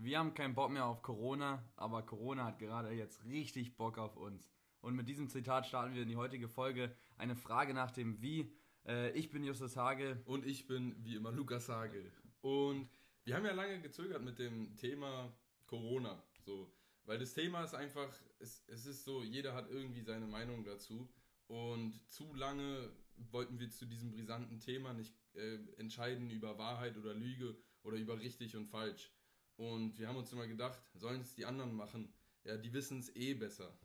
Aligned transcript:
Wir 0.00 0.20
haben 0.20 0.32
keinen 0.32 0.54
Bock 0.54 0.70
mehr 0.70 0.86
auf 0.86 1.02
Corona, 1.02 1.60
aber 1.74 2.04
Corona 2.04 2.44
hat 2.44 2.60
gerade 2.60 2.92
jetzt 2.92 3.24
richtig 3.24 3.76
Bock 3.76 3.98
auf 3.98 4.16
uns. 4.16 4.48
Und 4.80 4.94
mit 4.94 5.08
diesem 5.08 5.28
Zitat 5.28 5.66
starten 5.66 5.92
wir 5.92 6.02
in 6.02 6.08
die 6.08 6.14
heutige 6.14 6.48
Folge. 6.48 6.94
Eine 7.16 7.34
Frage 7.34 7.74
nach 7.74 7.90
dem 7.90 8.22
Wie. 8.22 8.54
Äh, 8.86 9.10
ich 9.18 9.30
bin 9.30 9.42
Justus 9.42 9.76
Hage. 9.76 10.22
Und 10.24 10.46
ich 10.46 10.68
bin 10.68 10.94
wie 11.04 11.16
immer 11.16 11.32
Lukas 11.32 11.68
Hage. 11.68 12.12
Und 12.42 12.88
wir 13.24 13.34
haben 13.34 13.44
ja 13.44 13.52
lange 13.52 13.80
gezögert 13.80 14.22
mit 14.22 14.38
dem 14.38 14.76
Thema 14.76 15.36
Corona. 15.66 16.22
So, 16.44 16.72
weil 17.04 17.18
das 17.18 17.34
Thema 17.34 17.64
ist 17.64 17.74
einfach, 17.74 18.14
es, 18.38 18.62
es 18.68 18.86
ist 18.86 19.02
so, 19.02 19.24
jeder 19.24 19.52
hat 19.52 19.68
irgendwie 19.68 20.02
seine 20.02 20.28
Meinung 20.28 20.62
dazu. 20.62 21.12
Und 21.48 22.00
zu 22.08 22.32
lange 22.34 22.88
wollten 23.32 23.58
wir 23.58 23.68
zu 23.68 23.84
diesem 23.84 24.12
brisanten 24.12 24.60
Thema 24.60 24.92
nicht 24.92 25.12
äh, 25.34 25.56
entscheiden 25.78 26.30
über 26.30 26.56
Wahrheit 26.56 26.96
oder 26.96 27.14
Lüge 27.14 27.56
oder 27.82 27.96
über 27.96 28.20
richtig 28.20 28.54
und 28.54 28.66
falsch. 28.66 29.10
Und 29.58 29.98
wir 29.98 30.06
haben 30.06 30.16
uns 30.16 30.32
immer 30.32 30.46
gedacht, 30.46 30.80
sollen 30.94 31.20
es 31.20 31.34
die 31.34 31.44
anderen 31.44 31.74
machen? 31.74 32.14
Ja, 32.44 32.56
die 32.56 32.72
wissen 32.72 33.00
es 33.00 33.14
eh 33.16 33.34
besser. 33.34 33.76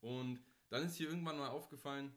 Und 0.00 0.40
dann 0.70 0.84
ist 0.84 0.96
hier 0.96 1.08
irgendwann 1.08 1.38
mal 1.38 1.48
aufgefallen, 1.48 2.12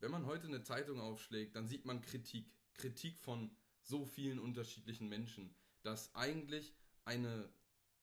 wenn 0.00 0.10
man 0.10 0.24
heute 0.24 0.46
eine 0.46 0.62
Zeitung 0.62 0.98
aufschlägt, 0.98 1.54
dann 1.56 1.68
sieht 1.68 1.84
man 1.84 2.00
Kritik. 2.00 2.50
Kritik 2.72 3.20
von 3.20 3.54
so 3.82 4.06
vielen 4.06 4.38
unterschiedlichen 4.38 5.08
Menschen, 5.08 5.54
dass 5.82 6.14
eigentlich 6.14 6.74
eine, 7.04 7.52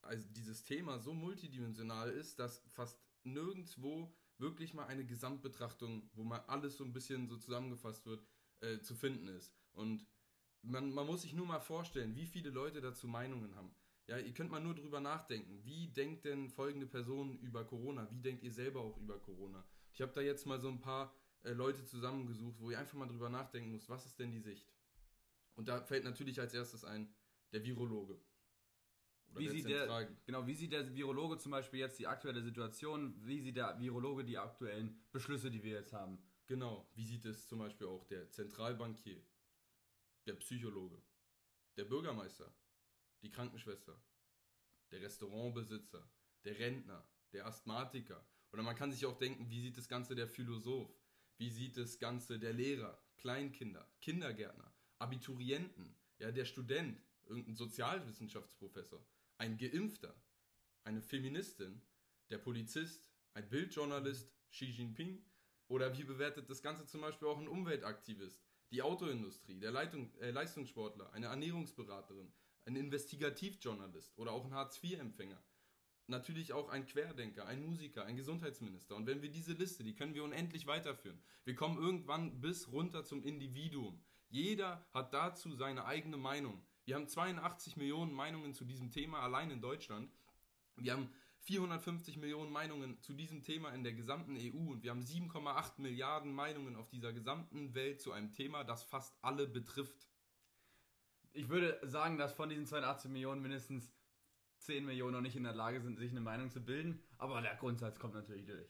also 0.03 0.25
dieses 0.29 0.63
Thema 0.63 0.99
so 0.99 1.13
multidimensional 1.13 2.11
ist, 2.11 2.37
dass 2.37 2.61
fast 2.67 2.99
nirgendwo 3.23 4.13
wirklich 4.37 4.75
mal 4.75 4.85
eine 4.85 5.05
Gesamtbetrachtung, 5.05 6.07
wo 6.13 6.23
mal 6.23 6.43
alles 6.47 6.77
so 6.77 6.83
ein 6.83 6.93
bisschen 6.93 7.27
so 7.27 7.35
zusammengefasst 7.37 8.05
wird, 8.05 8.23
äh, 8.59 8.79
zu 8.79 8.93
finden 8.93 9.27
ist. 9.27 9.51
Und 9.73 10.05
man, 10.61 10.93
man 10.93 11.07
muss 11.07 11.23
sich 11.23 11.33
nur 11.33 11.47
mal 11.47 11.59
vorstellen, 11.59 12.15
wie 12.15 12.27
viele 12.27 12.51
Leute 12.51 12.79
dazu 12.79 13.07
Meinungen 13.07 13.55
haben. 13.55 13.75
Ja, 14.11 14.17
ihr 14.17 14.33
könnt 14.33 14.51
mal 14.51 14.59
nur 14.59 14.75
drüber 14.75 14.99
nachdenken. 14.99 15.63
Wie 15.63 15.87
denkt 15.87 16.25
denn 16.25 16.49
folgende 16.49 16.85
Person 16.85 17.39
über 17.39 17.63
Corona? 17.63 18.11
Wie 18.11 18.19
denkt 18.19 18.43
ihr 18.43 18.51
selber 18.51 18.81
auch 18.81 18.97
über 18.97 19.17
Corona? 19.17 19.65
Ich 19.93 20.01
habe 20.01 20.11
da 20.11 20.19
jetzt 20.19 20.45
mal 20.45 20.59
so 20.59 20.67
ein 20.67 20.81
paar 20.81 21.15
äh, 21.43 21.51
Leute 21.53 21.85
zusammengesucht, 21.85 22.59
wo 22.59 22.71
ihr 22.71 22.77
einfach 22.77 22.97
mal 22.97 23.07
drüber 23.07 23.29
nachdenken 23.29 23.71
müsst, 23.71 23.87
was 23.87 24.05
ist 24.05 24.19
denn 24.19 24.33
die 24.33 24.41
Sicht? 24.41 24.69
Und 25.55 25.69
da 25.69 25.81
fällt 25.81 26.03
natürlich 26.03 26.41
als 26.41 26.53
erstes 26.53 26.83
ein 26.83 27.15
der 27.53 27.63
Virologe. 27.63 28.19
Oder 29.29 29.39
wie 29.39 29.47
sieht 29.47 29.69
der, 29.69 30.09
genau, 30.25 30.45
wie 30.45 30.55
sieht 30.55 30.73
der 30.73 30.93
Virologe 30.93 31.37
zum 31.37 31.53
Beispiel 31.53 31.79
jetzt 31.79 31.97
die 31.97 32.07
aktuelle 32.07 32.41
Situation? 32.41 33.15
Wie 33.25 33.39
sieht 33.39 33.55
der 33.55 33.79
Virologe 33.79 34.25
die 34.25 34.37
aktuellen 34.37 35.01
Beschlüsse, 35.13 35.49
die 35.49 35.63
wir 35.63 35.71
jetzt 35.71 35.93
haben? 35.93 36.21
Genau, 36.47 36.85
wie 36.95 37.05
sieht 37.05 37.23
es 37.23 37.47
zum 37.47 37.59
Beispiel 37.59 37.87
auch 37.87 38.03
der 38.07 38.29
Zentralbankier, 38.29 39.23
der 40.25 40.33
Psychologe, 40.33 41.01
der 41.77 41.85
Bürgermeister, 41.85 42.53
die 43.21 43.31
Krankenschwester, 43.31 43.97
der 44.91 45.01
Restaurantbesitzer, 45.01 46.09
der 46.43 46.59
Rentner, 46.59 47.07
der 47.33 47.45
Asthmatiker. 47.45 48.25
Oder 48.51 48.63
man 48.63 48.75
kann 48.75 48.91
sich 48.91 49.05
auch 49.05 49.17
denken, 49.17 49.49
wie 49.49 49.61
sieht 49.61 49.77
das 49.77 49.87
Ganze 49.87 50.15
der 50.15 50.27
Philosoph? 50.27 50.93
Wie 51.37 51.49
sieht 51.49 51.77
das 51.77 51.97
Ganze 51.97 52.39
der 52.39 52.53
Lehrer, 52.53 53.01
Kleinkinder, 53.17 53.89
Kindergärtner, 54.01 54.73
Abiturienten, 54.99 55.95
ja, 56.19 56.31
der 56.31 56.45
Student, 56.45 57.01
irgendein 57.23 57.55
Sozialwissenschaftsprofessor, 57.55 59.03
ein 59.37 59.57
Geimpfter, 59.57 60.13
eine 60.83 61.01
Feministin, 61.01 61.81
der 62.29 62.37
Polizist, 62.37 63.09
ein 63.33 63.49
Bildjournalist, 63.49 64.31
Xi 64.51 64.65
Jinping? 64.65 65.25
Oder 65.67 65.97
wie 65.97 66.03
bewertet 66.03 66.49
das 66.49 66.61
Ganze 66.61 66.85
zum 66.85 67.01
Beispiel 67.01 67.27
auch 67.29 67.39
ein 67.39 67.47
Umweltaktivist, 67.47 68.43
die 68.71 68.81
Autoindustrie, 68.81 69.59
der 69.59 69.71
Leitung, 69.71 70.13
äh, 70.19 70.31
Leistungssportler, 70.31 71.13
eine 71.13 71.27
Ernährungsberaterin, 71.27 72.31
ein 72.65 72.75
Investigativjournalist 72.75 74.17
oder 74.17 74.31
auch 74.31 74.45
ein 74.45 74.53
Hartz-IV-Empfänger. 74.53 75.41
Natürlich 76.07 76.53
auch 76.53 76.69
ein 76.69 76.85
Querdenker, 76.85 77.45
ein 77.45 77.61
Musiker, 77.61 78.05
ein 78.05 78.17
Gesundheitsminister. 78.17 78.95
Und 78.95 79.07
wenn 79.07 79.21
wir 79.21 79.29
diese 79.29 79.53
Liste, 79.53 79.83
die 79.83 79.95
können 79.95 80.13
wir 80.13 80.23
unendlich 80.23 80.67
weiterführen. 80.67 81.21
Wir 81.45 81.55
kommen 81.55 81.77
irgendwann 81.77 82.41
bis 82.41 82.71
runter 82.71 83.05
zum 83.05 83.23
Individuum. 83.23 84.03
Jeder 84.29 84.85
hat 84.93 85.13
dazu 85.13 85.53
seine 85.53 85.85
eigene 85.85 86.17
Meinung. 86.17 86.61
Wir 86.85 86.95
haben 86.95 87.07
82 87.07 87.77
Millionen 87.77 88.13
Meinungen 88.13 88.53
zu 88.53 88.65
diesem 88.65 88.91
Thema 88.91 89.19
allein 89.21 89.51
in 89.51 89.61
Deutschland. 89.61 90.11
Wir 90.75 90.93
haben 90.93 91.09
450 91.41 92.17
Millionen 92.17 92.51
Meinungen 92.51 93.01
zu 93.01 93.13
diesem 93.13 93.41
Thema 93.41 93.71
in 93.71 93.83
der 93.83 93.93
gesamten 93.93 94.37
EU 94.37 94.71
und 94.71 94.83
wir 94.83 94.91
haben 94.91 95.01
7,8 95.01 95.81
Milliarden 95.81 96.33
Meinungen 96.33 96.75
auf 96.75 96.89
dieser 96.89 97.13
gesamten 97.13 97.73
Welt 97.73 97.99
zu 98.01 98.11
einem 98.11 98.31
Thema, 98.31 98.63
das 98.63 98.83
fast 98.83 99.15
alle 99.21 99.47
betrifft 99.47 100.07
ich 101.33 101.49
würde 101.49 101.79
sagen, 101.83 102.17
dass 102.17 102.33
von 102.33 102.49
diesen 102.49 102.65
82 102.65 103.09
Millionen 103.11 103.41
mindestens 103.41 103.93
10 104.59 104.85
Millionen 104.85 105.13
noch 105.13 105.21
nicht 105.21 105.35
in 105.35 105.43
der 105.43 105.53
Lage 105.53 105.81
sind, 105.81 105.97
sich 105.97 106.11
eine 106.11 106.21
Meinung 106.21 106.49
zu 106.49 106.61
bilden. 106.61 107.01
Aber 107.17 107.41
der 107.41 107.55
Grundsatz 107.55 107.99
kommt 107.99 108.13
natürlich 108.13 108.45
durch. 108.45 108.69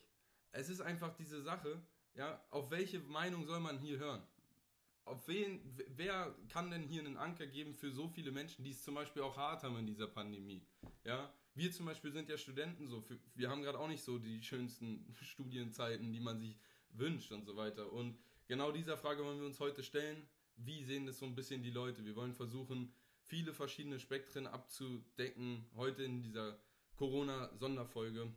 Es 0.52 0.70
ist 0.70 0.82
einfach 0.82 1.14
diese 1.16 1.42
Sache, 1.42 1.82
ja, 2.14 2.44
auf 2.50 2.72
welche 2.72 3.00
Meinung 3.00 3.46
soll 3.46 3.60
man 3.60 3.80
hier 3.80 4.00
hören? 4.00 4.24
Auf 5.04 5.28
wen, 5.28 5.62
wer 5.88 6.36
kann 6.50 6.70
denn 6.70 6.84
hier 6.84 7.02
einen 7.02 7.18
Anker 7.18 7.48
geben 7.48 7.74
für 7.74 7.92
so 7.92 8.08
viele 8.08 8.32
Menschen, 8.32 8.64
die 8.64 8.72
es 8.72 8.84
zum 8.84 8.96
Beispiel 8.96 9.24
auch 9.24 9.36
hart 9.36 9.64
haben 9.64 9.78
in 9.78 9.88
dieser 9.88 10.08
Pandemie? 10.08 10.66
Ja, 11.04 11.34
wir 11.54 11.72
zum 11.72 11.86
Beispiel 11.86 12.12
sind 12.12 12.30
ja 12.30 12.38
Studenten 12.38 12.88
so, 12.88 13.02
für, 13.02 13.18
wir 13.36 13.50
haben 13.50 13.62
gerade 13.62 13.80
auch 13.80 13.88
nicht 13.88 14.04
so 14.04 14.20
die 14.20 14.42
schönsten 14.42 15.14
Studienzeiten, 15.22 16.12
die 16.14 16.20
man 16.20 16.40
sich 16.40 16.58
wünscht 16.90 17.32
und 17.32 17.46
so 17.46 17.56
weiter. 17.56 17.92
Und 17.92 18.18
genau 18.48 18.72
dieser 18.72 18.98
Frage 18.98 19.26
wollen 19.26 19.40
wir 19.40 19.48
uns 19.48 19.60
heute 19.60 19.84
stellen 19.84 20.28
wie 20.66 20.84
sehen 20.84 21.06
das 21.06 21.20
so 21.20 21.26
ein 21.26 21.36
bisschen 21.36 21.64
die 21.64 21.72
Leute. 21.72 22.06
Wir 22.06 22.16
wollen 22.16 22.34
versuchen, 22.34 22.94
viele 23.24 23.54
verschiedene 23.54 24.00
Spektren 24.00 24.48
abzudecken, 24.48 25.66
heute 25.76 26.04
in 26.04 26.22
dieser 26.22 26.60
Corona-Sonderfolge. 26.96 28.32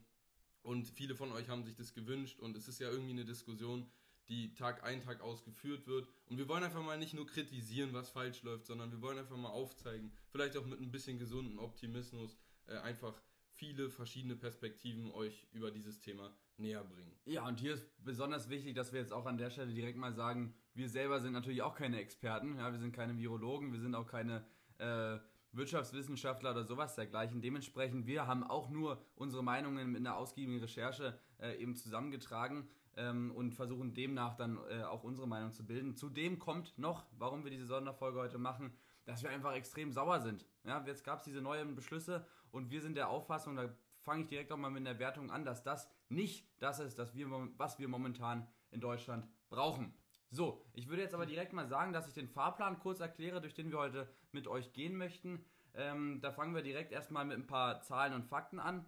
Und 0.63 0.87
viele 0.87 1.15
von 1.15 1.31
euch 1.31 1.49
haben 1.49 1.63
sich 1.63 1.75
das 1.75 1.93
gewünscht 1.93 2.39
und 2.39 2.55
es 2.57 2.67
ist 2.67 2.79
ja 2.79 2.89
irgendwie 2.89 3.11
eine 3.11 3.25
Diskussion, 3.25 3.87
die 4.29 4.55
Tag 4.55 4.83
ein, 4.83 5.03
Tag 5.03 5.21
ausgeführt 5.21 5.85
wird. 5.85 6.07
Und 6.25 6.37
wir 6.37 6.47
wollen 6.47 6.63
einfach 6.63 6.83
mal 6.83 6.97
nicht 6.97 7.13
nur 7.13 7.27
kritisieren, 7.27 7.93
was 7.93 8.09
falsch 8.09 8.41
läuft, 8.41 8.65
sondern 8.65 8.91
wir 8.91 9.01
wollen 9.01 9.19
einfach 9.19 9.37
mal 9.37 9.49
aufzeigen, 9.49 10.11
vielleicht 10.29 10.57
auch 10.57 10.65
mit 10.65 10.81
ein 10.81 10.91
bisschen 10.91 11.19
gesunden 11.19 11.59
Optimismus, 11.59 12.35
äh, 12.65 12.77
einfach 12.77 13.21
viele 13.51 13.89
verschiedene 13.91 14.35
Perspektiven 14.35 15.11
euch 15.11 15.45
über 15.51 15.69
dieses 15.69 15.99
Thema 15.99 16.35
näher 16.57 16.83
bringen. 16.83 17.15
Ja, 17.25 17.47
und 17.47 17.59
hier 17.59 17.73
ist 17.73 17.85
besonders 18.03 18.49
wichtig, 18.49 18.75
dass 18.75 18.93
wir 18.93 18.99
jetzt 18.99 19.13
auch 19.13 19.25
an 19.25 19.37
der 19.37 19.49
Stelle 19.49 19.73
direkt 19.73 19.97
mal 19.97 20.13
sagen, 20.13 20.53
wir 20.73 20.89
selber 20.89 21.19
sind 21.19 21.33
natürlich 21.33 21.61
auch 21.61 21.75
keine 21.75 21.99
Experten, 21.99 22.57
ja, 22.57 22.71
wir 22.71 22.79
sind 22.79 22.93
keine 22.93 23.17
Virologen, 23.17 23.71
wir 23.71 23.79
sind 23.79 23.95
auch 23.95 24.07
keine 24.07 24.45
äh, 24.77 25.17
Wirtschaftswissenschaftler 25.53 26.51
oder 26.51 26.63
sowas 26.63 26.95
dergleichen. 26.95 27.41
Dementsprechend, 27.41 28.05
wir 28.05 28.27
haben 28.27 28.43
auch 28.43 28.69
nur 28.69 29.01
unsere 29.15 29.43
Meinungen 29.43 29.91
mit 29.91 30.01
einer 30.01 30.17
ausgiebigen 30.17 30.59
Recherche 30.59 31.17
äh, 31.39 31.55
eben 31.57 31.75
zusammengetragen 31.75 32.67
ähm, 32.97 33.31
und 33.31 33.53
versuchen 33.53 33.93
demnach 33.93 34.35
dann 34.35 34.59
äh, 34.69 34.83
auch 34.83 35.03
unsere 35.03 35.27
Meinung 35.27 35.53
zu 35.53 35.65
bilden. 35.65 35.95
Zudem 35.95 36.39
kommt 36.39 36.77
noch, 36.77 37.05
warum 37.17 37.43
wir 37.43 37.51
diese 37.51 37.65
Sonderfolge 37.65 38.19
heute 38.19 38.37
machen, 38.37 38.73
dass 39.05 39.23
wir 39.23 39.29
einfach 39.29 39.53
extrem 39.53 39.91
sauer 39.91 40.19
sind. 40.19 40.45
Ja, 40.65 40.83
jetzt 40.85 41.03
gab 41.03 41.19
es 41.19 41.25
diese 41.25 41.41
neuen 41.41 41.75
Beschlüsse 41.75 42.25
und 42.51 42.71
wir 42.71 42.81
sind 42.81 42.95
der 42.95 43.09
Auffassung, 43.09 43.55
da 43.55 43.69
fange 44.05 44.21
ich 44.21 44.27
direkt 44.29 44.51
auch 44.51 44.57
mal 44.57 44.69
mit 44.69 44.85
der 44.85 44.99
Wertung 44.99 45.31
an, 45.31 45.43
dass 45.43 45.63
das 45.63 45.89
nicht 46.07 46.47
das 46.59 46.79
ist, 46.79 46.97
dass 46.97 47.13
wir, 47.15 47.27
was 47.57 47.79
wir 47.79 47.87
momentan 47.87 48.47
in 48.71 48.79
Deutschland 48.79 49.27
brauchen. 49.49 49.93
So, 50.29 50.65
ich 50.73 50.87
würde 50.87 51.01
jetzt 51.01 51.13
aber 51.13 51.25
direkt 51.25 51.53
mal 51.53 51.67
sagen, 51.67 51.93
dass 51.93 52.07
ich 52.07 52.13
den 52.13 52.27
Fahrplan 52.27 52.79
kurz 52.79 52.99
erkläre, 52.99 53.41
durch 53.41 53.53
den 53.53 53.71
wir 53.71 53.79
heute 53.79 54.09
mit 54.31 54.47
euch 54.47 54.73
gehen 54.73 54.95
möchten. 54.95 55.43
Ähm, 55.73 56.19
da 56.21 56.31
fangen 56.31 56.55
wir 56.55 56.61
direkt 56.61 56.91
erstmal 56.91 57.25
mit 57.25 57.37
ein 57.37 57.47
paar 57.47 57.81
Zahlen 57.81 58.13
und 58.13 58.25
Fakten 58.25 58.59
an. 58.59 58.85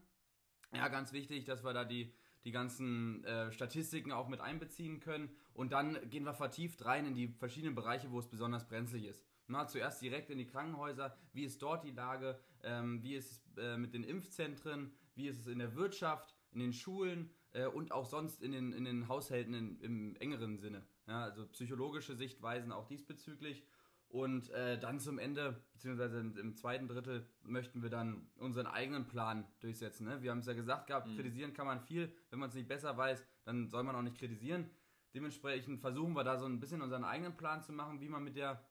Ja, 0.73 0.88
ganz 0.88 1.13
wichtig, 1.13 1.45
dass 1.45 1.63
wir 1.63 1.73
da 1.73 1.85
die, 1.85 2.13
die 2.44 2.51
ganzen 2.51 3.23
äh, 3.23 3.51
Statistiken 3.51 4.11
auch 4.11 4.27
mit 4.27 4.41
einbeziehen 4.41 5.00
können. 5.00 5.29
Und 5.53 5.72
dann 5.72 5.97
gehen 6.09 6.23
wir 6.23 6.33
vertieft 6.33 6.85
rein 6.85 7.06
in 7.06 7.16
die 7.16 7.29
verschiedenen 7.29 7.75
Bereiche, 7.75 8.11
wo 8.11 8.19
es 8.19 8.27
besonders 8.27 8.67
brenzlig 8.67 9.06
ist. 9.06 9.25
Na, 9.47 9.67
zuerst 9.67 10.01
direkt 10.01 10.29
in 10.29 10.38
die 10.38 10.47
Krankenhäuser. 10.47 11.16
Wie 11.31 11.45
ist 11.45 11.61
dort 11.61 11.85
die 11.85 11.91
Lage? 11.91 12.39
Ähm, 12.63 13.01
wie 13.01 13.16
ist 13.16 13.31
es 13.31 13.57
äh, 13.57 13.77
mit 13.77 13.94
den 13.94 14.03
Impfzentren? 14.03 14.94
Wie 15.18 15.28
ist 15.28 15.40
es 15.40 15.48
in 15.48 15.60
der 15.60 15.75
Wirtschaft? 15.75 16.36
In 16.52 16.60
den 16.60 16.74
Schulen? 16.74 17.31
Äh, 17.52 17.66
und 17.66 17.92
auch 17.92 18.06
sonst 18.06 18.42
in 18.42 18.52
den, 18.52 18.72
in 18.72 18.86
den 18.86 19.08
Haushalten 19.08 19.54
in, 19.54 19.80
im 19.81 20.16
engeren 20.18 20.58
Sinne. 20.58 20.86
Ja, 21.08 21.24
also 21.24 21.48
psychologische 21.48 22.16
Sichtweisen 22.16 22.72
auch 22.72 22.86
diesbezüglich. 22.86 23.66
Und 24.10 24.50
äh, 24.52 24.80
dann 24.80 25.00
zum 25.00 25.19
Ende, 25.19 25.62
beziehungsweise 25.74 26.19
im, 26.19 26.38
im, 26.38 26.56
zweiten 26.56 26.88
Drittel, 26.88 27.28
möchten 27.42 27.81
wir 27.81 27.90
dann 27.90 28.30
unseren 28.36 28.68
eigenen 28.68 29.08
Plan 29.08 29.46
durchsetzen. 29.60 30.06
Ne? 30.06 30.22
Wir 30.22 30.31
haben 30.31 30.40
es 30.40 30.46
ja 30.46 30.54
gesagt 30.54 30.88
gehabt, 30.88 31.08
mhm. 31.08 31.16
kritisieren 31.16 31.54
kann 31.54 31.66
man 31.66 31.81
viel. 31.81 32.14
Wenn 32.30 32.40
man 32.40 32.50
es 32.50 32.56
nicht 32.56 32.69
besser 32.69 32.96
weiß, 32.96 33.25
dann 33.44 33.68
soll 33.68 33.84
man 33.84 33.96
auch 33.96 34.02
nicht 34.02 34.18
kritisieren. 34.18 34.69
Dementsprechend 35.14 35.81
versuchen 35.81 36.14
wir 36.14 36.24
da 36.24 36.38
so 36.38 36.46
ein 36.46 36.60
bisschen 36.60 36.81
unseren 36.81 37.04
eigenen 37.04 37.36
Plan 37.36 37.64
zu 37.64 37.74
machen, 37.74 38.00
wie 38.00 38.10
man 38.10 38.24
mit 38.24 38.36
der 38.36 38.64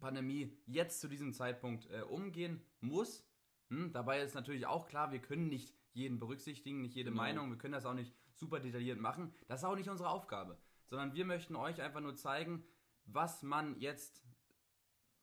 Pandemie 0.00 0.56
jetzt 0.66 1.00
zu 1.00 1.08
diesem 1.08 1.32
Zeitpunkt 1.32 1.88
äh, 1.90 2.02
umgehen 2.02 2.62
muss. 2.80 3.27
Hm, 3.68 3.92
dabei 3.92 4.22
ist 4.22 4.34
natürlich 4.34 4.66
auch 4.66 4.86
klar, 4.86 5.12
wir 5.12 5.20
können 5.20 5.48
nicht 5.48 5.74
jeden 5.92 6.18
berücksichtigen, 6.18 6.80
nicht 6.80 6.94
jede 6.94 7.10
genau. 7.10 7.22
Meinung, 7.22 7.50
wir 7.50 7.58
können 7.58 7.74
das 7.74 7.86
auch 7.86 7.94
nicht 7.94 8.14
super 8.34 8.60
detailliert 8.60 9.00
machen. 9.00 9.34
Das 9.46 9.60
ist 9.60 9.64
auch 9.64 9.76
nicht 9.76 9.88
unsere 9.88 10.10
Aufgabe, 10.10 10.58
sondern 10.86 11.14
wir 11.14 11.24
möchten 11.24 11.56
euch 11.56 11.82
einfach 11.82 12.00
nur 12.00 12.14
zeigen, 12.14 12.64
was 13.04 13.42
man 13.42 13.78
jetzt 13.80 14.22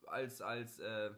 als, 0.07 0.41
als 0.41 0.79
äh, 0.79 1.11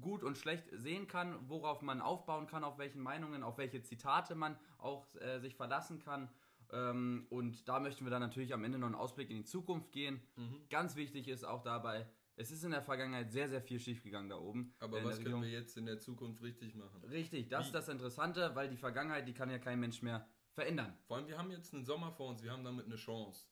gut 0.00 0.22
und 0.22 0.36
schlecht 0.36 0.68
sehen 0.72 1.06
kann, 1.06 1.48
worauf 1.48 1.82
man 1.82 2.00
aufbauen 2.00 2.46
kann, 2.46 2.64
auf 2.64 2.78
welchen 2.78 3.00
Meinungen, 3.00 3.42
auf 3.42 3.58
welche 3.58 3.82
Zitate 3.82 4.34
man 4.34 4.58
auch 4.78 5.06
äh, 5.16 5.38
sich 5.40 5.56
verlassen 5.56 5.98
kann. 5.98 6.28
Ähm, 6.72 7.26
und 7.30 7.68
da 7.68 7.80
möchten 7.80 8.04
wir 8.04 8.10
dann 8.10 8.22
natürlich 8.22 8.52
am 8.52 8.64
Ende 8.64 8.78
noch 8.78 8.86
einen 8.86 8.94
Ausblick 8.94 9.30
in 9.30 9.36
die 9.36 9.44
Zukunft 9.44 9.92
gehen. 9.92 10.20
Mhm. 10.36 10.68
Ganz 10.68 10.96
wichtig 10.96 11.28
ist 11.28 11.44
auch 11.44 11.62
dabei, 11.62 12.06
es 12.36 12.50
ist 12.50 12.64
in 12.64 12.70
der 12.70 12.82
Vergangenheit 12.82 13.32
sehr, 13.32 13.48
sehr 13.48 13.62
viel 13.62 13.80
schiefgegangen 13.80 14.28
da 14.28 14.36
oben. 14.36 14.74
Aber 14.78 15.02
was 15.02 15.18
können 15.20 15.40
wir 15.42 15.48
jetzt 15.48 15.78
in 15.78 15.86
der 15.86 15.98
Zukunft 15.98 16.42
richtig 16.42 16.74
machen? 16.74 17.02
Richtig, 17.04 17.48
das 17.48 17.62
Wie? 17.62 17.68
ist 17.68 17.74
das 17.74 17.88
Interessante, 17.88 18.54
weil 18.54 18.68
die 18.68 18.76
Vergangenheit, 18.76 19.26
die 19.26 19.32
kann 19.32 19.48
ja 19.50 19.58
kein 19.58 19.80
Mensch 19.80 20.02
mehr 20.02 20.28
verändern. 20.52 20.98
Vor 21.06 21.16
allem, 21.16 21.28
wir 21.28 21.38
haben 21.38 21.50
jetzt 21.50 21.72
einen 21.72 21.86
Sommer 21.86 22.12
vor 22.12 22.28
uns, 22.28 22.42
wir 22.42 22.52
haben 22.52 22.64
damit 22.64 22.84
eine 22.86 22.96
Chance. 22.96 23.46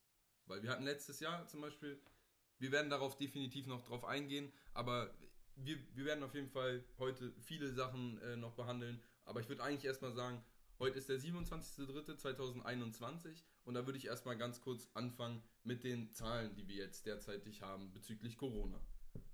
Weil 0.46 0.62
wir 0.62 0.68
hatten 0.70 0.84
letztes 0.84 1.20
Jahr 1.20 1.48
zum 1.48 1.62
Beispiel, 1.62 1.98
wir 2.58 2.72
werden 2.72 2.90
darauf 2.90 3.16
definitiv 3.16 3.66
noch 3.66 3.80
drauf 3.82 4.04
eingehen, 4.04 4.52
aber 4.74 5.14
wir, 5.56 5.78
wir 5.94 6.04
werden 6.04 6.22
auf 6.22 6.34
jeden 6.34 6.50
Fall 6.50 6.84
heute 6.98 7.32
viele 7.40 7.72
Sachen 7.72 8.20
äh, 8.20 8.36
noch 8.36 8.52
behandeln. 8.52 9.02
Aber 9.24 9.40
ich 9.40 9.48
würde 9.48 9.62
eigentlich 9.62 9.86
erstmal 9.86 10.12
sagen, 10.12 10.44
heute 10.78 10.98
ist 10.98 11.08
der 11.08 11.18
27.03.2021 11.18 13.44
und 13.64 13.74
da 13.74 13.86
würde 13.86 13.98
ich 13.98 14.06
erstmal 14.06 14.36
ganz 14.36 14.60
kurz 14.60 14.88
anfangen 14.94 15.42
mit 15.62 15.84
den 15.84 16.12
Zahlen, 16.12 16.54
die 16.54 16.68
wir 16.68 16.76
jetzt 16.76 17.06
derzeitig 17.06 17.62
haben 17.62 17.92
bezüglich 17.92 18.36
Corona. 18.36 18.80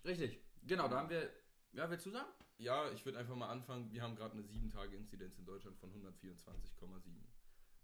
Richtig, 0.05 0.41
genau, 0.63 0.89
da 0.89 0.99
haben 0.99 1.11
wir, 1.11 1.31
ja, 1.73 1.91
willst 1.91 2.07
du 2.07 2.11
sagen? 2.11 2.31
Ja, 2.59 2.91
ich 2.93 3.05
würde 3.07 3.19
einfach 3.19 3.37
mal 3.37 3.49
anfangen. 3.49 3.91
Wir 3.91 4.03
haben 4.03 4.17
gerade 4.17 4.35
eine 4.35 4.43
7-Tage-Inzidenz 4.43 5.39
in 5.39 5.47
Deutschland 5.47 5.79
von 5.79 5.91
124,7. 5.91 7.01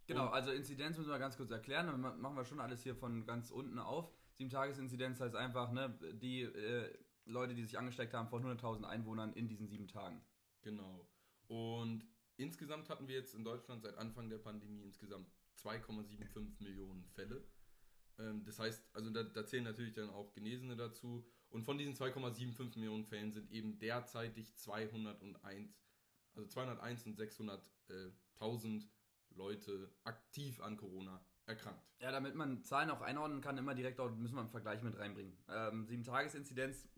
Genau, 0.06 0.26
also 0.28 0.52
Inzidenz 0.52 0.98
müssen 0.98 1.10
wir 1.10 1.18
ganz 1.18 1.36
kurz 1.36 1.50
erklären. 1.50 1.86
Dann 1.86 2.20
machen 2.20 2.36
wir 2.36 2.44
schon 2.44 2.60
alles 2.60 2.82
hier 2.82 2.94
von 2.94 3.24
ganz 3.24 3.50
unten 3.50 3.78
auf. 3.78 4.12
7-Tages-Inzidenz 4.38 5.18
heißt 5.18 5.34
einfach, 5.34 5.72
ne, 5.72 5.98
die 6.20 6.42
äh, 6.42 6.92
Leute, 7.24 7.54
die 7.54 7.64
sich 7.64 7.78
angesteckt 7.78 8.14
haben, 8.14 8.28
von 8.28 8.44
100.000 8.44 8.84
Einwohnern 8.84 9.32
in 9.32 9.48
diesen 9.48 9.66
sieben 9.66 9.88
Tagen. 9.88 10.22
Genau. 10.62 11.08
Und 11.48 12.06
insgesamt 12.36 12.88
hatten 12.90 13.08
wir 13.08 13.16
jetzt 13.16 13.34
in 13.34 13.44
Deutschland 13.44 13.82
seit 13.82 13.96
Anfang 13.96 14.28
der 14.28 14.38
Pandemie 14.38 14.82
insgesamt 14.82 15.32
2,75 15.56 16.62
Millionen 16.62 17.04
Fälle. 17.04 17.44
Ähm, 18.18 18.44
das 18.44 18.58
heißt, 18.58 18.84
also 18.92 19.10
da, 19.10 19.22
da, 19.22 19.44
zählen 19.46 19.64
natürlich 19.64 19.94
dann 19.94 20.10
auch 20.10 20.32
Genesene 20.32 20.76
dazu. 20.76 21.26
Und 21.50 21.64
von 21.64 21.78
diesen 21.78 21.94
2,75 21.94 22.78
Millionen 22.78 23.04
Fällen 23.04 23.32
sind 23.32 23.50
eben 23.50 23.78
derzeitig 23.78 24.54
201, 24.56 25.78
also 26.34 26.48
201 26.48 27.06
und 27.06 27.18
600.000 27.18 27.60
äh, 27.88 28.86
Leute 29.34 29.90
aktiv 30.04 30.60
an 30.60 30.76
Corona 30.76 31.24
erkrankt. 31.46 31.82
Ja, 32.00 32.10
damit 32.10 32.34
man 32.34 32.64
Zahlen 32.64 32.90
auch 32.90 33.00
einordnen 33.00 33.40
kann, 33.40 33.58
immer 33.58 33.74
direkt 33.74 34.00
auch 34.00 34.10
müssen 34.10 34.34
wir 34.34 34.40
einen 34.40 34.50
Vergleich 34.50 34.82
mit 34.82 34.98
reinbringen. 34.98 35.36
Ähm, 35.48 35.86
7-Tages-Inzidenz 35.86 36.88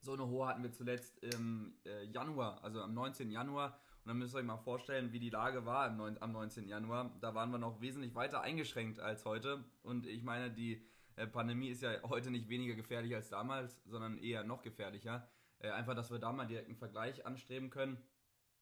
so 0.00 0.12
eine 0.12 0.26
hohe 0.26 0.46
hatten 0.46 0.62
wir 0.62 0.72
zuletzt 0.72 1.18
im 1.18 1.74
äh, 1.84 2.04
Januar, 2.04 2.62
also 2.62 2.82
am 2.82 2.94
19. 2.94 3.30
Januar. 3.30 3.78
Dann 4.08 4.16
müsst 4.16 4.34
ihr 4.34 4.38
euch 4.38 4.46
mal 4.46 4.56
vorstellen, 4.56 5.12
wie 5.12 5.18
die 5.18 5.28
Lage 5.28 5.66
war 5.66 5.90
am 5.90 6.32
19. 6.32 6.66
Januar. 6.66 7.14
Da 7.20 7.34
waren 7.34 7.50
wir 7.50 7.58
noch 7.58 7.82
wesentlich 7.82 8.14
weiter 8.14 8.40
eingeschränkt 8.40 9.00
als 9.00 9.26
heute. 9.26 9.62
Und 9.82 10.06
ich 10.06 10.22
meine, 10.22 10.50
die 10.50 10.82
äh, 11.16 11.26
Pandemie 11.26 11.68
ist 11.68 11.82
ja 11.82 11.90
heute 12.04 12.30
nicht 12.30 12.48
weniger 12.48 12.74
gefährlich 12.74 13.14
als 13.14 13.28
damals, 13.28 13.82
sondern 13.84 14.16
eher 14.16 14.44
noch 14.44 14.62
gefährlicher. 14.62 15.28
Äh, 15.58 15.72
einfach, 15.72 15.94
dass 15.94 16.10
wir 16.10 16.18
da 16.18 16.32
mal 16.32 16.46
direkt 16.46 16.68
einen 16.68 16.78
Vergleich 16.78 17.26
anstreben 17.26 17.68
können. 17.68 17.98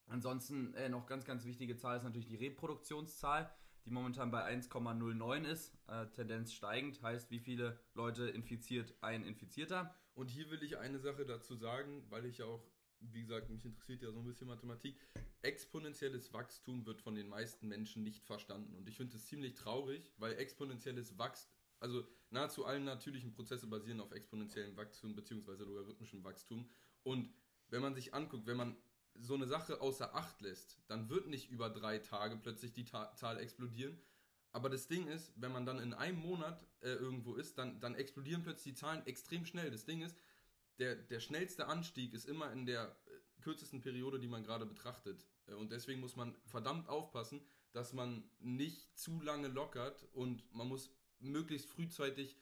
Ansonsten 0.08 0.75
äh, 0.75 0.88
noch 0.88 1.06
ganz, 1.06 1.25
ganz 1.25 1.44
wichtige 1.44 1.76
Zahl 1.76 1.96
ist 1.96 2.02
natürlich 2.02 2.26
die 2.26 2.44
Reproduktionszahl, 2.44 3.49
die 3.84 3.92
momentan 3.92 4.32
bei 4.32 4.44
1,09 4.52 5.44
ist. 5.44 5.78
Tendenz 6.16 6.54
steigend 6.54 7.00
heißt, 7.02 7.31
wie 7.31 7.38
viele 7.38 7.78
Leute 7.94 8.28
infiziert 8.28 8.96
ein 9.00 9.22
Infizierter. 9.22 9.94
Und 10.14 10.28
hier 10.28 10.50
will 10.50 10.64
ich 10.64 10.76
eine 10.78 10.99
Sache 10.99 11.25
dazu 11.25 11.54
sagen, 11.54 12.02
weil 12.10 12.25
ich 12.25 12.42
auch, 12.42 12.66
wie 13.00 13.22
gesagt, 13.22 13.50
mich 13.50 13.64
interessiert 13.64 14.02
ja 14.02 14.10
so 14.10 14.19
ein 14.19 14.26
bisschen 14.26 14.48
Mathematik. 14.48 14.96
Exponentielles 15.43 16.32
Wachstum 16.32 16.87
wird 16.87 17.00
von 17.00 17.14
den 17.14 17.28
meisten 17.28 17.69
Menschen 17.69 18.02
nicht 18.02 18.25
verstanden. 18.25 18.75
Und 18.76 18.88
ich 18.88 18.96
finde 18.96 19.16
es 19.16 19.26
ziemlich 19.26 19.54
traurig, 19.54 20.12
weil 20.19 20.34
exponentielles 20.38 21.19
Wachstum, 21.19 21.52
also 21.78 22.06
nahezu 22.31 22.64
alle 22.64 22.81
natürlichen 22.81 23.32
Prozesse 23.32 23.66
basieren 23.66 24.00
auf 24.00 24.12
exponentiellem 24.12 24.76
Wachstum 24.76 25.14
bzw. 25.14 25.62
logarithmischem 25.62 26.25
Wachstum. 26.25 26.69
Und 27.02 27.31
wenn 27.69 27.82
man 27.82 27.94
sich 27.94 28.14
anguckt, 28.14 28.46
wenn 28.46 28.56
man 28.56 28.76
so 29.14 29.34
eine 29.34 29.46
Sache 29.46 29.81
außer 29.81 30.14
Acht 30.14 30.40
lässt, 30.40 30.78
dann 30.88 31.08
wird 31.08 31.26
nicht 31.28 31.50
über 31.50 31.70
drei 31.70 31.99
Tage 31.99 32.37
plötzlich 32.37 32.72
die 32.72 32.84
Ta 32.84 33.14
Zahl 33.14 33.38
explodieren, 33.38 33.99
aber 34.56 34.70
das 34.70 34.88
Ding 34.88 35.06
ist, 35.08 35.34
wenn 35.37 35.52
man 35.52 35.66
dann 35.66 35.78
in 35.81 35.92
einem 35.92 36.19
Monat 36.19 36.66
äh, 36.81 36.88
irgendwo 36.88 37.34
ist, 37.34 37.58
dann, 37.58 37.78
dann 37.78 37.94
explodieren 37.94 38.42
plötzlich 38.42 38.72
die 38.72 38.81
Zahlen 38.81 39.06
extrem 39.06 39.44
schnell. 39.44 39.70
Das 39.70 39.84
Ding 39.84 40.00
ist, 40.00 40.16
der, 40.78 40.96
der 40.96 41.20
schnellste 41.20 41.67
Anstieg 41.67 42.12
ist 42.12 42.28
immer 42.28 42.52
in 42.52 42.67
der 42.67 42.84
äh, 43.06 43.43
kürzesten 43.43 43.81
Periode, 43.81 44.19
die 44.19 44.28
man 44.28 44.43
gerade 44.43 44.67
betrachtet. 44.67 45.26
Äh, 45.46 45.55
und 45.55 45.73
deswegen 45.73 46.00
muss 46.00 46.17
man 46.17 46.37
verdammt 46.44 46.88
aufpassen, 46.88 47.40
dass 47.73 47.93
man 47.93 48.25
nicht 48.38 48.99
zu 48.99 49.20
lange 49.20 49.49
lockert 49.49 50.06
und 50.12 50.43
man 50.55 50.69
muss 50.69 50.90
möglichst 51.19 51.69
frühzeitig 51.69 52.38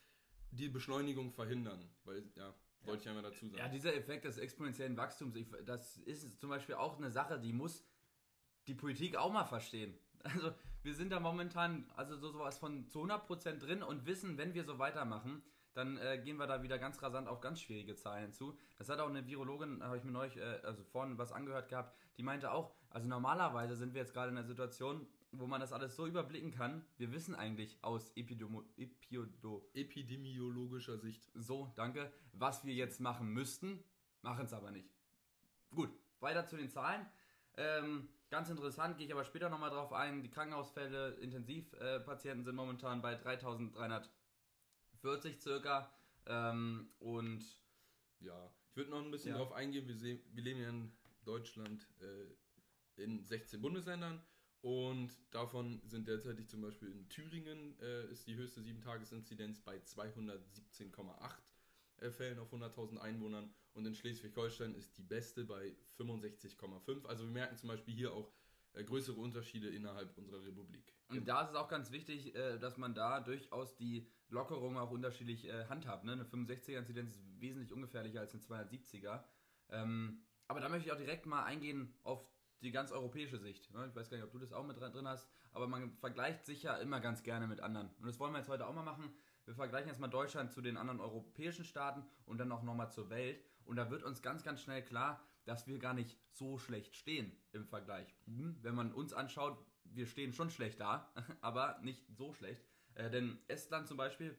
die 0.50 0.68
Beschleunigung 0.68 1.32
verhindern. 1.32 1.90
Weil, 2.04 2.24
ja, 2.36 2.54
wollte 2.82 3.02
ich 3.02 3.08
einmal 3.08 3.22
dazu 3.22 3.46
sagen. 3.46 3.58
Ja, 3.58 3.68
dieser 3.68 3.94
Effekt 3.94 4.24
des 4.24 4.38
exponentiellen 4.38 4.96
Wachstums, 4.96 5.36
das 5.64 5.96
ist 5.98 6.38
zum 6.38 6.50
Beispiel 6.50 6.76
auch 6.76 6.98
eine 6.98 7.10
Sache, 7.10 7.40
die 7.40 7.52
muss 7.52 7.84
die 8.66 8.74
Politik 8.74 9.16
auch 9.16 9.32
mal 9.32 9.44
verstehen. 9.44 9.98
Also 10.26 10.54
wir 10.82 10.94
sind 10.94 11.10
da 11.12 11.20
momentan 11.20 11.84
also 11.96 12.16
so 12.16 12.30
sowas 12.30 12.56
von 12.56 12.86
zu 12.88 13.02
100% 13.02 13.58
drin 13.58 13.82
und 13.82 14.06
wissen, 14.06 14.38
wenn 14.38 14.54
wir 14.54 14.64
so 14.64 14.78
weitermachen, 14.78 15.42
dann 15.74 15.98
äh, 15.98 16.18
gehen 16.18 16.36
wir 16.36 16.46
da 16.46 16.62
wieder 16.62 16.78
ganz 16.78 17.02
rasant 17.02 17.28
auf 17.28 17.40
ganz 17.40 17.60
schwierige 17.60 17.94
Zahlen 17.94 18.32
zu. 18.32 18.56
Das 18.78 18.88
hat 18.88 19.00
auch 19.00 19.08
eine 19.08 19.26
Virologin, 19.26 19.82
habe 19.82 19.96
ich 19.96 20.04
mir 20.04 20.12
neulich, 20.12 20.36
äh, 20.36 20.60
also 20.62 20.82
vorhin 20.84 21.18
was 21.18 21.32
angehört 21.32 21.68
gehabt, 21.68 21.96
die 22.16 22.22
meinte 22.22 22.52
auch, 22.52 22.74
also 22.90 23.08
normalerweise 23.08 23.76
sind 23.76 23.94
wir 23.94 24.00
jetzt 24.00 24.14
gerade 24.14 24.30
in 24.30 24.38
einer 24.38 24.46
Situation, 24.46 25.06
wo 25.32 25.46
man 25.46 25.60
das 25.60 25.72
alles 25.72 25.96
so 25.96 26.06
überblicken 26.06 26.52
kann. 26.52 26.84
Wir 26.96 27.12
wissen 27.12 27.34
eigentlich 27.34 27.76
aus 27.82 28.10
Epidemo 28.16 28.62
Epiodo 28.76 29.68
epidemiologischer 29.74 30.96
Sicht. 30.98 31.28
So, 31.34 31.72
danke. 31.74 32.12
Was 32.32 32.64
wir 32.64 32.74
jetzt 32.74 33.00
machen 33.00 33.28
müssten, 33.28 33.82
machen 34.22 34.44
es 34.44 34.52
aber 34.52 34.70
nicht. 34.70 34.88
Gut, 35.74 35.90
weiter 36.20 36.46
zu 36.46 36.56
den 36.56 36.70
Zahlen. 36.70 37.04
Ähm, 37.56 38.08
Ganz 38.34 38.50
interessant, 38.50 38.96
gehe 38.96 39.06
ich 39.06 39.12
aber 39.12 39.22
später 39.22 39.48
nochmal 39.48 39.70
drauf 39.70 39.92
ein. 39.92 40.24
Die 40.24 40.28
Krankenhausfälle, 40.28 41.10
Intensivpatienten 41.20 42.42
sind 42.44 42.56
momentan 42.56 43.00
bei 43.00 43.14
3340 45.04 45.40
circa. 45.40 45.90
Ähm, 46.26 46.88
und 46.98 47.44
ja, 48.20 48.50
ich 48.70 48.76
würde 48.76 48.90
noch 48.90 49.04
ein 49.04 49.10
bisschen 49.10 49.32
ja. 49.32 49.38
drauf 49.38 49.52
eingehen. 49.52 49.86
Wir, 49.86 49.96
sehen, 49.96 50.20
wir 50.32 50.42
leben 50.42 50.60
ja 50.60 50.68
in 50.70 50.92
Deutschland 51.24 51.86
äh, 52.00 53.02
in 53.02 53.24
16 53.24 53.60
Bundesländern 53.60 54.22
und 54.62 55.10
davon 55.30 55.82
sind 55.84 56.08
derzeitig 56.08 56.48
zum 56.48 56.62
Beispiel 56.62 56.90
in 56.90 57.08
Thüringen 57.08 57.78
äh, 57.80 58.10
ist 58.10 58.26
die 58.26 58.36
höchste 58.36 58.60
7-Tages-Inzidenz 58.60 59.60
bei 59.60 59.76
217,8 59.76 60.40
äh, 61.98 62.10
Fällen 62.10 62.38
auf 62.38 62.52
100.000 62.52 62.98
Einwohnern 62.98 63.52
und 63.74 63.84
in 63.84 63.94
Schleswig-Holstein 63.94 64.74
ist 64.74 64.96
die 64.96 65.02
beste 65.02 65.44
bei 65.44 65.76
65,5. 65.98 67.04
Also 67.06 67.24
wir 67.24 67.32
merken 67.32 67.56
zum 67.56 67.68
Beispiel 67.68 67.94
hier 67.94 68.12
auch 68.12 68.32
größere 68.82 69.20
Unterschiede 69.20 69.68
innerhalb 69.68 70.16
unserer 70.18 70.42
Republik. 70.42 70.92
Und 71.08 71.28
da 71.28 71.42
ist 71.42 71.50
es 71.50 71.56
auch 71.56 71.68
ganz 71.68 71.92
wichtig, 71.92 72.34
äh, 72.34 72.58
dass 72.58 72.76
man 72.76 72.94
da 72.94 73.20
durchaus 73.20 73.76
die 73.76 74.08
Lockerung 74.28 74.76
auch 74.78 74.90
unterschiedlich 74.90 75.46
äh, 75.46 75.66
handhabt. 75.66 76.04
Ne? 76.04 76.12
Eine 76.12 76.24
65er-Inzidenz 76.24 77.10
ist 77.10 77.40
wesentlich 77.40 77.72
ungefährlicher 77.72 78.20
als 78.20 78.34
eine 78.34 78.42
270er. 78.42 79.22
Ähm, 79.70 80.22
aber 80.48 80.60
da 80.60 80.68
möchte 80.68 80.88
ich 80.88 80.92
auch 80.92 80.98
direkt 80.98 81.26
mal 81.26 81.44
eingehen 81.44 81.94
auf 82.02 82.26
die 82.62 82.72
ganz 82.72 82.90
europäische 82.90 83.38
Sicht. 83.38 83.72
Ne? 83.72 83.86
Ich 83.88 83.94
weiß 83.94 84.10
gar 84.10 84.16
nicht, 84.16 84.24
ob 84.24 84.32
du 84.32 84.38
das 84.38 84.52
auch 84.52 84.66
mit 84.66 84.80
drin 84.80 85.06
hast, 85.06 85.28
aber 85.52 85.68
man 85.68 85.92
vergleicht 85.98 86.44
sich 86.46 86.62
ja 86.62 86.76
immer 86.78 87.00
ganz 87.00 87.22
gerne 87.22 87.46
mit 87.46 87.60
anderen. 87.60 87.90
Und 88.00 88.06
das 88.06 88.18
wollen 88.18 88.32
wir 88.32 88.38
jetzt 88.38 88.48
heute 88.48 88.66
auch 88.66 88.74
mal 88.74 88.82
machen. 88.82 89.14
Wir 89.44 89.54
vergleichen 89.54 89.88
jetzt 89.88 90.00
mal 90.00 90.08
Deutschland 90.08 90.52
zu 90.52 90.62
den 90.62 90.76
anderen 90.76 91.00
europäischen 91.00 91.64
Staaten 91.64 92.04
und 92.24 92.38
dann 92.38 92.50
auch 92.50 92.62
nochmal 92.62 92.90
zur 92.90 93.10
Welt. 93.10 93.44
Und 93.66 93.76
da 93.76 93.90
wird 93.90 94.02
uns 94.02 94.22
ganz, 94.22 94.42
ganz 94.42 94.62
schnell 94.62 94.82
klar, 94.82 95.22
dass 95.44 95.66
wir 95.66 95.78
gar 95.78 95.94
nicht 95.94 96.18
so 96.30 96.58
schlecht 96.58 96.96
stehen 96.96 97.32
im 97.52 97.66
Vergleich. 97.66 98.14
Mhm. 98.26 98.56
Wenn 98.62 98.74
man 98.74 98.92
uns 98.92 99.12
anschaut, 99.12 99.58
wir 99.84 100.06
stehen 100.06 100.32
schon 100.32 100.50
schlecht 100.50 100.80
da, 100.80 101.12
aber 101.40 101.78
nicht 101.82 102.04
so 102.16 102.32
schlecht. 102.32 102.64
Äh, 102.94 103.10
denn 103.10 103.38
Estland 103.48 103.86
zum 103.86 103.96
Beispiel 103.96 104.36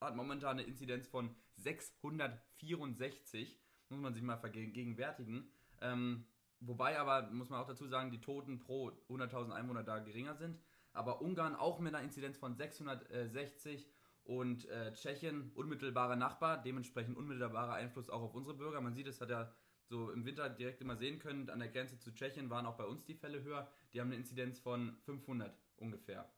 hat 0.00 0.16
momentan 0.16 0.58
eine 0.58 0.66
Inzidenz 0.66 1.08
von 1.08 1.34
664, 1.56 3.58
muss 3.88 4.00
man 4.00 4.14
sich 4.14 4.22
mal 4.22 4.36
vergegenwärtigen. 4.36 5.50
Ähm, 5.80 6.26
wobei 6.60 6.98
aber, 6.98 7.30
muss 7.30 7.48
man 7.48 7.60
auch 7.60 7.66
dazu 7.66 7.86
sagen, 7.86 8.10
die 8.10 8.20
Toten 8.20 8.58
pro 8.58 8.88
100.000 9.08 9.52
Einwohner 9.52 9.82
da 9.82 9.98
geringer 9.98 10.36
sind. 10.36 10.58
Aber 10.92 11.20
Ungarn 11.20 11.54
auch 11.54 11.78
mit 11.78 11.94
einer 11.94 12.04
Inzidenz 12.04 12.38
von 12.38 12.54
660 12.54 13.86
und 14.24 14.66
äh, 14.68 14.92
Tschechien 14.92 15.52
unmittelbarer 15.54 16.16
Nachbar, 16.16 16.60
dementsprechend 16.60 17.16
unmittelbarer 17.16 17.74
Einfluss 17.74 18.10
auch 18.10 18.22
auf 18.22 18.34
unsere 18.34 18.56
Bürger. 18.56 18.80
Man 18.80 18.94
sieht, 18.94 19.06
es 19.06 19.20
hat 19.20 19.30
ja 19.30 19.54
so 19.88 20.10
im 20.10 20.24
Winter 20.24 20.48
direkt 20.48 20.80
immer 20.80 20.96
sehen 20.96 21.18
können, 21.18 21.48
an 21.48 21.60
der 21.60 21.68
Grenze 21.68 21.98
zu 21.98 22.12
Tschechien 22.12 22.50
waren 22.50 22.66
auch 22.66 22.76
bei 22.76 22.84
uns 22.84 23.04
die 23.04 23.14
Fälle 23.14 23.42
höher. 23.42 23.70
Die 23.92 24.00
haben 24.00 24.08
eine 24.08 24.16
Inzidenz 24.16 24.58
von 24.58 24.96
500 25.04 25.56
ungefähr. 25.76 26.28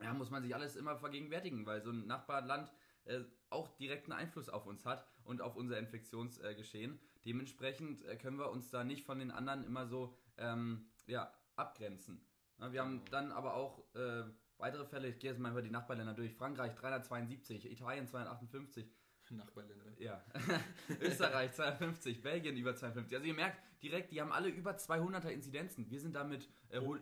Ja, 0.00 0.12
muss 0.12 0.30
man 0.30 0.42
sich 0.42 0.54
alles 0.54 0.76
immer 0.76 0.96
vergegenwärtigen, 0.96 1.64
weil 1.64 1.82
so 1.82 1.90
ein 1.90 2.06
Nachbarland 2.06 2.70
äh, 3.04 3.20
auch 3.50 3.68
direkten 3.76 4.12
Einfluss 4.12 4.48
auf 4.48 4.66
uns 4.66 4.84
hat 4.84 5.06
und 5.24 5.40
auf 5.40 5.56
unser 5.56 5.78
Infektionsgeschehen. 5.78 6.98
Dementsprechend 7.24 8.04
äh, 8.04 8.16
können 8.16 8.38
wir 8.38 8.50
uns 8.50 8.70
da 8.70 8.84
nicht 8.84 9.04
von 9.04 9.18
den 9.18 9.30
anderen 9.30 9.64
immer 9.64 9.86
so 9.86 10.16
ähm, 10.36 10.90
ja, 11.06 11.32
abgrenzen. 11.56 12.20
Ja, 12.58 12.72
wir 12.72 12.80
haben 12.82 13.04
dann 13.10 13.32
aber 13.32 13.54
auch 13.54 13.82
äh, 13.94 14.24
weitere 14.58 14.84
Fälle, 14.84 15.08
ich 15.08 15.18
gehe 15.18 15.30
jetzt 15.30 15.40
mal 15.40 15.50
über 15.50 15.62
die 15.62 15.70
Nachbarländer 15.70 16.14
durch. 16.14 16.34
Frankreich 16.34 16.74
372, 16.74 17.70
Italien 17.70 18.06
258. 18.06 18.90
Nachbarländer. 19.34 19.84
Ja. 19.98 20.22
Österreich 21.00 21.52
250, 21.52 22.22
Belgien 22.22 22.56
über 22.56 22.74
250. 22.74 23.16
Also 23.16 23.26
ihr 23.26 23.34
merkt 23.34 23.58
direkt, 23.82 24.12
die 24.12 24.20
haben 24.20 24.32
alle 24.32 24.48
über 24.48 24.72
200er 24.76 25.28
Inzidenzen. 25.28 25.90
Wir 25.90 26.00
sind 26.00 26.14
damit 26.14 26.48
äh, 26.70 26.78
Oh, 26.78 26.96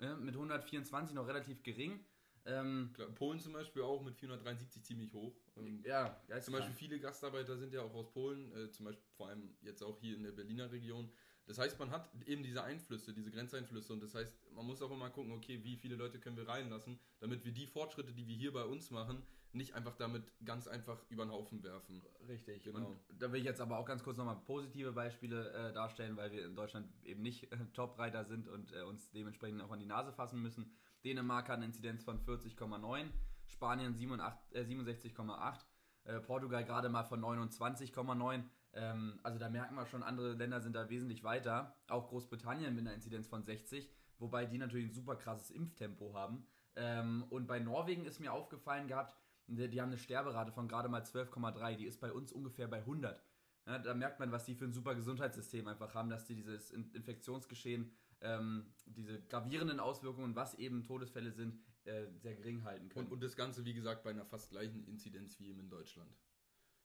ja. 0.00 0.16
mit 0.16 0.34
124 0.34 1.14
noch 1.14 1.26
relativ 1.26 1.62
gering. 1.62 2.04
Ähm, 2.44 2.90
Klar, 2.94 3.08
Polen 3.08 3.40
zum 3.40 3.52
Beispiel 3.54 3.82
auch 3.82 4.02
mit 4.02 4.14
473 4.14 4.82
ziemlich 4.84 5.12
hoch. 5.12 5.34
Ähm, 5.56 5.82
ja, 5.84 6.16
Zum 6.40 6.54
Beispiel 6.54 6.74
viele 6.74 7.00
Gastarbeiter 7.00 7.56
sind 7.56 7.72
ja 7.72 7.82
auch 7.82 7.92
aus 7.94 8.10
Polen, 8.12 8.52
äh, 8.56 8.70
zum 8.70 8.86
Beispiel 8.86 9.04
vor 9.16 9.28
allem 9.28 9.56
jetzt 9.62 9.82
auch 9.82 9.98
hier 9.98 10.14
in 10.16 10.22
der 10.22 10.30
Berliner 10.32 10.70
Region. 10.70 11.10
Das 11.46 11.58
heißt, 11.58 11.78
man 11.78 11.90
hat 11.90 12.10
eben 12.26 12.42
diese 12.42 12.64
Einflüsse, 12.64 13.12
diese 13.12 13.30
Grenzeinflüsse 13.30 13.92
und 13.92 14.02
das 14.02 14.14
heißt, 14.14 14.34
man 14.52 14.66
muss 14.66 14.82
auch 14.82 14.90
immer 14.90 15.10
gucken, 15.10 15.32
okay, 15.32 15.62
wie 15.62 15.76
viele 15.76 15.94
Leute 15.94 16.18
können 16.18 16.36
wir 16.36 16.48
reinlassen, 16.48 16.98
damit 17.20 17.44
wir 17.44 17.52
die 17.52 17.66
Fortschritte, 17.66 18.12
die 18.12 18.26
wir 18.26 18.34
hier 18.34 18.52
bei 18.52 18.64
uns 18.64 18.90
machen, 18.90 19.22
nicht 19.52 19.74
einfach 19.74 19.96
damit 19.96 20.32
ganz 20.44 20.66
einfach 20.68 20.98
über 21.08 21.24
den 21.24 21.32
Haufen 21.32 21.62
werfen. 21.62 22.02
Richtig, 22.28 22.64
Genau. 22.64 22.88
Und 22.88 23.22
da 23.22 23.32
will 23.32 23.38
ich 23.38 23.46
jetzt 23.46 23.60
aber 23.60 23.78
auch 23.78 23.86
ganz 23.86 24.02
kurz 24.02 24.18
nochmal 24.18 24.36
positive 24.44 24.92
Beispiele 24.92 25.52
äh, 25.52 25.72
darstellen, 25.72 26.16
weil 26.16 26.32
wir 26.32 26.44
in 26.44 26.54
Deutschland 26.54 26.88
eben 27.04 27.22
nicht 27.22 27.50
äh, 27.52 27.56
Top-Reiter 27.72 28.24
sind 28.24 28.48
und 28.48 28.72
äh, 28.72 28.82
uns 28.82 29.10
dementsprechend 29.12 29.62
auch 29.62 29.70
an 29.70 29.78
die 29.78 29.86
Nase 29.86 30.12
fassen 30.12 30.42
müssen. 30.42 30.72
Dänemark 31.04 31.48
hat 31.48 31.56
eine 31.56 31.66
Inzidenz 31.66 32.02
von 32.02 32.18
40,9, 32.18 33.06
Spanien 33.46 33.94
87, 33.94 34.56
äh, 34.56 34.62
67,8, 34.62 35.64
äh, 36.04 36.20
Portugal 36.20 36.64
gerade 36.64 36.88
mal 36.88 37.04
von 37.04 37.20
29,9. 37.20 38.42
Ähm, 38.76 39.18
also 39.22 39.38
da 39.38 39.48
merken 39.48 39.74
wir 39.74 39.86
schon, 39.86 40.02
andere 40.02 40.34
Länder 40.34 40.60
sind 40.60 40.76
da 40.76 40.88
wesentlich 40.88 41.24
weiter. 41.24 41.74
Auch 41.88 42.08
Großbritannien 42.08 42.74
mit 42.74 42.86
einer 42.86 42.94
Inzidenz 42.94 43.26
von 43.26 43.42
60, 43.42 43.90
wobei 44.18 44.44
die 44.44 44.58
natürlich 44.58 44.86
ein 44.86 44.94
super 44.94 45.16
krasses 45.16 45.50
Impftempo 45.50 46.14
haben. 46.14 46.46
Ähm, 46.76 47.24
und 47.30 47.46
bei 47.46 47.58
Norwegen 47.58 48.04
ist 48.04 48.20
mir 48.20 48.32
aufgefallen 48.32 48.86
gehabt, 48.86 49.16
die, 49.46 49.68
die 49.68 49.80
haben 49.80 49.88
eine 49.88 49.98
Sterberate 49.98 50.52
von 50.52 50.68
gerade 50.68 50.88
mal 50.88 51.02
12,3. 51.02 51.76
Die 51.76 51.86
ist 51.86 52.00
bei 52.00 52.12
uns 52.12 52.32
ungefähr 52.32 52.68
bei 52.68 52.78
100. 52.78 53.22
Ja, 53.66 53.78
da 53.78 53.94
merkt 53.94 54.20
man, 54.20 54.30
was 54.30 54.44
die 54.44 54.54
für 54.54 54.64
ein 54.64 54.72
super 54.72 54.94
Gesundheitssystem 54.94 55.66
einfach 55.66 55.94
haben, 55.94 56.10
dass 56.10 56.26
die 56.26 56.36
dieses 56.36 56.70
In 56.70 56.92
Infektionsgeschehen, 56.92 57.90
ähm, 58.20 58.66
diese 58.84 59.20
gravierenden 59.22 59.80
Auswirkungen, 59.80 60.36
was 60.36 60.54
eben 60.54 60.84
Todesfälle 60.84 61.32
sind, 61.32 61.58
äh, 61.84 62.06
sehr 62.16 62.34
gering 62.34 62.64
halten 62.64 62.88
können. 62.88 63.06
Und, 63.06 63.14
und 63.14 63.22
das 63.22 63.36
Ganze, 63.36 63.64
wie 63.64 63.74
gesagt, 63.74 64.04
bei 64.04 64.10
einer 64.10 64.24
fast 64.24 64.50
gleichen 64.50 64.84
Inzidenz 64.86 65.38
wie 65.40 65.48
eben 65.48 65.60
in 65.60 65.70
Deutschland. 65.70 66.10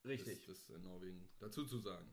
Richtig. 0.06 0.46
Das, 0.46 0.66
das 0.66 0.76
in 0.76 0.84
Norwegen 0.84 1.30
dazu 1.40 1.66
zu 1.66 1.80
sagen. 1.80 2.10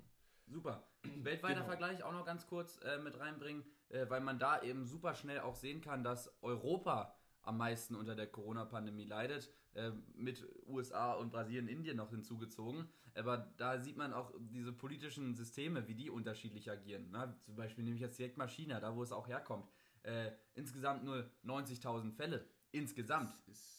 Super. 0.47 0.87
Weltweiter 1.23 1.54
Genau. 1.54 1.66
Vergleich 1.66 2.02
auch 2.02 2.12
noch 2.12 2.25
ganz 2.25 2.47
kurz 2.47 2.78
äh, 2.83 2.99
mit 2.99 3.18
reinbringen, 3.18 3.64
äh, 3.88 4.09
weil 4.09 4.21
man 4.21 4.38
da 4.38 4.62
eben 4.62 4.87
super 4.87 5.14
schnell 5.14 5.40
auch 5.40 5.57
sehen 5.57 5.80
kann, 5.80 6.02
dass 6.02 6.33
Europa 6.42 7.14
am 7.42 7.57
meisten 7.57 7.95
unter 7.95 8.14
der 8.14 8.26
Corona-Pandemie 8.26 9.04
leidet, 9.04 9.50
äh, 9.75 9.90
mit 10.14 10.47
USA 10.66 11.14
und 11.14 11.30
Brasilien, 11.30 11.68
Indien 11.68 11.97
noch 11.97 12.11
hinzugezogen. 12.11 12.88
Aber 13.14 13.38
da 13.57 13.80
sieht 13.80 13.97
man 13.97 14.12
auch 14.12 14.33
diese 14.38 14.73
politischen 14.73 15.35
Systeme, 15.35 15.88
wie 15.88 15.95
die 15.95 16.11
unterschiedlich 16.11 16.71
agieren. 16.71 17.09
Na, 17.11 17.35
zum 17.40 17.57
Beispiel 17.57 17.85
nehme 17.85 17.97
ich 17.97 18.02
jetzt 18.02 18.18
direkt 18.18 18.37
mal 18.37 18.49
China, 18.49 18.80
da 18.80 18.95
wo 18.95 19.02
es 19.02 19.12
auch 19.12 19.28
herkommt. 19.28 19.71
Äh, 20.02 20.33
insgesamt 20.54 21.04
nur 21.04 21.30
90.000 21.45 22.12
Fälle. 22.12 22.47
Insgesamt. 22.71 23.35
Das 23.47 23.59
ist 23.59 23.77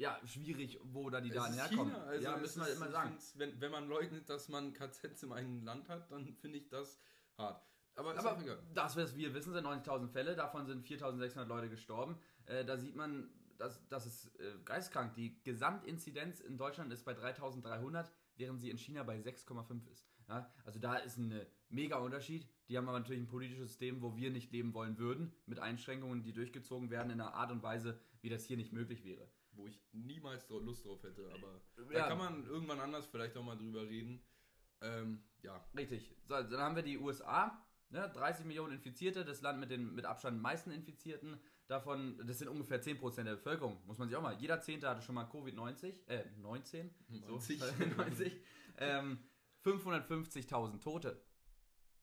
Ja, 0.00 0.18
schwierig, 0.24 0.80
wo 0.82 1.10
da 1.10 1.20
die 1.20 1.28
Es 1.28 1.34
Daten 1.34 1.54
herkommen. 1.54 1.92
China, 1.92 2.04
also 2.04 2.24
ja, 2.24 2.36
müssen 2.38 2.62
wir 2.64 2.72
immer 2.72 2.90
sagen. 2.90 3.18
Wenn, 3.34 3.60
wenn 3.60 3.70
man 3.70 3.86
leugnet, 3.86 4.30
dass 4.30 4.48
man 4.48 4.72
KZs 4.72 5.24
im 5.24 5.32
eigenen 5.32 5.62
Land 5.62 5.90
hat, 5.90 6.10
dann 6.10 6.34
finde 6.36 6.56
ich 6.56 6.68
das 6.70 6.98
hart. 7.36 7.62
Aber, 7.96 8.16
Aber 8.16 8.42
das, 8.72 8.96
was 8.96 9.14
wir 9.14 9.34
wissen, 9.34 9.52
sind 9.52 9.66
90.000 9.66 10.08
Fälle, 10.08 10.34
davon 10.34 10.64
sind 10.64 10.86
4.600 10.86 11.44
Leute 11.44 11.68
gestorben. 11.68 12.18
Äh, 12.46 12.64
da 12.64 12.78
sieht 12.78 12.96
man, 12.96 13.28
dass 13.58 13.86
das 13.88 14.06
ist 14.06 14.34
äh, 14.40 14.54
geistkrank. 14.64 15.14
Die 15.16 15.42
Gesamtinzidenz 15.42 16.40
in 16.40 16.56
Deutschland 16.56 16.90
ist 16.94 17.04
bei 17.04 17.12
3.300, 17.12 18.10
während 18.36 18.58
sie 18.58 18.70
in 18.70 18.78
China 18.78 19.02
bei 19.02 19.18
6,5 19.18 19.86
ist. 19.86 20.08
Ja, 20.28 20.50
also 20.64 20.78
da 20.78 20.94
ist 20.94 21.18
ein 21.18 21.32
äh, 21.32 21.46
mega 21.68 21.98
Unterschied. 21.98 22.48
Die 22.70 22.78
haben 22.78 22.88
aber 22.88 23.00
natürlich 23.00 23.20
ein 23.20 23.28
politisches 23.28 23.68
System, 23.68 24.00
wo 24.00 24.16
wir 24.16 24.30
nicht 24.30 24.50
leben 24.50 24.72
wollen 24.72 24.96
würden, 24.96 25.34
mit 25.44 25.58
Einschränkungen, 25.58 26.22
die 26.22 26.32
durchgezogen 26.32 26.88
werden 26.88 27.10
in 27.10 27.20
einer 27.20 27.34
Art 27.34 27.50
und 27.50 27.62
Weise, 27.62 28.00
wie 28.22 28.30
das 28.30 28.46
hier 28.46 28.56
nicht 28.56 28.72
möglich 28.72 29.04
wäre. 29.04 29.28
Wo 29.60 29.66
ich 29.66 29.80
niemals 29.92 30.48
Lust 30.48 30.84
drauf 30.86 31.02
hätte, 31.02 31.30
aber 31.34 31.60
Ja. 31.92 32.00
da 32.00 32.08
kann 32.08 32.18
man 32.18 32.46
irgendwann 32.46 32.80
anders 32.80 33.06
vielleicht 33.06 33.36
auch 33.36 33.44
mal 33.44 33.56
drüber 33.56 33.82
reden. 33.82 34.22
Ähm, 34.80 35.22
ja, 35.42 35.62
Richtig. 35.76 36.14
So, 36.24 36.34
dann 36.34 36.60
haben 36.60 36.76
wir 36.76 36.82
die 36.82 36.96
USA, 36.98 37.62
ne, 37.90 38.08
30 38.08 38.46
Millionen 38.46 38.72
Infizierte, 38.72 39.24
das 39.24 39.42
Land 39.42 39.60
mit 39.60 39.70
den 39.70 39.94
mit 39.94 40.06
Abstand 40.06 40.40
meisten 40.40 40.70
Infizierten. 40.70 41.38
Davon, 41.66 42.18
das 42.26 42.38
sind 42.38 42.48
ungefähr 42.48 42.82
10% 42.82 43.24
der 43.24 43.36
Bevölkerung, 43.36 43.80
muss 43.86 43.98
man 43.98 44.08
sich 44.08 44.16
auch 44.16 44.22
mal. 44.22 44.34
Jeder 44.40 44.60
Zehnte 44.60 44.88
hatte 44.88 45.02
schon 45.02 45.14
mal 45.14 45.26
Covid-19, 45.26 46.08
äh, 46.08 46.24
19, 46.38 46.90
so, 47.08 47.28
90. 47.28 47.60
90. 47.96 48.36
Ähm, 48.82 49.18
550.000 49.62 50.80
Tote. 50.80 51.22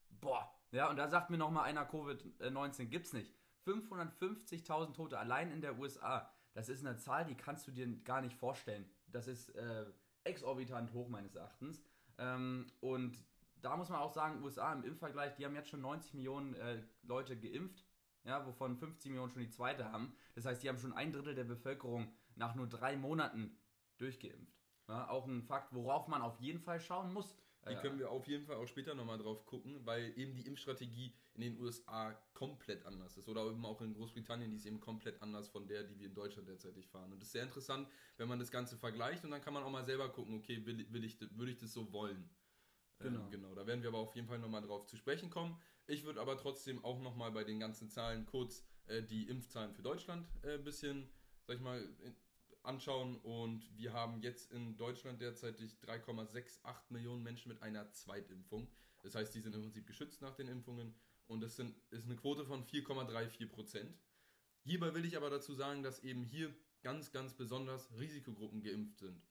Boah. 0.10 0.54
Ja, 0.72 0.90
und 0.90 0.98
da 0.98 1.08
sagt 1.10 1.32
mir 1.32 1.38
noch 1.38 1.50
mal 1.50 1.64
einer, 1.64 1.90
Covid-19 1.90 2.86
gibt's 2.86 3.14
nicht. 3.14 3.34
550.000 3.66 4.94
Tote 4.94 5.18
allein 5.18 5.52
in 5.52 5.62
der 5.62 5.78
USA. 5.80 6.32
Das 6.58 6.70
ist 6.70 6.84
eine 6.84 6.98
Zahl, 6.98 7.24
die 7.24 7.36
kannst 7.36 7.68
du 7.68 7.72
dir 7.72 7.86
gar 8.04 8.20
nicht 8.20 8.36
vorstellen. 8.36 8.90
Das 9.06 9.28
ist 9.28 9.54
äh, 9.54 9.86
exorbitant 10.24 10.92
hoch 10.92 11.08
meines 11.08 11.36
Erachtens. 11.36 11.84
Ähm, 12.18 12.66
und 12.80 13.24
da 13.62 13.78
muss 13.78 13.90
man 13.90 14.00
auch 14.00 14.12
sagen, 14.12 14.42
USA 14.42 14.74
im 14.74 14.84
Impfvergleich, 14.84 15.36
die 15.36 15.46
haben 15.46 15.54
jetzt 15.54 15.70
schon 15.70 15.82
90 15.82 16.16
Millionen 16.16 16.56
äh, 16.56 16.82
Leute 17.04 17.38
geimpft, 17.38 17.86
ja, 18.24 18.44
wovon 18.48 18.76
50 18.76 19.12
Millionen 19.12 19.30
schon 19.30 19.44
die 19.44 19.52
zweite 19.52 19.92
haben. 19.92 20.16
Das 20.34 20.46
heißt, 20.46 20.64
die 20.64 20.70
haben 20.70 20.80
schon 20.80 20.94
ein 20.94 21.14
Drittel 21.14 21.36
der 21.36 21.44
Bevölkerung 21.44 22.12
nach 22.34 22.56
nur 22.56 22.66
drei 22.66 22.98
Monaten 22.98 23.56
durchgeimpft. 24.00 24.58
Ja, 24.88 25.12
auch 25.12 25.28
ein 25.28 25.44
Fakt, 25.44 25.76
worauf 25.76 26.08
man 26.08 26.24
auf 26.24 26.40
jeden 26.40 26.60
Fall 26.60 26.80
schauen 26.80 27.14
muss. 27.14 27.38
Die 27.67 27.75
Äh, 27.75 27.81
können 27.81 28.00
wir 28.00 28.09
auf 28.09 28.27
jeden 28.27 28.45
Fall 28.45 28.55
auch 28.57 28.67
später 28.67 28.95
nochmal 28.95 29.17
drauf 29.17 29.45
gucken, 29.45 29.86
weil 29.86 30.17
eben 30.17 30.36
die 30.36 30.45
Impfstrategie 30.45 31.13
in 31.33 31.41
den 31.41 31.59
USA 31.59 32.13
komplett 32.33 32.86
anders 32.86 33.17
ist. 33.17 33.27
Oder 33.27 33.45
eben 33.45 33.65
auch 33.65 33.81
in 33.81 33.93
Großbritannien, 33.93 34.50
die 34.51 34.57
ist 34.57 34.65
eben 34.65 34.79
komplett 34.79 35.21
anders 35.21 35.47
von 35.47 35.67
der, 35.67 35.83
die 35.83 36.00
wir 36.00 36.07
in 36.07 36.13
Deutschland 36.13 36.47
derzeitig 36.47 36.88
fahren. 36.88 37.12
Und 37.12 37.19
das 37.19 37.27
ist 37.27 37.33
sehr 37.33 37.43
interessant, 37.43 37.88
wenn 38.17 38.27
man 38.27 38.39
das 38.39 38.51
Ganze 38.51 38.77
vergleicht 38.77 39.24
und 39.24 39.31
dann 39.31 39.41
kann 39.41 39.53
man 39.53 39.63
auch 39.63 39.71
mal 39.71 39.86
selber 39.86 40.09
gucken, 40.09 40.36
okay, 40.36 40.65
will, 40.65 40.86
will 40.91 41.03
ich, 41.03 41.19
würde 41.19 41.51
ich 41.51 41.57
das 41.57 41.74
so 41.74 41.91
wollen? 41.91 42.29
Genau. 43.00 43.19
Ähm, 43.21 43.29
genau, 43.29 43.53
da 43.53 43.67
werden 43.67 43.81
wir 43.81 43.89
aber 43.89 44.00
auf 44.00 44.15
jeden 44.15 44.27
Fall 44.27 44.39
nochmal 44.39 44.62
drauf 44.62 44.86
zu 44.88 44.97
sprechen 44.97 45.29
kommen. 45.29 45.59
Ich 45.86 46.03
würde 46.03 46.19
aber 46.19 46.38
trotzdem 46.38 46.83
auch 46.83 47.00
nochmal 47.00 47.31
bei 47.31 47.43
den 47.43 47.59
ganzen 47.59 47.89
Zahlen 47.89 48.25
kurz 48.25 48.65
äh, 48.88 49.03
die 49.03 49.27
Impfzahlen 49.29 49.74
für 49.74 49.81
Deutschland 49.81 50.27
ein 50.43 50.50
äh, 50.50 50.57
bisschen, 50.57 51.09
sag 51.45 51.57
ich 51.57 51.62
mal, 51.62 51.81
in, 52.03 52.15
anschauen. 52.67 53.15
Und 53.17 53.67
wir 53.77 53.93
haben 53.93 54.21
jetzt 54.21 54.51
in 54.51 54.77
Deutschland 54.77 55.21
derzeitig 55.21 55.77
3,68 55.86 56.59
Millionen 56.89 57.24
Menschen 57.24 57.50
mit 57.50 57.62
einer 57.62 57.91
Zweitimpfung. 57.91 58.67
Das 59.01 59.15
heißt, 59.15 59.33
die 59.33 59.41
sind 59.41 59.55
im 59.55 59.62
Prinzip 59.62 59.88
geschützt 59.88 60.21
nach 60.21 60.36
den 60.36 60.47
Impfungen. 60.47 60.93
Und 61.27 61.41
das 61.41 61.55
sind, 61.55 61.75
ist 61.89 62.05
eine 62.05 62.15
Quote 62.15 62.45
von 62.45 62.63
4,34 62.65 63.47
Prozent. 63.47 63.97
Hierbei 64.63 64.93
will 64.93 65.05
ich 65.05 65.17
aber 65.17 65.29
dazu 65.29 65.53
sagen, 65.53 65.83
dass 65.83 66.03
eben 66.03 66.24
hier 66.24 66.53
ganz, 66.81 67.12
ganz 67.12 67.33
besonders 67.33 67.89
Risikogruppen 67.97 68.62
geimpft 68.62 69.00
sind. 69.00 69.21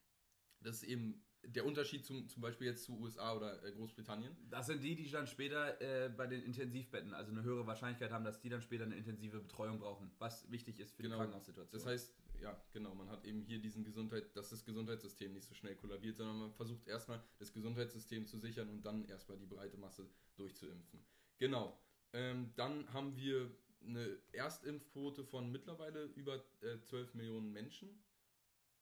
Das 0.60 0.76
ist 0.76 0.84
eben 0.84 1.22
der 1.44 1.64
Unterschied 1.64 2.04
zum, 2.04 2.28
zum 2.28 2.42
Beispiel 2.42 2.66
jetzt 2.66 2.84
zu 2.84 2.98
USA 2.98 3.34
oder 3.34 3.62
äh, 3.64 3.72
Großbritannien. 3.72 4.36
Das 4.50 4.66
sind 4.66 4.82
die, 4.82 4.96
die 4.96 5.08
dann 5.10 5.26
später 5.26 5.80
äh, 5.80 6.08
bei 6.08 6.26
den 6.26 6.42
Intensivbetten, 6.42 7.14
also 7.14 7.30
eine 7.30 7.42
höhere 7.42 7.66
Wahrscheinlichkeit 7.66 8.10
haben, 8.10 8.24
dass 8.24 8.40
die 8.40 8.48
dann 8.48 8.62
später 8.62 8.84
eine 8.84 8.96
intensive 8.96 9.40
Betreuung 9.40 9.78
brauchen, 9.78 10.10
was 10.18 10.50
wichtig 10.50 10.80
ist 10.80 10.96
für 10.96 11.02
Genau. 11.02 11.16
die 11.16 11.18
Krankenhaussituation. 11.20 11.78
Das 11.78 11.86
heißt, 11.86 12.12
ja, 12.40 12.60
genau, 12.72 12.94
man 12.94 13.08
hat 13.10 13.24
eben 13.24 13.40
hier 13.42 13.58
diesen 13.60 13.84
Gesundheit, 13.84 14.34
dass 14.36 14.50
das 14.50 14.64
Gesundheitssystem 14.64 15.32
nicht 15.32 15.46
so 15.46 15.54
schnell 15.54 15.74
kollabiert, 15.76 16.16
sondern 16.16 16.38
man 16.38 16.52
versucht 16.52 16.86
erstmal 16.86 17.22
das 17.38 17.52
Gesundheitssystem 17.52 18.26
zu 18.26 18.38
sichern 18.38 18.68
und 18.68 18.84
dann 18.84 19.04
erstmal 19.08 19.38
die 19.38 19.46
breite 19.46 19.76
Masse 19.76 20.08
durchzuimpfen. 20.36 21.00
Genau. 21.38 21.78
Ähm, 22.12 22.52
dann 22.56 22.92
haben 22.92 23.16
wir 23.16 23.50
eine 23.86 24.18
Erstimpfquote 24.32 25.24
von 25.24 25.50
mittlerweile 25.52 26.04
über 26.14 26.36
äh, 26.62 26.80
12 26.80 27.14
Millionen 27.14 27.52
Menschen. 27.52 27.88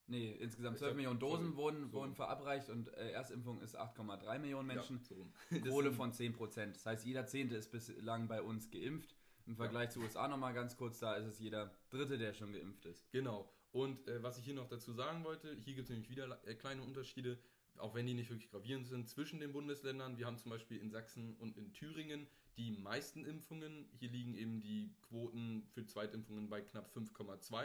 nee, 0.06 0.32
insgesamt 0.32 0.76
Ich 0.76 0.80
12 0.80 0.90
hab- 0.90 0.96
Millionen 0.96 1.18
Dosen 1.18 1.44
sorry, 1.46 1.56
wurden, 1.56 1.88
so. 1.88 1.92
wurden 1.98 2.14
verabreicht 2.14 2.70
und 2.70 2.88
äh, 2.94 3.10
Erstimpfung 3.10 3.60
ist 3.60 3.78
8,3 3.78 4.38
Millionen 4.38 4.66
Menschen. 4.68 4.98
Ja, 4.98 5.04
so. 5.04 5.60
Quote 5.60 5.92
von 5.92 6.12
10%. 6.12 6.72
Das 6.72 6.86
heißt, 6.86 7.04
jeder 7.06 7.26
Zehnte 7.26 7.56
ist 7.56 7.70
bislang 7.70 8.28
bei 8.28 8.40
uns 8.42 8.70
geimpft. 8.70 9.14
Im 9.46 9.56
Vergleich 9.56 9.90
zu 9.90 10.00
USA 10.00 10.26
nochmal 10.26 10.54
ganz 10.54 10.76
kurz, 10.76 10.98
da 10.98 11.14
ist 11.14 11.26
es 11.26 11.38
jeder 11.38 11.70
Dritte, 11.90 12.16
der 12.16 12.32
schon 12.32 12.52
geimpft 12.52 12.86
ist. 12.86 13.10
Genau. 13.10 13.50
Und 13.72 14.06
äh, 14.08 14.22
was 14.22 14.38
ich 14.38 14.44
hier 14.44 14.54
noch 14.54 14.68
dazu 14.68 14.92
sagen 14.92 15.24
wollte, 15.24 15.54
hier 15.64 15.74
gibt 15.74 15.84
es 15.84 15.90
nämlich 15.90 16.08
wieder 16.08 16.40
äh, 16.46 16.54
kleine 16.54 16.82
Unterschiede, 16.82 17.38
auch 17.76 17.94
wenn 17.94 18.06
die 18.06 18.14
nicht 18.14 18.30
wirklich 18.30 18.50
gravierend 18.50 18.86
sind, 18.86 19.08
zwischen 19.08 19.40
den 19.40 19.52
Bundesländern. 19.52 20.16
Wir 20.16 20.26
haben 20.26 20.38
zum 20.38 20.50
Beispiel 20.50 20.80
in 20.80 20.90
Sachsen 20.90 21.34
und 21.36 21.56
in 21.58 21.72
Thüringen 21.72 22.26
die 22.56 22.70
meisten 22.70 23.24
Impfungen. 23.24 23.88
Hier 23.92 24.10
liegen 24.10 24.34
eben 24.34 24.60
die 24.60 24.94
Quoten 25.02 25.66
für 25.72 25.84
Zweitimpfungen 25.84 26.48
bei 26.48 26.62
knapp 26.62 26.88
5,2 26.96 27.64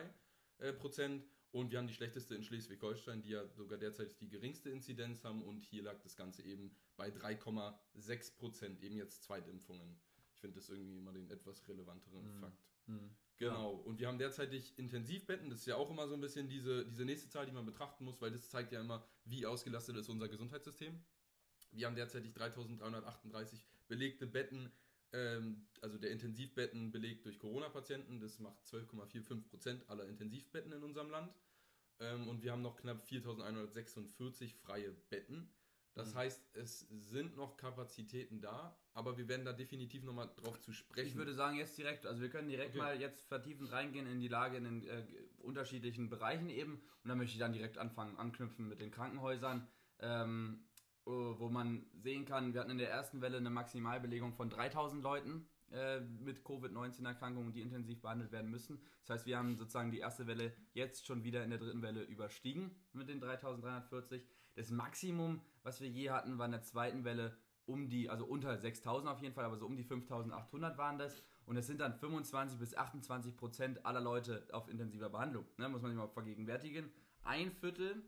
äh, 0.57 0.73
Prozent. 0.73 1.23
Und 1.51 1.71
wir 1.71 1.79
haben 1.79 1.87
die 1.87 1.93
schlechteste 1.93 2.35
in 2.35 2.43
Schleswig-Holstein, 2.43 3.21
die 3.21 3.29
ja 3.29 3.47
sogar 3.47 3.77
derzeit 3.77 4.19
die 4.19 4.29
geringste 4.29 4.69
Inzidenz 4.69 5.23
haben. 5.23 5.41
Und 5.43 5.63
hier 5.63 5.83
lag 5.83 5.99
das 6.01 6.15
Ganze 6.15 6.43
eben 6.43 6.75
bei 6.97 7.09
3,6 7.09 8.35
Prozent, 8.35 8.81
eben 8.81 8.97
jetzt 8.97 9.23
Zweitimpfungen. 9.23 9.99
Ich 10.39 10.41
finde 10.41 10.57
das 10.57 10.69
irgendwie 10.69 10.95
immer 10.95 11.11
den 11.11 11.29
etwas 11.29 11.67
relevanteren 11.67 12.23
Mhm. 12.23 12.39
Fakt. 12.39 12.63
Hm. 12.85 13.09
Genau. 13.39 13.71
Und 13.73 13.99
wir 13.99 14.07
haben 14.07 14.17
derzeitig 14.17 14.77
Intensivbetten. 14.77 15.49
Das 15.49 15.59
ist 15.59 15.65
ja 15.65 15.75
auch 15.75 15.89
immer 15.89 16.07
so 16.07 16.13
ein 16.13 16.21
bisschen 16.21 16.47
diese, 16.47 16.85
diese 16.85 17.03
nächste 17.03 17.29
Zahl, 17.29 17.45
die 17.45 17.51
man 17.51 17.65
betrachten 17.65 18.05
muss, 18.05 18.21
weil 18.21 18.31
das 18.31 18.49
zeigt 18.49 18.71
ja 18.71 18.79
immer, 18.79 19.05
wie 19.25 19.45
ausgelastet 19.45 19.97
ist 19.97 20.07
unser 20.07 20.29
Gesundheitssystem. 20.29 20.97
Wir 21.71 21.87
haben 21.87 21.97
derzeitig 21.97 22.33
3338 22.33 23.65
belegte 23.89 24.27
Betten, 24.27 24.71
ähm, 25.11 25.67
also 25.81 25.97
der 25.97 26.11
Intensivbetten 26.11 26.93
belegt 26.93 27.25
durch 27.25 27.37
Corona-Patienten. 27.37 28.21
Das 28.21 28.39
macht 28.39 28.65
12,45 28.65 29.49
Prozent 29.49 29.89
aller 29.89 30.07
Intensivbetten 30.07 30.71
in 30.71 30.83
unserem 30.83 31.09
Land. 31.09 31.33
Ähm, 31.99 32.29
und 32.29 32.43
wir 32.43 32.53
haben 32.53 32.61
noch 32.61 32.77
knapp 32.77 33.03
4146 33.03 34.55
freie 34.55 34.91
Betten. 35.09 35.49
Das 35.99 36.13
Mhm. 36.13 36.17
heißt, 36.17 36.55
es 36.55 36.79
sind 36.89 37.35
noch 37.35 37.57
Kapazitäten 37.57 38.39
da, 38.39 38.73
aber 38.93 39.17
wir 39.17 39.27
werden 39.27 39.43
da 39.43 39.51
definitiv 39.51 40.03
nochmal 40.03 40.29
drauf 40.37 40.59
zu 40.61 40.71
sprechen. 40.71 41.07
Ich 41.07 41.15
würde 41.15 41.33
sagen, 41.33 41.57
jetzt 41.57 41.77
direkt, 41.77 42.05
also 42.05 42.21
wir 42.21 42.29
können 42.29 42.47
direkt 42.47 42.69
Okay. 42.69 42.77
mal 42.79 42.99
jetzt 43.01 43.21
vertiefend 43.27 43.71
reingehen 43.71 44.07
in 44.07 44.21
die 44.21 44.29
Lage 44.29 44.57
in 44.57 44.63
den 44.63 44.87
äh, 44.87 45.03
unterschiedlichen 45.39 46.09
Bereichen 46.09 46.49
eben. 46.49 46.75
Und 47.03 47.09
dann 47.09 47.17
möchte 47.17 47.33
ich 47.33 47.39
dann 47.39 47.51
direkt 47.53 47.77
anfangen, 47.77 48.15
anknüpfen 48.17 48.69
mit 48.69 48.79
den 48.79 48.91
Krankenhäusern, 48.91 49.67
ähm, 49.99 50.63
oh, 51.03 51.35
wo 51.37 51.49
man 51.49 51.85
sehen 51.93 52.23
kann, 52.25 52.53
wir 52.53 52.61
hatten 52.61 52.71
in 52.71 52.77
der 52.77 52.89
ersten 52.89 53.21
Welle 53.21 53.37
eine 53.37 53.49
Maximalbelegung 53.49 54.33
von 54.33 54.49
3000 54.49 55.03
Leuten 55.03 55.47
äh, 55.71 55.99
mit 55.99 56.43
Covid-19-Erkrankungen, 56.45 57.51
die 57.51 57.61
intensiv 57.61 58.01
behandelt 58.01 58.31
werden 58.31 58.49
müssen. 58.49 58.81
Das 59.05 59.17
heißt, 59.17 59.25
wir 59.27 59.37
haben 59.37 59.57
sozusagen 59.57 59.91
die 59.91 59.99
erste 59.99 60.27
Welle 60.27 60.53
jetzt 60.73 61.05
schon 61.05 61.23
wieder 61.23 61.43
in 61.43 61.49
der 61.49 61.59
dritten 61.59 61.81
Welle 61.81 62.03
überstiegen 62.03 62.71
mit 62.93 63.09
den 63.09 63.19
3340. 63.19 64.25
Das 64.59 64.71
Maximum, 64.71 65.39
was 65.63 65.79
wir 65.79 65.87
je 65.87 66.09
hatten, 66.09 66.37
war 66.37 66.45
in 66.45 66.51
der 66.51 66.63
zweiten 66.63 67.05
Welle 67.05 67.37
um 67.65 67.87
die, 67.87 68.09
also 68.09 68.25
unter 68.25 68.57
6000 68.57 69.09
auf 69.09 69.21
jeden 69.21 69.33
Fall, 69.33 69.45
aber 69.45 69.55
so 69.55 69.65
um 69.65 69.77
die 69.77 69.85
5800 69.85 70.77
waren 70.77 70.97
das. 70.97 71.23
Und 71.45 71.55
es 71.55 71.65
sind 71.65 71.79
dann 71.79 71.93
25 71.93 72.59
bis 72.59 72.75
28 72.75 73.37
Prozent 73.37 73.85
aller 73.85 74.01
Leute 74.01 74.45
auf 74.51 74.67
intensiver 74.67 75.09
Behandlung. 75.09 75.45
Ne, 75.55 75.69
muss 75.69 75.81
man 75.81 75.91
sich 75.91 75.97
mal 75.97 76.09
vergegenwärtigen. 76.09 76.91
Ein 77.23 77.53
Viertel 77.53 78.03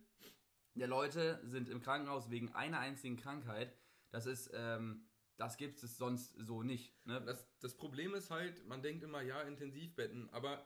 der 0.75 0.87
Leute 0.87 1.39
sind 1.45 1.69
im 1.69 1.81
Krankenhaus 1.81 2.29
wegen 2.29 2.53
einer 2.53 2.79
einzigen 2.79 3.15
Krankheit. 3.15 3.73
Das 4.09 4.25
ist, 4.25 4.51
ähm, 4.53 5.05
das 5.37 5.55
gibt 5.55 5.81
es 5.81 5.97
sonst 5.97 6.35
so 6.37 6.63
nicht. 6.63 6.93
Ne? 7.05 7.21
Das, 7.21 7.47
das 7.61 7.77
Problem 7.77 8.13
ist 8.13 8.29
halt, 8.29 8.67
man 8.67 8.81
denkt 8.81 9.05
immer, 9.05 9.21
ja, 9.21 9.39
Intensivbetten, 9.43 10.29
aber 10.31 10.65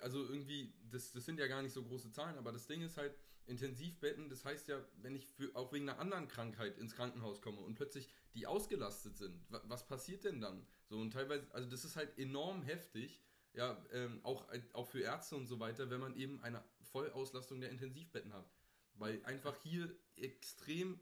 also 0.00 0.18
irgendwie, 0.24 0.74
das, 0.90 1.12
das 1.12 1.24
sind 1.24 1.38
ja 1.38 1.46
gar 1.46 1.62
nicht 1.62 1.72
so 1.72 1.82
große 1.82 2.12
Zahlen, 2.12 2.36
aber 2.38 2.52
das 2.52 2.66
Ding 2.66 2.82
ist 2.82 2.96
halt, 2.96 3.14
Intensivbetten, 3.46 4.28
das 4.28 4.44
heißt 4.44 4.68
ja, 4.68 4.84
wenn 4.96 5.14
ich 5.14 5.26
für, 5.26 5.54
auch 5.54 5.72
wegen 5.72 5.88
einer 5.88 6.00
anderen 6.00 6.28
Krankheit 6.28 6.78
ins 6.78 6.94
Krankenhaus 6.94 7.40
komme 7.40 7.60
und 7.60 7.76
plötzlich 7.76 8.08
die 8.34 8.46
ausgelastet 8.46 9.16
sind, 9.16 9.40
wa, 9.50 9.62
was 9.66 9.86
passiert 9.86 10.24
denn 10.24 10.40
dann? 10.40 10.66
So 10.88 10.98
und 10.98 11.12
teilweise, 11.12 11.46
also 11.52 11.68
das 11.68 11.84
ist 11.84 11.96
halt 11.96 12.18
enorm 12.18 12.62
heftig, 12.62 13.22
ja, 13.52 13.82
ähm, 13.92 14.20
auch, 14.22 14.46
auch 14.72 14.86
für 14.86 15.00
Ärzte 15.00 15.36
und 15.36 15.46
so 15.46 15.60
weiter, 15.60 15.90
wenn 15.90 16.00
man 16.00 16.16
eben 16.16 16.42
eine 16.42 16.62
Vollauslastung 16.82 17.60
der 17.60 17.70
Intensivbetten 17.70 18.32
hat. 18.32 18.50
Weil 18.94 19.24
einfach 19.24 19.56
hier 19.62 19.94
extrem, 20.16 20.98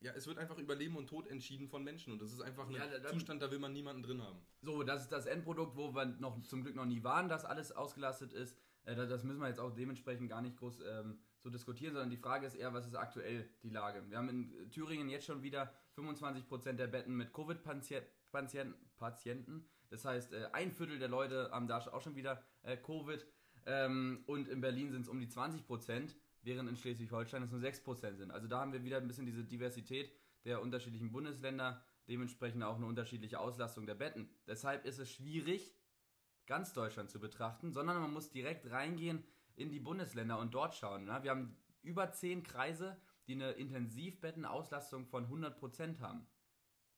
ja, 0.00 0.12
es 0.14 0.26
wird 0.26 0.38
einfach 0.38 0.58
über 0.58 0.74
Leben 0.74 0.96
und 0.96 1.08
Tod 1.08 1.26
entschieden 1.28 1.68
von 1.68 1.84
Menschen 1.84 2.12
und 2.12 2.20
das 2.22 2.32
ist 2.32 2.40
einfach 2.40 2.66
ein 2.68 2.74
Ja, 2.74 2.86
dann- 2.86 3.12
Zustand, 3.12 3.42
da 3.42 3.50
will 3.50 3.58
man 3.58 3.72
niemanden 3.72 4.02
drin 4.02 4.22
haben. 4.22 4.38
So, 4.62 4.82
das 4.82 5.02
ist 5.02 5.12
das 5.12 5.26
Endprodukt, 5.26 5.76
wo 5.76 5.94
wir 5.94 6.06
noch 6.06 6.40
zum 6.42 6.62
Glück 6.62 6.74
noch 6.74 6.86
nie 6.86 7.02
waren, 7.04 7.28
dass 7.28 7.44
alles 7.44 7.72
ausgelastet 7.72 8.32
ist. 8.32 8.56
Äh, 8.84 8.94
da- 8.96 9.06
das 9.06 9.24
müssen 9.24 9.40
wir 9.40 9.48
jetzt 9.48 9.60
auch 9.60 9.74
dementsprechend 9.74 10.28
gar 10.30 10.40
nicht 10.42 10.56
groß 10.56 10.80
ähm, 10.86 11.18
so 11.38 11.50
diskutieren, 11.50 11.92
sondern 11.94 12.10
die 12.10 12.16
Frage 12.16 12.46
ist 12.46 12.54
eher, 12.54 12.72
was 12.72 12.86
ist 12.86 12.94
aktuell 12.94 13.48
die 13.62 13.70
Lage? 13.70 14.02
Wir 14.08 14.16
haben 14.18 14.28
in 14.28 14.70
Thüringen 14.70 15.08
jetzt 15.10 15.26
schon 15.26 15.42
wieder 15.42 15.72
25% 15.96 16.78
der 16.78 16.86
Betten 16.86 17.16
mit 17.16 17.32
Covid-Patienten. 17.32 18.08
Patienten. 18.96 19.66
Das 19.90 20.04
heißt, 20.04 20.32
äh, 20.32 20.48
ein 20.52 20.70
Viertel 20.72 20.98
der 20.98 21.08
Leute 21.08 21.50
haben 21.50 21.66
da 21.66 21.78
auch 21.78 22.00
schon 22.00 22.14
wieder 22.16 22.42
äh, 22.62 22.76
Covid. 22.76 23.26
Ähm, 23.66 24.22
und 24.26 24.48
in 24.48 24.60
Berlin 24.60 24.90
sind 24.92 25.02
es 25.02 25.08
um 25.08 25.18
die 25.20 25.28
20%, 25.28 26.14
während 26.42 26.68
in 26.68 26.76
Schleswig-Holstein 26.76 27.42
es 27.42 27.50
nur 27.50 27.60
6% 27.60 28.16
sind. 28.16 28.30
Also 28.30 28.48
da 28.48 28.60
haben 28.60 28.72
wir 28.72 28.84
wieder 28.84 28.98
ein 28.98 29.06
bisschen 29.06 29.26
diese 29.26 29.44
Diversität 29.44 30.12
der 30.44 30.62
unterschiedlichen 30.62 31.12
Bundesländer, 31.12 31.82
dementsprechend 32.08 32.62
auch 32.62 32.76
eine 32.76 32.86
unterschiedliche 32.86 33.38
Auslastung 33.38 33.86
der 33.86 33.94
Betten. 33.94 34.30
Deshalb 34.46 34.84
ist 34.84 34.98
es 34.98 35.12
schwierig, 35.12 35.74
ganz 36.46 36.72
Deutschland 36.72 37.10
zu 37.10 37.20
betrachten, 37.20 37.72
sondern 37.72 38.00
man 38.00 38.12
muss 38.12 38.30
direkt 38.30 38.70
reingehen 38.70 39.22
in 39.54 39.70
die 39.70 39.80
Bundesländer 39.80 40.38
und 40.38 40.54
dort 40.54 40.74
schauen. 40.74 41.04
Ne? 41.04 41.18
Wir 41.22 41.30
haben 41.30 41.56
über 41.82 42.10
10 42.10 42.42
Kreise, 42.42 43.00
die 43.26 43.34
eine 43.34 43.52
Intensivbettenauslastung 43.52 45.06
von 45.06 45.28
100% 45.28 46.00
haben. 46.00 46.26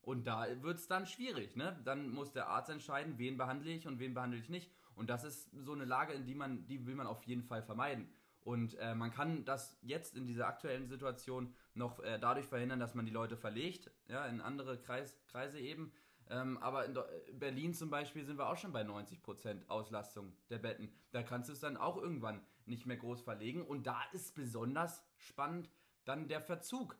Und 0.00 0.26
da 0.26 0.46
wird 0.62 0.78
es 0.78 0.88
dann 0.88 1.06
schwierig. 1.06 1.54
Ne? 1.54 1.80
Dann 1.84 2.08
muss 2.10 2.32
der 2.32 2.48
Arzt 2.48 2.70
entscheiden, 2.70 3.18
wen 3.18 3.36
behandle 3.36 3.70
ich 3.70 3.86
und 3.86 3.98
wen 3.98 4.14
behandle 4.14 4.38
ich 4.38 4.48
nicht. 4.48 4.72
Und 4.94 5.10
das 5.10 5.24
ist 5.24 5.50
so 5.52 5.72
eine 5.72 5.84
Lage, 5.84 6.12
in 6.12 6.26
die 6.26 6.34
man, 6.34 6.66
die 6.66 6.86
will 6.86 6.94
man 6.94 7.06
auf 7.06 7.22
jeden 7.24 7.42
Fall 7.42 7.62
vermeiden. 7.62 8.08
Und 8.44 8.74
äh, 8.78 8.94
man 8.94 9.12
kann 9.12 9.44
das 9.44 9.76
jetzt 9.82 10.16
in 10.16 10.26
dieser 10.26 10.48
aktuellen 10.48 10.88
Situation 10.88 11.54
noch 11.74 12.00
äh, 12.00 12.18
dadurch 12.18 12.46
verhindern, 12.46 12.80
dass 12.80 12.94
man 12.94 13.06
die 13.06 13.12
Leute 13.12 13.36
verlegt, 13.36 13.90
ja, 14.08 14.26
in 14.26 14.40
andere 14.40 14.78
Kreis, 14.78 15.16
Kreise 15.28 15.60
eben. 15.60 15.92
Ähm, 16.28 16.58
aber 16.58 16.84
in 16.84 16.96
äh, 16.96 17.02
Berlin 17.32 17.74
zum 17.74 17.90
Beispiel 17.90 18.24
sind 18.24 18.38
wir 18.38 18.48
auch 18.48 18.56
schon 18.56 18.72
bei 18.72 18.82
90% 18.82 19.68
Auslastung 19.68 20.32
der 20.50 20.58
Betten. 20.58 20.92
Da 21.12 21.22
kannst 21.22 21.48
du 21.48 21.52
es 21.52 21.60
dann 21.60 21.76
auch 21.76 21.96
irgendwann 21.96 22.40
nicht 22.66 22.86
mehr 22.86 22.96
groß 22.96 23.22
verlegen. 23.22 23.64
Und 23.64 23.86
da 23.86 24.00
ist 24.12 24.34
besonders 24.34 25.04
spannend 25.16 25.70
dann 26.04 26.28
der 26.28 26.40
Verzug. 26.40 26.96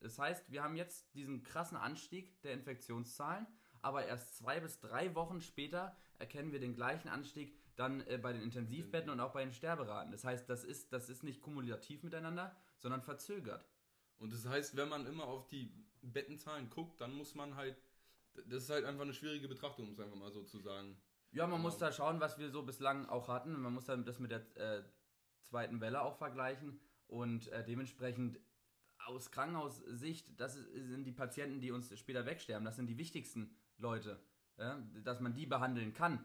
Das 0.00 0.18
heißt, 0.18 0.52
wir 0.52 0.62
haben 0.62 0.76
jetzt 0.76 1.14
diesen 1.14 1.42
krassen 1.42 1.76
Anstieg 1.76 2.40
der 2.42 2.52
Infektionszahlen, 2.52 3.46
aber 3.82 4.06
erst 4.06 4.36
zwei 4.36 4.60
bis 4.60 4.78
drei 4.78 5.14
Wochen 5.14 5.40
später 5.40 5.96
erkennen 6.18 6.52
wir 6.52 6.60
den 6.60 6.74
gleichen 6.74 7.08
Anstieg 7.08 7.56
dann 7.76 8.00
äh, 8.08 8.18
bei 8.18 8.32
den 8.32 8.42
Intensivbetten 8.42 9.10
und 9.10 9.20
auch 9.20 9.32
bei 9.32 9.44
den 9.44 9.52
Sterberaten. 9.52 10.10
Das 10.10 10.24
heißt, 10.24 10.48
das 10.48 10.64
ist, 10.64 10.92
das 10.92 11.08
ist 11.08 11.22
nicht 11.22 11.40
kumulativ 11.40 12.02
miteinander, 12.02 12.56
sondern 12.78 13.02
verzögert. 13.02 13.66
Und 14.18 14.32
das 14.32 14.46
heißt, 14.46 14.76
wenn 14.76 14.88
man 14.88 15.06
immer 15.06 15.24
auf 15.24 15.46
die 15.48 15.72
Bettenzahlen 16.02 16.70
guckt, 16.70 17.00
dann 17.00 17.12
muss 17.12 17.34
man 17.34 17.54
halt, 17.56 17.76
das 18.34 18.64
ist 18.64 18.70
halt 18.70 18.84
einfach 18.84 19.02
eine 19.02 19.12
schwierige 19.12 19.48
Betrachtung, 19.48 19.86
um 19.88 19.92
es 19.92 20.00
einfach 20.00 20.16
mal 20.16 20.32
so 20.32 20.42
zu 20.42 20.58
sagen. 20.58 20.96
Ja, 21.32 21.46
man 21.46 21.58
Genau. 21.58 21.68
muss 21.68 21.78
da 21.78 21.92
schauen, 21.92 22.18
was 22.20 22.38
wir 22.38 22.50
so 22.50 22.62
bislang 22.62 23.06
auch 23.06 23.28
hatten. 23.28 23.60
Man 23.60 23.74
muss 23.74 23.84
dann 23.84 24.04
das 24.04 24.18
mit 24.18 24.30
der 24.30 24.56
äh, 24.56 24.82
zweiten 25.42 25.80
Welle 25.80 26.00
auch 26.02 26.16
vergleichen 26.16 26.80
und 27.08 27.48
äh, 27.48 27.64
dementsprechend 27.64 28.40
aus 29.04 29.30
Krankenhaussicht, 29.30 30.40
das 30.40 30.54
sind 30.54 31.04
die 31.04 31.12
Patienten, 31.12 31.60
die 31.60 31.70
uns 31.70 31.96
später 31.98 32.26
wegsterben. 32.26 32.64
Das 32.64 32.76
sind 32.76 32.86
die 32.88 32.98
wichtigsten 32.98 33.54
Leute, 33.78 34.18
ja? 34.56 34.78
dass 35.04 35.20
man 35.20 35.34
die 35.34 35.46
behandeln 35.46 35.92
kann, 35.92 36.24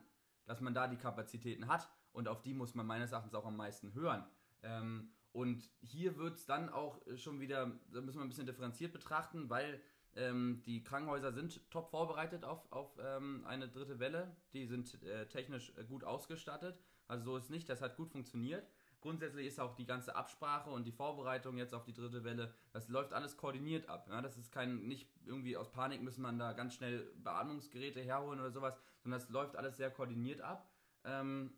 dass 0.51 0.59
man 0.59 0.73
da 0.73 0.85
die 0.89 0.97
Kapazitäten 0.97 1.69
hat 1.69 1.87
und 2.11 2.27
auf 2.27 2.41
die 2.41 2.53
muss 2.53 2.75
man 2.75 2.85
meines 2.85 3.13
Erachtens 3.13 3.33
auch 3.35 3.45
am 3.45 3.55
meisten 3.55 3.93
hören. 3.93 4.25
Ähm, 4.63 5.09
und 5.31 5.69
hier 5.79 6.17
wird 6.17 6.35
es 6.35 6.45
dann 6.45 6.67
auch 6.67 6.99
schon 7.15 7.39
wieder, 7.39 7.71
da 7.93 8.01
müssen 8.01 8.19
wir 8.19 8.25
ein 8.25 8.27
bisschen 8.27 8.45
differenziert 8.45 8.91
betrachten, 8.91 9.49
weil 9.49 9.79
ähm, 10.13 10.61
die 10.65 10.83
Krankenhäuser 10.83 11.31
sind 11.31 11.71
top 11.71 11.89
vorbereitet 11.89 12.43
auf, 12.43 12.69
auf 12.69 12.99
ähm, 13.01 13.45
eine 13.47 13.69
dritte 13.69 13.99
Welle. 13.99 14.35
Die 14.51 14.65
sind 14.65 15.01
äh, 15.03 15.25
technisch 15.29 15.71
gut 15.87 16.03
ausgestattet. 16.03 16.77
Also 17.07 17.23
so 17.23 17.37
ist 17.37 17.49
nicht, 17.49 17.69
das 17.69 17.81
hat 17.81 17.95
gut 17.95 18.11
funktioniert. 18.11 18.67
Grundsätzlich 18.99 19.47
ist 19.47 19.59
auch 19.61 19.73
die 19.73 19.85
ganze 19.85 20.17
Absprache 20.17 20.69
und 20.69 20.83
die 20.83 20.91
Vorbereitung 20.91 21.57
jetzt 21.57 21.73
auf 21.73 21.85
die 21.85 21.93
dritte 21.93 22.25
Welle, 22.25 22.53
das 22.73 22.89
läuft 22.89 23.13
alles 23.13 23.37
koordiniert 23.37 23.87
ab. 23.87 24.05
Ja? 24.09 24.21
Das 24.21 24.37
ist 24.37 24.51
kein, 24.51 24.85
nicht 24.85 25.09
irgendwie 25.25 25.55
aus 25.55 25.71
Panik 25.71 26.01
müssen 26.01 26.21
man 26.21 26.37
da 26.37 26.51
ganz 26.51 26.73
schnell 26.73 27.09
Beatmungsgeräte 27.23 28.01
herholen 28.01 28.41
oder 28.41 28.51
sowas, 28.51 28.77
sondern 29.03 29.19
das 29.19 29.29
läuft 29.29 29.55
alles 29.55 29.77
sehr 29.77 29.91
koordiniert 29.91 30.41
ab. 30.41 30.69
Ähm, 31.03 31.53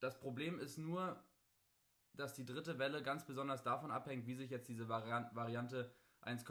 das 0.00 0.18
Problem 0.18 0.58
ist 0.58 0.78
nur, 0.78 1.22
dass 2.14 2.34
die 2.34 2.44
dritte 2.44 2.78
Welle 2.78 3.02
ganz 3.02 3.24
besonders 3.24 3.62
davon 3.62 3.90
abhängt, 3.90 4.26
wie 4.26 4.34
sich 4.34 4.50
jetzt 4.50 4.68
diese 4.68 4.88
Varian 4.88 5.28
Variante 5.34 5.94
1, 6.20 6.44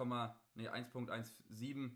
nee, 0.55 0.67
1.17 0.69 1.91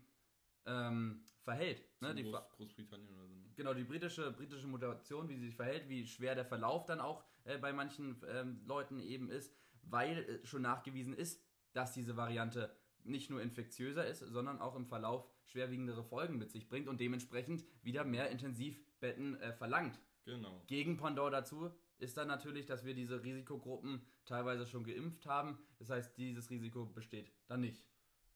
ähm, 0.66 1.24
verhält. 1.42 1.84
Ne? 2.00 2.14
Die, 2.14 2.24
Groß, 2.24 2.50
Großbritannien 2.56 3.14
oder 3.14 3.26
so. 3.28 3.34
ne? 3.34 3.52
Genau, 3.56 3.74
die 3.74 3.84
britische, 3.84 4.32
britische 4.32 4.66
Mutation, 4.66 5.28
wie 5.28 5.36
sie 5.36 5.46
sich 5.46 5.56
verhält, 5.56 5.88
wie 5.88 6.06
schwer 6.06 6.34
der 6.34 6.44
Verlauf 6.44 6.86
dann 6.86 7.00
auch 7.00 7.24
äh, 7.44 7.58
bei 7.58 7.72
manchen 7.72 8.20
ähm, 8.28 8.62
Leuten 8.66 9.00
eben 9.00 9.30
ist, 9.30 9.54
weil 9.82 10.18
äh, 10.18 10.46
schon 10.46 10.62
nachgewiesen 10.62 11.14
ist, 11.14 11.42
dass 11.72 11.92
diese 11.92 12.16
Variante 12.16 12.74
nicht 13.08 13.30
nur 13.30 13.42
infektiöser 13.42 14.06
ist, 14.06 14.20
sondern 14.20 14.60
auch 14.60 14.76
im 14.76 14.86
Verlauf 14.86 15.28
schwerwiegendere 15.46 16.04
Folgen 16.04 16.38
mit 16.38 16.50
sich 16.50 16.68
bringt 16.68 16.88
und 16.88 17.00
dementsprechend 17.00 17.64
wieder 17.82 18.04
mehr 18.04 18.30
Intensivbetten 18.30 19.40
äh, 19.40 19.52
verlangt. 19.52 20.00
Genau. 20.24 20.62
Gegenpendant 20.66 21.32
dazu 21.32 21.70
ist 21.98 22.16
dann 22.16 22.28
natürlich, 22.28 22.66
dass 22.66 22.84
wir 22.84 22.94
diese 22.94 23.22
Risikogruppen 23.22 24.04
teilweise 24.24 24.66
schon 24.66 24.84
geimpft 24.84 25.26
haben. 25.26 25.58
Das 25.78 25.88
heißt, 25.88 26.18
dieses 26.18 26.50
Risiko 26.50 26.84
besteht 26.84 27.32
dann 27.46 27.60
nicht. 27.60 27.84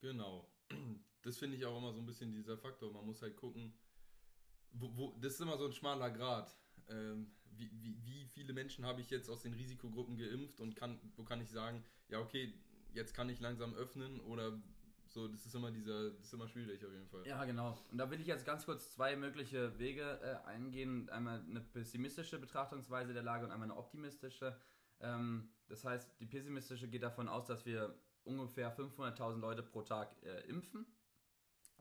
Genau. 0.00 0.50
Das 1.22 1.36
finde 1.36 1.58
ich 1.58 1.66
auch 1.66 1.76
immer 1.76 1.92
so 1.92 2.00
ein 2.00 2.06
bisschen 2.06 2.32
dieser 2.32 2.56
Faktor. 2.56 2.90
Man 2.94 3.04
muss 3.04 3.20
halt 3.20 3.36
gucken, 3.36 3.74
wo, 4.72 4.96
wo, 4.96 5.18
das 5.20 5.34
ist 5.34 5.40
immer 5.40 5.58
so 5.58 5.66
ein 5.66 5.72
schmaler 5.74 6.10
Grad. 6.10 6.56
Ähm, 6.88 7.30
wie, 7.44 7.70
wie, 7.74 8.02
wie 8.02 8.24
viele 8.24 8.54
Menschen 8.54 8.86
habe 8.86 9.02
ich 9.02 9.10
jetzt 9.10 9.28
aus 9.28 9.42
den 9.42 9.52
Risikogruppen 9.52 10.16
geimpft 10.16 10.60
und 10.60 10.74
kann, 10.76 10.98
wo 11.16 11.22
kann 11.22 11.42
ich 11.42 11.50
sagen, 11.50 11.84
ja, 12.08 12.20
okay, 12.20 12.54
jetzt 12.94 13.14
kann 13.14 13.28
ich 13.28 13.40
langsam 13.40 13.74
öffnen 13.74 14.20
oder 14.20 14.58
so, 15.10 15.26
das 15.26 15.44
ist 15.44 15.54
immer 15.54 15.72
dieser, 15.72 16.10
das 16.10 16.26
ist 16.26 16.32
immer 16.34 16.46
schwierig 16.46 16.84
auf 16.84 16.92
jeden 16.92 17.08
Fall. 17.08 17.26
Ja, 17.26 17.44
genau. 17.44 17.76
Und 17.90 17.98
da 17.98 18.08
will 18.10 18.20
ich 18.20 18.28
jetzt 18.28 18.46
ganz 18.46 18.64
kurz 18.64 18.92
zwei 18.92 19.16
mögliche 19.16 19.76
Wege 19.78 20.20
äh, 20.22 20.46
eingehen. 20.48 21.08
Einmal 21.10 21.42
eine 21.48 21.60
pessimistische 21.60 22.38
Betrachtungsweise 22.38 23.12
der 23.12 23.24
Lage 23.24 23.44
und 23.44 23.50
einmal 23.50 23.68
eine 23.68 23.76
optimistische. 23.76 24.56
Ähm, 25.00 25.48
das 25.68 25.84
heißt, 25.84 26.20
die 26.20 26.26
pessimistische 26.26 26.88
geht 26.88 27.02
davon 27.02 27.28
aus, 27.28 27.46
dass 27.46 27.66
wir 27.66 27.98
ungefähr 28.22 28.76
500.000 28.76 29.40
Leute 29.40 29.62
pro 29.62 29.82
Tag 29.82 30.14
äh, 30.22 30.48
impfen. 30.48 30.86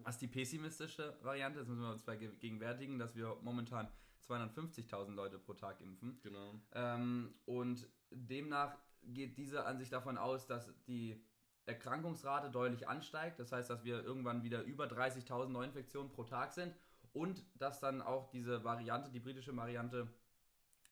Ist 0.07 0.21
die 0.21 0.27
pessimistische 0.27 1.17
Variante, 1.21 1.59
das 1.59 1.67
müssen 1.67 1.81
wir 1.81 1.91
uns 1.91 2.03
vergegenwärtigen, 2.03 2.97
dass 2.97 3.15
wir 3.15 3.37
momentan 3.41 3.89
250.000 4.27 5.13
Leute 5.13 5.37
pro 5.37 5.53
Tag 5.53 5.81
impfen. 5.81 6.19
Genau. 6.23 6.55
Ähm, 6.73 7.35
und 7.45 7.87
demnach 8.09 8.77
geht 9.03 9.37
diese 9.37 9.65
Ansicht 9.65 9.93
davon 9.93 10.17
aus, 10.17 10.47
dass 10.47 10.71
die 10.87 11.21
Erkrankungsrate 11.65 12.49
deutlich 12.49 12.87
ansteigt. 12.87 13.39
Das 13.39 13.51
heißt, 13.51 13.69
dass 13.69 13.83
wir 13.83 14.03
irgendwann 14.03 14.43
wieder 14.43 14.63
über 14.63 14.85
30.000 14.85 15.49
Neuinfektionen 15.49 16.11
pro 16.11 16.23
Tag 16.23 16.51
sind 16.51 16.73
und 17.13 17.43
dass 17.55 17.79
dann 17.79 18.01
auch 18.01 18.29
diese 18.29 18.63
Variante, 18.63 19.11
die 19.11 19.19
britische 19.19 19.55
Variante, 19.55 20.07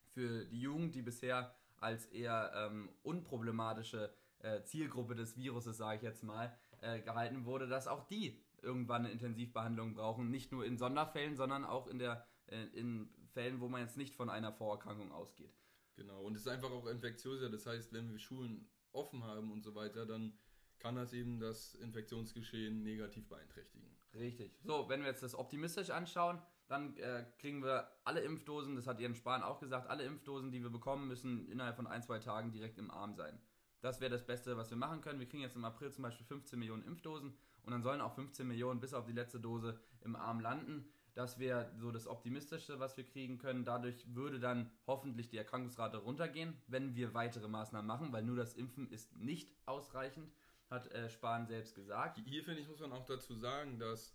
für 0.08 0.46
die 0.46 0.60
Jugend, 0.60 0.94
die 0.94 1.02
bisher 1.02 1.54
als 1.76 2.06
eher 2.06 2.52
ähm, 2.54 2.88
unproblematische 3.02 4.12
äh, 4.40 4.62
Zielgruppe 4.62 5.14
des 5.14 5.36
Viruses, 5.36 5.76
sage 5.76 5.98
ich 5.98 6.02
jetzt 6.02 6.24
mal, 6.24 6.56
äh, 6.80 7.00
gehalten 7.00 7.44
wurde, 7.44 7.68
dass 7.68 7.86
auch 7.86 8.04
die 8.04 8.40
irgendwann 8.62 9.04
eine 9.04 9.12
Intensivbehandlung 9.12 9.94
brauchen. 9.94 10.30
Nicht 10.30 10.50
nur 10.50 10.64
in 10.64 10.76
Sonderfällen, 10.76 11.36
sondern 11.36 11.64
auch 11.64 11.86
in, 11.86 11.98
der, 11.98 12.26
äh, 12.46 12.64
in 12.74 13.10
Fällen, 13.32 13.60
wo 13.60 13.68
man 13.68 13.82
jetzt 13.82 13.96
nicht 13.96 14.16
von 14.16 14.30
einer 14.30 14.52
Vorerkrankung 14.52 15.12
ausgeht. 15.12 15.54
Genau, 15.98 16.22
und 16.22 16.36
es 16.36 16.42
ist 16.42 16.48
einfach 16.48 16.70
auch 16.70 16.86
infektiöser. 16.86 17.50
Das 17.50 17.66
heißt, 17.66 17.92
wenn 17.92 18.10
wir 18.10 18.20
Schulen 18.20 18.70
offen 18.92 19.24
haben 19.24 19.50
und 19.50 19.64
so 19.64 19.74
weiter, 19.74 20.06
dann 20.06 20.32
kann 20.78 20.94
das 20.94 21.12
eben 21.12 21.40
das 21.40 21.74
Infektionsgeschehen 21.74 22.84
negativ 22.84 23.28
beeinträchtigen. 23.28 23.90
Richtig. 24.14 24.56
So, 24.62 24.88
wenn 24.88 25.00
wir 25.00 25.08
jetzt 25.08 25.24
das 25.24 25.34
optimistisch 25.34 25.90
anschauen, 25.90 26.40
dann 26.68 26.96
äh, 26.98 27.24
kriegen 27.38 27.64
wir 27.64 27.90
alle 28.04 28.20
Impfdosen, 28.20 28.76
das 28.76 28.86
hat 28.86 29.00
Jens 29.00 29.18
Spahn 29.18 29.42
auch 29.42 29.58
gesagt, 29.58 29.88
alle 29.88 30.04
Impfdosen, 30.04 30.52
die 30.52 30.62
wir 30.62 30.70
bekommen, 30.70 31.08
müssen 31.08 31.48
innerhalb 31.48 31.74
von 31.74 31.88
ein, 31.88 32.02
zwei 32.02 32.20
Tagen 32.20 32.52
direkt 32.52 32.78
im 32.78 32.92
Arm 32.92 33.16
sein. 33.16 33.40
Das 33.80 34.00
wäre 34.00 34.10
das 34.10 34.24
Beste, 34.24 34.56
was 34.56 34.70
wir 34.70 34.76
machen 34.76 35.00
können. 35.00 35.18
Wir 35.18 35.28
kriegen 35.28 35.42
jetzt 35.42 35.56
im 35.56 35.64
April 35.64 35.90
zum 35.90 36.02
Beispiel 36.02 36.26
15 36.26 36.58
Millionen 36.58 36.84
Impfdosen 36.84 37.36
und 37.62 37.72
dann 37.72 37.82
sollen 37.82 38.00
auch 38.00 38.14
15 38.14 38.46
Millionen 38.46 38.78
bis 38.78 38.94
auf 38.94 39.04
die 39.04 39.12
letzte 39.12 39.40
Dose 39.40 39.80
im 40.02 40.14
Arm 40.14 40.38
landen. 40.38 40.92
Das 41.18 41.40
wäre 41.40 41.68
so 41.74 41.90
das 41.90 42.06
Optimistischste, 42.06 42.78
was 42.78 42.96
wir 42.96 43.02
kriegen 43.02 43.38
können. 43.38 43.64
Dadurch 43.64 44.14
würde 44.14 44.38
dann 44.38 44.70
hoffentlich 44.86 45.28
die 45.28 45.36
Erkrankungsrate 45.36 45.96
runtergehen, 45.96 46.56
wenn 46.68 46.94
wir 46.94 47.12
weitere 47.12 47.48
Maßnahmen 47.48 47.88
machen, 47.88 48.12
weil 48.12 48.22
nur 48.22 48.36
das 48.36 48.54
Impfen 48.54 48.88
ist 48.92 49.16
nicht 49.16 49.50
ausreichend 49.66 50.32
hat 50.70 50.86
äh, 50.92 51.10
Spahn 51.10 51.48
selbst 51.48 51.74
gesagt. 51.74 52.20
Hier 52.24 52.44
finde 52.44 52.60
ich, 52.60 52.68
muss 52.68 52.78
man 52.78 52.92
auch 52.92 53.04
dazu 53.04 53.34
sagen, 53.34 53.80
dass 53.80 54.14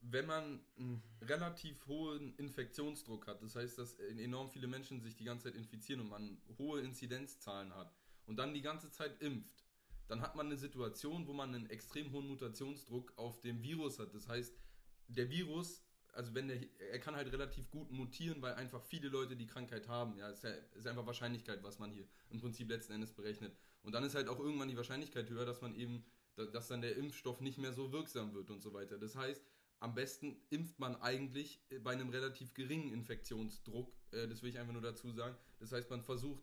wenn 0.00 0.26
man 0.26 0.60
einen 0.76 1.04
relativ 1.22 1.86
hohen 1.86 2.34
Infektionsdruck 2.34 3.28
hat, 3.28 3.40
das 3.40 3.54
heißt, 3.54 3.78
dass 3.78 4.00
enorm 4.00 4.50
viele 4.50 4.66
Menschen 4.66 5.00
sich 5.02 5.14
die 5.14 5.24
ganze 5.24 5.44
Zeit 5.44 5.54
infizieren 5.54 6.00
und 6.00 6.08
man 6.08 6.42
hohe 6.58 6.80
Inzidenzzahlen 6.80 7.72
hat 7.76 7.94
und 8.26 8.38
dann 8.38 8.54
die 8.54 8.60
ganze 8.60 8.90
Zeit 8.90 9.22
impft, 9.22 9.64
dann 10.08 10.20
hat 10.20 10.34
man 10.34 10.46
eine 10.46 10.56
Situation, 10.56 11.28
wo 11.28 11.32
man 11.32 11.54
einen 11.54 11.70
extrem 11.70 12.10
hohen 12.10 12.26
Mutationsdruck 12.26 13.12
auf 13.16 13.40
dem 13.40 13.62
Virus 13.62 14.00
hat. 14.00 14.12
Das 14.14 14.26
heißt, 14.26 14.58
der 15.06 15.30
Virus, 15.30 15.84
also 16.14 16.34
wenn 16.34 16.48
der, 16.48 16.58
er 16.90 16.98
kann 16.98 17.16
halt 17.16 17.32
relativ 17.32 17.70
gut 17.70 17.90
mutieren, 17.90 18.40
weil 18.42 18.54
einfach 18.54 18.82
viele 18.82 19.08
Leute 19.08 19.36
die 19.36 19.46
Krankheit 19.46 19.88
haben. 19.88 20.16
Ja, 20.16 20.28
ist 20.28 20.44
ja 20.44 20.50
ist 20.50 20.86
einfach 20.86 21.06
Wahrscheinlichkeit, 21.06 21.62
was 21.62 21.78
man 21.78 21.90
hier 21.90 22.06
im 22.30 22.40
Prinzip 22.40 22.68
letzten 22.70 22.92
Endes 22.92 23.12
berechnet. 23.12 23.56
Und 23.82 23.92
dann 23.92 24.04
ist 24.04 24.14
halt 24.14 24.28
auch 24.28 24.38
irgendwann 24.38 24.68
die 24.68 24.76
Wahrscheinlichkeit 24.76 25.28
höher, 25.30 25.44
dass 25.44 25.60
man 25.60 25.74
eben, 25.74 26.04
dass 26.36 26.68
dann 26.68 26.80
der 26.80 26.96
Impfstoff 26.96 27.40
nicht 27.40 27.58
mehr 27.58 27.72
so 27.72 27.92
wirksam 27.92 28.34
wird 28.34 28.50
und 28.50 28.62
so 28.62 28.72
weiter. 28.72 28.98
Das 28.98 29.14
heißt, 29.16 29.44
am 29.80 29.94
besten 29.94 30.36
impft 30.50 30.78
man 30.78 30.96
eigentlich 30.96 31.60
bei 31.82 31.92
einem 31.92 32.08
relativ 32.08 32.54
geringen 32.54 32.92
Infektionsdruck. 32.92 33.92
Äh, 34.12 34.28
das 34.28 34.42
will 34.42 34.50
ich 34.50 34.58
einfach 34.58 34.72
nur 34.72 34.82
dazu 34.82 35.12
sagen. 35.12 35.36
Das 35.60 35.72
heißt, 35.72 35.90
man 35.90 36.02
versucht 36.02 36.42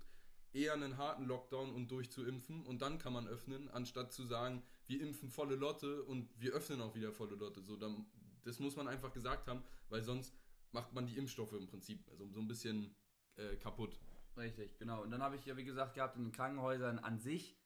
eher 0.53 0.73
einen 0.73 0.97
harten 0.97 1.25
Lockdown 1.25 1.73
und 1.73 1.89
durchzuimpfen 1.89 2.65
und 2.65 2.81
dann 2.81 2.99
kann 2.99 3.13
man 3.13 3.27
öffnen, 3.27 3.69
anstatt 3.69 4.11
zu 4.11 4.25
sagen, 4.25 4.63
wir 4.87 5.01
impfen 5.01 5.29
volle 5.29 5.55
Lotte 5.55 6.03
und 6.03 6.29
wir 6.39 6.53
öffnen 6.53 6.81
auch 6.81 6.93
wieder 6.93 7.13
volle 7.13 7.35
Lotte. 7.35 7.61
So, 7.63 7.77
dann, 7.77 8.05
das 8.43 8.59
muss 8.59 8.75
man 8.75 8.87
einfach 8.87 9.13
gesagt 9.13 9.47
haben, 9.47 9.63
weil 9.89 10.01
sonst 10.01 10.35
macht 10.71 10.93
man 10.93 11.05
die 11.05 11.17
Impfstoffe 11.17 11.53
im 11.53 11.67
Prinzip 11.67 12.07
also 12.09 12.27
so 12.27 12.39
ein 12.39 12.47
bisschen 12.47 12.95
äh, 13.35 13.55
kaputt. 13.57 13.99
Richtig, 14.37 14.77
genau. 14.77 15.01
Und 15.01 15.11
dann 15.11 15.21
habe 15.21 15.35
ich 15.35 15.45
ja, 15.45 15.57
wie 15.57 15.65
gesagt, 15.65 15.95
gehabt, 15.95 16.15
in 16.15 16.23
den 16.23 16.31
Krankenhäusern 16.31 16.99
an 16.99 17.19
sich, 17.19 17.57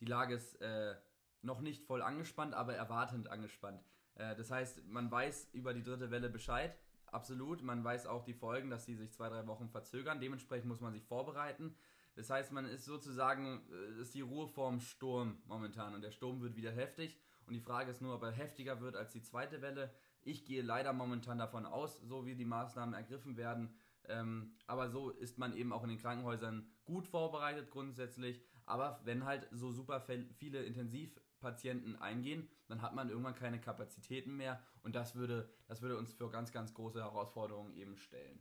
die 0.00 0.06
Lage 0.06 0.34
ist 0.34 0.60
äh, 0.60 0.94
noch 1.42 1.60
nicht 1.60 1.84
voll 1.84 2.02
angespannt, 2.02 2.54
aber 2.54 2.74
erwartend 2.74 3.28
angespannt. 3.28 3.84
Äh, 4.14 4.34
das 4.36 4.50
heißt, 4.50 4.86
man 4.86 5.10
weiß 5.10 5.50
über 5.52 5.74
die 5.74 5.82
dritte 5.82 6.10
Welle 6.10 6.30
Bescheid, 6.30 6.76
absolut. 7.06 7.62
Man 7.62 7.84
weiß 7.84 8.06
auch 8.06 8.24
die 8.24 8.34
Folgen, 8.34 8.70
dass 8.70 8.86
sie 8.86 8.94
sich 8.94 9.12
zwei, 9.12 9.28
drei 9.28 9.46
Wochen 9.46 9.68
verzögern. 9.68 10.20
Dementsprechend 10.20 10.68
muss 10.68 10.80
man 10.80 10.92
sich 10.92 11.04
vorbereiten. 11.04 11.74
Das 12.14 12.30
heißt, 12.30 12.50
man 12.52 12.64
ist 12.64 12.84
sozusagen, 12.84 13.62
äh, 13.70 14.00
ist 14.00 14.14
die 14.14 14.22
Ruhe 14.22 14.48
vorm 14.48 14.80
Sturm 14.80 15.38
momentan 15.46 15.94
und 15.94 16.02
der 16.02 16.10
Sturm 16.10 16.40
wird 16.40 16.56
wieder 16.56 16.72
heftig. 16.72 17.18
Und 17.46 17.52
die 17.52 17.60
Frage 17.60 17.90
ist 17.90 18.02
nur, 18.02 18.14
ob 18.14 18.22
er 18.22 18.32
heftiger 18.32 18.80
wird 18.80 18.96
als 18.96 19.12
die 19.12 19.22
zweite 19.22 19.62
Welle. 19.62 19.92
Ich 20.26 20.44
gehe 20.44 20.62
leider 20.62 20.92
momentan 20.92 21.38
davon 21.38 21.66
aus, 21.66 22.00
so 22.00 22.26
wie 22.26 22.34
die 22.34 22.44
Maßnahmen 22.44 22.94
ergriffen 22.94 23.36
werden, 23.36 23.72
ähm, 24.08 24.56
aber 24.66 24.88
so 24.88 25.10
ist 25.10 25.38
man 25.38 25.56
eben 25.56 25.72
auch 25.72 25.84
in 25.84 25.88
den 25.88 25.98
Krankenhäusern 25.98 26.68
gut 26.84 27.06
vorbereitet 27.06 27.70
grundsätzlich. 27.70 28.42
Aber 28.64 29.00
wenn 29.04 29.24
halt 29.24 29.48
so 29.52 29.70
super 29.70 30.00
viele 30.00 30.64
Intensivpatienten 30.64 31.94
eingehen, 31.94 32.48
dann 32.66 32.82
hat 32.82 32.92
man 32.92 33.08
irgendwann 33.08 33.36
keine 33.36 33.60
Kapazitäten 33.60 34.36
mehr 34.36 34.60
und 34.82 34.96
das 34.96 35.14
würde, 35.14 35.48
das 35.68 35.80
würde 35.80 35.96
uns 35.96 36.12
für 36.12 36.28
ganz, 36.28 36.50
ganz 36.50 36.74
große 36.74 37.00
Herausforderungen 37.00 37.72
eben 37.74 37.96
stellen. 37.96 38.40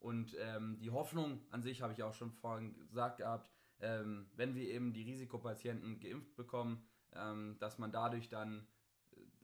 Und 0.00 0.36
ähm, 0.38 0.78
die 0.80 0.90
Hoffnung 0.90 1.40
an 1.50 1.62
sich 1.62 1.80
habe 1.80 1.94
ich 1.94 2.02
auch 2.02 2.12
schon 2.12 2.30
vorhin 2.30 2.76
gesagt 2.88 3.16
gehabt, 3.16 3.50
ähm, 3.80 4.28
wenn 4.34 4.54
wir 4.54 4.68
eben 4.68 4.92
die 4.92 5.04
Risikopatienten 5.04 5.98
geimpft 5.98 6.36
bekommen, 6.36 6.84
ähm, 7.14 7.56
dass 7.58 7.78
man 7.78 7.90
dadurch 7.90 8.28
dann 8.28 8.66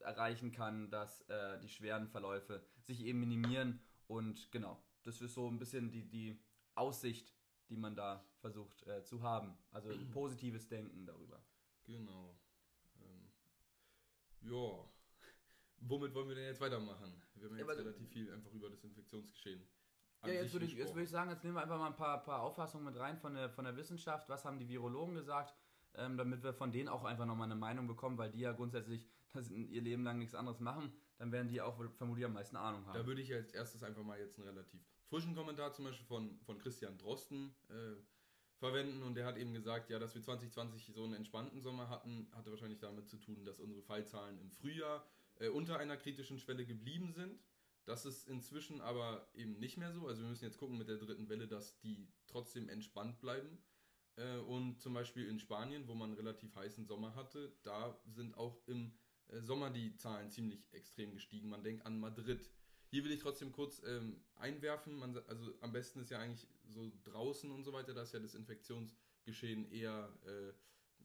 erreichen 0.02 0.52
kann, 0.52 0.90
dass 0.90 1.22
äh, 1.28 1.58
die 1.60 1.68
schweren 1.68 2.08
Verläufe 2.08 2.64
sich 2.80 3.04
eben 3.04 3.20
minimieren 3.20 3.80
und 4.06 4.50
genau, 4.50 4.82
das 5.02 5.20
ist 5.20 5.34
so 5.34 5.48
ein 5.48 5.58
bisschen 5.58 5.90
die, 5.90 6.08
die 6.08 6.40
Aussicht, 6.74 7.34
die 7.68 7.76
man 7.76 7.94
da 7.94 8.24
versucht 8.40 8.86
äh, 8.86 9.02
zu 9.04 9.22
haben. 9.22 9.56
Also 9.70 9.90
positives 10.12 10.68
Denken 10.68 11.06
darüber. 11.06 11.42
Genau. 11.84 12.38
Ähm, 13.00 13.30
ja. 14.42 14.84
Womit 15.80 16.14
wollen 16.14 16.28
wir 16.28 16.34
denn 16.34 16.46
jetzt 16.46 16.60
weitermachen? 16.60 17.22
Wir 17.34 17.48
haben 17.48 17.56
jetzt 17.56 17.68
ja, 17.68 17.74
relativ 17.74 18.08
viel 18.08 18.32
einfach 18.32 18.52
über 18.52 18.68
das 18.68 18.82
Infektionsgeschehen. 18.82 19.62
Ja, 20.24 20.32
jetzt 20.32 20.52
würde 20.52 20.66
ich, 20.66 20.74
jetzt 20.74 20.94
würd 20.94 21.04
ich 21.04 21.10
sagen, 21.10 21.30
jetzt 21.30 21.44
nehmen 21.44 21.54
wir 21.54 21.62
einfach 21.62 21.78
mal 21.78 21.86
ein 21.86 21.96
paar, 21.96 22.22
paar 22.22 22.42
Auffassungen 22.42 22.84
mit 22.84 22.98
rein 22.98 23.16
von 23.18 23.34
der, 23.34 23.48
von 23.50 23.64
der 23.64 23.76
Wissenschaft. 23.76 24.28
Was 24.28 24.44
haben 24.44 24.58
die 24.58 24.68
Virologen 24.68 25.14
gesagt? 25.14 25.54
Ähm, 25.94 26.16
damit 26.16 26.42
wir 26.42 26.52
von 26.52 26.72
denen 26.72 26.88
auch 26.88 27.04
einfach 27.04 27.24
nochmal 27.24 27.46
eine 27.46 27.54
Meinung 27.54 27.86
bekommen, 27.86 28.18
weil 28.18 28.30
die 28.30 28.40
ja 28.40 28.52
grundsätzlich 28.52 29.08
das 29.32 29.50
ihr 29.50 29.82
Leben 29.82 30.04
lang 30.04 30.18
nichts 30.18 30.34
anderes 30.34 30.60
machen 30.60 30.92
dann 31.18 31.32
werden 31.32 31.48
die 31.48 31.60
auch 31.60 31.76
vermutlich 31.96 32.24
am 32.24 32.32
meisten 32.32 32.56
Ahnung 32.56 32.86
haben. 32.86 32.94
Da 32.94 33.06
würde 33.06 33.20
ich 33.20 33.34
als 33.34 33.52
erstes 33.52 33.82
einfach 33.82 34.04
mal 34.04 34.18
jetzt 34.18 34.38
einen 34.38 34.48
relativ 34.48 34.80
frischen 35.08 35.34
Kommentar 35.34 35.72
zum 35.72 35.84
Beispiel 35.84 36.06
von, 36.06 36.38
von 36.42 36.58
Christian 36.58 36.96
Drosten 36.96 37.54
äh, 37.68 37.96
verwenden 38.58 39.02
und 39.02 39.14
der 39.14 39.26
hat 39.26 39.36
eben 39.36 39.52
gesagt, 39.52 39.90
ja, 39.90 39.98
dass 39.98 40.14
wir 40.14 40.22
2020 40.22 40.92
so 40.94 41.04
einen 41.04 41.14
entspannten 41.14 41.60
Sommer 41.60 41.88
hatten, 41.88 42.28
hatte 42.32 42.50
wahrscheinlich 42.50 42.78
damit 42.78 43.08
zu 43.08 43.16
tun, 43.18 43.44
dass 43.44 43.58
unsere 43.58 43.82
Fallzahlen 43.82 44.38
im 44.38 44.50
Frühjahr 44.50 45.04
äh, 45.40 45.48
unter 45.48 45.78
einer 45.78 45.96
kritischen 45.96 46.38
Schwelle 46.38 46.64
geblieben 46.64 47.12
sind. 47.12 47.40
Das 47.84 48.04
ist 48.04 48.28
inzwischen 48.28 48.80
aber 48.80 49.28
eben 49.34 49.58
nicht 49.58 49.76
mehr 49.76 49.92
so. 49.92 50.06
Also 50.06 50.22
wir 50.22 50.28
müssen 50.28 50.44
jetzt 50.44 50.58
gucken 50.58 50.78
mit 50.78 50.88
der 50.88 50.98
dritten 50.98 51.28
Welle, 51.28 51.48
dass 51.48 51.78
die 51.80 52.06
trotzdem 52.26 52.68
entspannt 52.68 53.20
bleiben. 53.20 53.58
Äh, 54.16 54.36
und 54.38 54.80
zum 54.80 54.94
Beispiel 54.94 55.26
in 55.26 55.40
Spanien, 55.40 55.88
wo 55.88 55.94
man 55.94 56.12
relativ 56.12 56.54
heißen 56.54 56.86
Sommer 56.86 57.14
hatte, 57.16 57.56
da 57.62 57.98
sind 58.06 58.36
auch 58.36 58.60
im 58.66 58.92
Sommer 59.40 59.70
die 59.70 59.94
Zahlen 59.96 60.30
ziemlich 60.30 60.66
extrem 60.72 61.12
gestiegen. 61.12 61.48
Man 61.48 61.62
denkt 61.62 61.84
an 61.86 61.98
Madrid. 61.98 62.50
Hier 62.90 63.04
will 63.04 63.12
ich 63.12 63.20
trotzdem 63.20 63.52
kurz 63.52 63.82
ähm, 63.84 64.22
einwerfen, 64.36 64.94
man, 64.94 65.16
also 65.26 65.52
am 65.60 65.72
besten 65.72 66.00
ist 66.00 66.10
ja 66.10 66.18
eigentlich 66.18 66.46
so 66.68 66.90
draußen 67.04 67.50
und 67.50 67.64
so 67.64 67.72
weiter, 67.72 67.92
da 67.92 68.02
ist 68.02 68.14
ja 68.14 68.20
das 68.20 68.34
Infektionsgeschehen 68.34 69.70
eher 69.70 70.10
äh, 70.24 70.52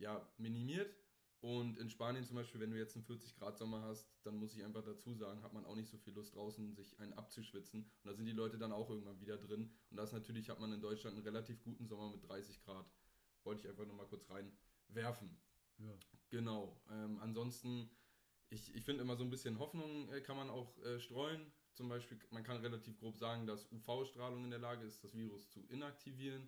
ja, 0.02 0.26
minimiert. 0.38 0.96
Und 1.42 1.78
in 1.78 1.90
Spanien 1.90 2.24
zum 2.24 2.38
Beispiel, 2.38 2.62
wenn 2.62 2.72
du 2.72 2.78
jetzt 2.78 2.96
einen 2.96 3.04
40 3.04 3.36
Grad 3.36 3.58
Sommer 3.58 3.82
hast, 3.82 4.10
dann 4.24 4.38
muss 4.38 4.56
ich 4.56 4.64
einfach 4.64 4.82
dazu 4.82 5.14
sagen, 5.14 5.44
hat 5.44 5.52
man 5.52 5.66
auch 5.66 5.76
nicht 5.76 5.90
so 5.90 5.98
viel 5.98 6.14
Lust 6.14 6.36
draußen, 6.36 6.74
sich 6.74 6.98
einen 7.02 7.12
abzuschwitzen. 7.12 7.82
Und 7.82 8.10
da 8.10 8.14
sind 8.14 8.26
die 8.26 8.32
Leute 8.32 8.58
dann 8.58 8.72
auch 8.72 8.90
irgendwann 8.90 9.20
wieder 9.20 9.38
drin. 9.38 9.70
Und 9.90 9.98
das 9.98 10.14
natürlich 10.14 10.50
hat 10.50 10.62
man 10.62 10.72
in 10.72 10.80
Deutschland 10.80 11.18
einen 11.18 11.26
relativ 11.26 11.62
guten 11.62 11.86
Sommer 11.86 12.10
mit 12.10 12.24
30 12.30 12.64
Grad. 12.64 12.90
Wollte 13.44 13.60
ich 13.60 13.68
einfach 13.68 13.86
nochmal 13.86 14.08
kurz 14.08 14.26
reinwerfen. 14.30 15.38
Ja. 15.80 15.94
Genau. 16.30 16.82
Ähm, 16.90 17.20
ansonsten 17.20 17.90
ich, 18.54 18.76
ich 18.76 18.84
finde 18.84 19.02
immer 19.02 19.16
so 19.16 19.24
ein 19.24 19.30
bisschen 19.30 19.60
Hoffnung 19.60 20.12
äh, 20.12 20.22
kann 20.22 20.38
man 20.38 20.50
auch 20.50 20.78
äh, 20.84 21.00
streuen. 21.00 21.52
zum 21.74 21.90
Beispiel, 21.90 22.20
man 22.30 22.44
kann 22.44 22.58
relativ 22.58 23.00
grob 23.00 23.18
sagen, 23.18 23.48
dass 23.48 23.72
UV-Strahlung 23.72 24.44
in 24.44 24.52
der 24.52 24.60
Lage 24.60 24.86
ist, 24.86 25.04
das 25.04 25.16
Virus 25.16 25.50
zu 25.50 25.66
inaktivieren. 25.68 26.48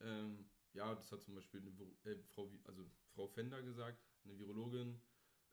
Ähm, 0.00 0.46
ja, 0.74 0.94
das 0.94 1.10
hat 1.10 1.22
zum 1.22 1.34
Beispiel 1.34 1.60
eine, 1.60 2.12
äh, 2.12 2.18
Frau, 2.34 2.50
also 2.64 2.84
Frau 3.14 3.26
Fender 3.26 3.62
gesagt, 3.62 3.98
eine 4.24 4.38
Virologin. 4.38 5.00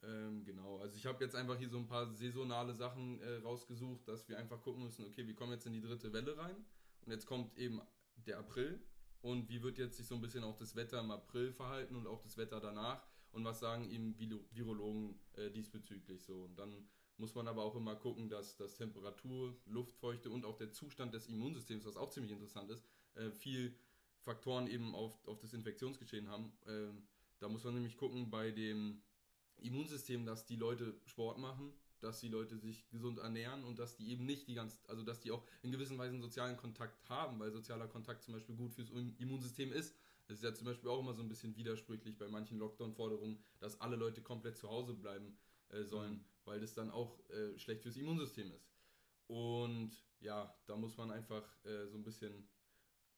Ähm, 0.02 0.44
genau, 0.44 0.80
also 0.80 0.98
ich 0.98 1.06
habe 1.06 1.24
jetzt 1.24 1.36
einfach 1.36 1.58
hier 1.58 1.70
so 1.70 1.78
ein 1.78 1.88
paar 1.88 2.12
saisonale 2.12 2.74
Sachen 2.74 3.22
äh, 3.22 3.36
rausgesucht, 3.36 4.06
dass 4.06 4.28
wir 4.28 4.38
einfach 4.38 4.62
gucken 4.62 4.84
müssen, 4.84 5.06
okay, 5.06 5.26
wir 5.26 5.34
kommen 5.34 5.54
jetzt 5.54 5.66
in 5.66 5.72
die 5.72 5.82
dritte 5.82 6.12
Welle 6.12 6.38
rein 6.38 6.58
und 7.06 7.12
jetzt 7.14 7.26
kommt 7.26 7.58
eben 7.58 7.82
der 8.18 8.40
April 8.40 8.82
und 9.22 9.48
wie 9.48 9.64
wird 9.64 9.78
jetzt 9.78 9.96
sich 9.96 10.06
so 10.06 10.16
ein 10.16 10.22
bisschen 10.22 10.44
auch 10.44 10.58
das 10.58 10.76
Wetter 10.76 11.00
im 11.00 11.12
April 11.12 11.54
verhalten 11.54 11.96
und 11.96 12.06
auch 12.06 12.22
das 12.22 12.36
Wetter 12.36 12.60
danach 12.60 13.02
und 13.34 13.44
was 13.44 13.60
sagen 13.60 13.90
eben 13.90 14.18
Virologen 14.52 15.20
äh, 15.36 15.52
diesbezüglich 15.52 16.24
so 16.24 16.44
und 16.44 16.58
dann 16.58 16.88
muss 17.18 17.36
man 17.36 17.48
aber 17.48 17.64
auch 17.64 17.76
immer 17.76 17.96
gucken, 17.96 18.30
dass, 18.30 18.56
dass 18.56 18.76
Temperatur, 18.76 19.56
Luftfeuchte 19.66 20.30
und 20.30 20.46
auch 20.46 20.58
der 20.58 20.72
Zustand 20.72 21.14
des 21.14 21.28
Immunsystems, 21.28 21.86
was 21.86 21.96
auch 21.96 22.10
ziemlich 22.10 22.32
interessant 22.32 22.72
ist, 22.72 22.84
äh, 23.16 23.30
viel 23.32 23.76
Faktoren 24.22 24.68
eben 24.68 24.96
auf, 24.96 25.26
auf 25.28 25.40
das 25.40 25.54
Infektionsgeschehen 25.54 26.28
haben. 26.28 26.52
Ähm, 26.68 27.04
da 27.40 27.50
muss 27.50 27.64
man 27.64 27.76
nämlich 27.76 27.98
gucken 27.98 28.30
bei 28.30 28.52
dem 28.52 29.02
Immunsystem, 29.58 30.26
dass 30.26 30.46
die 30.46 30.56
Leute 30.56 30.96
Sport 31.06 31.38
machen, 31.38 31.74
dass 32.00 32.20
die 32.20 32.30
Leute 32.30 32.58
sich 32.58 32.90
gesund 32.90 33.20
ernähren 33.20 33.64
und 33.64 33.80
dass 33.80 33.96
die 33.96 34.12
eben 34.12 34.26
nicht 34.26 34.48
die 34.48 34.56
ganze, 34.56 34.78
also 34.88 35.04
dass 35.04 35.20
die 35.20 35.32
auch 35.32 35.44
in 35.62 35.72
gewisser 35.72 35.98
Weise 35.98 36.14
einen 36.14 36.22
sozialen 36.22 36.58
Kontakt 36.58 37.10
haben, 37.10 37.40
weil 37.40 37.52
sozialer 37.52 37.88
Kontakt 37.88 38.24
zum 38.24 38.34
Beispiel 38.34 38.56
gut 38.56 38.74
fürs 38.74 38.90
Immunsystem 38.90 39.72
ist. 39.72 39.96
Das 40.28 40.38
ist 40.38 40.44
ja 40.44 40.54
zum 40.54 40.66
Beispiel 40.66 40.90
auch 40.90 41.00
immer 41.00 41.14
so 41.14 41.22
ein 41.22 41.30
bisschen 41.30 41.56
widersprüchlich 41.56 42.18
bei 42.18 42.28
manchen 42.28 42.58
Lockdown-Forderungen, 42.58 43.44
dass 43.60 43.80
alle 43.82 43.96
Leute 43.96 44.22
komplett 44.22 44.58
zu 44.58 44.70
Hause 44.70 44.94
bleiben 44.94 45.38
äh, 45.70 45.84
sollen, 45.84 46.14
mhm. 46.14 46.26
weil 46.46 46.60
das 46.60 46.74
dann 46.74 46.92
auch 46.92 47.20
äh, 47.30 47.58
schlecht 47.58 47.84
fürs 47.84 47.98
Immunsystem 47.98 48.52
ist. 48.52 48.74
Und 49.28 49.92
ja, 50.20 50.56
da 50.66 50.76
muss 50.76 50.98
man 50.98 51.12
einfach 51.12 51.44
äh, 51.66 51.88
so 51.88 51.98
ein 51.98 52.04
bisschen, 52.04 52.48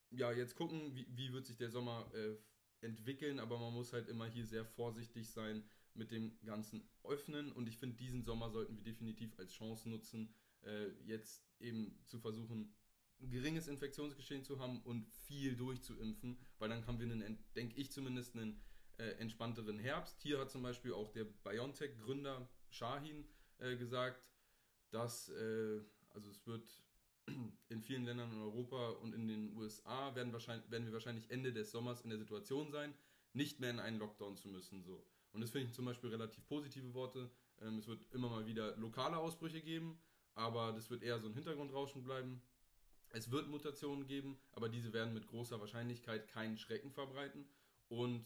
ja, 0.10 0.32
jetzt 0.32 0.56
gucken, 0.56 0.96
wie, 0.96 1.08
wie 1.10 1.34
wird 1.34 1.46
sich 1.46 1.58
der 1.58 1.70
Sommer 1.70 2.10
äh, 2.14 2.36
entwickeln, 2.82 3.40
aber 3.40 3.58
man 3.60 3.74
muss 3.74 3.94
halt 3.94 4.08
immer 4.08 4.26
hier 4.26 4.46
sehr 4.46 4.66
vorsichtig 4.66 5.30
sein 5.30 5.64
mit 5.94 6.12
dem 6.12 6.38
ganzen 6.44 6.88
Öffnen 7.04 7.52
und 7.52 7.68
ich 7.68 7.78
finde, 7.78 7.96
diesen 7.96 8.24
Sommer 8.24 8.50
sollten 8.50 8.76
wir 8.76 8.84
definitiv 8.84 9.38
als 9.40 9.54
Chance 9.54 9.90
nutzen, 9.90 10.34
äh, 10.64 10.90
jetzt 11.04 11.44
eben 11.60 11.98
zu 12.06 12.20
versuchen, 12.20 12.74
geringes 13.30 13.68
Infektionsgeschehen 13.68 14.44
zu 14.44 14.60
haben 14.60 14.82
und 14.84 15.08
viel 15.28 15.56
durchzuimpfen, 15.56 16.38
weil 16.60 16.70
dann 16.70 16.86
haben 16.88 17.00
wir 17.00 17.12
einen, 17.12 17.38
denke 17.56 17.76
ich 17.76 17.92
zumindest, 17.92 18.36
einen 18.36 18.62
äh, 18.98 19.10
entspannteren 19.20 19.80
Herbst. 19.80 20.22
Hier 20.22 20.40
hat 20.40 20.52
zum 20.52 20.64
Beispiel 20.64 20.94
auch 20.94 21.12
der 21.12 21.26
BioNTech-Gründer 21.26 22.48
Shahin 22.70 23.26
äh, 23.60 23.76
gesagt, 23.76 24.24
dass 24.92 25.30
äh, 25.30 25.82
also 26.16 26.30
es 26.30 26.46
wird 26.48 26.82
in 27.70 27.82
vielen 27.82 28.06
Ländern 28.06 28.32
in 28.32 28.42
Europa 28.42 28.90
und 28.90 29.14
in 29.14 29.28
den 29.28 29.56
USA 29.56 30.16
werden, 30.16 30.34
wahrscheinlich, 30.34 30.70
werden 30.72 30.86
wir 30.86 30.94
wahrscheinlich 30.94 31.30
Ende 31.30 31.54
des 31.54 31.72
Sommers 31.72 32.02
in 32.02 32.10
der 32.10 32.20
Situation 32.20 32.72
sein, 32.72 32.94
nicht 33.34 33.60
mehr 33.60 33.70
in 33.70 33.80
einen 33.80 34.00
Lockdown 34.00 34.38
zu 34.38 34.48
müssen. 34.48 34.84
So. 34.84 35.06
Und 35.34 35.42
das 35.42 35.52
finde 35.52 35.68
ich 35.68 35.74
zum 35.74 35.86
Beispiel 35.86 36.10
relativ 36.10 36.46
positive 36.48 36.94
Worte. 36.94 37.30
Ähm, 37.62 37.78
es 37.78 37.88
wird 37.88 38.06
immer 38.14 38.30
mal 38.30 38.46
wieder 38.46 38.76
lokale 38.78 39.18
Ausbrüche 39.18 39.62
geben, 39.62 40.00
aber 40.34 40.72
das 40.72 40.90
wird 40.90 41.04
eher 41.04 41.20
so 41.20 41.28
ein 41.28 41.34
Hintergrundrauschen 41.34 42.04
bleiben. 42.04 42.42
Es 43.16 43.32
wird 43.32 43.48
Mutationen 43.48 44.06
geben, 44.08 44.38
aber 44.52 44.68
diese 44.68 44.92
werden 44.92 45.14
mit 45.14 45.26
großer 45.28 45.62
Wahrscheinlichkeit 45.62 46.28
keinen 46.28 46.58
Schrecken 46.58 46.92
verbreiten. 46.92 47.48
Und 47.88 48.26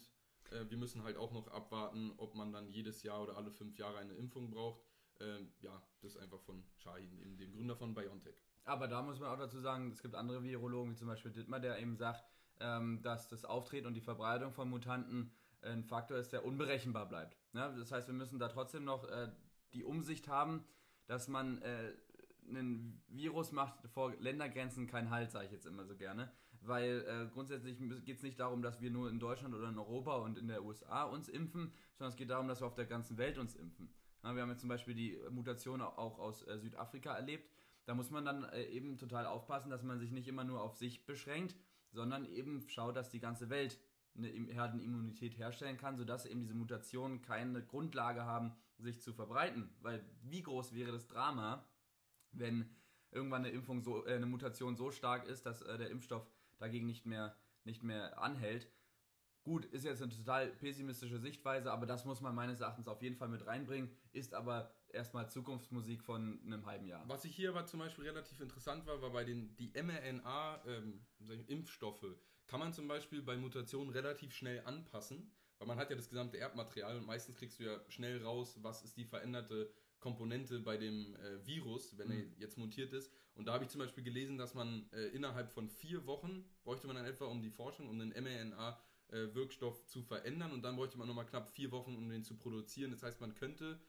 äh, 0.49 0.67
wir 0.67 0.77
müssen 0.77 1.03
halt 1.03 1.15
auch 1.15 1.31
noch 1.31 1.47
abwarten, 1.49 2.11
ob 2.17 2.33
man 2.33 2.51
dann 2.51 2.71
jedes 2.71 3.03
Jahr 3.03 3.21
oder 3.21 3.37
alle 3.37 3.51
fünf 3.51 3.77
Jahre 3.77 3.99
eine 3.99 4.15
Impfung 4.15 4.49
braucht. 4.49 4.81
Ähm, 5.19 5.53
ja, 5.59 5.79
das 6.01 6.15
ist 6.15 6.17
einfach 6.17 6.41
von 6.41 6.63
Shahin, 6.77 7.37
dem 7.37 7.51
Gründer 7.51 7.75
von 7.75 7.93
BioNTech. 7.93 8.41
Aber 8.63 8.87
da 8.87 9.03
muss 9.03 9.19
man 9.19 9.29
auch 9.29 9.37
dazu 9.37 9.59
sagen, 9.59 9.91
es 9.91 10.01
gibt 10.01 10.15
andere 10.15 10.43
Virologen, 10.43 10.93
wie 10.93 10.95
zum 10.95 11.07
Beispiel 11.07 11.31
Dittmar, 11.31 11.59
der 11.59 11.77
eben 11.77 11.95
sagt, 11.95 12.25
ähm, 12.59 13.03
dass 13.03 13.27
das 13.27 13.45
Auftreten 13.45 13.85
und 13.85 13.93
die 13.93 14.01
Verbreitung 14.01 14.53
von 14.53 14.71
Mutanten 14.71 15.31
ein 15.61 15.83
Faktor 15.83 16.17
ist, 16.17 16.33
der 16.33 16.45
unberechenbar 16.45 17.07
bleibt. 17.07 17.37
Ne? 17.53 17.75
Das 17.77 17.91
heißt, 17.91 18.07
wir 18.07 18.15
müssen 18.15 18.39
da 18.39 18.47
trotzdem 18.47 18.85
noch 18.85 19.07
äh, 19.07 19.31
die 19.73 19.83
Umsicht 19.83 20.27
haben, 20.27 20.65
dass 21.05 21.27
man 21.27 21.61
äh, 21.61 21.93
ein 22.55 23.01
Virus 23.07 23.51
macht 23.51 23.87
vor 23.89 24.13
Ländergrenzen 24.19 24.87
keinen 24.87 25.09
Halt, 25.09 25.31
sage 25.31 25.45
ich 25.45 25.51
jetzt 25.51 25.65
immer 25.65 25.85
so 25.85 25.95
gerne. 25.95 26.31
Weil 26.61 27.05
äh, 27.07 27.33
grundsätzlich 27.33 27.77
geht 28.05 28.17
es 28.17 28.23
nicht 28.23 28.39
darum, 28.39 28.61
dass 28.61 28.81
wir 28.81 28.91
nur 28.91 29.09
in 29.09 29.19
Deutschland 29.19 29.55
oder 29.55 29.69
in 29.69 29.77
Europa 29.77 30.17
und 30.17 30.37
in 30.37 30.47
der 30.47 30.63
USA 30.63 31.03
uns 31.03 31.29
impfen, 31.29 31.71
sondern 31.97 32.11
es 32.11 32.17
geht 32.17 32.29
darum, 32.29 32.47
dass 32.47 32.61
wir 32.61 32.67
auf 32.67 32.75
der 32.75 32.85
ganzen 32.85 33.17
Welt 33.17 33.37
uns 33.37 33.55
impfen. 33.55 33.89
Ja, 34.23 34.35
wir 34.35 34.41
haben 34.41 34.49
jetzt 34.49 34.59
zum 34.59 34.69
Beispiel 34.69 34.93
die 34.93 35.17
Mutation 35.29 35.81
auch 35.81 36.19
aus 36.19 36.45
äh, 36.47 36.59
Südafrika 36.59 37.15
erlebt. 37.15 37.49
Da 37.85 37.95
muss 37.95 38.11
man 38.11 38.25
dann 38.25 38.43
äh, 38.43 38.65
eben 38.65 38.97
total 38.97 39.25
aufpassen, 39.25 39.69
dass 39.69 39.83
man 39.83 39.99
sich 39.99 40.11
nicht 40.11 40.27
immer 40.27 40.43
nur 40.43 40.61
auf 40.61 40.75
sich 40.75 41.05
beschränkt, 41.05 41.55
sondern 41.91 42.25
eben 42.25 42.67
schaut, 42.67 42.95
dass 42.95 43.09
die 43.09 43.19
ganze 43.19 43.49
Welt 43.49 43.79
eine 44.17 44.27
Herdenimmunität 44.27 45.37
herstellen 45.37 45.77
kann, 45.77 45.97
sodass 45.97 46.25
eben 46.25 46.41
diese 46.41 46.53
Mutationen 46.53 47.21
keine 47.21 47.63
Grundlage 47.63 48.25
haben, 48.25 48.53
sich 48.77 49.01
zu 49.01 49.13
verbreiten. 49.13 49.69
Weil 49.81 50.03
wie 50.23 50.41
groß 50.41 50.73
wäre 50.73 50.91
das 50.91 51.07
Drama, 51.07 51.65
wenn 52.31 52.69
irgendwann 53.11 53.45
eine 53.45 53.53
Impfung 53.53 53.81
so, 53.81 54.05
äh, 54.05 54.15
eine 54.15 54.25
Mutation 54.25 54.75
so 54.75 54.91
stark 54.91 55.27
ist, 55.27 55.45
dass 55.45 55.61
äh, 55.61 55.77
der 55.77 55.89
Impfstoff 55.89 56.29
dagegen 56.57 56.85
nicht 56.85 57.05
mehr, 57.05 57.35
nicht 57.63 57.83
mehr 57.83 58.21
anhält. 58.21 58.67
Gut, 59.43 59.65
ist 59.65 59.85
jetzt 59.85 60.01
eine 60.01 60.11
total 60.11 60.47
pessimistische 60.47 61.17
Sichtweise, 61.17 61.71
aber 61.71 61.85
das 61.85 62.03
muss 62.05 62.21
man 62.21 62.35
meines 62.35 62.59
Erachtens 62.59 62.87
auf 62.87 63.01
jeden 63.01 63.15
Fall 63.15 63.29
mit 63.29 63.47
reinbringen, 63.47 63.89
ist 64.11 64.33
aber 64.33 64.71
erstmal 64.89 65.29
Zukunftsmusik 65.29 66.03
von 66.03 66.41
einem 66.45 66.65
halben 66.65 66.85
Jahr. 66.85 67.07
Was 67.07 67.23
ich 67.25 67.35
hier 67.35 67.49
aber 67.49 67.65
zum 67.65 67.79
Beispiel 67.79 68.05
relativ 68.05 68.39
interessant 68.41 68.85
war, 68.85 69.01
war 69.01 69.11
bei 69.11 69.23
den 69.23 69.55
die 69.55 69.71
mRNA-Impfstoffe. 69.71 72.03
Ähm, 72.03 72.15
kann 72.47 72.59
man 72.59 72.73
zum 72.73 72.87
Beispiel 72.87 73.21
bei 73.21 73.37
Mutationen 73.37 73.93
relativ 73.93 74.33
schnell 74.33 74.61
anpassen, 74.65 75.31
weil 75.57 75.67
man 75.67 75.77
hat 75.77 75.89
ja 75.89 75.95
das 75.95 76.09
gesamte 76.09 76.37
Erbmaterial 76.37 76.97
und 76.97 77.05
meistens 77.05 77.37
kriegst 77.37 77.59
du 77.59 77.63
ja 77.63 77.79
schnell 77.89 78.21
raus, 78.23 78.57
was 78.61 78.83
ist 78.83 78.97
die 78.97 79.05
veränderte 79.05 79.71
Komponente 79.99 80.59
bei 80.59 80.77
dem 80.77 81.15
äh, 81.15 81.45
Virus, 81.45 81.97
wenn 81.97 82.07
mhm. 82.07 82.13
er 82.13 82.41
jetzt 82.41 82.57
mutiert 82.57 82.93
ist. 82.93 83.11
Und 83.35 83.47
da 83.47 83.53
habe 83.53 83.63
ich 83.63 83.69
zum 83.69 83.79
Beispiel 83.79 84.03
gelesen, 84.03 84.37
dass 84.37 84.53
man 84.53 84.89
äh, 84.91 85.07
innerhalb 85.07 85.51
von 85.51 85.69
vier 85.69 86.05
Wochen 86.05 86.45
bräuchte 86.63 86.87
man 86.87 86.95
dann 86.95 87.05
etwa 87.05 87.25
um 87.25 87.41
die 87.41 87.49
Forschung, 87.49 87.89
um 87.89 87.99
den 87.99 88.09
mRNA-Wirkstoff 88.09 89.81
äh, 89.81 89.85
zu 89.85 90.03
verändern 90.03 90.51
und 90.51 90.61
dann 90.61 90.75
bräuchte 90.75 90.97
man 90.97 91.07
nochmal 91.07 91.25
knapp 91.25 91.49
vier 91.49 91.71
Wochen, 91.71 91.95
um 91.95 92.09
den 92.09 92.23
zu 92.23 92.35
produzieren. 92.35 92.91
Das 92.91 93.03
heißt, 93.03 93.21
man 93.21 93.35
könnte 93.35 93.79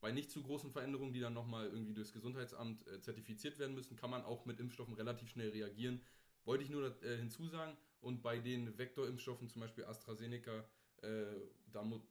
bei 0.00 0.12
nicht 0.12 0.30
zu 0.30 0.42
großen 0.42 0.70
Veränderungen, 0.70 1.12
die 1.12 1.20
dann 1.20 1.32
nochmal 1.32 1.66
irgendwie 1.66 1.94
durchs 1.94 2.12
Gesundheitsamt 2.12 2.86
äh, 2.86 3.00
zertifiziert 3.00 3.58
werden 3.58 3.74
müssen, 3.74 3.96
kann 3.96 4.10
man 4.10 4.22
auch 4.22 4.44
mit 4.44 4.60
Impfstoffen 4.60 4.94
relativ 4.94 5.30
schnell 5.30 5.50
reagieren. 5.50 6.02
Wollte 6.44 6.62
ich 6.62 6.70
nur 6.70 7.02
äh, 7.02 7.16
hinzusagen. 7.16 7.74
Und 8.00 8.22
bei 8.22 8.38
den 8.38 8.76
Vektorimpfstoffen, 8.76 9.48
zum 9.48 9.62
Beispiel 9.62 9.84
AstraZeneca 9.84 10.64
äh, 11.00 11.24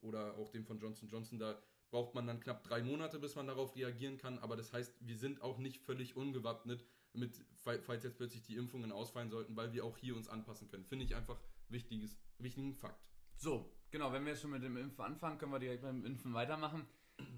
oder 0.02 0.36
auch 0.38 0.50
dem 0.50 0.66
von 0.66 0.80
Johnson 0.80 1.08
Johnson, 1.08 1.40
da 1.40 1.62
braucht 1.94 2.16
man 2.16 2.26
dann 2.26 2.40
knapp 2.40 2.64
drei 2.64 2.82
Monate, 2.82 3.20
bis 3.20 3.36
man 3.36 3.46
darauf 3.46 3.76
reagieren 3.76 4.18
kann. 4.18 4.40
Aber 4.40 4.56
das 4.56 4.74
heißt, 4.74 4.96
wir 5.00 5.16
sind 5.16 5.44
auch 5.44 5.60
nicht 5.60 5.80
völlig 5.80 6.18
ungewappnet, 6.18 6.84
mit, 7.14 7.40
falls 7.62 8.04
jetzt 8.04 8.18
plötzlich 8.18 8.42
die 8.42 8.56
Impfungen 8.56 8.92
ausfallen 8.92 9.30
sollten, 9.30 9.56
weil 9.56 9.74
wir 9.74 9.86
auch 9.86 9.96
hier 10.00 10.16
uns 10.16 10.28
anpassen 10.28 10.68
können. 10.68 10.86
Finde 10.86 11.06
ich 11.06 11.16
einfach 11.16 11.40
wichtiges, 11.70 12.18
wichtigen 12.40 12.74
Fakt. 12.74 13.00
So, 13.36 13.72
genau, 13.92 14.12
wenn 14.12 14.26
wir 14.26 14.32
jetzt 14.32 14.42
schon 14.42 14.50
mit 14.50 14.64
dem 14.64 14.76
Impfen 14.76 15.06
anfangen, 15.06 15.38
können 15.38 15.52
wir 15.52 15.60
direkt 15.60 15.84
beim 15.84 16.04
Impfen 16.04 16.34
weitermachen 16.34 16.88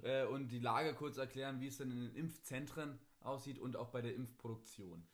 äh, 0.04 0.26
und 0.26 0.48
die 0.48 0.60
Lage 0.60 0.94
kurz 0.94 1.18
erklären, 1.18 1.60
wie 1.60 1.68
es 1.68 1.78
denn 1.78 1.92
in 1.92 2.00
den 2.00 2.16
Impfzentren 2.16 2.98
aussieht 3.20 3.60
und 3.60 3.76
auch 3.76 3.90
bei 3.90 4.02
der 4.02 4.16
Impfproduktion. 4.16 5.06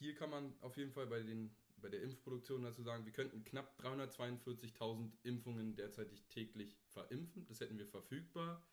Hier 0.00 0.16
kann 0.16 0.30
man 0.30 0.52
auf 0.62 0.76
jeden 0.76 0.90
Fall 0.90 1.06
bei 1.06 1.22
den 1.22 1.54
bei 1.82 1.88
der 1.88 2.02
Impfproduktion 2.02 2.62
dazu 2.62 2.82
sagen, 2.82 3.04
wir 3.04 3.12
könnten 3.12 3.44
knapp 3.44 3.78
342.000 3.80 5.10
Impfungen 5.24 5.74
derzeitig 5.74 6.24
täglich 6.28 6.78
verimpfen. 6.86 7.44
Das 7.48 7.60
hätten 7.60 7.76
wir 7.76 7.86
verfügbar. 7.86 8.64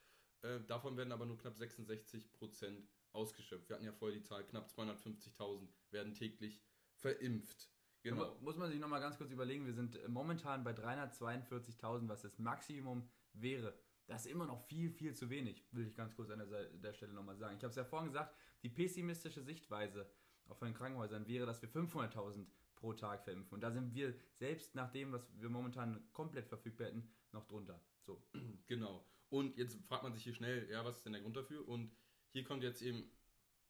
Äh, 0.42 0.62
davon 0.68 0.96
werden 0.96 1.12
aber 1.12 1.26
nur 1.26 1.38
knapp 1.38 1.58
66 1.58 2.32
Prozent 2.32 2.88
ausgeschöpft. 3.12 3.68
Wir 3.68 3.76
hatten 3.76 3.86
ja 3.86 3.92
vorher 3.92 4.18
die 4.18 4.24
Zahl, 4.24 4.46
knapp 4.46 4.70
250.000 4.70 5.68
werden 5.92 6.14
täglich 6.14 6.62
verimpft. 6.94 7.70
Genau. 8.04 8.38
Muss 8.40 8.56
man 8.56 8.70
sich 8.70 8.80
nochmal 8.80 9.02
ganz 9.02 9.18
kurz 9.18 9.32
überlegen, 9.32 9.66
wir 9.66 9.74
sind 9.74 10.00
momentan 10.08 10.64
bei 10.64 10.72
342.000, 10.72 12.08
was 12.08 12.22
das 12.22 12.38
Maximum 12.40 13.10
wäre. 13.34 13.78
Das 14.08 14.26
ist 14.26 14.32
immer 14.32 14.46
noch 14.46 14.66
viel, 14.68 14.90
viel 14.90 15.14
zu 15.14 15.30
wenig, 15.30 15.68
will 15.72 15.86
ich 15.86 15.96
ganz 15.96 16.16
kurz 16.16 16.30
an 16.30 16.40
der, 16.40 16.70
der 16.70 16.94
Stelle 16.94 17.14
nochmal 17.14 17.38
sagen. 17.38 17.58
Ich 17.58 17.64
habe 17.64 17.72
es 17.72 17.76
ja 17.76 17.84
vorhin 17.84 18.08
gesagt, 18.08 18.34
die 18.64 18.70
pessimistische 18.70 19.42
Sichtweise 19.42 20.10
auf 20.48 20.60
den 20.60 20.74
Krankenhäusern 20.74 21.28
wäre, 21.28 21.46
dass 21.46 21.62
wir 21.62 21.70
500.000 21.70 22.48
pro 22.80 22.94
Tag 22.94 23.24
verimpfen. 23.24 23.56
Und 23.56 23.62
da 23.62 23.72
sind 23.72 23.94
wir 23.94 24.14
selbst 24.36 24.76
nach 24.76 24.92
dem, 24.92 25.12
was 25.12 25.22
wir 25.40 25.50
momentan 25.50 26.02
komplett 26.14 26.48
verfügbar 26.48 26.88
hätten, 26.88 27.12
noch 27.32 27.46
drunter. 27.46 27.82
So. 28.06 28.24
Genau. 28.68 29.06
Und 29.30 29.58
jetzt 29.58 29.78
fragt 29.88 30.04
man 30.04 30.14
sich 30.14 30.24
hier 30.24 30.34
schnell, 30.34 30.68
ja, 30.72 30.84
was 30.84 30.98
ist 30.98 31.06
denn 31.06 31.14
der 31.14 31.22
Grund 31.22 31.38
dafür? 31.38 31.68
Und 31.68 31.92
hier 32.32 32.44
kommt 32.44 32.64
jetzt 32.64 32.82
eben, 32.82 33.12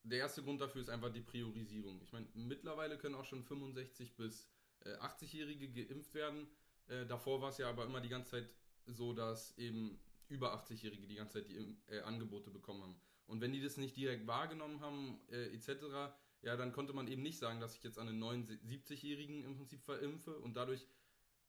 der 0.04 0.20
erste 0.20 0.44
Grund 0.44 0.62
dafür 0.62 0.82
ist 0.82 0.90
einfach 0.90 1.12
die 1.12 1.22
Priorisierung. 1.22 2.02
Ich 2.02 2.14
meine, 2.14 2.28
mittlerweile 2.34 2.98
können 2.98 3.16
auch 3.16 3.26
schon 3.26 3.44
65 3.44 4.16
bis 4.16 4.50
äh, 4.86 4.96
80-Jährige 4.96 5.70
geimpft 5.70 6.14
werden. 6.14 6.48
Äh, 6.88 7.06
davor 7.06 7.42
war 7.42 7.50
es 7.50 7.58
ja 7.58 7.70
aber 7.70 7.86
immer 7.86 8.00
die 8.00 8.10
ganze 8.10 8.32
Zeit 8.32 8.50
so, 8.86 9.14
dass 9.14 9.58
eben 9.58 10.00
über 10.30 10.54
80-Jährige 10.54 11.08
die 11.08 11.16
ganze 11.16 11.40
Zeit 11.40 11.50
die 11.50 11.76
äh, 11.88 12.02
Angebote 12.02 12.50
bekommen 12.52 12.84
haben. 12.84 13.02
Und 13.28 13.42
wenn 13.42 13.52
die 13.52 13.62
das 13.62 13.78
nicht 13.78 13.96
direkt 13.96 14.26
wahrgenommen 14.26 14.80
haben, 14.80 15.20
äh, 15.30 15.54
etc., 15.54 16.14
ja, 16.42 16.56
dann 16.56 16.72
konnte 16.72 16.94
man 16.94 17.08
eben 17.08 17.22
nicht 17.22 17.38
sagen, 17.38 17.60
dass 17.60 17.76
ich 17.76 17.84
jetzt 17.84 18.00
an 18.00 18.08
einen 18.08 18.24
79-Jährigen 18.24 19.44
im 19.44 19.58
Prinzip 19.58 19.84
verimpfe 19.84 20.38
und 20.40 20.56
dadurch 20.56 20.88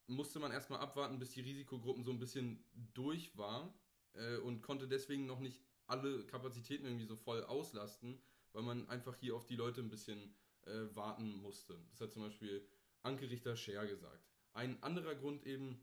musste 0.06 0.40
man 0.40 0.50
erstmal 0.50 0.80
abwarten, 0.80 1.18
bis 1.18 1.30
die 1.30 1.40
Risikogruppen 1.40 2.04
so 2.04 2.10
ein 2.10 2.18
bisschen 2.18 2.64
durch 2.94 3.36
waren 3.36 3.72
äh, 4.14 4.36
und 4.38 4.62
konnte 4.62 4.88
deswegen 4.88 5.26
noch 5.26 5.38
nicht 5.38 5.60
alle 5.86 6.24
Kapazitäten 6.26 6.86
irgendwie 6.86 7.06
so 7.06 7.16
voll 7.16 7.44
auslasten, 7.44 8.20
weil 8.52 8.62
man 8.62 8.88
einfach 8.88 9.16
hier 9.16 9.36
auf 9.36 9.46
die 9.46 9.56
Leute 9.56 9.80
ein 9.80 9.90
bisschen 9.90 10.34
äh, 10.62 10.94
warten 10.94 11.36
musste. 11.36 11.78
Das 11.90 12.00
hat 12.00 12.12
zum 12.12 12.22
Beispiel 12.22 12.66
Anke 13.02 13.30
Richter-Scher 13.30 13.86
gesagt. 13.86 14.28
Ein 14.52 14.82
anderer 14.82 15.14
Grund 15.14 15.46
eben 15.46 15.80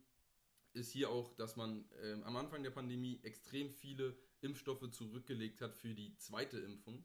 ist 0.74 0.92
hier 0.92 1.10
auch, 1.10 1.34
dass 1.36 1.56
man 1.56 1.90
äh, 2.04 2.22
am 2.24 2.36
Anfang 2.36 2.64
der 2.64 2.72
Pandemie 2.72 3.20
extrem 3.24 3.72
viele 3.72 4.18
Impfstoffe 4.42 4.92
zurückgelegt 4.92 5.62
hat 5.62 5.76
für 5.76 5.94
die 5.94 6.16
zweite 6.18 6.60
Impfung. 6.60 7.04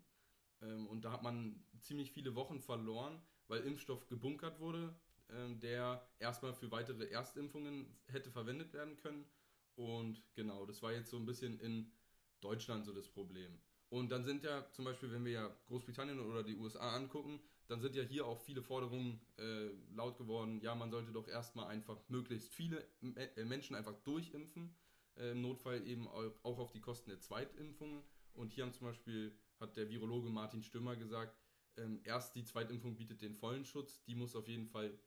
Ähm, 0.62 0.86
und 0.86 1.04
da 1.04 1.12
hat 1.12 1.22
man 1.22 1.64
ziemlich 1.80 2.12
viele 2.12 2.34
Wochen 2.34 2.60
verloren, 2.60 3.20
weil 3.48 3.60
Impfstoff 3.62 4.08
gebunkert 4.08 4.60
wurde, 4.60 4.94
äh, 5.28 5.54
der 5.56 6.06
erstmal 6.18 6.54
für 6.54 6.70
weitere 6.70 7.06
Erstimpfungen 7.06 7.98
hätte 8.06 8.30
verwendet 8.30 8.72
werden 8.72 8.96
können. 8.96 9.26
Und 9.74 10.22
genau, 10.34 10.66
das 10.66 10.82
war 10.82 10.92
jetzt 10.92 11.10
so 11.10 11.16
ein 11.16 11.26
bisschen 11.26 11.58
in 11.60 11.92
Deutschland 12.40 12.84
so 12.84 12.92
das 12.92 13.08
Problem. 13.08 13.58
Und 13.88 14.10
dann 14.10 14.24
sind 14.24 14.42
ja 14.42 14.70
zum 14.72 14.86
Beispiel, 14.86 15.12
wenn 15.12 15.24
wir 15.24 15.32
ja 15.32 15.56
Großbritannien 15.66 16.18
oder 16.20 16.42
die 16.42 16.56
USA 16.56 16.94
angucken, 16.96 17.40
dann 17.68 17.80
sind 17.80 17.94
ja 17.94 18.02
hier 18.02 18.26
auch 18.26 18.40
viele 18.40 18.62
Forderungen 18.62 19.20
äh, 19.38 19.68
laut 19.94 20.16
geworden. 20.18 20.60
Ja, 20.60 20.74
man 20.74 20.90
sollte 20.90 21.12
doch 21.12 21.28
erstmal 21.28 21.66
einfach 21.68 21.98
möglichst 22.08 22.52
viele 22.54 22.86
äh, 23.02 23.44
Menschen 23.44 23.76
einfach 23.76 23.94
durchimpfen. 24.02 24.74
Äh, 25.16 25.32
Im 25.32 25.42
Notfall 25.42 25.86
eben 25.86 26.08
auch 26.08 26.58
auf 26.58 26.72
die 26.72 26.80
Kosten 26.80 27.10
der 27.10 27.20
Zweitimpfungen. 27.20 28.02
Und 28.34 28.52
hier 28.52 28.64
haben 28.64 28.72
zum 28.72 28.86
Beispiel, 28.86 29.36
hat 29.62 29.76
der 29.76 29.88
Virologe 29.88 30.28
Martin 30.28 30.62
Stümmer 30.62 30.96
gesagt, 30.96 31.38
ähm, 31.76 32.00
erst 32.04 32.34
die 32.34 32.44
Zweitimpfung 32.44 32.96
bietet 32.96 33.22
den 33.22 33.34
vollen 33.34 33.64
Schutz. 33.64 34.02
Die 34.04 34.14
muss 34.14 34.36
auf 34.36 34.48
jeden 34.48 34.66
Fall 34.66 34.98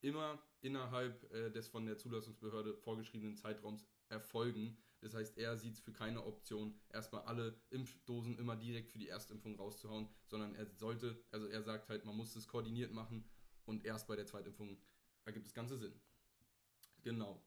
immer 0.00 0.40
innerhalb 0.60 1.32
äh, 1.32 1.50
des 1.50 1.68
von 1.68 1.86
der 1.86 1.96
Zulassungsbehörde 1.96 2.76
vorgeschriebenen 2.76 3.36
Zeitraums 3.36 3.86
erfolgen. 4.08 4.76
Das 5.00 5.14
heißt, 5.14 5.36
er 5.38 5.56
sieht 5.56 5.74
es 5.74 5.80
für 5.80 5.92
keine 5.92 6.24
Option, 6.24 6.78
erstmal 6.88 7.22
alle 7.22 7.60
Impfdosen 7.70 8.38
immer 8.38 8.54
direkt 8.54 8.92
für 8.92 8.98
die 8.98 9.08
Erstimpfung 9.08 9.56
rauszuhauen, 9.56 10.08
sondern 10.26 10.54
er 10.54 10.66
sollte, 10.66 11.24
also 11.32 11.46
er 11.46 11.62
sagt 11.62 11.88
halt, 11.88 12.04
man 12.04 12.16
muss 12.16 12.36
es 12.36 12.46
koordiniert 12.46 12.92
machen 12.92 13.24
und 13.64 13.84
erst 13.84 14.06
bei 14.06 14.14
der 14.14 14.26
Zweitimpfung 14.26 14.78
ergibt 15.24 15.46
das 15.46 15.54
Ganze 15.54 15.76
Sinn. 15.76 16.00
Genau. 17.02 17.42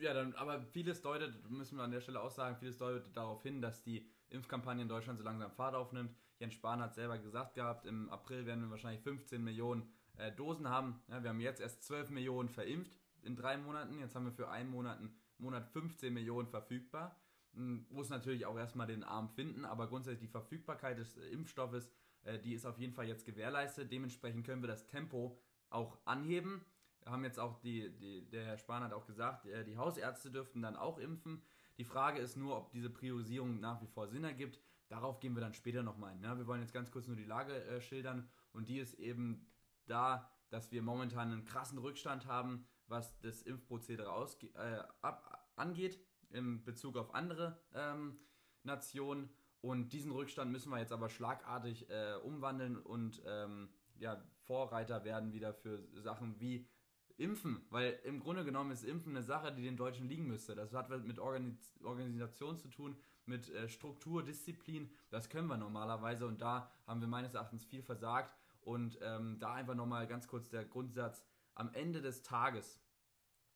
Ja, 0.00 0.14
dann, 0.14 0.34
aber 0.34 0.62
vieles 0.62 1.02
deutet, 1.02 1.48
müssen 1.50 1.76
wir 1.76 1.84
an 1.84 1.90
der 1.90 2.00
Stelle 2.00 2.20
auch 2.20 2.30
sagen, 2.30 2.56
vieles 2.56 2.78
deutet 2.78 3.16
darauf 3.16 3.42
hin, 3.42 3.60
dass 3.60 3.82
die 3.82 4.11
Impfkampagne 4.32 4.82
in 4.82 4.88
Deutschland 4.88 5.18
so 5.18 5.24
langsam 5.24 5.50
Fahrt 5.52 5.74
aufnimmt. 5.74 6.14
Jens 6.38 6.54
Spahn 6.54 6.80
hat 6.80 6.94
selber 6.94 7.18
gesagt 7.18 7.54
gehabt, 7.54 7.86
im 7.86 8.10
April 8.10 8.46
werden 8.46 8.62
wir 8.62 8.70
wahrscheinlich 8.70 9.02
15 9.02 9.42
Millionen 9.42 9.88
äh, 10.16 10.32
Dosen 10.32 10.68
haben. 10.68 11.02
Ja, 11.08 11.22
wir 11.22 11.30
haben 11.30 11.40
jetzt 11.40 11.60
erst 11.60 11.84
12 11.84 12.10
Millionen 12.10 12.48
verimpft 12.48 12.98
in 13.22 13.36
drei 13.36 13.56
Monaten. 13.56 13.98
Jetzt 13.98 14.14
haben 14.14 14.24
wir 14.24 14.32
für 14.32 14.50
einen 14.50 14.70
Monat, 14.70 14.98
Monat 15.38 15.68
15 15.68 16.12
Millionen 16.12 16.48
verfügbar. 16.48 17.16
Hm, 17.54 17.86
muss 17.90 18.08
natürlich 18.08 18.46
auch 18.46 18.56
erstmal 18.56 18.86
den 18.86 19.04
Arm 19.04 19.28
finden, 19.28 19.64
aber 19.64 19.86
grundsätzlich 19.86 20.28
die 20.28 20.32
Verfügbarkeit 20.32 20.98
des 20.98 21.16
äh, 21.16 21.26
Impfstoffes, 21.28 21.90
äh, 22.24 22.38
die 22.38 22.54
ist 22.54 22.66
auf 22.66 22.78
jeden 22.78 22.94
Fall 22.94 23.06
jetzt 23.06 23.26
gewährleistet. 23.26 23.92
Dementsprechend 23.92 24.46
können 24.46 24.62
wir 24.62 24.68
das 24.68 24.86
Tempo 24.86 25.38
auch 25.68 25.98
anheben. 26.04 26.64
Wir 27.02 27.12
haben 27.12 27.24
jetzt 27.24 27.38
auch 27.38 27.58
die, 27.60 27.90
die, 27.98 28.28
der 28.30 28.44
Herr 28.44 28.58
Spahn 28.58 28.82
hat 28.82 28.92
auch 28.92 29.06
gesagt, 29.06 29.46
äh, 29.46 29.64
die 29.64 29.76
Hausärzte 29.76 30.30
dürften 30.30 30.62
dann 30.62 30.76
auch 30.76 30.98
impfen. 30.98 31.42
Die 31.78 31.84
Frage 31.84 32.20
ist 32.20 32.36
nur, 32.36 32.56
ob 32.56 32.70
diese 32.70 32.90
Priorisierung 32.90 33.60
nach 33.60 33.80
wie 33.82 33.86
vor 33.86 34.08
Sinn 34.08 34.24
ergibt. 34.24 34.60
Darauf 34.88 35.20
gehen 35.20 35.34
wir 35.34 35.40
dann 35.40 35.54
später 35.54 35.82
nochmal 35.82 36.12
ein. 36.12 36.22
Ja, 36.22 36.36
wir 36.36 36.46
wollen 36.46 36.60
jetzt 36.60 36.74
ganz 36.74 36.90
kurz 36.90 37.06
nur 37.06 37.16
die 37.16 37.24
Lage 37.24 37.64
äh, 37.64 37.80
schildern 37.80 38.28
und 38.52 38.68
die 38.68 38.78
ist 38.78 38.94
eben 38.94 39.46
da, 39.86 40.30
dass 40.50 40.70
wir 40.70 40.82
momentan 40.82 41.32
einen 41.32 41.44
krassen 41.44 41.78
Rückstand 41.78 42.26
haben, 42.26 42.66
was 42.86 43.18
das 43.20 43.42
Impfprozedere 43.42 44.12
ausge 44.12 44.48
äh, 44.54 44.82
ab, 45.00 45.48
angeht, 45.56 45.98
in 46.30 46.62
Bezug 46.64 46.96
auf 46.96 47.14
andere 47.14 47.58
ähm, 47.74 48.18
Nationen. 48.62 49.30
Und 49.62 49.92
diesen 49.92 50.10
Rückstand 50.12 50.50
müssen 50.50 50.70
wir 50.70 50.78
jetzt 50.78 50.92
aber 50.92 51.08
schlagartig 51.08 51.88
äh, 51.88 52.14
umwandeln 52.22 52.76
und 52.76 53.22
ähm, 53.24 53.70
ja, 53.98 54.22
Vorreiter 54.44 55.04
werden 55.04 55.32
wieder 55.32 55.54
für 55.54 55.86
Sachen 56.02 56.38
wie 56.40 56.68
Impfen, 57.18 57.64
weil 57.70 57.98
im 58.04 58.20
Grunde 58.20 58.44
genommen 58.44 58.70
ist 58.70 58.84
Impfen 58.84 59.16
eine 59.16 59.22
Sache, 59.22 59.52
die 59.52 59.62
den 59.62 59.76
Deutschen 59.76 60.08
liegen 60.08 60.26
müsste. 60.26 60.54
Das 60.54 60.72
hat 60.72 60.88
mit 60.90 61.18
Organis 61.18 61.74
Organisation 61.82 62.58
zu 62.58 62.68
tun, 62.68 62.96
mit 63.26 63.50
äh, 63.50 63.68
Struktur, 63.68 64.22
Disziplin. 64.22 64.90
Das 65.10 65.28
können 65.28 65.48
wir 65.48 65.56
normalerweise 65.56 66.26
und 66.26 66.40
da 66.40 66.70
haben 66.86 67.00
wir 67.00 67.08
meines 67.08 67.34
Erachtens 67.34 67.64
viel 67.64 67.82
versagt. 67.82 68.34
Und 68.60 68.98
ähm, 69.02 69.38
da 69.40 69.54
einfach 69.54 69.74
nochmal 69.74 70.06
ganz 70.06 70.28
kurz 70.28 70.48
der 70.48 70.64
Grundsatz. 70.64 71.24
Am 71.54 71.72
Ende 71.74 72.00
des 72.00 72.22
Tages 72.22 72.80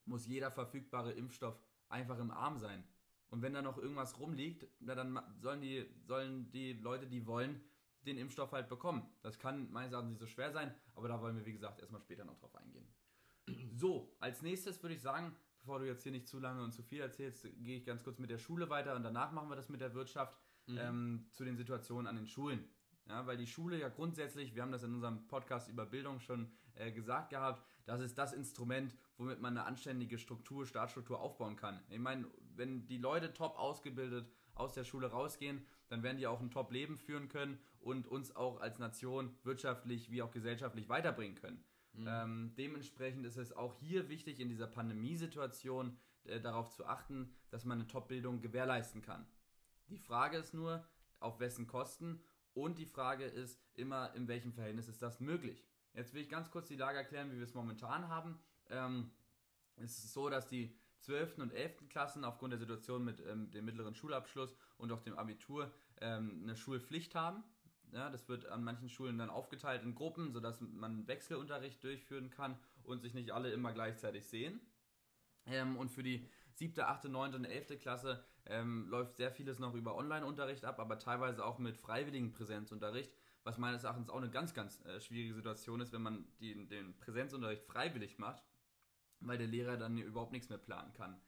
muss 0.05 0.27
jeder 0.27 0.51
verfügbare 0.51 1.13
Impfstoff 1.13 1.61
einfach 1.89 2.19
im 2.19 2.31
Arm 2.31 2.59
sein. 2.59 2.85
Und 3.29 3.43
wenn 3.43 3.55
da 3.55 3.63
noch 3.63 3.79
irgendwas 3.79 4.19
rumliegt, 4.19 4.67
na, 4.81 4.95
dann 4.95 5.21
sollen 5.39 5.61
die, 5.61 5.89
sollen 6.05 6.51
die 6.51 6.75
Leute, 6.75 7.07
die 7.07 7.27
wollen, 7.27 7.61
den 8.03 8.19
Impfstoff 8.19 8.53
halt 8.53 8.69
bekommen. 8.69 9.09
Das 9.23 9.39
kann 9.39 9.71
meines 9.73 9.93
Erachtens 9.93 10.11
nicht 10.11 10.21
so 10.21 10.27
schwer 10.27 10.53
sein, 10.53 10.75
aber 10.95 11.09
da 11.09 11.21
wollen 11.21 11.37
wir, 11.37 11.45
wie 11.45 11.53
gesagt, 11.53 11.81
erstmal 11.81 12.01
später 12.01 12.25
noch 12.25 12.39
drauf 12.39 12.55
eingehen. 12.55 12.87
So, 13.73 14.17
als 14.21 14.43
nächstes 14.43 14.83
würde 14.83 14.95
ich 14.95 15.03
sagen, 15.03 15.35
bevor 15.61 15.79
du 15.79 15.87
jetzt 15.87 16.03
hier 16.03 16.13
nicht 16.13 16.29
zu 16.29 16.39
lange 16.39 16.63
und 16.63 16.73
zu 16.73 16.83
viel 16.83 17.01
erzählst, 17.01 17.43
gehe 17.59 17.79
ich 17.79 17.85
ganz 17.85 18.03
kurz 18.03 18.19
mit 18.19 18.31
der 18.31 18.39
Schule 18.39 18.71
weiter 18.71 18.97
und 18.97 19.03
danach 19.03 19.33
machen 19.33 19.49
wir 19.49 19.57
das 19.57 19.69
mit 19.69 19.81
der 19.81 19.95
Wirtschaft 19.95 20.37
mhm. 20.67 20.79
ähm, 20.79 21.27
zu 21.33 21.45
den 21.45 21.57
Situationen 21.57 22.07
an 22.07 22.17
den 22.17 22.27
Schulen. 22.27 22.65
Ja, 23.09 23.27
weil 23.27 23.37
die 23.37 23.47
Schule 23.47 23.79
ja 23.79 23.89
grundsätzlich, 23.89 24.55
wir 24.55 24.63
haben 24.63 24.73
das 24.73 24.83
in 24.83 24.93
unserem 24.93 25.29
Podcast 25.29 25.69
über 25.69 25.87
Bildung 25.87 26.19
schon 26.19 26.51
äh, 26.75 26.91
gesagt 26.91 27.31
gehabt, 27.31 27.65
das 27.85 28.01
ist 28.01 28.19
das 28.19 28.33
Instrument, 28.33 28.97
womit 29.17 29.41
man 29.41 29.57
eine 29.57 29.67
anständige 29.67 30.19
Struktur, 30.19 30.67
Staatsstruktur 30.67 31.21
aufbauen 31.21 31.55
kann. 31.57 31.81
Ich 31.89 32.01
meine, 32.01 32.27
wenn 32.57 32.87
die 32.89 32.99
Leute 32.99 33.33
top 33.33 33.59
ausgebildet 33.59 34.29
aus 34.55 34.73
der 34.73 34.85
Schule 34.85 35.07
rausgehen, 35.07 35.65
dann 35.89 36.03
werden 36.03 36.19
die 36.19 36.27
auch 36.27 36.41
ein 36.41 36.51
Top-Leben 36.51 36.99
führen 36.99 37.29
können 37.29 37.61
und 37.79 38.09
uns 38.09 38.35
auch 38.35 38.61
als 38.61 38.81
Nation 38.81 39.37
wirtschaftlich 39.45 40.11
wie 40.11 40.23
auch 40.23 40.33
gesellschaftlich 40.33 40.89
weiterbringen 40.89 41.37
können. 41.37 41.63
Mhm. 41.97 42.09
Ähm, 42.09 42.53
dementsprechend 42.57 43.27
ist 43.27 43.37
es 43.37 43.53
auch 43.53 43.75
hier 43.75 44.09
wichtig, 44.09 44.41
in 44.41 44.49
dieser 44.49 44.67
Pandemiesituation 44.67 45.97
äh, 46.25 46.41
darauf 46.41 46.71
zu 46.71 46.87
achten, 46.87 47.33
dass 47.51 47.65
man 47.65 47.79
eine 47.79 47.89
Top-Bildung 47.89 48.41
gewährleisten 48.41 49.03
kann. 49.03 49.27
Die 49.89 49.99
Frage 49.99 50.37
ist 50.37 50.55
nur, 50.55 50.85
auf 51.21 51.41
wessen 51.41 51.67
Kosten 51.67 52.21
und 52.53 52.79
die 52.79 52.87
Frage 52.87 53.25
ist 53.25 53.61
immer, 53.75 54.15
in 54.15 54.29
welchem 54.29 54.53
Verhältnis 54.53 54.89
ist 54.89 55.03
das 55.03 55.21
möglich. 55.21 55.65
Jetzt 55.95 56.13
will 56.13 56.23
ich 56.23 56.29
ganz 56.29 56.51
kurz 56.51 56.69
die 56.69 56.77
Lage 56.77 56.99
erklären, 56.99 57.33
wie 57.33 57.37
wir 57.37 57.45
es 57.45 57.55
momentan 57.55 58.09
haben. 58.09 58.39
Ähm, 58.69 59.11
es 59.77 60.05
ist 60.05 60.13
so, 60.13 60.29
dass 60.29 60.49
die 60.49 60.77
12. 61.01 61.39
und 61.39 61.53
11. 61.53 61.89
Klassen 61.89 62.25
aufgrund 62.25 62.53
der 62.53 62.59
Situation 62.59 63.05
mit 63.05 63.21
ähm, 63.21 63.51
dem 63.51 63.65
mittleren 63.65 63.95
Schulabschluss 63.95 64.57
und 64.77 64.91
auch 64.93 65.03
dem 65.03 65.19
Abitur 65.19 65.73
ähm, 66.01 66.41
eine 66.43 66.57
Schulpflicht 66.57 67.15
haben. 67.15 67.45
Ja, 67.93 68.11
das 68.11 68.29
wird 68.29 68.47
an 68.47 68.65
manchen 68.65 68.89
Schulen 68.89 69.19
dann 69.19 69.31
aufgeteilt 69.31 69.83
in 69.83 69.95
Gruppen, 69.95 70.33
sodass 70.33 70.61
man 70.61 71.07
Wechselunterricht 71.07 71.83
durchführen 71.83 72.31
kann 72.31 72.59
und 72.85 73.01
sich 73.01 73.15
nicht 73.15 73.31
alle 73.31 73.51
immer 73.51 73.73
gleichzeitig 73.73 74.27
sehen. 74.27 74.61
Ähm, 75.47 75.77
und 75.77 75.91
für 75.91 76.03
die 76.03 76.29
siebte, 76.53 76.89
achte, 76.89 77.09
neunte 77.09 77.37
und 77.37 77.45
elfte 77.45 77.79
Klasse 77.79 78.25
ähm, 78.47 78.89
läuft 78.89 79.17
sehr 79.17 79.31
vieles 79.31 79.59
noch 79.59 79.75
über 79.75 79.97
Online-Unterricht 79.97 80.65
ab, 80.65 80.79
aber 80.81 80.99
teilweise 80.99 81.45
auch 81.45 81.59
mit 81.59 81.77
freiwilligen 81.77 82.33
Präsenzunterricht, 82.33 83.13
was 83.45 83.59
meines 83.59 83.85
Erachtens 83.85 84.11
auch 84.11 84.17
eine 84.17 84.31
ganz, 84.31 84.55
ganz 84.55 84.85
äh, 84.85 85.01
schwierige 85.01 85.35
Situation 85.35 85.81
ist, 85.81 85.93
wenn 85.93 86.03
man 86.03 86.27
die, 86.41 86.67
den 86.67 86.97
Präsenzunterricht 86.99 87.65
freiwillig 87.65 88.19
macht, 88.19 88.43
weil 89.21 89.39
der 89.39 89.47
Lehrer 89.47 89.77
dann 89.77 89.99
überhaupt 89.99 90.33
nichts 90.33 90.49
mehr 90.49 90.59
planen 90.59 90.93
kann. 90.93 91.21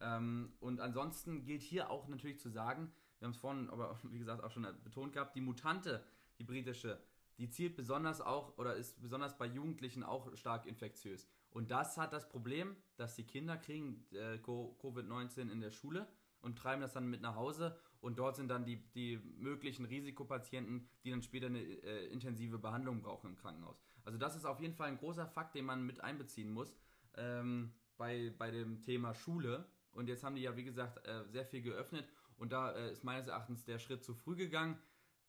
Ähm, 0.00 0.54
und 0.60 0.80
ansonsten 0.80 1.44
gilt 1.44 1.62
hier 1.62 1.90
auch 1.90 2.08
natürlich 2.08 2.40
zu 2.40 2.50
sagen, 2.50 2.92
wir 3.18 3.26
haben 3.26 3.32
es 3.32 3.38
vorhin 3.38 3.70
aber 3.70 3.98
wie 4.04 4.18
gesagt 4.18 4.42
auch 4.42 4.50
schon 4.50 4.66
betont 4.84 5.12
gehabt, 5.12 5.34
die 5.36 5.40
Mutante, 5.40 6.04
die 6.38 6.44
britische, 6.44 7.00
die 7.38 7.50
zielt 7.50 7.76
besonders 7.76 8.20
auch 8.20 8.56
oder 8.58 8.74
ist 8.74 9.00
besonders 9.00 9.36
bei 9.36 9.46
Jugendlichen 9.46 10.02
auch 10.02 10.34
stark 10.36 10.66
infektiös. 10.66 11.28
Und 11.50 11.70
das 11.70 11.96
hat 11.96 12.12
das 12.12 12.28
Problem, 12.28 12.76
dass 12.96 13.14
die 13.14 13.24
Kinder 13.24 13.56
kriegen 13.56 14.06
äh, 14.12 14.38
Covid-19 14.38 15.50
in 15.50 15.60
der 15.60 15.70
Schule 15.70 16.06
und 16.40 16.58
treiben 16.58 16.82
das 16.82 16.92
dann 16.92 17.08
mit 17.08 17.22
nach 17.22 17.34
Hause 17.34 17.78
und 18.00 18.18
dort 18.18 18.36
sind 18.36 18.48
dann 18.48 18.64
die, 18.64 18.76
die 18.92 19.18
möglichen 19.38 19.84
Risikopatienten, 19.84 20.88
die 21.02 21.10
dann 21.10 21.22
später 21.22 21.46
eine 21.46 21.60
äh, 21.60 22.06
intensive 22.06 22.58
Behandlung 22.58 23.02
brauchen 23.02 23.30
im 23.30 23.36
Krankenhaus. 23.36 23.82
Also 24.04 24.18
das 24.18 24.36
ist 24.36 24.44
auf 24.44 24.60
jeden 24.60 24.74
Fall 24.74 24.88
ein 24.88 24.98
großer 24.98 25.26
Fakt, 25.26 25.54
den 25.54 25.64
man 25.64 25.84
mit 25.84 26.00
einbeziehen 26.00 26.50
muss 26.50 26.76
ähm, 27.16 27.72
bei, 27.96 28.32
bei 28.38 28.50
dem 28.50 28.82
Thema 28.82 29.14
Schule. 29.14 29.66
Und 29.90 30.08
jetzt 30.08 30.22
haben 30.22 30.36
die 30.36 30.42
ja, 30.42 30.56
wie 30.56 30.64
gesagt, 30.64 31.04
äh, 31.06 31.24
sehr 31.26 31.46
viel 31.46 31.62
geöffnet 31.62 32.06
und 32.36 32.52
da 32.52 32.72
äh, 32.72 32.92
ist 32.92 33.04
meines 33.04 33.26
Erachtens 33.26 33.64
der 33.64 33.78
Schritt 33.78 34.04
zu 34.04 34.14
früh 34.14 34.36
gegangen. 34.36 34.78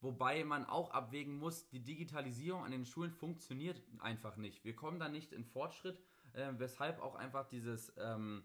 Wobei 0.00 0.44
man 0.44 0.64
auch 0.64 0.92
abwägen 0.92 1.38
muss, 1.38 1.68
die 1.68 1.82
Digitalisierung 1.82 2.64
an 2.64 2.70
den 2.70 2.86
Schulen 2.86 3.10
funktioniert 3.10 3.82
einfach 3.98 4.36
nicht. 4.36 4.64
Wir 4.64 4.76
kommen 4.76 5.00
da 5.00 5.08
nicht 5.08 5.32
in 5.32 5.44
Fortschritt, 5.44 5.98
äh, 6.34 6.52
weshalb 6.58 7.00
auch 7.00 7.16
einfach 7.16 7.48
dieses 7.48 7.92
ähm, 7.96 8.44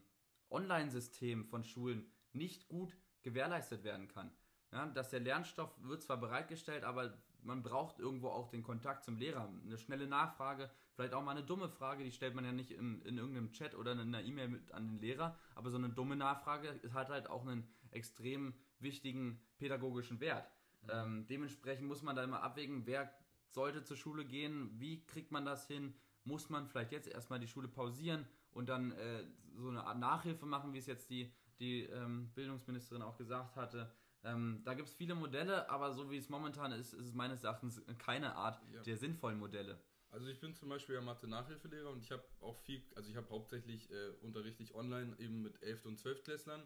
Online-System 0.49 1.45
von 1.45 1.64
Schulen 1.64 2.11
nicht 2.32 2.68
gut 2.68 2.97
gewährleistet 3.22 3.84
werden 3.84 4.07
kann. 4.07 4.32
Ja, 4.72 4.88
dass 4.88 5.09
der 5.09 5.20
Lernstoff 5.20 5.72
wird 5.84 6.01
zwar 6.01 6.18
bereitgestellt, 6.18 6.84
aber 6.84 7.14
man 7.45 7.63
braucht 7.63 7.99
irgendwo 7.99 8.29
auch 8.29 8.49
den 8.49 8.63
Kontakt 8.63 9.03
zum 9.03 9.17
Lehrer. 9.17 9.49
Eine 9.65 9.77
schnelle 9.77 10.07
Nachfrage, 10.07 10.69
vielleicht 10.95 11.13
auch 11.13 11.23
mal 11.23 11.31
eine 11.31 11.43
dumme 11.43 11.69
Frage, 11.69 12.03
die 12.03 12.11
stellt 12.11 12.35
man 12.35 12.45
ja 12.45 12.51
nicht 12.51 12.71
in, 12.71 13.01
in 13.03 13.17
irgendeinem 13.17 13.51
Chat 13.51 13.75
oder 13.75 13.93
in 13.93 13.99
einer 13.99 14.21
E-Mail 14.21 14.61
an 14.71 14.87
den 14.87 14.99
Lehrer, 14.99 15.37
aber 15.55 15.69
so 15.69 15.77
eine 15.77 15.89
dumme 15.89 16.15
Nachfrage 16.15 16.79
hat 16.93 17.09
halt 17.09 17.29
auch 17.29 17.41
einen 17.41 17.67
extrem 17.91 18.53
wichtigen 18.79 19.39
pädagogischen 19.57 20.19
Wert. 20.19 20.49
Mhm. 20.83 20.89
Ähm, 20.91 21.27
dementsprechend 21.27 21.87
muss 21.87 22.03
man 22.03 22.15
da 22.15 22.23
immer 22.23 22.43
abwägen, 22.43 22.85
wer 22.85 23.13
sollte 23.49 23.83
zur 23.83 23.97
Schule 23.97 24.25
gehen, 24.25 24.71
wie 24.79 25.05
kriegt 25.05 25.31
man 25.31 25.45
das 25.45 25.67
hin, 25.67 25.93
muss 26.23 26.49
man 26.49 26.67
vielleicht 26.67 26.91
jetzt 26.91 27.07
erstmal 27.07 27.39
die 27.39 27.47
Schule 27.47 27.67
pausieren 27.67 28.25
und 28.51 28.69
dann 28.69 28.91
äh, 28.93 29.23
so 29.55 29.69
eine 29.69 29.85
Art 29.85 29.99
Nachhilfe 29.99 30.45
machen, 30.45 30.73
wie 30.73 30.79
es 30.79 30.87
jetzt 30.87 31.09
die, 31.09 31.31
die 31.59 31.83
ähm, 31.83 32.31
Bildungsministerin 32.33 33.01
auch 33.01 33.17
gesagt 33.17 33.55
hatte. 33.55 33.91
Ähm, 34.24 34.61
da 34.63 34.74
gibt 34.74 34.88
es 34.88 34.93
viele 34.93 35.15
Modelle, 35.15 35.69
aber 35.69 35.93
so 35.93 36.09
wie 36.09 36.17
es 36.17 36.30
momentan 36.30 36.71
ist, 36.71 36.93
ist 36.93 37.07
es 37.07 37.13
meines 37.13 37.43
Erachtens 37.43 37.82
keine 37.97 38.36
Art 38.36 38.61
ja. 38.71 38.82
der 38.82 38.97
sinnvollen 38.97 39.39
Modelle. 39.39 39.82
Also 40.09 40.28
ich 40.28 40.39
bin 40.39 40.53
zum 40.53 40.69
Beispiel 40.69 40.95
ja 40.95 41.01
Mathe-Nachhilfelehrer 41.01 41.89
und 41.89 42.03
ich 42.03 42.11
habe 42.11 42.24
auch 42.39 42.57
viel, 42.59 42.84
also 42.95 43.09
ich 43.09 43.17
habe 43.17 43.30
hauptsächlich 43.30 43.89
äh, 43.91 44.09
unterrichte 44.21 44.63
ich 44.63 44.76
online 44.76 45.15
eben 45.19 45.41
mit 45.41 45.61
11. 45.63 45.88
und 45.88 45.99
12. 45.99 46.24
Klässlern 46.24 46.63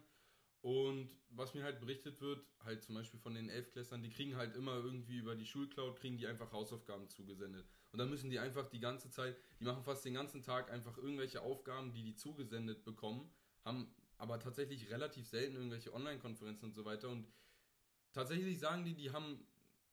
und 0.60 1.08
was 1.30 1.54
mir 1.54 1.62
halt 1.62 1.80
berichtet 1.80 2.20
wird, 2.20 2.44
halt 2.64 2.82
zum 2.82 2.96
Beispiel 2.96 3.20
von 3.20 3.34
den 3.34 3.48
Elfklässlern, 3.48 4.02
die 4.02 4.10
kriegen 4.10 4.36
halt 4.36 4.56
immer 4.56 4.74
irgendwie 4.74 5.16
über 5.16 5.36
die 5.36 5.46
Schulcloud, 5.46 5.96
kriegen 5.96 6.18
die 6.18 6.26
einfach 6.26 6.52
Hausaufgaben 6.52 7.08
zugesendet. 7.08 7.66
Und 7.92 7.98
dann 7.98 8.10
müssen 8.10 8.28
die 8.28 8.38
einfach 8.38 8.68
die 8.68 8.80
ganze 8.80 9.10
Zeit, 9.10 9.36
die 9.60 9.64
machen 9.64 9.84
fast 9.84 10.04
den 10.04 10.14
ganzen 10.14 10.42
Tag 10.42 10.70
einfach 10.70 10.98
irgendwelche 10.98 11.42
Aufgaben, 11.42 11.92
die 11.92 12.02
die 12.02 12.16
zugesendet 12.16 12.84
bekommen, 12.84 13.30
haben 13.64 13.94
aber 14.16 14.40
tatsächlich 14.40 14.90
relativ 14.90 15.28
selten 15.28 15.54
irgendwelche 15.54 15.94
Online-Konferenzen 15.94 16.66
und 16.66 16.74
so 16.74 16.84
weiter. 16.84 17.08
Und 17.08 17.28
tatsächlich 18.12 18.58
sagen 18.58 18.84
die, 18.84 18.94
die 18.94 19.12
haben 19.12 19.46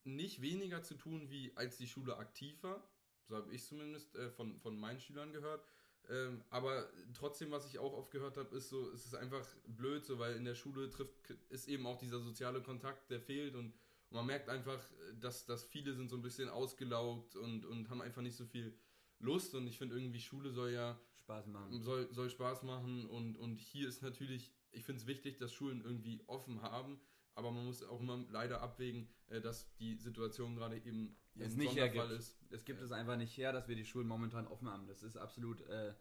nicht 0.04 0.42
weniger 0.42 0.84
zu 0.84 0.96
tun, 0.96 1.30
wie 1.30 1.52
als 1.56 1.78
die 1.78 1.88
Schule 1.88 2.18
aktiv 2.18 2.62
war. 2.64 2.88
So 3.28 3.36
habe 3.36 3.52
ich 3.54 3.66
zumindest 3.66 4.16
äh, 4.16 4.30
von, 4.30 4.60
von 4.60 4.80
meinen 4.80 5.00
Schülern 5.00 5.34
gehört. 5.34 5.66
Ähm, 6.10 6.44
aber 6.50 6.88
trotzdem, 7.14 7.52
was 7.52 7.66
ich 7.66 7.80
auch 7.80 7.94
oft 7.94 8.12
gehört 8.12 8.38
habe, 8.38 8.56
ist 8.56 8.70
so, 8.70 8.92
es 8.92 9.06
ist 9.06 9.16
einfach 9.16 9.46
blöd, 9.66 10.06
so, 10.06 10.20
weil 10.20 10.36
in 10.36 10.46
der 10.46 10.54
Schule 10.54 10.90
trifft, 10.90 11.14
ist 11.50 11.68
eben 11.68 11.88
auch 11.88 11.98
dieser 11.98 12.20
soziale 12.20 12.62
Kontakt, 12.62 13.10
der 13.10 13.20
fehlt 13.20 13.56
und, 13.56 13.74
und 14.10 14.12
man 14.12 14.28
merkt 14.28 14.50
einfach, 14.50 14.80
dass, 15.20 15.46
dass 15.46 15.64
viele 15.64 15.96
sind 15.96 16.10
so 16.10 16.16
ein 16.16 16.22
bisschen 16.22 16.50
ausgelaugt 16.50 17.36
und, 17.36 17.66
und 17.66 17.90
haben 17.90 18.02
einfach 18.02 18.22
nicht 18.22 18.36
so 18.36 18.46
viel 18.46 18.78
Lust 19.20 19.56
und 19.56 19.66
ich 19.66 19.80
finde 19.80 19.96
irgendwie 19.96 20.20
Schule 20.20 20.52
soll 20.52 20.72
ja 20.72 21.00
Spaß 21.16 21.48
machen. 21.48 21.82
Soll, 21.82 22.14
soll 22.14 22.30
Spaß 22.30 22.64
machen 22.64 23.08
und, 23.08 23.36
und 23.38 23.58
hier 23.58 23.88
ist 23.88 24.04
natürlich, 24.04 24.52
ich 24.72 24.84
finde 24.84 25.02
es 25.02 25.08
wichtig, 25.08 25.38
dass 25.38 25.52
Schulen 25.52 25.82
irgendwie 25.84 26.22
offen 26.28 26.62
haben, 26.62 27.00
aber 27.36 27.52
man 27.52 27.66
muss 27.66 27.84
auch 27.84 28.00
immer 28.00 28.26
leider 28.30 28.62
abwägen, 28.62 29.08
äh, 29.28 29.42
dass 29.42 29.74
die 29.76 29.96
Situation 29.96 30.56
gerade 30.56 30.78
eben 30.78 31.16
es 31.38 31.56
nicht 31.56 31.76
hergibt. 31.76 32.12
ist. 32.12 32.38
Es 32.50 32.64
gibt 32.64 32.80
ja. 32.80 32.86
es 32.86 32.92
einfach 32.92 33.18
nicht 33.18 33.36
her, 33.38 33.52
dass 33.52 33.68
wir 33.68 33.76
die 33.76 33.86
Schulen 33.86 34.08
momentan 34.08 34.48
offen 34.48 34.70
haben. 34.70 34.88
Das 34.88 35.04
ist 35.04 35.18
absolut 35.18 35.62
äh, 35.68 35.94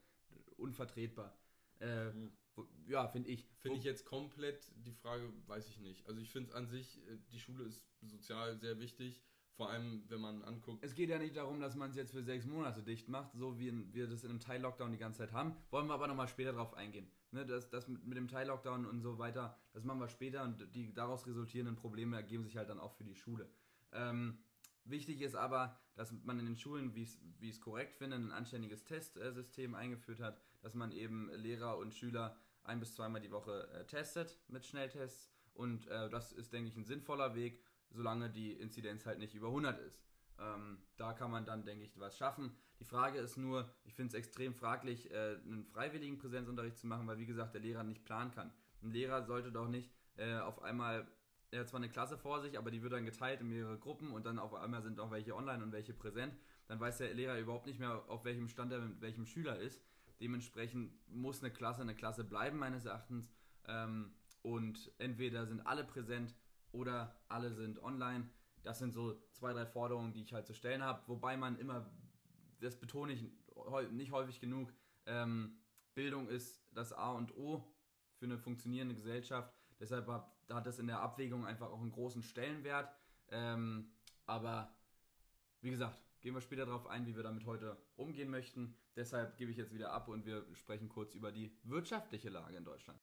unvertretbar. 0.56 1.36
Äh, 1.80 2.10
mhm. 2.12 2.32
Ja, 2.86 3.08
finde 3.08 3.30
ich. 3.30 3.48
Finde 3.58 3.78
ich 3.78 3.84
jetzt 3.84 4.04
komplett 4.04 4.70
die 4.76 4.92
Frage, 4.92 5.32
weiß 5.46 5.68
ich 5.68 5.80
nicht. 5.80 6.06
Also 6.06 6.20
ich 6.20 6.30
finde 6.30 6.50
es 6.50 6.54
an 6.54 6.68
sich, 6.68 6.98
äh, 7.08 7.18
die 7.32 7.40
Schule 7.40 7.64
ist 7.64 7.84
sozial 8.02 8.56
sehr 8.58 8.78
wichtig. 8.78 9.20
Vor 9.56 9.70
allem, 9.70 10.02
wenn 10.08 10.20
man 10.20 10.42
anguckt. 10.42 10.82
Es 10.82 10.94
geht 10.94 11.10
ja 11.10 11.18
nicht 11.18 11.36
darum, 11.36 11.60
dass 11.60 11.76
man 11.76 11.90
es 11.90 11.96
jetzt 11.96 12.10
für 12.10 12.22
sechs 12.24 12.44
Monate 12.44 12.82
dicht 12.82 13.08
macht, 13.08 13.32
so 13.34 13.58
wie 13.58 13.94
wir 13.94 14.08
das 14.08 14.24
in 14.24 14.30
einem 14.30 14.40
Teil-Lockdown 14.40 14.90
die 14.90 14.98
ganze 14.98 15.18
Zeit 15.18 15.32
haben. 15.32 15.54
Wollen 15.70 15.86
wir 15.86 15.94
aber 15.94 16.08
nochmal 16.08 16.26
später 16.26 16.52
drauf 16.52 16.74
eingehen. 16.74 17.06
Ne, 17.30 17.46
das, 17.46 17.70
das 17.70 17.86
mit, 17.86 18.04
mit 18.04 18.16
dem 18.16 18.28
Teil-Lockdown 18.28 18.84
und 18.84 19.00
so 19.00 19.18
weiter, 19.18 19.56
das 19.72 19.84
machen 19.84 20.00
wir 20.00 20.08
später 20.08 20.42
und 20.42 20.74
die 20.74 20.92
daraus 20.92 21.26
resultierenden 21.26 21.76
Probleme 21.76 22.16
ergeben 22.16 22.44
sich 22.44 22.56
halt 22.56 22.68
dann 22.68 22.80
auch 22.80 22.94
für 22.94 23.04
die 23.04 23.14
Schule. 23.14 23.48
Ähm, 23.92 24.38
Wichtig 24.84 25.22
ist 25.22 25.34
aber, 25.34 25.78
dass 25.94 26.12
man 26.24 26.38
in 26.38 26.44
den 26.44 26.56
Schulen, 26.56 26.94
wie 26.94 27.02
ich 27.02 27.50
es 27.50 27.60
korrekt 27.60 27.96
finde, 27.96 28.16
ein 28.16 28.32
anständiges 28.32 28.84
Testsystem 28.84 29.74
eingeführt 29.74 30.20
hat, 30.20 30.38
dass 30.60 30.74
man 30.74 30.92
eben 30.92 31.30
Lehrer 31.34 31.78
und 31.78 31.94
Schüler 31.94 32.36
ein 32.64 32.80
bis 32.80 32.94
zweimal 32.94 33.22
die 33.22 33.30
Woche 33.30 33.68
äh, 33.72 33.86
testet 33.86 34.38
mit 34.48 34.64
Schnelltests. 34.66 35.30
Und 35.54 35.86
äh, 35.86 36.10
das 36.10 36.32
ist, 36.32 36.52
denke 36.52 36.68
ich, 36.68 36.76
ein 36.76 36.84
sinnvoller 36.84 37.34
Weg, 37.34 37.62
solange 37.94 38.30
die 38.30 38.52
Inzidenz 38.52 39.06
halt 39.06 39.18
nicht 39.18 39.34
über 39.34 39.48
100 39.48 39.78
ist. 39.80 40.02
Ähm, 40.38 40.78
da 40.96 41.12
kann 41.12 41.30
man 41.30 41.46
dann, 41.46 41.64
denke 41.64 41.84
ich, 41.84 41.98
was 41.98 42.16
schaffen. 42.16 42.54
Die 42.80 42.84
Frage 42.84 43.18
ist 43.18 43.36
nur, 43.36 43.70
ich 43.84 43.94
finde 43.94 44.08
es 44.08 44.14
extrem 44.14 44.54
fraglich, 44.54 45.10
äh, 45.10 45.36
einen 45.44 45.64
freiwilligen 45.66 46.18
Präsenzunterricht 46.18 46.78
zu 46.78 46.86
machen, 46.86 47.06
weil, 47.06 47.18
wie 47.18 47.26
gesagt, 47.26 47.54
der 47.54 47.60
Lehrer 47.60 47.84
nicht 47.84 48.04
planen 48.04 48.32
kann. 48.32 48.52
Ein 48.82 48.90
Lehrer 48.90 49.22
sollte 49.22 49.52
doch 49.52 49.68
nicht 49.68 49.90
äh, 50.16 50.36
auf 50.38 50.62
einmal 50.62 51.06
er 51.54 51.60
hat 51.60 51.68
zwar 51.68 51.78
eine 51.78 51.88
Klasse 51.88 52.18
vor 52.18 52.40
sich, 52.40 52.58
aber 52.58 52.72
die 52.72 52.82
wird 52.82 52.92
dann 52.92 53.04
geteilt 53.04 53.40
in 53.40 53.48
mehrere 53.48 53.78
Gruppen 53.78 54.10
und 54.10 54.26
dann 54.26 54.40
auf 54.40 54.54
einmal 54.54 54.82
sind 54.82 54.98
auch 54.98 55.12
welche 55.12 55.36
online 55.36 55.62
und 55.62 55.70
welche 55.70 55.94
präsent. 55.94 56.34
Dann 56.66 56.80
weiß 56.80 56.98
der 56.98 57.14
Lehrer 57.14 57.38
überhaupt 57.38 57.66
nicht 57.66 57.78
mehr, 57.78 58.02
auf 58.08 58.24
welchem 58.24 58.48
Stand 58.48 58.72
er 58.72 58.80
mit 58.80 59.00
welchem 59.00 59.24
Schüler 59.24 59.58
ist. 59.58 59.80
Dementsprechend 60.20 60.92
muss 61.08 61.42
eine 61.42 61.52
Klasse 61.52 61.82
eine 61.82 61.94
Klasse 61.94 62.24
bleiben, 62.24 62.58
meines 62.58 62.84
Erachtens. 62.84 63.30
Ähm, 63.66 64.12
und 64.42 64.90
entweder 64.98 65.46
sind 65.46 65.64
alle 65.66 65.84
präsent 65.84 66.34
oder 66.74 67.16
alle 67.28 67.52
sind 67.54 67.82
online. 67.82 68.28
Das 68.62 68.78
sind 68.78 68.92
so 68.92 69.20
zwei, 69.32 69.52
drei 69.52 69.66
Forderungen, 69.66 70.12
die 70.12 70.22
ich 70.22 70.32
halt 70.32 70.46
zu 70.46 70.54
stellen 70.54 70.82
habe. 70.82 71.02
Wobei 71.06 71.36
man 71.36 71.58
immer, 71.58 71.90
das 72.60 72.78
betone 72.78 73.12
ich 73.12 73.30
nicht 73.90 74.12
häufig 74.12 74.40
genug, 74.40 74.72
ähm, 75.06 75.58
Bildung 75.94 76.28
ist 76.28 76.60
das 76.72 76.92
A 76.92 77.12
und 77.12 77.36
O 77.36 77.64
für 78.16 78.24
eine 78.24 78.38
funktionierende 78.38 78.94
Gesellschaft. 78.94 79.54
Deshalb 79.78 80.08
hat 80.08 80.66
das 80.66 80.78
in 80.78 80.86
der 80.86 81.00
Abwägung 81.00 81.46
einfach 81.46 81.70
auch 81.70 81.80
einen 81.80 81.92
großen 81.92 82.22
Stellenwert. 82.22 82.92
Ähm, 83.28 83.92
aber 84.26 84.74
wie 85.60 85.70
gesagt, 85.70 85.98
gehen 86.20 86.34
wir 86.34 86.40
später 86.40 86.66
darauf 86.66 86.86
ein, 86.86 87.06
wie 87.06 87.14
wir 87.14 87.22
damit 87.22 87.44
heute 87.44 87.76
umgehen 87.96 88.30
möchten. 88.30 88.76
Deshalb 88.96 89.36
gebe 89.36 89.50
ich 89.50 89.56
jetzt 89.56 89.74
wieder 89.74 89.92
ab 89.92 90.08
und 90.08 90.26
wir 90.26 90.46
sprechen 90.54 90.88
kurz 90.88 91.14
über 91.14 91.30
die 91.30 91.56
wirtschaftliche 91.64 92.30
Lage 92.30 92.56
in 92.56 92.64
Deutschland. 92.64 93.00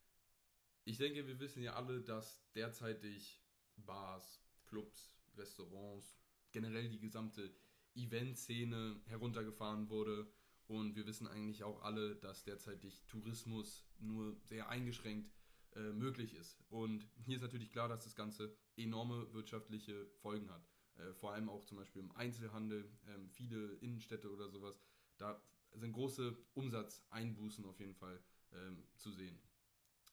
Ich 0.83 0.97
denke, 0.97 1.27
wir 1.27 1.39
wissen 1.39 1.61
ja 1.61 1.75
alle, 1.75 2.01
dass 2.01 2.43
derzeitig 2.53 3.40
Bars, 3.85 4.41
Clubs, 4.67 5.13
Restaurants, 5.37 6.17
generell 6.51 6.89
die 6.89 6.99
gesamte 6.99 7.53
Eventszene 7.95 9.01
heruntergefahren 9.05 9.89
wurde. 9.89 10.31
Und 10.67 10.95
wir 10.95 11.05
wissen 11.05 11.27
eigentlich 11.27 11.63
auch 11.63 11.81
alle, 11.81 12.15
dass 12.15 12.43
derzeitig 12.43 13.03
Tourismus 13.07 13.85
nur 13.99 14.37
sehr 14.43 14.69
eingeschränkt 14.69 15.33
äh, 15.75 15.91
möglich 15.91 16.35
ist. 16.35 16.57
Und 16.69 17.07
hier 17.17 17.35
ist 17.35 17.41
natürlich 17.41 17.71
klar, 17.71 17.89
dass 17.89 18.03
das 18.03 18.15
Ganze 18.15 18.55
enorme 18.77 19.33
wirtschaftliche 19.33 20.07
Folgen 20.21 20.49
hat. 20.49 20.65
Äh, 20.95 21.13
vor 21.13 21.33
allem 21.33 21.49
auch 21.49 21.65
zum 21.65 21.77
Beispiel 21.77 22.01
im 22.01 22.11
Einzelhandel, 22.11 22.89
äh, 23.05 23.27
viele 23.29 23.73
Innenstädte 23.75 24.31
oder 24.31 24.49
sowas. 24.49 24.81
Da 25.17 25.41
sind 25.73 25.93
große 25.93 26.37
Umsatzeinbußen 26.53 27.65
auf 27.65 27.79
jeden 27.79 27.95
Fall 27.95 28.21
ähm, 28.53 28.83
zu 28.97 29.11
sehen. 29.11 29.39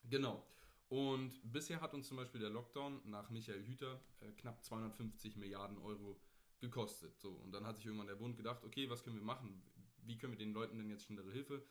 Genau. 0.05 0.47
Und 0.89 1.41
bisher 1.43 1.81
hat 1.81 1.93
uns 1.95 2.09
zum 2.09 2.17
Beispiel 2.17 2.41
der 2.41 2.51
Lockdown 2.51 3.01
nach 3.05 3.29
Michael 3.31 3.65
Hüter 3.65 4.01
äh, 4.21 4.33
knapp 4.33 4.65
250 4.65 5.37
Milliarden 5.37 5.79
Euro 5.79 6.19
gekostet. 6.61 7.19
So, 7.19 7.31
und 7.31 7.53
dann 7.53 7.67
hat 7.67 7.77
sich 7.77 7.87
irgendwann 7.87 8.07
der 8.07 8.17
Bund 8.17 8.37
gedacht, 8.37 8.65
okay, 8.65 8.89
was 8.89 9.05
können 9.05 9.17
wir 9.17 9.25
machen? 9.25 9.63
Wie 10.03 10.17
können 10.17 10.33
wir 10.33 10.39
den 10.39 10.55
Leuten 10.55 10.79
denn 10.79 10.89
jetzt 10.89 11.05
schnellere 11.05 11.31
Hilfe 11.31 11.63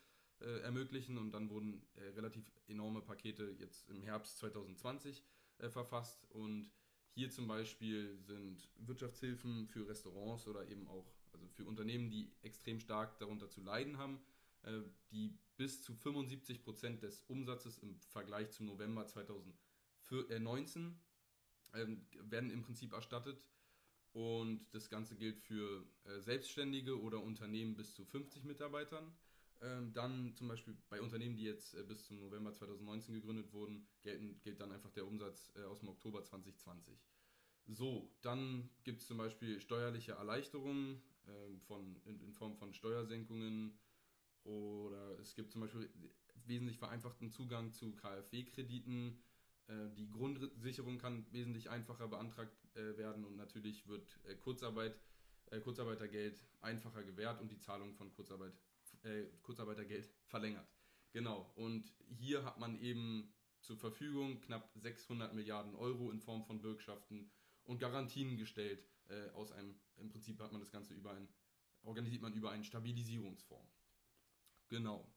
äh, 0.42 0.60
ermöglichen. 0.62 1.18
Und 1.18 1.32
dann 1.32 1.50
wurden 1.50 1.82
äh, 1.96 2.10
relativ 2.10 2.52
enorme 2.68 3.02
Pakete 3.02 3.56
jetzt 3.60 3.90
im 3.90 4.02
Herbst 4.02 4.38
2020 4.40 5.24
äh, 5.60 5.70
verfasst. 5.70 6.26
Und 6.30 6.72
hier 7.14 7.30
zum 7.30 7.48
Beispiel 7.48 8.20
sind 8.22 8.70
Wirtschaftshilfen 8.78 9.68
für 9.68 9.88
Restaurants 9.88 10.48
oder 10.48 10.68
eben 10.68 10.88
auch 10.88 11.12
also 11.34 11.48
für 11.48 11.66
Unternehmen, 11.66 12.10
die 12.10 12.32
extrem 12.42 12.80
stark 12.80 13.18
darunter 13.20 13.50
zu 13.50 13.62
leiden 13.62 13.98
haben, 13.98 14.20
äh, 14.64 14.82
die 15.12 15.38
bis 15.58 15.82
zu 15.82 15.94
75 15.94 16.64
Prozent 16.64 17.04
des 17.04 17.24
Umsatzes 17.28 17.80
im 17.80 18.00
Vergleich 18.00 18.52
zum 18.52 18.68
November 18.68 19.06
2019 19.06 21.00
ähm, 21.74 22.06
werden 22.22 22.52
im 22.52 22.62
Prinzip 22.62 22.94
erstattet. 22.94 23.44
Und 24.14 24.66
das 24.72 24.90
Ganze 24.90 25.16
gilt 25.16 25.40
für 25.40 25.86
äh, 26.06 26.20
Selbstständige 26.22 27.00
oder 27.02 27.22
Unternehmen 27.22 27.76
bis 27.76 27.94
zu 27.94 28.06
50 28.06 28.46
Mitarbeitern. 28.46 29.14
Ähm, 29.60 29.92
dann 29.94 30.36
zum 30.36 30.48
Beispiel 30.48 30.78
bei 30.90 31.02
Unternehmen, 31.02 31.36
die 31.36 31.44
jetzt 31.44 31.74
äh, 31.74 31.84
bis 31.84 32.06
zum 32.06 32.20
November 32.20 32.54
2019 32.54 33.16
gegründet 33.16 33.52
wurden, 33.54 33.88
gilt 34.04 34.62
dann 34.62 34.72
einfach 34.72 34.92
der 34.92 35.08
Umsatz 35.08 35.52
äh, 35.56 35.64
aus 35.64 35.80
dem 35.80 35.90
Oktober 35.90 36.24
2020. 36.24 36.96
So, 37.70 38.10
dann 38.22 38.70
gibt 38.84 39.02
es 39.02 39.08
zum 39.08 39.18
Beispiel 39.18 39.60
steuerliche 39.60 40.14
Erleichterungen 40.14 41.02
äh, 41.26 41.58
von, 41.66 42.00
in, 42.06 42.20
in, 42.22 42.34
Form 42.34 42.56
von 42.56 42.74
Steuersenkungen 42.74 43.78
oder 44.48 45.20
es 45.20 45.36
gibt 45.36 45.52
zum 45.52 45.62
Beispiel 45.62 45.90
wesentlich 46.46 46.78
vereinfachten 46.78 47.30
Zugang 47.30 47.74
zu 47.74 47.92
KfW-Krediten. 47.96 49.20
Äh, 49.68 49.90
die 49.96 50.10
Grundsicherung 50.10 50.98
kann 50.98 51.26
wesentlich 51.32 51.70
einfacher 51.70 52.08
beantragt 52.08 52.58
äh, 52.76 52.98
werden 52.98 53.26
und 53.26 53.36
natürlich 53.36 53.88
wird 53.88 54.20
äh, 54.26 54.36
Kurzarbeit, 54.36 55.00
Kurzarbeitergeld 55.64 56.44
einfacher 56.60 57.04
gewährt 57.04 57.40
und 57.40 57.50
die 57.50 57.60
Zahlung 57.60 57.94
von 57.94 58.12
Kurzarbeit 58.12 58.52
Kurzarbeitergeld 59.44 60.10
verlängert. 60.26 60.68
Genau. 61.14 61.50
Und 61.56 61.94
hier 62.10 62.44
hat 62.44 62.60
man 62.60 62.78
eben 62.82 63.34
zur 63.62 63.78
Verfügung 63.78 64.42
knapp 64.42 64.70
600 64.76 65.34
Milliarden 65.34 65.74
Euro 65.76 66.12
in 66.12 66.20
Form 66.20 66.44
von 66.44 66.60
Bürgschaften 66.60 67.32
und 67.64 67.80
Garantien 67.80 68.36
gestellt. 68.36 68.86
Aus 69.36 69.54
einem, 69.54 69.80
im 69.96 70.10
Prinzip 70.10 70.38
hat 70.42 70.52
man 70.52 70.60
das 70.60 70.72
Ganze 70.72 70.94
über 70.94 71.12
ein, 71.12 71.30
organisiert 71.84 72.24
man 72.24 72.34
über 72.34 72.52
einen 72.52 72.66
Stabilisierungsfonds. 72.66 73.77
Genau. 74.70 75.12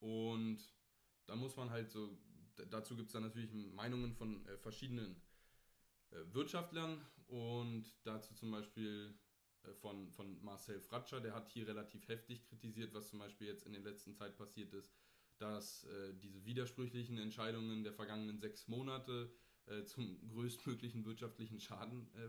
Und 0.00 0.58
da 1.26 1.36
muss 1.36 1.56
man 1.56 1.70
halt 1.70 1.90
so, 1.90 2.18
dazu 2.70 2.96
gibt 2.96 3.08
es 3.08 3.12
dann 3.12 3.22
natürlich 3.22 3.52
Meinungen 3.52 4.14
von 4.14 4.44
äh, 4.46 4.58
verschiedenen 4.58 5.16
äh, 6.10 6.16
Wirtschaftlern 6.32 7.04
und 7.26 7.84
dazu 8.04 8.34
zum 8.34 8.50
Beispiel 8.50 9.14
äh, 9.62 9.72
von, 9.74 10.12
von 10.12 10.42
Marcel 10.42 10.80
Fratscher, 10.80 11.20
der 11.20 11.34
hat 11.34 11.48
hier 11.48 11.66
relativ 11.66 12.06
heftig 12.08 12.44
kritisiert, 12.44 12.92
was 12.94 13.08
zum 13.08 13.18
Beispiel 13.18 13.46
jetzt 13.46 13.66
in 13.66 13.72
der 13.72 13.82
letzten 13.82 14.14
Zeit 14.14 14.36
passiert 14.36 14.72
ist, 14.74 14.92
dass 15.38 15.84
äh, 15.84 16.14
diese 16.14 16.44
widersprüchlichen 16.44 17.18
Entscheidungen 17.18 17.82
der 17.82 17.92
vergangenen 17.92 18.38
sechs 18.38 18.68
Monate 18.68 19.32
äh, 19.66 19.84
zum 19.84 20.20
größtmöglichen 20.28 21.04
wirtschaftlichen 21.04 21.60
Schaden 21.60 22.08
äh, 22.14 22.28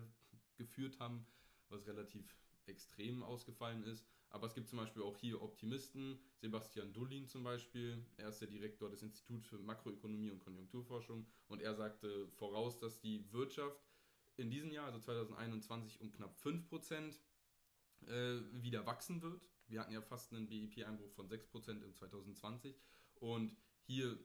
geführt 0.56 1.00
haben, 1.00 1.28
was 1.70 1.86
relativ 1.88 2.36
extrem 2.66 3.22
ausgefallen 3.22 3.84
ist. 3.84 4.08
Aber 4.36 4.48
es 4.48 4.54
gibt 4.54 4.68
zum 4.68 4.80
Beispiel 4.80 5.02
auch 5.02 5.18
hier 5.18 5.42
Optimisten, 5.42 6.20
Sebastian 6.42 6.92
Dullin 6.92 7.26
zum 7.26 7.46
Beispiel, 7.46 8.06
er 8.18 8.28
ist 8.28 8.42
der 8.42 8.50
Direktor 8.50 8.90
des 8.90 9.02
Instituts 9.02 9.48
für 9.48 9.58
Makroökonomie 9.60 10.30
und 10.30 10.42
Konjunkturforschung 10.42 11.26
und 11.48 11.62
er 11.62 11.74
sagte 11.74 12.28
voraus, 12.34 12.78
dass 12.78 13.00
die 13.00 13.32
Wirtschaft 13.32 13.82
in 14.36 14.50
diesem 14.50 14.72
Jahr, 14.72 14.88
also 14.88 15.00
2021, 15.00 16.02
um 16.02 16.12
knapp 16.12 16.36
5% 16.38 17.18
äh, 18.08 18.42
wieder 18.62 18.86
wachsen 18.86 19.22
wird. 19.22 19.42
Wir 19.68 19.80
hatten 19.80 19.94
ja 19.94 20.02
fast 20.02 20.34
einen 20.34 20.50
BIP-Einbruch 20.50 21.14
von 21.14 21.30
6% 21.30 21.82
im 21.82 21.94
2020 21.94 22.76
und 23.22 23.56
hier, 23.86 24.20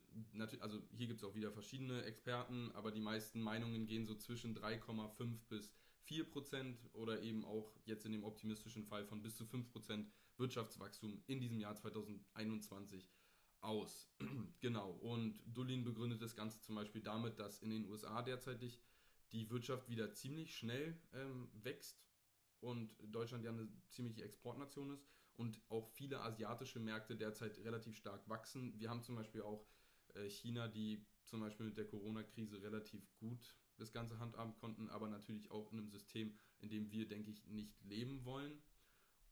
also 0.58 0.82
hier 0.90 1.06
gibt 1.06 1.20
es 1.20 1.24
auch 1.24 1.36
wieder 1.36 1.52
verschiedene 1.52 2.02
Experten, 2.02 2.72
aber 2.72 2.90
die 2.90 3.00
meisten 3.00 3.40
Meinungen 3.40 3.86
gehen 3.86 4.06
so 4.06 4.16
zwischen 4.16 4.56
3,5 4.56 5.38
bis 5.48 5.72
4% 6.09 6.76
oder 6.92 7.20
eben 7.22 7.44
auch 7.44 7.72
jetzt 7.84 8.05
in 8.05 8.12
dem 8.12 8.24
optimistischen 8.24 8.84
Fall 8.84 9.05
von 9.05 9.22
bis 9.22 9.36
zu 9.36 9.44
5% 9.44 10.07
Wirtschaftswachstum 10.36 11.22
in 11.26 11.40
diesem 11.40 11.61
Jahr 11.61 11.76
2021 11.76 13.11
aus. 13.61 14.09
genau. 14.61 14.90
Und 14.92 15.40
Dullin 15.46 15.84
begründet 15.84 16.22
das 16.22 16.34
Ganze 16.34 16.61
zum 16.61 16.74
Beispiel 16.74 17.03
damit, 17.03 17.38
dass 17.38 17.61
in 17.61 17.70
den 17.70 17.86
USA 17.86 18.22
derzeitig 18.22 18.80
die 19.32 19.48
Wirtschaft 19.51 19.88
wieder 19.88 20.12
ziemlich 20.12 20.57
schnell 20.57 20.98
ähm, 21.12 21.48
wächst 21.53 22.03
und 22.61 22.94
Deutschland 23.03 23.44
ja 23.44 23.51
eine 23.51 23.68
ziemliche 23.88 24.24
Exportnation 24.24 24.90
ist 24.90 25.07
und 25.36 25.61
auch 25.68 25.88
viele 25.88 26.20
asiatische 26.20 26.80
Märkte 26.80 27.16
derzeit 27.16 27.59
relativ 27.59 27.96
stark 27.96 28.28
wachsen. 28.28 28.78
Wir 28.78 28.90
haben 28.90 29.03
zum 29.03 29.14
Beispiel 29.14 29.42
auch 29.42 29.66
äh, 30.14 30.28
China, 30.28 30.68
die 30.68 31.05
zum 31.24 31.40
Beispiel 31.40 31.66
mit 31.66 31.76
der 31.76 31.86
Corona-Krise 31.86 32.61
relativ 32.62 33.09
gut 33.18 33.55
das 33.80 33.92
Ganze 33.92 34.18
handhaben 34.18 34.54
konnten, 34.56 34.88
aber 34.88 35.08
natürlich 35.08 35.50
auch 35.50 35.72
in 35.72 35.78
einem 35.78 35.90
System, 35.90 36.34
in 36.60 36.68
dem 36.68 36.90
wir, 36.90 37.08
denke 37.08 37.30
ich, 37.30 37.46
nicht 37.46 37.80
leben 37.84 38.24
wollen. 38.24 38.62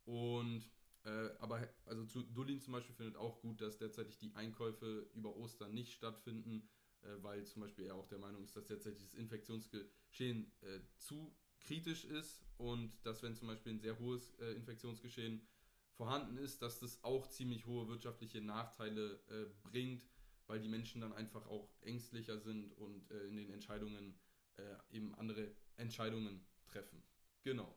Und 0.04 0.68
äh, 1.04 1.30
aber 1.38 1.68
also 1.86 2.04
zu 2.04 2.22
Dullin 2.22 2.60
zum 2.60 2.72
Beispiel 2.72 2.94
findet 2.94 3.16
auch 3.16 3.40
gut, 3.40 3.60
dass 3.60 3.78
derzeitig 3.78 4.18
die 4.18 4.34
Einkäufe 4.34 5.08
über 5.14 5.36
Ostern 5.36 5.72
nicht 5.72 5.92
stattfinden, 5.92 6.68
äh, 7.02 7.08
weil 7.22 7.44
zum 7.46 7.62
Beispiel 7.62 7.86
er 7.86 7.94
auch 7.94 8.08
der 8.08 8.18
Meinung 8.18 8.42
ist, 8.42 8.56
dass 8.56 8.66
derzeitig 8.66 9.02
das 9.02 9.14
Infektionsgeschehen 9.14 10.52
äh, 10.62 10.80
zu 10.96 11.34
kritisch 11.60 12.04
ist 12.04 12.42
und 12.56 12.92
dass 13.04 13.22
wenn 13.22 13.36
zum 13.36 13.48
Beispiel 13.48 13.72
ein 13.72 13.80
sehr 13.80 13.98
hohes 13.98 14.34
äh, 14.38 14.52
Infektionsgeschehen 14.52 15.46
vorhanden 15.92 16.38
ist, 16.38 16.62
dass 16.62 16.78
das 16.78 17.02
auch 17.04 17.26
ziemlich 17.28 17.66
hohe 17.66 17.88
wirtschaftliche 17.88 18.40
Nachteile 18.40 19.20
äh, 19.28 19.46
bringt, 19.62 20.04
weil 20.46 20.60
die 20.60 20.68
Menschen 20.68 21.00
dann 21.00 21.12
einfach 21.12 21.46
auch 21.46 21.68
ängstlicher 21.80 22.38
sind 22.38 22.72
und 22.72 23.10
äh, 23.10 23.26
in 23.26 23.36
den 23.36 23.50
Entscheidungen 23.50 24.18
äh, 24.58 24.96
eben 24.96 25.14
andere 25.14 25.50
Entscheidungen 25.76 26.44
treffen. 26.66 27.02
Genau. 27.42 27.74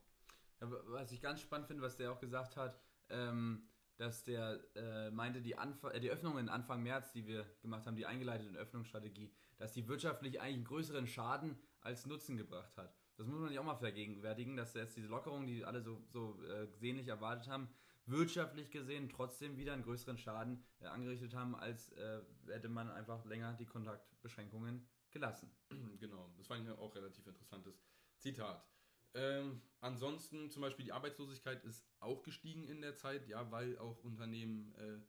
Ja, 0.60 0.72
was 0.88 1.12
ich 1.12 1.22
ganz 1.22 1.42
spannend 1.42 1.68
finde, 1.68 1.84
was 1.84 1.98
der 1.98 2.12
auch 2.12 2.20
gesagt 2.20 2.58
hat, 2.58 2.80
ähm, 3.10 3.68
dass 3.98 4.24
der 4.24 4.60
äh, 4.76 5.12
meinte, 5.12 5.42
die, 5.42 5.56
Anf 5.58 5.84
äh, 5.84 6.00
die 6.00 6.10
Öffnungen 6.10 6.50
Anfang 6.50 6.84
März, 6.84 7.12
die 7.12 7.28
wir 7.28 7.46
gemacht 7.62 7.86
haben, 7.86 7.96
die 7.96 8.06
eingeleitete 8.06 8.58
Öffnungsstrategie, 8.58 9.32
dass 9.58 9.74
die 9.74 9.88
wirtschaftlich 9.88 10.42
eigentlich 10.42 10.56
einen 10.56 10.66
größeren 10.66 11.08
Schaden 11.08 11.58
als 11.82 12.06
Nutzen 12.06 12.38
gebracht 12.38 12.76
hat. 12.78 12.96
Das 13.18 13.28
muss 13.28 13.40
man 13.40 13.50
sich 13.50 13.60
auch 13.60 13.64
mal 13.64 13.76
vergegenwärtigen, 13.76 14.56
dass 14.56 14.74
jetzt 14.74 14.98
diese 14.98 15.08
Lockerung, 15.08 15.46
die 15.46 15.64
alle 15.66 15.82
so, 15.82 16.02
so 16.10 16.42
äh, 16.44 16.68
sehnlich 16.80 17.08
erwartet 17.08 17.48
haben, 17.48 17.70
wirtschaftlich 18.08 18.72
gesehen 18.72 19.10
trotzdem 19.10 19.58
wieder 19.58 19.74
einen 19.74 19.84
größeren 19.84 20.18
Schaden 20.18 20.64
äh, 20.80 20.88
angerichtet 20.88 21.36
haben, 21.36 21.56
als 21.56 21.92
äh, 21.94 22.22
hätte 22.48 22.70
man 22.70 22.90
einfach 22.90 23.24
länger 23.26 23.54
die 23.54 23.66
Kontaktbeschränkungen 23.66 24.88
gelassen. 25.12 25.52
Genau, 26.00 26.34
das 26.36 26.48
fand 26.48 26.68
ich 26.68 26.72
auch 26.72 26.96
relativ 26.96 27.28
interessantes 27.28 27.80
Zitat. 28.18 28.66
Ähm, 29.14 29.62
ansonsten 29.82 30.50
zum 30.50 30.62
Beispiel 30.62 30.86
die 30.86 30.94
Arbeitslosigkeit 30.94 31.64
ist 31.64 31.86
auch 32.00 32.24
gestiegen 32.24 32.68
in 32.68 32.82
der 32.82 32.96
Zeit, 32.96 33.28
ja, 33.28 33.52
weil 33.52 33.78
auch 33.78 34.04
Unternehmen 34.04 34.74
äh, 34.76 35.00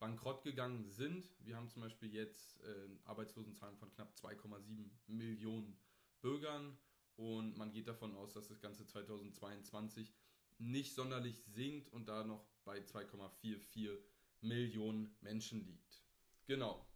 bankrott 0.00 0.42
gegangen 0.42 0.90
sind. 0.90 1.30
Wir 1.40 1.56
haben 1.56 1.68
zum 1.68 1.82
Beispiel 1.82 2.12
jetzt 2.12 2.58
äh, 2.62 2.88
Arbeitslosenzahlen 3.04 3.76
von 3.76 3.92
knapp 3.92 4.12
2,7 4.14 4.90
Millionen 5.06 5.78
Bürgern 6.20 6.76
und 7.16 7.56
man 7.56 7.70
geht 7.70 7.86
davon 7.86 8.16
aus, 8.16 8.32
dass 8.32 8.48
das 8.48 8.60
Ganze 8.60 8.86
2022 8.86 10.12
nicht 10.58 10.94
sonderlich 10.94 11.42
sinkt 11.44 11.90
und 11.90 12.08
da 12.08 12.24
noch 12.24 12.44
bei 12.64 12.78
2,44 12.78 13.98
Millionen 14.40 15.16
Menschen 15.20 15.64
liegt. 15.64 16.02
Genau. 16.46 16.86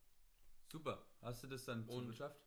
Super. 0.70 1.06
Hast 1.20 1.42
du 1.42 1.46
das 1.46 1.64
dann 1.64 1.86
und, 1.88 2.08
geschafft? 2.08 2.43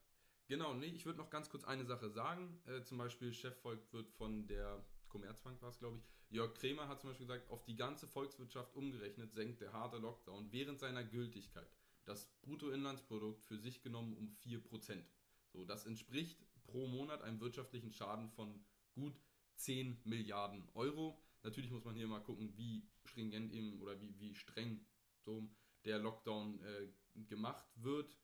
Genau, 0.47 0.73
nee, 0.73 0.87
ich 0.87 1.05
würde 1.05 1.19
noch 1.19 1.29
ganz 1.29 1.49
kurz 1.49 1.65
eine 1.65 1.85
Sache 1.85 2.09
sagen. 2.09 2.61
Äh, 2.65 2.81
zum 2.83 2.97
Beispiel 2.97 3.33
Chefvolk 3.33 3.81
von 4.17 4.47
der 4.47 4.83
Commerzbank 5.09 5.61
war 5.61 5.69
es, 5.69 5.79
glaube 5.79 5.97
ich. 5.97 6.03
Jörg 6.29 6.53
Kremer 6.55 6.87
hat 6.87 6.99
zum 7.01 7.09
Beispiel 7.09 7.27
gesagt, 7.27 7.49
auf 7.49 7.63
die 7.63 7.75
ganze 7.75 8.07
Volkswirtschaft 8.07 8.75
umgerechnet 8.75 9.33
senkt 9.33 9.61
der 9.61 9.73
harte 9.73 9.97
Lockdown 9.97 10.51
während 10.51 10.79
seiner 10.79 11.03
Gültigkeit 11.03 11.69
das 12.07 12.25
Bruttoinlandsprodukt 12.41 13.43
für 13.43 13.57
sich 13.57 13.81
genommen 13.81 14.15
um 14.15 14.29
4%. 14.43 15.03
So, 15.51 15.65
das 15.65 15.85
entspricht 15.85 16.45
pro 16.63 16.87
Monat 16.87 17.21
einem 17.21 17.39
wirtschaftlichen 17.39 17.91
Schaden 17.91 18.29
von 18.29 18.63
gut 18.93 19.19
10 19.55 19.99
Milliarden 20.05 20.67
Euro. 20.73 21.21
Natürlich 21.43 21.71
muss 21.71 21.83
man 21.83 21.95
hier 21.95 22.07
mal 22.07 22.23
gucken, 22.23 22.55
wie 22.57 22.87
stringent 23.05 23.51
eben 23.51 23.79
oder 23.81 23.99
wie, 23.99 24.17
wie 24.19 24.33
streng 24.35 24.85
so 25.19 25.49
der 25.85 25.99
Lockdown 25.99 26.61
äh, 26.61 26.87
gemacht 27.23 27.65
wird. 27.75 28.17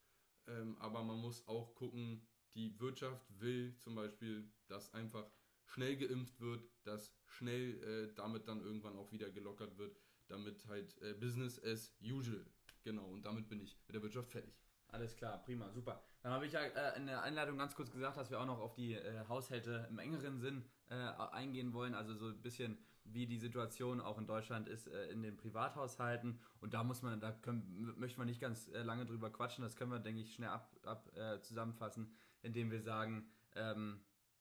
Ähm, 0.47 0.77
aber 0.79 1.03
man 1.03 1.17
muss 1.19 1.47
auch 1.47 1.75
gucken, 1.75 2.25
die 2.55 2.79
Wirtschaft 2.79 3.25
will 3.39 3.75
zum 3.77 3.95
Beispiel, 3.95 4.51
dass 4.67 4.93
einfach 4.93 5.25
schnell 5.65 5.97
geimpft 5.97 6.39
wird, 6.39 6.63
dass 6.83 7.13
schnell 7.25 7.81
äh, 7.83 8.13
damit 8.15 8.47
dann 8.47 8.61
irgendwann 8.61 8.97
auch 8.97 9.11
wieder 9.11 9.29
gelockert 9.29 9.77
wird, 9.77 9.97
damit 10.27 10.65
halt 10.67 11.01
äh, 11.01 11.13
Business 11.13 11.61
as 11.63 11.95
usual. 12.01 12.45
Genau, 12.83 13.07
und 13.07 13.25
damit 13.25 13.47
bin 13.47 13.61
ich 13.61 13.77
mit 13.87 13.95
der 13.95 14.03
Wirtschaft 14.03 14.29
fertig. 14.29 14.53
Alles 14.89 15.15
klar, 15.15 15.41
prima, 15.41 15.71
super. 15.71 16.03
Dann 16.21 16.33
habe 16.33 16.45
ich 16.45 16.53
ja 16.53 16.61
äh, 16.61 16.97
in 16.97 17.07
der 17.07 17.23
Einleitung 17.23 17.57
ganz 17.57 17.73
kurz 17.73 17.91
gesagt, 17.91 18.17
dass 18.17 18.29
wir 18.29 18.39
auch 18.39 18.45
noch 18.45 18.59
auf 18.59 18.75
die 18.75 18.93
äh, 18.93 19.27
Haushalte 19.27 19.87
im 19.89 19.97
engeren 19.97 20.39
Sinn 20.39 20.63
äh, 20.89 20.93
eingehen 20.93 21.73
wollen. 21.73 21.95
Also 21.95 22.13
so 22.13 22.27
ein 22.27 22.41
bisschen, 22.41 22.77
wie 23.05 23.25
die 23.25 23.37
Situation 23.37 24.01
auch 24.01 24.17
in 24.17 24.27
Deutschland 24.27 24.67
ist 24.67 24.87
äh, 24.87 25.07
in 25.07 25.21
den 25.21 25.37
Privathaushalten. 25.37 26.39
Und 26.59 26.73
da 26.73 26.83
muss 26.83 27.01
man, 27.01 27.19
da 27.19 27.31
können, 27.31 27.93
möchten 27.97 28.19
wir 28.19 28.25
nicht 28.25 28.39
ganz 28.39 28.69
äh, 28.69 28.81
lange 28.81 29.05
drüber 29.05 29.29
quatschen. 29.29 29.63
Das 29.63 29.75
können 29.75 29.91
wir, 29.91 29.99
denke 29.99 30.21
ich, 30.21 30.33
schnell 30.33 30.49
ab, 30.49 30.71
ab 30.85 31.11
äh, 31.15 31.41
zusammenfassen, 31.41 32.11
indem 32.41 32.71
wir 32.71 32.81
sagen, 32.81 33.29
ähm, 33.55 33.99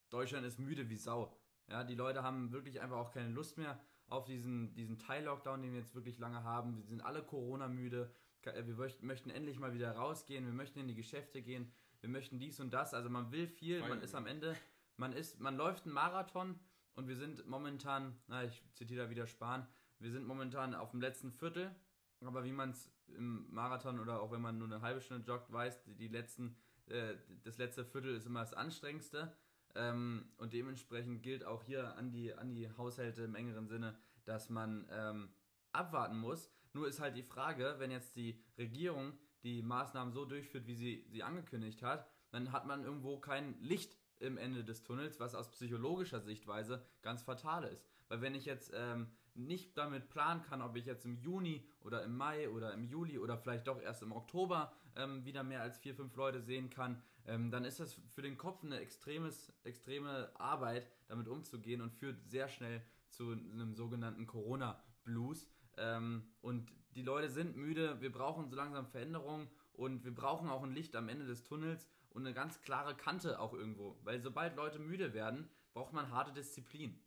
Deutschland 0.09 0.45
ist 0.45 0.59
müde 0.59 0.89
wie 0.89 0.95
Sau. 0.95 1.35
Ja, 1.69 1.83
die 1.83 1.95
Leute 1.95 2.23
haben 2.23 2.51
wirklich 2.51 2.81
einfach 2.81 2.97
auch 2.97 3.11
keine 3.11 3.29
Lust 3.29 3.57
mehr 3.57 3.79
auf 4.07 4.25
diesen, 4.25 4.73
diesen 4.75 4.99
Teil-Lockdown, 4.99 5.61
den 5.61 5.71
wir 5.71 5.79
jetzt 5.79 5.95
wirklich 5.95 6.19
lange 6.19 6.43
haben. 6.43 6.77
Wir 6.77 6.85
sind 6.85 7.01
alle 7.01 7.23
Corona-müde. 7.23 8.13
Wir 8.43 8.91
möchten 9.01 9.29
endlich 9.29 9.59
mal 9.59 9.73
wieder 9.73 9.91
rausgehen. 9.93 10.45
Wir 10.45 10.53
möchten 10.53 10.79
in 10.79 10.87
die 10.87 10.95
Geschäfte 10.95 11.41
gehen. 11.41 11.71
Wir 12.01 12.09
möchten 12.09 12.37
dies 12.37 12.59
und 12.59 12.73
das. 12.73 12.93
Also 12.93 13.09
man 13.09 13.31
will 13.31 13.47
viel. 13.47 13.79
Man 13.79 14.01
ist 14.01 14.13
am 14.13 14.27
Ende, 14.27 14.55
man 14.97 15.13
ist, 15.13 15.39
man 15.39 15.55
läuft 15.55 15.85
einen 15.85 15.93
Marathon 15.93 16.59
und 16.95 17.07
wir 17.07 17.15
sind 17.15 17.47
momentan, 17.47 18.15
na, 18.27 18.43
ich 18.43 18.63
zitiere 18.73 19.05
da 19.05 19.09
wieder 19.09 19.27
Spahn, 19.27 19.67
wir 19.99 20.11
sind 20.11 20.25
momentan 20.25 20.75
auf 20.75 20.91
dem 20.91 21.01
letzten 21.01 21.31
Viertel. 21.31 21.73
Aber 22.21 22.43
wie 22.43 22.51
man 22.51 22.71
es 22.71 22.89
im 23.07 23.47
Marathon 23.53 23.99
oder 23.99 24.21
auch 24.21 24.31
wenn 24.31 24.41
man 24.41 24.57
nur 24.57 24.67
eine 24.67 24.81
halbe 24.81 25.01
Stunde 25.01 25.25
joggt, 25.25 25.51
weiß, 25.51 25.83
die 25.85 26.07
letzten, 26.07 26.55
äh, 26.87 27.15
das 27.43 27.57
letzte 27.57 27.85
Viertel 27.85 28.15
ist 28.15 28.25
immer 28.25 28.41
das 28.41 28.53
anstrengendste. 28.53 29.35
Ähm, 29.75 30.31
und 30.37 30.53
dementsprechend 30.53 31.23
gilt 31.23 31.43
auch 31.43 31.63
hier 31.63 31.97
an 31.97 32.11
die, 32.11 32.33
an 32.33 32.53
die 32.53 32.69
Haushalte 32.77 33.23
im 33.23 33.35
engeren 33.35 33.67
Sinne, 33.67 33.97
dass 34.25 34.49
man 34.49 34.87
ähm, 34.91 35.29
abwarten 35.71 36.17
muss. 36.17 36.51
Nur 36.73 36.87
ist 36.87 36.99
halt 36.99 37.15
die 37.15 37.23
Frage, 37.23 37.75
wenn 37.77 37.91
jetzt 37.91 38.15
die 38.15 38.41
Regierung 38.57 39.17
die 39.43 39.61
Maßnahmen 39.61 40.13
so 40.13 40.25
durchführt, 40.25 40.67
wie 40.67 40.75
sie 40.75 41.05
sie 41.09 41.23
angekündigt 41.23 41.81
hat, 41.81 42.07
dann 42.31 42.51
hat 42.51 42.65
man 42.65 42.83
irgendwo 42.83 43.19
kein 43.19 43.59
Licht 43.59 43.97
im 44.23 44.37
Ende 44.37 44.63
des 44.63 44.83
Tunnels, 44.83 45.19
was 45.19 45.35
aus 45.35 45.51
psychologischer 45.51 46.21
Sichtweise 46.21 46.83
ganz 47.01 47.21
fatal 47.21 47.65
ist. 47.65 47.85
Weil 48.07 48.21
wenn 48.21 48.35
ich 48.35 48.45
jetzt 48.45 48.71
ähm, 48.75 49.07
nicht 49.35 49.77
damit 49.77 50.09
planen 50.09 50.43
kann, 50.43 50.61
ob 50.61 50.75
ich 50.75 50.85
jetzt 50.85 51.05
im 51.05 51.17
Juni 51.17 51.65
oder 51.81 52.03
im 52.03 52.15
Mai 52.15 52.49
oder 52.49 52.73
im 52.73 52.83
Juli 52.83 53.17
oder 53.19 53.37
vielleicht 53.37 53.67
doch 53.67 53.81
erst 53.81 54.03
im 54.03 54.11
Oktober 54.11 54.73
ähm, 54.95 55.25
wieder 55.25 55.43
mehr 55.43 55.61
als 55.61 55.77
vier, 55.77 55.95
fünf 55.95 56.15
Leute 56.15 56.41
sehen 56.41 56.69
kann, 56.69 57.01
ähm, 57.25 57.51
dann 57.51 57.65
ist 57.65 57.79
das 57.79 57.95
für 58.13 58.21
den 58.21 58.37
Kopf 58.37 58.63
eine 58.63 58.79
extremes, 58.79 59.51
extreme 59.63 60.29
Arbeit, 60.39 60.87
damit 61.07 61.27
umzugehen 61.27 61.81
und 61.81 61.91
führt 61.91 62.17
sehr 62.29 62.47
schnell 62.47 62.81
zu 63.09 63.31
einem 63.31 63.75
sogenannten 63.75 64.27
Corona-Blues. 64.27 65.47
Ähm, 65.77 66.23
und 66.41 66.71
die 66.95 67.01
Leute 67.01 67.29
sind 67.29 67.55
müde, 67.55 68.01
wir 68.01 68.11
brauchen 68.11 68.49
so 68.49 68.55
langsam 68.55 68.85
Veränderungen 68.87 69.47
und 69.73 70.03
wir 70.03 70.13
brauchen 70.13 70.49
auch 70.49 70.63
ein 70.63 70.73
Licht 70.73 70.95
am 70.95 71.09
Ende 71.09 71.25
des 71.25 71.43
Tunnels 71.43 71.89
und 72.13 72.25
eine 72.25 72.33
ganz 72.33 72.61
klare 72.61 72.95
Kante 72.95 73.39
auch 73.39 73.53
irgendwo. 73.53 73.97
Weil 74.03 74.21
sobald 74.21 74.55
Leute 74.55 74.79
müde 74.79 75.13
werden, 75.13 75.49
braucht 75.73 75.93
man 75.93 76.11
harte 76.11 76.31
Disziplin. 76.31 76.99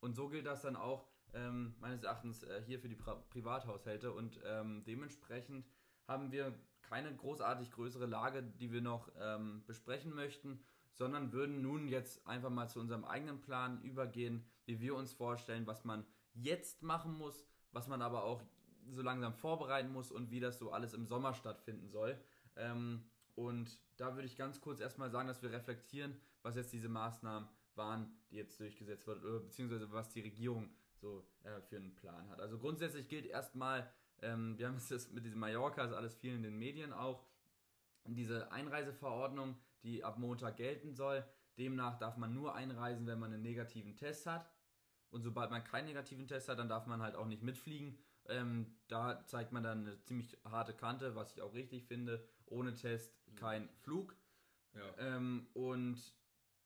Und 0.00 0.14
so 0.14 0.28
gilt 0.28 0.46
das 0.46 0.62
dann 0.62 0.76
auch 0.76 1.06
ähm, 1.34 1.74
meines 1.80 2.02
Erachtens 2.02 2.42
äh, 2.42 2.62
hier 2.66 2.80
für 2.80 2.88
die 2.88 2.96
Pri 2.96 3.14
Privathaushalte. 3.30 4.12
Und 4.12 4.40
ähm, 4.44 4.82
dementsprechend 4.84 5.66
haben 6.06 6.32
wir 6.32 6.54
keine 6.82 7.14
großartig 7.14 7.70
größere 7.72 8.06
Lage, 8.06 8.42
die 8.42 8.72
wir 8.72 8.80
noch 8.80 9.10
ähm, 9.18 9.64
besprechen 9.66 10.14
möchten, 10.14 10.60
sondern 10.92 11.32
würden 11.32 11.60
nun 11.60 11.88
jetzt 11.88 12.26
einfach 12.26 12.50
mal 12.50 12.68
zu 12.68 12.80
unserem 12.80 13.04
eigenen 13.04 13.40
Plan 13.40 13.82
übergehen, 13.82 14.44
wie 14.64 14.80
wir 14.80 14.94
uns 14.94 15.12
vorstellen, 15.12 15.66
was 15.66 15.84
man 15.84 16.06
jetzt 16.32 16.82
machen 16.82 17.12
muss, 17.12 17.46
was 17.72 17.88
man 17.88 18.02
aber 18.02 18.24
auch 18.24 18.42
so 18.88 19.02
langsam 19.02 19.34
vorbereiten 19.34 19.92
muss 19.92 20.12
und 20.12 20.30
wie 20.30 20.40
das 20.40 20.58
so 20.58 20.72
alles 20.72 20.94
im 20.94 21.06
Sommer 21.06 21.34
stattfinden 21.34 21.88
soll. 21.88 22.18
Ähm, 22.56 23.04
und 23.36 23.78
da 23.96 24.14
würde 24.14 24.26
ich 24.26 24.36
ganz 24.36 24.60
kurz 24.60 24.80
erstmal 24.80 25.10
sagen, 25.10 25.28
dass 25.28 25.42
wir 25.42 25.52
reflektieren, 25.52 26.16
was 26.42 26.56
jetzt 26.56 26.72
diese 26.72 26.88
Maßnahmen 26.88 27.48
waren, 27.74 28.18
die 28.30 28.36
jetzt 28.36 28.58
durchgesetzt 28.58 29.06
wurden, 29.06 29.22
beziehungsweise 29.42 29.92
was 29.92 30.10
die 30.10 30.22
Regierung 30.22 30.70
so 30.94 31.26
äh, 31.44 31.60
für 31.60 31.76
einen 31.76 31.94
Plan 31.94 32.28
hat. 32.30 32.40
Also 32.40 32.58
grundsätzlich 32.58 33.08
gilt 33.08 33.26
erstmal, 33.26 33.88
ähm, 34.22 34.58
wir 34.58 34.66
haben 34.66 34.76
es 34.76 34.88
das 34.88 35.12
mit 35.12 35.24
diesem 35.24 35.38
Mallorca, 35.38 35.84
ist 35.84 35.92
alles 35.92 36.14
viel 36.14 36.34
in 36.34 36.42
den 36.42 36.58
Medien 36.58 36.92
auch, 36.92 37.26
diese 38.06 38.50
Einreiseverordnung, 38.52 39.56
die 39.82 40.02
ab 40.04 40.18
Montag 40.18 40.56
gelten 40.56 40.94
soll. 40.94 41.24
Demnach 41.58 41.98
darf 41.98 42.16
man 42.16 42.32
nur 42.32 42.54
einreisen, 42.54 43.06
wenn 43.06 43.18
man 43.18 43.32
einen 43.32 43.42
negativen 43.42 43.96
Test 43.96 44.26
hat. 44.26 44.50
Und 45.10 45.22
sobald 45.22 45.50
man 45.50 45.64
keinen 45.64 45.86
negativen 45.86 46.26
Test 46.26 46.48
hat, 46.48 46.58
dann 46.58 46.68
darf 46.68 46.86
man 46.86 47.02
halt 47.02 47.16
auch 47.16 47.26
nicht 47.26 47.42
mitfliegen. 47.42 47.98
Ähm, 48.28 48.76
da 48.88 49.24
zeigt 49.26 49.52
man 49.52 49.62
dann 49.62 49.86
eine 49.86 50.00
ziemlich 50.02 50.36
harte 50.44 50.74
Kante, 50.74 51.14
was 51.14 51.32
ich 51.32 51.42
auch 51.42 51.54
richtig 51.54 51.86
finde. 51.86 52.26
Ohne 52.46 52.74
Test 52.74 53.14
kein 53.36 53.68
Flug. 53.82 54.16
Ja. 54.74 55.16
Ähm, 55.16 55.46
und 55.54 55.98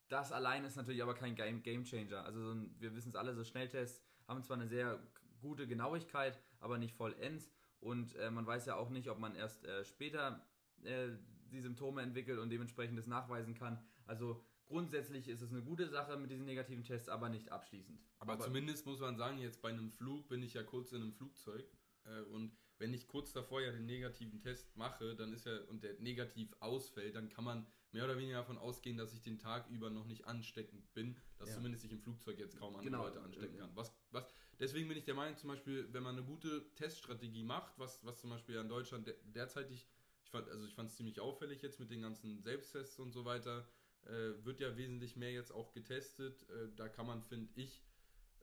das 0.09 0.31
allein 0.31 0.65
ist 0.65 0.75
natürlich 0.75 1.01
aber 1.01 1.13
kein 1.13 1.35
Game, 1.35 1.63
Game 1.63 1.83
Changer. 1.83 2.25
Also 2.25 2.41
so 2.41 2.51
ein, 2.51 2.75
wir 2.79 2.95
wissen 2.95 3.09
es 3.09 3.15
alle, 3.15 3.33
so 3.33 3.43
Schnelltests 3.43 4.03
haben 4.27 4.43
zwar 4.43 4.57
eine 4.57 4.67
sehr 4.67 4.99
gute 5.41 5.67
Genauigkeit, 5.67 6.39
aber 6.59 6.77
nicht 6.77 6.95
vollends. 6.95 7.49
Und 7.79 8.15
äh, 8.15 8.29
man 8.29 8.45
weiß 8.45 8.65
ja 8.67 8.75
auch 8.75 8.89
nicht, 8.89 9.09
ob 9.09 9.19
man 9.19 9.35
erst 9.35 9.65
äh, 9.65 9.83
später 9.83 10.45
äh, 10.83 11.09
die 11.51 11.61
Symptome 11.61 12.01
entwickelt 12.01 12.39
und 12.39 12.49
dementsprechend 12.49 12.97
das 12.97 13.07
nachweisen 13.07 13.53
kann. 13.53 13.83
Also 14.05 14.43
grundsätzlich 14.65 15.27
ist 15.27 15.41
es 15.41 15.51
eine 15.51 15.63
gute 15.63 15.87
Sache 15.87 16.17
mit 16.17 16.31
diesen 16.31 16.45
negativen 16.45 16.83
Tests, 16.83 17.09
aber 17.09 17.29
nicht 17.29 17.51
abschließend. 17.51 17.99
Aber, 18.19 18.33
aber 18.33 18.43
zumindest 18.43 18.85
muss 18.85 18.99
man 18.99 19.17
sagen, 19.17 19.39
jetzt 19.39 19.61
bei 19.61 19.69
einem 19.69 19.91
Flug 19.91 20.27
bin 20.29 20.43
ich 20.43 20.53
ja 20.53 20.63
kurz 20.63 20.91
in 20.91 21.01
einem 21.01 21.13
Flugzeug 21.13 21.65
äh, 22.05 22.21
und 22.21 22.55
wenn 22.81 22.93
ich 22.95 23.07
kurz 23.07 23.31
davor 23.31 23.61
ja 23.61 23.71
den 23.71 23.85
negativen 23.85 24.41
Test 24.41 24.75
mache, 24.75 25.15
dann 25.15 25.31
ist 25.33 25.45
ja 25.45 25.55
und 25.69 25.83
der 25.83 25.93
negativ 25.99 26.49
ausfällt, 26.59 27.15
dann 27.15 27.29
kann 27.29 27.43
man 27.43 27.67
mehr 27.91 28.05
oder 28.05 28.17
weniger 28.17 28.37
davon 28.37 28.57
ausgehen, 28.57 28.97
dass 28.97 29.13
ich 29.13 29.21
den 29.21 29.37
Tag 29.37 29.69
über 29.69 29.91
noch 29.91 30.05
nicht 30.05 30.25
ansteckend 30.25 30.91
bin, 30.95 31.15
dass 31.37 31.49
ja. 31.49 31.55
zumindest 31.55 31.85
ich 31.85 31.91
im 31.91 31.99
Flugzeug 31.99 32.39
jetzt 32.39 32.57
kaum 32.57 32.75
andere 32.75 32.85
genau. 32.85 33.03
Leute 33.03 33.21
anstecken 33.21 33.59
kann. 33.59 33.69
Was, 33.75 33.93
was, 34.09 34.25
deswegen 34.59 34.87
bin 34.87 34.97
ich 34.97 35.05
der 35.05 35.13
Meinung, 35.13 35.37
zum 35.37 35.49
Beispiel, 35.49 35.87
wenn 35.93 36.01
man 36.01 36.17
eine 36.17 36.25
gute 36.25 36.73
Teststrategie 36.73 37.43
macht, 37.43 37.77
was, 37.77 38.03
was 38.03 38.19
zum 38.19 38.31
Beispiel 38.31 38.55
in 38.55 38.67
Deutschland 38.67 39.13
derzeitig, 39.25 39.87
ich 40.23 40.31
fand, 40.31 40.49
also 40.49 40.65
ich 40.65 40.73
fand 40.73 40.89
es 40.89 40.97
ziemlich 40.97 41.19
auffällig 41.19 41.61
jetzt 41.61 41.79
mit 41.79 41.91
den 41.91 42.01
ganzen 42.01 42.41
Selbsttests 42.41 42.97
und 42.97 43.11
so 43.11 43.25
weiter, 43.25 43.67
äh, 44.05 44.43
wird 44.43 44.59
ja 44.59 44.75
wesentlich 44.75 45.15
mehr 45.15 45.31
jetzt 45.31 45.51
auch 45.51 45.71
getestet. 45.71 46.49
Äh, 46.49 46.69
da 46.75 46.89
kann 46.89 47.05
man, 47.05 47.21
finde 47.21 47.51
ich, 47.55 47.83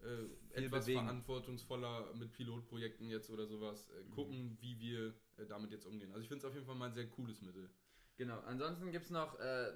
äh, 0.02 0.58
etwas 0.58 0.86
bewegen. 0.86 1.00
verantwortungsvoller 1.00 2.14
mit 2.14 2.32
Pilotprojekten 2.32 3.08
jetzt 3.08 3.30
oder 3.30 3.46
sowas 3.46 3.88
äh, 3.90 4.04
gucken, 4.14 4.50
mhm. 4.50 4.58
wie 4.60 4.78
wir 4.78 5.14
äh, 5.36 5.46
damit 5.46 5.70
jetzt 5.72 5.86
umgehen. 5.86 6.10
Also 6.10 6.22
ich 6.22 6.28
finde 6.28 6.40
es 6.40 6.44
auf 6.44 6.54
jeden 6.54 6.66
Fall 6.66 6.74
mal 6.74 6.86
ein 6.86 6.94
sehr 6.94 7.08
cooles 7.08 7.42
Mittel. 7.42 7.68
Genau, 8.16 8.40
ansonsten 8.46 8.90
gibt 8.90 9.04
es 9.04 9.10
noch, 9.12 9.38
äh, 9.38 9.72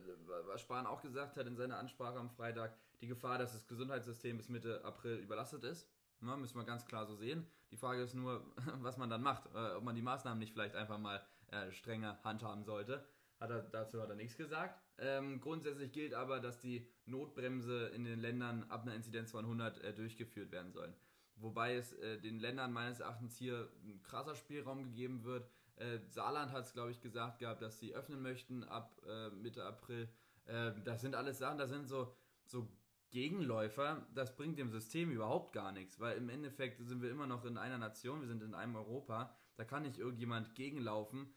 was 0.47 0.61
Spahn 0.61 0.87
auch 0.87 1.01
gesagt 1.01 1.37
hat 1.37 1.47
in 1.47 1.57
seiner 1.57 1.79
Ansprache 1.79 2.19
am 2.19 2.29
Freitag, 2.29 2.77
die 3.01 3.07
Gefahr, 3.07 3.39
dass 3.39 3.53
das 3.53 3.69
Gesundheitssystem 3.69 4.37
bis 4.37 4.49
Mitte 4.49 4.85
April 4.85 5.19
überlastet 5.19 5.63
ist. 5.63 5.89
Ja, 6.21 6.37
müssen 6.37 6.57
wir 6.57 6.65
ganz 6.65 6.85
klar 6.85 7.07
so 7.07 7.15
sehen. 7.15 7.47
Die 7.71 7.77
Frage 7.77 8.03
ist 8.03 8.15
nur, 8.15 8.45
was 8.81 8.97
man 8.97 9.11
dann 9.11 9.23
macht, 9.23 9.47
äh, 9.55 9.75
ob 9.75 9.85
man 9.85 9.95
die 9.95 10.03
Maßnahmen 10.03 10.39
nicht 10.39 10.53
vielleicht 10.53 10.75
einfach 10.75 10.99
mal 10.99 11.25
äh, 11.53 11.71
strenger 11.73 12.19
handhaben 12.25 12.65
sollte. 12.65 13.05
Hat 13.43 13.51
er, 13.51 13.63
dazu 13.63 14.01
hat 14.01 14.09
er 14.09 14.15
nichts 14.15 14.37
gesagt. 14.37 14.81
Ähm, 14.99 15.41
grundsätzlich 15.41 15.91
gilt 15.91 16.15
aber, 16.15 16.39
dass 16.39 16.61
die 16.61 16.87
Notbremse 17.07 17.89
in 17.89 18.05
den 18.05 18.21
Ländern 18.21 18.63
ab 18.69 18.83
einer 18.83 18.95
Inzidenz 18.95 19.33
von 19.33 19.45
100 19.45 19.79
äh, 19.83 19.93
durchgeführt 19.93 20.53
werden 20.53 20.71
soll. 20.71 20.95
Wobei 21.35 21.75
es 21.75 21.93
äh, 21.95 22.21
den 22.21 22.39
Ländern 22.39 22.73
meines 22.73 23.01
Erachtens 23.01 23.37
hier 23.37 23.69
ein 23.85 24.01
krasser 24.05 24.37
Spielraum 24.37 24.85
gegeben 24.85 25.25
wird, 25.25 25.51
äh, 25.75 25.99
Saarland 26.07 26.53
hat 26.53 26.67
es, 26.67 26.73
glaube 26.73 26.93
ich, 26.93 27.01
gesagt 27.01 27.41
gehabt, 27.41 27.63
dass 27.63 27.81
sie 27.81 27.93
öffnen 27.93 28.23
möchten 28.23 28.63
ab 28.63 28.97
äh, 29.09 29.31
Mitte 29.31 29.65
April. 29.65 30.09
Äh, 30.45 30.71
das 30.85 31.01
sind 31.01 31.17
alles 31.17 31.39
Sachen, 31.39 31.59
das 31.59 31.71
sind 31.71 31.89
so, 31.89 32.15
so 32.45 32.69
Gegenläufer. 33.11 34.07
Das 34.15 34.37
bringt 34.37 34.57
dem 34.57 34.71
System 34.71 35.11
überhaupt 35.11 35.53
gar 35.53 35.73
nichts, 35.73 35.99
weil 35.99 36.17
im 36.17 36.29
Endeffekt 36.29 36.79
sind 36.87 37.03
wir 37.03 37.11
immer 37.11 37.27
noch 37.27 37.45
in 37.45 37.59
einer 37.59 37.79
Nation, 37.79 38.21
wir 38.21 38.29
sind 38.29 38.45
in 38.45 38.55
einem 38.55 38.77
Europa. 38.77 39.35
Da 39.57 39.65
kann 39.65 39.83
nicht 39.83 39.99
irgendjemand 39.99 40.55
gegenlaufen 40.55 41.35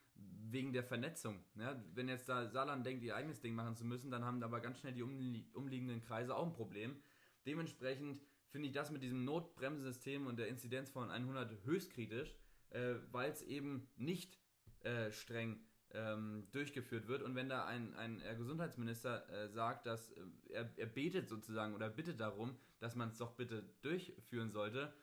wegen 0.52 0.74
der 0.74 0.84
Vernetzung. 0.84 1.44
Ja, 1.56 1.82
wenn 1.94 2.08
jetzt 2.08 2.30
da 2.30 2.48
Saarland 2.50 2.86
denkt, 2.86 3.04
ihr 3.04 3.16
eigenes 3.16 3.42
Ding 3.42 3.56
machen 3.56 3.76
zu 3.76 3.86
müssen, 3.86 4.12
dann 4.12 4.26
haben 4.26 4.42
aber 4.44 4.60
ganz 4.60 4.80
schnell 4.80 4.94
die 4.94 5.04
umliegenden 5.04 6.02
Kreise 6.02 6.36
auch 6.36 6.46
ein 6.46 6.54
Problem. 6.54 6.96
Dementsprechend 7.46 8.22
finde 8.50 8.68
ich 8.68 8.74
das 8.74 8.92
mit 8.92 9.04
diesem 9.04 9.26
Notbremsesystem 9.26 10.28
und 10.28 10.38
der 10.38 10.48
Inzidenz 10.48 10.90
von 10.90 11.12
100 11.12 11.66
höchst 11.66 11.92
kritisch 11.92 12.36
äh, 12.76 12.96
weil 13.12 13.32
es 13.32 13.42
eben 13.42 13.88
nicht 13.96 14.38
äh, 14.82 15.12
streng 15.12 15.60
ähm, 15.92 16.48
durchgeführt 16.52 17.08
wird. 17.08 17.24
Und 17.24 17.36
wenn 17.36 17.50
da 17.50 17.66
ein, 17.66 17.96
ein 17.96 18.22
Gesundheitsminister 18.38 19.30
äh, 19.30 19.50
sagt, 19.50 19.86
dass 19.86 20.12
äh, 20.12 20.22
er, 20.50 20.70
er 20.78 20.88
betet 20.88 21.30
sozusagen 21.30 21.74
oder 21.74 21.90
bittet 21.90 22.20
darum, 22.20 22.58
dass 22.80 22.96
man 22.96 23.10
es 23.10 23.18
doch 23.18 23.36
bitte 23.36 23.64
durchführen 23.82 24.52
sollte, 24.52 24.94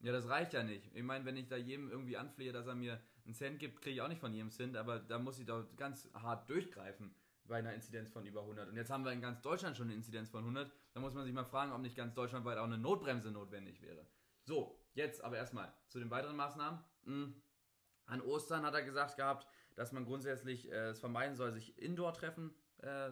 ja, 0.00 0.12
das 0.12 0.28
reicht 0.28 0.54
ja 0.54 0.62
nicht. 0.62 0.90
Ich 0.94 1.02
meine, 1.02 1.24
wenn 1.24 1.36
ich 1.36 1.46
da 1.46 1.56
jedem 1.56 1.90
irgendwie 1.90 2.16
anflehe, 2.16 2.52
dass 2.52 2.66
er 2.66 2.74
mir 2.74 3.00
einen 3.24 3.34
Cent 3.34 3.58
gibt, 3.58 3.80
kriege 3.80 3.96
ich 3.96 4.02
auch 4.02 4.08
nicht 4.08 4.20
von 4.20 4.32
jedem 4.32 4.50
Cent, 4.50 4.76
aber 4.76 4.98
da 4.98 5.18
muss 5.18 5.38
ich 5.38 5.46
doch 5.46 5.64
ganz 5.76 6.08
hart 6.14 6.48
durchgreifen 6.48 7.14
bei 7.44 7.58
einer 7.58 7.74
Inzidenz 7.74 8.10
von 8.10 8.24
über 8.24 8.40
100. 8.42 8.68
Und 8.68 8.76
jetzt 8.76 8.90
haben 8.90 9.04
wir 9.04 9.12
in 9.12 9.20
ganz 9.20 9.42
Deutschland 9.42 9.76
schon 9.76 9.88
eine 9.88 9.94
Inzidenz 9.94 10.30
von 10.30 10.40
100. 10.40 10.70
Da 10.92 11.00
muss 11.00 11.14
man 11.14 11.24
sich 11.24 11.34
mal 11.34 11.44
fragen, 11.44 11.72
ob 11.72 11.80
nicht 11.80 11.96
ganz 11.96 12.14
deutschlandweit 12.14 12.58
auch 12.58 12.64
eine 12.64 12.78
Notbremse 12.78 13.30
notwendig 13.30 13.82
wäre. 13.82 14.06
So, 14.44 14.78
jetzt 14.94 15.22
aber 15.22 15.36
erstmal 15.36 15.72
zu 15.88 15.98
den 15.98 16.10
weiteren 16.10 16.36
Maßnahmen. 16.36 16.80
Hm. 17.04 17.34
An 18.06 18.20
Ostern 18.22 18.64
hat 18.64 18.74
er 18.74 18.82
gesagt 18.82 19.16
gehabt, 19.16 19.46
dass 19.74 19.92
man 19.92 20.04
grundsätzlich 20.04 20.70
äh, 20.70 20.90
es 20.90 21.00
vermeiden 21.00 21.36
soll, 21.36 21.52
sich 21.52 21.80
indoor 21.80 22.12
treffen, 22.12 22.54
äh, 22.78 23.10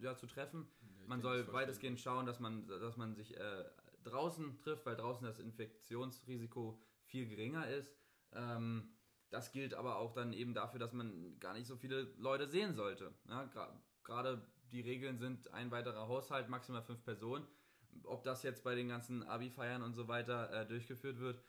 ja, 0.00 0.16
zu 0.16 0.26
treffen. 0.26 0.68
Ja, 0.80 1.06
man 1.06 1.20
soll 1.20 1.52
weitestgehend 1.52 2.00
schauen, 2.00 2.26
dass 2.26 2.40
man, 2.40 2.66
dass 2.66 2.96
man 2.96 3.14
sich 3.14 3.36
äh, 3.36 3.64
draußen 4.04 4.60
trifft, 4.60 4.86
weil 4.86 4.96
draußen 4.96 5.26
das 5.26 5.38
Infektionsrisiko 5.38 6.80
viel 7.04 7.28
geringer 7.28 7.68
ist. 7.68 7.96
Ähm, 8.32 8.90
das 9.30 9.52
gilt 9.52 9.74
aber 9.74 9.96
auch 9.96 10.12
dann 10.12 10.32
eben 10.32 10.54
dafür, 10.54 10.80
dass 10.80 10.92
man 10.92 11.38
gar 11.40 11.54
nicht 11.54 11.66
so 11.66 11.76
viele 11.76 12.02
Leute 12.18 12.48
sehen 12.48 12.74
sollte. 12.74 13.12
Ja, 13.28 13.48
Gerade 14.04 14.42
die 14.72 14.80
Regeln 14.80 15.18
sind 15.18 15.52
ein 15.52 15.70
weiterer 15.70 16.08
Haushalt, 16.08 16.48
maximal 16.48 16.82
fünf 16.82 17.04
Personen. 17.04 17.46
Ob 18.04 18.24
das 18.24 18.42
jetzt 18.42 18.64
bei 18.64 18.74
den 18.74 18.88
ganzen 18.88 19.22
Abi-Feiern 19.22 19.82
und 19.82 19.94
so 19.94 20.08
weiter 20.08 20.50
äh, 20.52 20.66
durchgeführt 20.66 21.18
wird, 21.18 21.42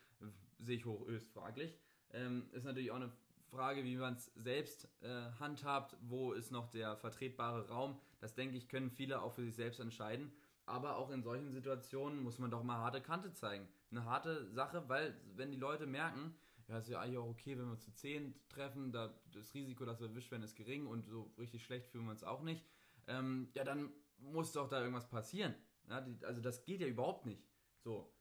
sehe 0.58 0.76
ich 0.76 0.84
hoch 0.84 1.06
höchst 1.06 1.30
fraglich. 1.32 1.78
Ähm, 2.12 2.48
ist 2.52 2.64
natürlich 2.64 2.90
auch 2.90 2.96
eine 2.96 3.12
Frage, 3.50 3.84
wie 3.84 3.96
man 3.96 4.14
es 4.14 4.26
selbst 4.36 4.88
äh, 5.02 5.30
handhabt, 5.38 5.96
wo 6.02 6.32
ist 6.32 6.50
noch 6.52 6.68
der 6.68 6.96
vertretbare 6.96 7.68
Raum. 7.68 8.00
Das 8.20 8.34
denke 8.34 8.56
ich, 8.56 8.68
können 8.68 8.90
viele 8.90 9.22
auch 9.22 9.32
für 9.32 9.44
sich 9.44 9.54
selbst 9.54 9.80
entscheiden. 9.80 10.32
Aber 10.66 10.96
auch 10.96 11.10
in 11.10 11.22
solchen 11.22 11.50
Situationen 11.50 12.22
muss 12.22 12.38
man 12.38 12.50
doch 12.50 12.62
mal 12.62 12.78
harte 12.78 13.00
Kante 13.00 13.32
zeigen. 13.32 13.66
Eine 13.90 14.04
harte 14.04 14.48
Sache, 14.52 14.84
weil 14.88 15.16
wenn 15.34 15.50
die 15.50 15.58
Leute 15.58 15.86
merken, 15.86 16.34
ja, 16.70 16.78
ist 16.78 16.88
ja 16.88 17.00
eigentlich 17.00 17.18
auch 17.18 17.28
okay, 17.28 17.58
wenn 17.58 17.68
wir 17.68 17.78
zu 17.78 17.92
zehn 17.92 18.32
treffen, 18.48 18.92
da, 18.92 19.12
das 19.32 19.52
Risiko, 19.54 19.84
dass 19.84 20.00
wir 20.00 20.08
erwischt 20.08 20.30
werden, 20.30 20.44
ist 20.44 20.54
gering 20.54 20.86
und 20.86 21.08
so 21.08 21.32
richtig 21.36 21.64
schlecht 21.64 21.88
fühlen 21.88 22.04
wir 22.04 22.12
uns 22.12 22.22
auch 22.22 22.42
nicht. 22.42 22.64
Ähm, 23.08 23.48
ja, 23.54 23.64
dann 23.64 23.92
muss 24.18 24.52
doch 24.52 24.68
da 24.68 24.78
irgendwas 24.78 25.08
passieren. 25.08 25.54
Ja, 25.88 26.00
die, 26.00 26.24
also 26.24 26.40
das 26.40 26.64
geht 26.64 26.80
ja 26.80 26.86
überhaupt 26.86 27.26
nicht. 27.26 27.42
So, 27.82 28.14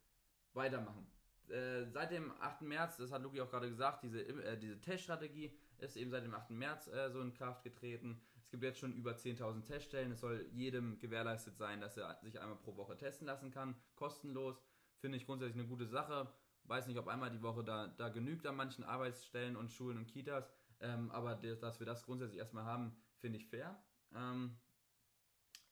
weitermachen. 0.53 1.05
Äh, 1.49 1.85
seit 1.91 2.11
dem 2.11 2.31
8. 2.41 2.61
März, 2.61 2.97
das 2.97 3.11
hat 3.11 3.21
Luki 3.21 3.39
auch 3.39 3.49
gerade 3.51 3.69
gesagt, 3.69 4.03
diese, 4.03 4.21
äh, 4.21 4.57
diese 4.57 4.81
Teststrategie 4.81 5.55
ist 5.77 5.95
eben 5.95 6.09
seit 6.09 6.23
dem 6.23 6.33
8. 6.33 6.49
März 6.49 6.87
äh, 6.87 7.11
so 7.11 7.21
in 7.21 7.33
Kraft 7.33 7.63
getreten. 7.63 8.19
Es 8.41 8.49
gibt 8.49 8.63
jetzt 8.63 8.79
schon 8.79 8.93
über 8.93 9.11
10.000 9.11 9.63
Teststellen. 9.63 10.11
Es 10.11 10.21
soll 10.21 10.49
jedem 10.53 10.97
gewährleistet 10.97 11.55
sein, 11.55 11.81
dass 11.81 11.97
er 11.97 12.19
sich 12.23 12.39
einmal 12.39 12.57
pro 12.57 12.75
Woche 12.77 12.97
testen 12.97 13.27
lassen 13.27 13.51
kann, 13.51 13.75
kostenlos. 13.95 14.63
Finde 14.97 15.17
ich 15.17 15.27
grundsätzlich 15.27 15.59
eine 15.59 15.69
gute 15.69 15.85
Sache. 15.85 16.33
Weiß 16.69 16.85
nicht, 16.85 16.99
ob 16.99 17.07
einmal 17.07 17.31
die 17.31 17.41
Woche 17.41 17.63
da, 17.63 17.87
da 17.87 18.09
genügt 18.09 18.45
an 18.45 18.55
manchen 18.55 18.83
Arbeitsstellen 18.83 19.55
und 19.55 19.71
Schulen 19.71 19.97
und 19.97 20.07
Kitas. 20.07 20.49
Ähm, 20.79 21.09
aber 21.11 21.35
dass 21.35 21.79
wir 21.79 21.87
das 21.87 22.05
grundsätzlich 22.05 22.39
erstmal 22.39 22.63
haben, 22.63 22.95
finde 23.17 23.39
ich 23.39 23.47
fair. 23.47 23.81
Ähm, 24.15 24.55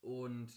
und 0.01 0.51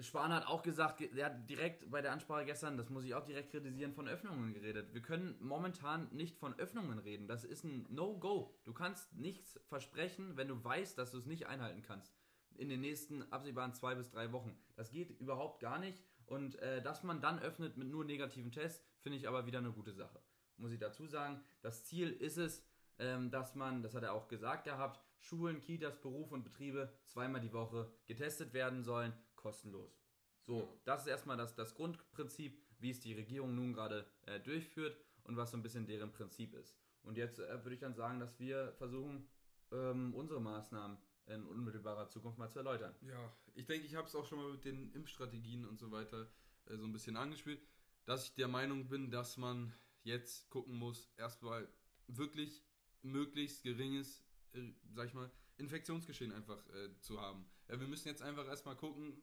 Spahn 0.00 0.32
hat 0.32 0.46
auch 0.46 0.62
gesagt, 0.62 1.00
er 1.00 1.26
hat 1.26 1.48
direkt 1.48 1.88
bei 1.88 2.02
der 2.02 2.12
Ansprache 2.12 2.44
gestern, 2.44 2.76
das 2.76 2.90
muss 2.90 3.04
ich 3.04 3.14
auch 3.14 3.24
direkt 3.24 3.52
kritisieren, 3.52 3.92
von 3.92 4.08
Öffnungen 4.08 4.52
geredet. 4.54 4.92
Wir 4.92 5.02
können 5.02 5.36
momentan 5.40 6.08
nicht 6.12 6.36
von 6.36 6.58
Öffnungen 6.58 6.98
reden. 6.98 7.28
Das 7.28 7.44
ist 7.44 7.64
ein 7.64 7.86
No-Go. 7.90 8.58
Du 8.64 8.72
kannst 8.72 9.12
nichts 9.14 9.60
versprechen, 9.68 10.36
wenn 10.36 10.48
du 10.48 10.62
weißt, 10.62 10.98
dass 10.98 11.12
du 11.12 11.18
es 11.18 11.26
nicht 11.26 11.46
einhalten 11.46 11.82
kannst. 11.82 12.12
In 12.56 12.68
den 12.68 12.80
nächsten 12.80 13.22
absehbaren 13.32 13.72
zwei 13.72 13.94
bis 13.94 14.10
drei 14.10 14.32
Wochen. 14.32 14.56
Das 14.74 14.90
geht 14.90 15.10
überhaupt 15.20 15.60
gar 15.60 15.78
nicht. 15.78 16.04
Und 16.30 16.60
äh, 16.60 16.80
dass 16.80 17.02
man 17.02 17.20
dann 17.20 17.40
öffnet 17.40 17.76
mit 17.76 17.88
nur 17.88 18.04
negativen 18.04 18.52
Tests, 18.52 18.86
finde 19.00 19.18
ich 19.18 19.26
aber 19.26 19.46
wieder 19.46 19.58
eine 19.58 19.72
gute 19.72 19.92
Sache. 19.92 20.22
Muss 20.58 20.70
ich 20.70 20.78
dazu 20.78 21.08
sagen. 21.08 21.42
Das 21.60 21.84
Ziel 21.84 22.12
ist 22.12 22.36
es, 22.36 22.64
ähm, 23.00 23.32
dass 23.32 23.56
man, 23.56 23.82
das 23.82 23.96
hat 23.96 24.04
er 24.04 24.12
auch 24.12 24.28
gesagt 24.28 24.62
gehabt, 24.62 25.00
Schulen, 25.18 25.60
Kitas, 25.60 26.00
Berufe 26.00 26.34
und 26.34 26.44
Betriebe 26.44 26.92
zweimal 27.06 27.40
die 27.40 27.52
Woche 27.52 27.92
getestet 28.06 28.52
werden 28.52 28.84
sollen 28.84 29.12
kostenlos. 29.34 30.00
So, 30.42 30.80
das 30.84 31.02
ist 31.02 31.08
erstmal 31.08 31.36
das, 31.36 31.56
das 31.56 31.74
Grundprinzip, 31.74 32.62
wie 32.78 32.90
es 32.90 33.00
die 33.00 33.14
Regierung 33.14 33.56
nun 33.56 33.72
gerade 33.72 34.06
äh, 34.26 34.38
durchführt 34.38 34.96
und 35.24 35.36
was 35.36 35.50
so 35.50 35.56
ein 35.56 35.64
bisschen 35.64 35.86
deren 35.86 36.12
Prinzip 36.12 36.54
ist. 36.54 36.78
Und 37.02 37.16
jetzt 37.16 37.40
äh, 37.40 37.64
würde 37.64 37.74
ich 37.74 37.80
dann 37.80 37.94
sagen, 37.94 38.20
dass 38.20 38.38
wir 38.38 38.72
versuchen, 38.78 39.28
ähm, 39.72 40.14
unsere 40.14 40.40
Maßnahmen 40.40 40.96
in 41.30 41.46
unmittelbarer 41.46 42.08
Zukunft 42.08 42.38
mal 42.38 42.50
zu 42.50 42.58
erläutern. 42.58 42.94
Ja, 43.02 43.32
ich 43.54 43.66
denke, 43.66 43.86
ich 43.86 43.94
habe 43.94 44.06
es 44.06 44.14
auch 44.14 44.26
schon 44.26 44.38
mal 44.38 44.52
mit 44.52 44.64
den 44.64 44.92
Impfstrategien 44.92 45.64
und 45.64 45.78
so 45.78 45.90
weiter 45.90 46.30
äh, 46.66 46.76
so 46.76 46.84
ein 46.84 46.92
bisschen 46.92 47.16
angespielt, 47.16 47.60
dass 48.04 48.26
ich 48.26 48.34
der 48.34 48.48
Meinung 48.48 48.88
bin, 48.88 49.10
dass 49.10 49.36
man 49.36 49.72
jetzt 50.02 50.48
gucken 50.50 50.76
muss, 50.76 51.10
erstmal 51.16 51.68
wirklich 52.06 52.64
möglichst 53.02 53.62
geringes, 53.62 54.24
äh, 54.52 54.72
sag 54.92 55.08
ich 55.08 55.14
mal, 55.14 55.30
Infektionsgeschehen 55.58 56.32
einfach 56.32 56.66
äh, 56.70 56.98
zu 57.00 57.20
haben. 57.20 57.44
Ja, 57.68 57.78
wir 57.78 57.86
müssen 57.86 58.08
jetzt 58.08 58.22
einfach 58.22 58.46
erstmal 58.46 58.76
gucken, 58.76 59.20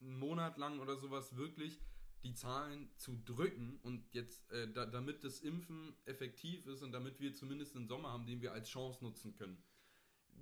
einen 0.00 0.18
Monat 0.18 0.56
lang 0.58 0.80
oder 0.80 0.96
sowas 0.96 1.36
wirklich 1.36 1.80
die 2.22 2.34
Zahlen 2.34 2.88
zu 2.96 3.20
drücken 3.24 3.80
und 3.82 4.14
jetzt, 4.14 4.50
äh, 4.52 4.72
da, 4.72 4.86
damit 4.86 5.24
das 5.24 5.40
Impfen 5.40 5.94
effektiv 6.04 6.66
ist 6.66 6.82
und 6.82 6.92
damit 6.92 7.18
wir 7.20 7.34
zumindest 7.34 7.76
einen 7.76 7.88
Sommer 7.88 8.12
haben, 8.12 8.26
den 8.26 8.40
wir 8.40 8.52
als 8.52 8.68
Chance 8.68 9.02
nutzen 9.02 9.34
können. 9.34 9.62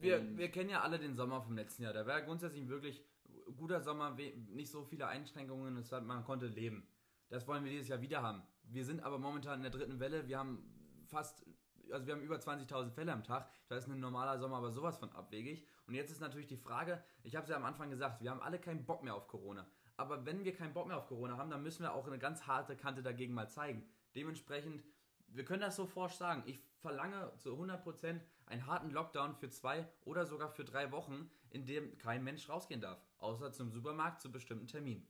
Wir, 0.01 0.37
wir 0.37 0.51
kennen 0.51 0.71
ja 0.71 0.81
alle 0.81 0.99
den 0.99 1.15
Sommer 1.15 1.43
vom 1.43 1.57
letzten 1.57 1.83
Jahr. 1.83 1.93
Da 1.93 2.07
war 2.07 2.23
grundsätzlich 2.23 2.69
wirklich 2.69 3.05
guter 3.57 3.81
Sommer, 3.81 4.17
nicht 4.49 4.71
so 4.71 4.85
viele 4.85 5.07
Einschränkungen, 5.07 5.77
es 5.77 5.93
hat, 5.93 6.05
man 6.05 6.25
konnte 6.25 6.47
leben. 6.47 6.87
Das 7.29 7.47
wollen 7.47 7.65
wir 7.65 7.71
dieses 7.71 7.89
Jahr 7.89 8.01
wieder 8.01 8.23
haben. 8.23 8.43
Wir 8.65 8.85
sind 8.85 9.03
aber 9.03 9.19
momentan 9.19 9.57
in 9.57 9.63
der 9.63 9.73
dritten 9.73 10.01
Welle. 10.01 10.27
Wir 10.27 10.39
haben 10.39 10.65
fast 11.07 11.45
also 11.93 12.07
wir 12.07 12.15
haben 12.15 12.23
über 12.23 12.37
20.000 12.37 12.91
Fälle 12.91 13.13
am 13.13 13.25
Tag, 13.25 13.51
da 13.69 13.77
ist 13.77 13.89
ein 13.89 14.01
normaler 14.01 14.39
Sommer 14.39 14.57
aber 14.57 14.71
sowas 14.71 14.99
von 14.99 15.11
abwegig. 15.13 15.67
Und 15.87 15.95
jetzt 15.95 16.11
ist 16.11 16.21
natürlich 16.21 16.47
die 16.47 16.57
Frage, 16.57 17.03
ich 17.23 17.37
habe 17.37 17.45
es 17.45 17.51
ja 17.51 17.57
am 17.57 17.65
Anfang 17.65 17.91
gesagt, 17.91 18.23
wir 18.23 18.31
haben 18.31 18.41
alle 18.41 18.59
keinen 18.59 18.85
Bock 18.85 19.03
mehr 19.03 19.15
auf 19.15 19.29
Corona. 19.29 19.67
Aber 19.97 20.25
wenn 20.25 20.45
wir 20.45 20.55
keinen 20.55 20.73
Bock 20.73 20.87
mehr 20.87 20.97
auf 20.97 21.09
Corona 21.09 21.37
haben, 21.37 21.51
dann 21.51 21.63
müssen 21.63 21.83
wir 21.83 21.95
auch 21.95 22.07
eine 22.07 22.19
ganz 22.19 22.47
harte 22.47 22.77
Kante 22.77 23.03
dagegen 23.03 23.35
mal 23.35 23.49
zeigen. 23.49 23.87
Dementsprechend, 24.15 24.83
wir 25.33 25.45
können 25.45 25.61
das 25.61 25.77
so 25.77 25.87
forsch 25.87 26.15
sagen, 26.15 26.43
ich 26.47 26.61
verlange 26.81 27.33
zu 27.37 27.51
100% 27.51 28.21
einen 28.47 28.67
harten 28.67 28.91
Lockdown 28.91 29.35
für 29.35 29.51
zwei 29.51 29.87
oder 30.05 30.27
sogar 30.27 30.51
für 30.51 30.65
drei 30.65 30.91
Wochen, 30.93 31.31
in 31.51 31.67
dem 31.67 31.97
kein 31.99 32.25
Mensch 32.25 32.49
rausgehen 32.49 32.81
darf, 32.81 33.05
außer 33.19 33.53
zum 33.53 33.71
Supermarkt 33.71 34.21
zu 34.21 34.31
bestimmten 34.31 34.67
Terminen. 34.67 35.07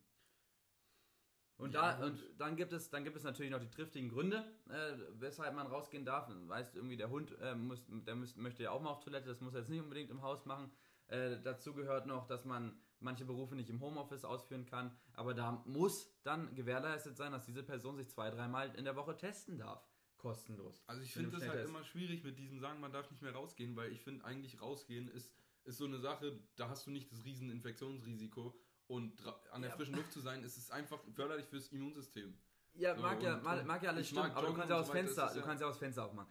Und, 1.57 1.75
ja, 1.75 1.93
da, 1.93 2.07
und 2.07 2.19
dann, 2.39 2.57
gibt 2.57 2.73
es, 2.73 2.89
dann 2.89 3.05
gibt 3.05 3.17
es 3.17 3.23
natürlich 3.23 3.53
noch 3.53 3.61
die 3.61 3.69
triftigen 3.69 4.09
Gründe, 4.09 4.51
äh, 4.71 4.95
weshalb 5.19 5.55
man 5.55 5.67
rausgehen 5.67 6.07
darf. 6.07 6.31
Weißt 6.47 6.75
irgendwie, 6.75 6.97
der 6.97 7.11
Hund, 7.11 7.37
äh, 7.39 7.55
muss, 7.55 7.85
der 7.87 8.15
müsst, 8.15 8.39
möchte 8.39 8.63
ja 8.63 8.71
auch 8.71 8.81
mal 8.81 8.91
auf 8.91 9.01
Toilette, 9.01 9.29
das 9.29 9.43
muss 9.43 9.53
er 9.53 9.61
jetzt 9.61 9.69
nicht 9.69 9.83
unbedingt 9.83 10.11
im 10.11 10.23
Haus 10.23 10.47
machen. 10.47 10.71
Äh, 11.09 11.39
dazu 11.43 11.75
gehört 11.75 12.07
noch, 12.07 12.27
dass 12.27 12.47
man 12.47 12.81
manche 13.01 13.27
Berufe 13.27 13.57
nicht 13.57 13.69
im 13.69 13.81
Homeoffice 13.81 14.25
ausführen 14.25 14.65
kann. 14.65 14.97
Aber 15.13 15.35
da 15.35 15.63
muss 15.67 16.11
dann 16.23 16.55
gewährleistet 16.55 17.17
sein, 17.17 17.33
dass 17.33 17.45
diese 17.45 17.63
Person 17.63 17.97
sich 17.97 18.09
zwei, 18.09 18.31
dreimal 18.31 18.75
in 18.77 18.85
der 18.85 18.97
Woche 18.97 19.17
testen 19.17 19.59
darf. 19.59 19.87
Kostenlos. 20.21 20.83
Also 20.87 21.03
ich 21.03 21.13
finde 21.13 21.31
das 21.31 21.49
halt 21.49 21.67
immer 21.67 21.83
schwierig 21.83 22.23
mit 22.23 22.39
diesem 22.39 22.61
Sagen, 22.61 22.81
man 22.81 22.93
darf 22.93 23.11
nicht 23.11 23.23
mehr 23.23 23.33
rausgehen, 23.33 23.75
weil 23.77 23.91
ich 23.91 24.01
finde 24.01 24.25
eigentlich 24.25 24.61
rausgehen 24.61 25.09
ist, 25.09 25.33
ist 25.65 25.79
so 25.79 25.87
eine 25.87 25.99
Sache, 25.99 26.39
da 26.57 26.69
hast 26.69 26.87
du 26.87 26.91
nicht 26.91 27.11
das 27.11 27.25
riesen 27.25 27.51
Infektionsrisiko 27.51 28.55
und 28.87 29.25
an 29.53 29.63
der 29.63 29.71
ja. 29.71 29.77
frischen 29.77 29.95
Luft 29.95 30.13
zu 30.13 30.21
sein, 30.21 30.43
ist 30.43 30.57
es 30.57 30.71
einfach 30.71 31.01
förderlich 31.15 31.47
fürs 31.47 31.69
Immunsystem. 31.69 32.35
Ja, 32.75 32.95
so, 32.95 33.03
mag, 33.03 33.23
ja 33.23 33.37
mag, 33.39 33.67
mag, 33.67 33.83
ja 33.83 33.91
alles 33.91 34.09
stimmen, 34.09 34.31
aber 34.31 34.47
du 34.47 34.55
kannst 34.55 34.71
ja 34.71 34.79
aus 34.79 34.91
Fenster, 34.91 35.33
du 35.35 35.43
kannst 35.43 35.61
ja 35.61 35.69
aus 35.69 35.79
Fenster 35.79 36.05
aufmachen. 36.05 36.31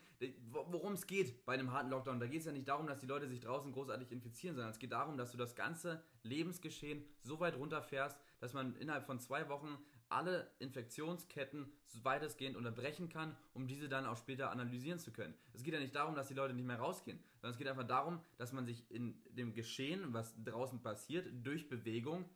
Worum 0.52 0.94
es 0.94 1.06
geht 1.06 1.46
bei 1.46 1.54
einem 1.54 1.72
harten 1.72 1.90
Lockdown, 1.90 2.20
da 2.20 2.28
geht 2.28 2.40
es 2.40 2.46
ja 2.46 2.52
nicht 2.52 2.68
darum, 2.68 2.88
dass 2.88 3.00
die 3.00 3.08
Leute 3.08 3.28
sich 3.28 3.40
draußen 3.40 3.72
großartig 3.72 4.12
infizieren, 4.12 4.56
sondern 4.56 4.72
es 4.72 4.80
geht 4.80 4.92
darum, 4.92 5.18
dass 5.18 5.32
du 5.32 5.38
das 5.38 5.56
ganze 5.56 6.02
Lebensgeschehen 6.24 7.06
so 7.24 7.40
weit 7.40 7.56
runterfährst, 7.56 8.18
dass 8.40 8.54
man 8.54 8.76
innerhalb 8.78 9.06
von 9.06 9.20
zwei 9.20 9.50
Wochen 9.50 9.78
alle 10.10 10.52
Infektionsketten 10.60 11.72
weitestgehend 12.04 12.58
unterbrechen 12.58 13.10
kann, 13.10 13.36
um 13.54 13.68
diese 13.68 13.88
dann 13.88 14.06
auch 14.06 14.18
später 14.18 14.52
analysieren 14.52 15.00
zu 15.00 15.12
können. 15.12 15.34
Es 15.54 15.64
geht 15.64 15.74
ja 15.74 15.80
nicht 15.80 15.96
darum, 15.96 16.16
dass 16.16 16.28
die 16.28 16.34
Leute 16.34 16.54
nicht 16.54 16.66
mehr 16.66 16.80
rausgehen, 16.80 17.20
sondern 17.36 17.52
es 17.52 17.58
geht 17.58 17.68
einfach 17.68 17.88
darum, 17.88 18.20
dass 18.38 18.52
man 18.52 18.66
sich 18.66 18.90
in 18.90 19.22
dem 19.30 19.54
Geschehen, 19.54 20.14
was 20.14 20.34
draußen 20.44 20.82
passiert, 20.82 21.28
durch 21.44 21.70
Bewegung 21.70 22.30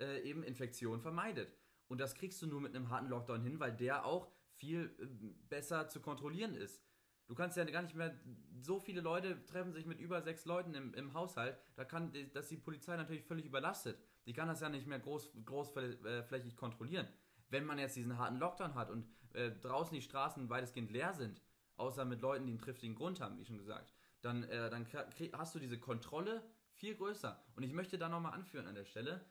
äh, 0.00 0.20
eben 0.22 0.42
Infektionen 0.42 1.00
vermeidet. 1.00 1.52
Und 1.86 1.98
das 1.98 2.14
kriegst 2.14 2.42
du 2.42 2.46
nur 2.46 2.60
mit 2.60 2.74
einem 2.74 2.90
harten 2.90 3.08
Lockdown 3.08 3.42
hin, 3.42 3.60
weil 3.60 3.72
der 3.72 4.04
auch 4.04 4.30
viel 4.56 4.94
äh, 4.98 5.06
besser 5.48 5.88
zu 5.88 6.00
kontrollieren 6.00 6.54
ist. 6.54 6.82
Du 7.28 7.34
kannst 7.34 7.58
ja 7.58 7.64
gar 7.64 7.82
nicht 7.82 7.94
mehr, 7.94 8.18
so 8.58 8.80
viele 8.80 9.02
Leute 9.02 9.44
treffen 9.44 9.72
sich 9.72 9.84
mit 9.84 10.00
über 10.00 10.22
sechs 10.22 10.46
Leuten 10.46 10.74
im, 10.74 10.94
im 10.94 11.12
Haushalt, 11.12 11.58
da 11.76 11.84
kann 11.84 12.10
das 12.32 12.48
die 12.48 12.56
Polizei 12.56 12.96
natürlich 12.96 13.22
völlig 13.22 13.44
überlastet. 13.44 13.98
Die 14.26 14.32
kann 14.32 14.48
das 14.48 14.60
ja 14.60 14.68
nicht 14.68 14.86
mehr 14.86 14.98
groß, 14.98 15.30
großflächig 15.44 16.52
äh, 16.52 16.56
kontrollieren. 16.56 17.08
Wenn 17.48 17.64
man 17.64 17.78
jetzt 17.78 17.96
diesen 17.96 18.18
harten 18.18 18.36
Lockdown 18.36 18.74
hat 18.74 18.90
und 18.90 19.06
äh, 19.32 19.50
draußen 19.50 19.94
die 19.94 20.02
Straßen 20.02 20.50
weitestgehend 20.50 20.90
leer 20.90 21.14
sind, 21.14 21.42
außer 21.76 22.04
mit 22.04 22.20
Leuten, 22.20 22.46
die 22.46 22.52
einen 22.52 22.60
triftigen 22.60 22.94
Grund 22.94 23.20
haben, 23.20 23.38
wie 23.38 23.44
schon 23.44 23.58
gesagt, 23.58 23.92
dann, 24.20 24.42
äh, 24.44 24.68
dann 24.68 24.86
hast 25.32 25.54
du 25.54 25.58
diese 25.58 25.78
Kontrolle 25.78 26.42
viel 26.72 26.94
größer. 26.94 27.42
Und 27.54 27.62
ich 27.62 27.72
möchte 27.72 27.98
da 27.98 28.08
nochmal 28.08 28.34
anführen 28.34 28.66
an 28.66 28.74
der 28.74 28.84
Stelle, 28.84 29.24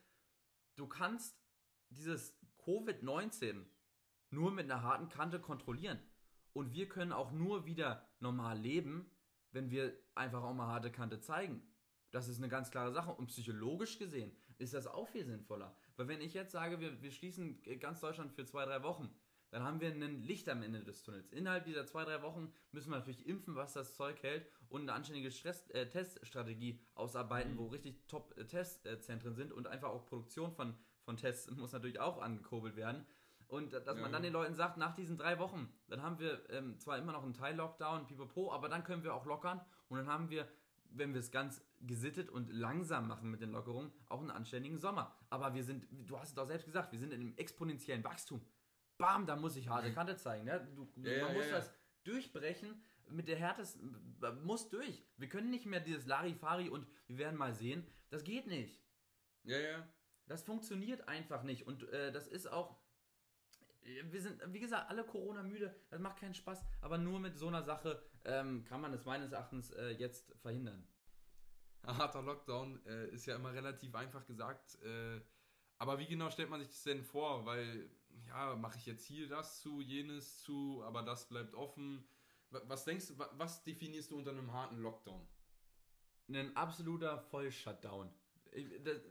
du 0.75 0.87
kannst 0.87 1.39
dieses 1.89 2.37
Covid-19 2.59 3.65
nur 4.29 4.51
mit 4.51 4.69
einer 4.69 4.83
harten 4.83 5.09
Kante 5.09 5.39
kontrollieren. 5.39 5.99
Und 6.53 6.73
wir 6.73 6.89
können 6.89 7.11
auch 7.11 7.31
nur 7.31 7.65
wieder 7.65 8.09
normal 8.19 8.57
leben, 8.57 9.11
wenn 9.51 9.69
wir 9.69 9.97
einfach 10.15 10.43
auch 10.43 10.53
mal 10.53 10.67
harte 10.67 10.91
Kante 10.91 11.19
zeigen. 11.19 11.61
Das 12.11 12.27
ist 12.27 12.37
eine 12.37 12.49
ganz 12.49 12.71
klare 12.71 12.91
Sache. 12.91 13.11
Und 13.11 13.27
psychologisch 13.27 13.99
gesehen 13.99 14.35
ist 14.57 14.73
das 14.73 14.87
auch 14.87 15.07
viel 15.07 15.25
sinnvoller. 15.25 15.75
Weil 15.95 16.07
wenn 16.07 16.21
ich 16.21 16.33
jetzt 16.33 16.51
sage, 16.51 16.79
wir, 16.79 17.01
wir 17.01 17.11
schließen 17.11 17.61
ganz 17.79 18.01
Deutschland 18.01 18.31
für 18.33 18.45
zwei, 18.45 18.65
drei 18.65 18.83
Wochen, 18.83 19.09
dann 19.49 19.63
haben 19.63 19.79
wir 19.79 19.89
ein 19.89 20.23
Licht 20.23 20.49
am 20.49 20.61
Ende 20.61 20.83
des 20.83 21.03
Tunnels. 21.03 21.31
Innerhalb 21.31 21.65
dieser 21.65 21.85
zwei, 21.85 22.03
drei 22.03 22.21
Wochen 22.21 22.51
müssen 22.71 22.91
wir 22.91 22.97
natürlich 22.97 23.25
impfen, 23.27 23.55
was 23.55 23.73
das 23.73 23.95
Zeug 23.95 24.21
hält 24.21 24.45
und 24.69 24.81
eine 24.81 24.93
anständige 24.93 25.31
Stress, 25.31 25.69
äh, 25.69 25.87
Teststrategie 25.87 26.79
ausarbeiten, 26.95 27.53
mhm. 27.53 27.57
wo 27.57 27.67
richtig 27.67 28.05
Top-Testzentren 28.07 29.35
sind 29.35 29.53
und 29.53 29.67
einfach 29.67 29.89
auch 29.89 30.05
Produktion 30.05 30.51
von, 30.51 30.75
von 31.03 31.15
Tests 31.15 31.49
muss 31.55 31.71
natürlich 31.71 31.99
auch 31.99 32.21
angekurbelt 32.21 32.75
werden. 32.75 33.05
Und 33.47 33.71
dass 33.71 33.85
ja. 33.85 33.93
man 33.93 34.11
dann 34.11 34.23
den 34.23 34.33
Leuten 34.33 34.55
sagt, 34.55 34.77
nach 34.77 34.93
diesen 34.93 35.17
drei 35.17 35.39
Wochen, 35.39 35.71
dann 35.87 36.01
haben 36.03 36.19
wir 36.19 36.49
ähm, 36.49 36.77
zwar 36.79 36.97
immer 36.97 37.13
noch 37.13 37.23
einen 37.23 37.33
Teil-Lockdown, 37.33 38.05
pipapo, 38.05 38.51
aber 38.51 38.67
dann 38.67 38.83
können 38.83 39.03
wir 39.03 39.13
auch 39.13 39.25
lockern 39.25 39.61
und 39.87 39.97
dann 39.97 40.07
haben 40.07 40.29
wir, 40.29 40.45
wenn 40.91 41.13
wir 41.13 41.19
es 41.19 41.31
ganz 41.31 41.61
gesittet 41.79 42.29
und 42.29 42.49
langsam 42.51 43.07
machen 43.07 43.29
mit 43.29 43.41
den 43.41 43.51
Lockerungen, 43.51 43.91
auch 44.07 44.19
einen 44.19 44.31
anständigen 44.31 44.79
Sommer. 44.79 45.15
Aber 45.29 45.53
wir 45.53 45.63
sind, 45.63 45.87
du 45.91 46.17
hast 46.19 46.29
es 46.29 46.35
doch 46.35 46.47
selbst 46.47 46.65
gesagt, 46.65 46.91
wir 46.91 46.99
sind 46.99 47.13
in 47.13 47.21
einem 47.21 47.37
exponentiellen 47.37 48.03
Wachstum 48.03 48.41
bam, 48.97 49.25
da 49.25 49.35
muss 49.35 49.55
ich 49.55 49.69
harte 49.69 49.93
Kante 49.93 50.17
zeigen. 50.17 50.45
Ne? 50.45 50.67
Du, 50.75 50.87
ja, 51.01 51.23
man 51.23 51.33
ja, 51.33 51.33
muss 51.33 51.49
ja. 51.49 51.57
das 51.57 51.71
durchbrechen 52.03 52.81
mit 53.09 53.27
der 53.27 53.37
härtesten, 53.37 53.95
muss 54.43 54.69
durch. 54.69 55.05
Wir 55.17 55.29
können 55.29 55.49
nicht 55.49 55.65
mehr 55.65 55.79
dieses 55.79 56.05
Larifari 56.05 56.69
und 56.69 56.87
wir 57.07 57.17
werden 57.17 57.37
mal 57.37 57.53
sehen. 57.53 57.85
Das 58.09 58.23
geht 58.23 58.47
nicht. 58.47 58.81
Ja, 59.43 59.57
ja. 59.57 59.87
Das 60.25 60.43
funktioniert 60.43 61.07
einfach 61.07 61.43
nicht. 61.43 61.67
Und 61.67 61.87
äh, 61.89 62.11
das 62.11 62.27
ist 62.27 62.51
auch. 62.51 62.75
Wir 63.87 64.21
sind, 64.21 64.41
wie 64.53 64.59
gesagt, 64.59 64.89
alle 64.89 65.05
Corona-müde. 65.05 65.73
Das 65.89 65.99
macht 65.99 66.19
keinen 66.19 66.33
Spaß. 66.33 66.63
Aber 66.81 66.97
nur 66.97 67.19
mit 67.19 67.37
so 67.37 67.47
einer 67.47 67.63
Sache 67.63 68.03
ähm, 68.25 68.65
kann 68.65 68.81
man 68.81 68.93
es 68.93 69.05
meines 69.05 69.31
Erachtens 69.31 69.71
äh, 69.71 69.91
jetzt 69.91 70.33
verhindern. 70.41 70.85
Ein 71.83 71.97
harter 71.97 72.21
Lockdown 72.21 72.85
äh, 72.85 73.07
ist 73.09 73.25
ja 73.27 73.35
immer 73.35 73.53
relativ 73.53 73.95
einfach 73.95 74.25
gesagt. 74.25 74.77
Äh, 74.83 75.21
aber 75.77 75.99
wie 75.99 76.07
genau 76.07 76.29
stellt 76.29 76.49
man 76.49 76.59
sich 76.59 76.69
das 76.69 76.83
denn 76.83 77.01
vor? 77.01 77.45
Weil 77.45 77.89
ja, 78.27 78.55
mache 78.55 78.77
ich 78.77 78.85
jetzt 78.85 79.05
hier 79.05 79.29
das 79.29 79.61
zu, 79.61 79.79
jenes 79.79 80.41
zu, 80.41 80.83
aber 80.83 81.03
das 81.03 81.29
bleibt 81.29 81.55
offen. 81.55 82.05
Was 82.49 82.83
denkst 82.83 83.07
du, 83.07 83.17
was 83.17 83.63
definierst 83.63 84.11
du 84.11 84.17
unter 84.17 84.31
einem 84.31 84.51
harten 84.51 84.77
Lockdown? 84.77 85.25
Ein 86.29 86.55
absoluter 86.57 87.19
Vollshutdown. 87.19 88.13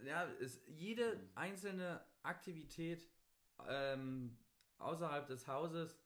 Ja, 0.05 0.25
ist 0.25 0.67
jede 0.67 1.31
einzelne 1.35 2.05
Aktivität 2.23 3.07
ähm, 3.67 4.37
außerhalb 4.79 5.27
des 5.27 5.47
Hauses, 5.47 5.99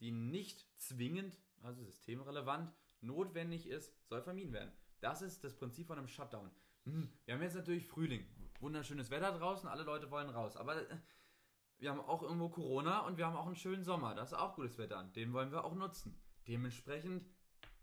die 0.00 0.10
nicht 0.10 0.66
zwingend, 0.76 1.38
also 1.62 1.82
systemrelevant, 1.82 2.72
notwendig 3.00 3.66
ist, 3.66 3.92
soll 4.08 4.22
vermieden 4.22 4.52
werden. 4.52 4.72
Das 5.00 5.22
ist 5.22 5.44
das 5.44 5.54
Prinzip 5.54 5.86
von 5.86 5.98
einem 5.98 6.08
Shutdown. 6.08 6.50
Hm, 6.84 7.10
wir 7.24 7.34
haben 7.34 7.42
jetzt 7.42 7.56
natürlich 7.56 7.86
Frühling, 7.86 8.26
wunderschönes 8.60 9.10
Wetter 9.10 9.32
draußen, 9.32 9.68
alle 9.68 9.84
Leute 9.84 10.10
wollen 10.10 10.30
raus, 10.30 10.56
aber 10.56 10.90
äh, 10.90 10.96
wir 11.78 11.90
haben 11.90 12.00
auch 12.00 12.22
irgendwo 12.22 12.48
Corona 12.48 13.00
und 13.00 13.16
wir 13.16 13.26
haben 13.26 13.36
auch 13.36 13.46
einen 13.46 13.56
schönen 13.56 13.84
Sommer, 13.84 14.14
das 14.14 14.32
ist 14.32 14.38
auch 14.38 14.54
gutes 14.54 14.78
Wetter, 14.78 15.02
den 15.14 15.32
wollen 15.32 15.50
wir 15.50 15.64
auch 15.64 15.74
nutzen. 15.74 16.18
Dementsprechend, 16.46 17.24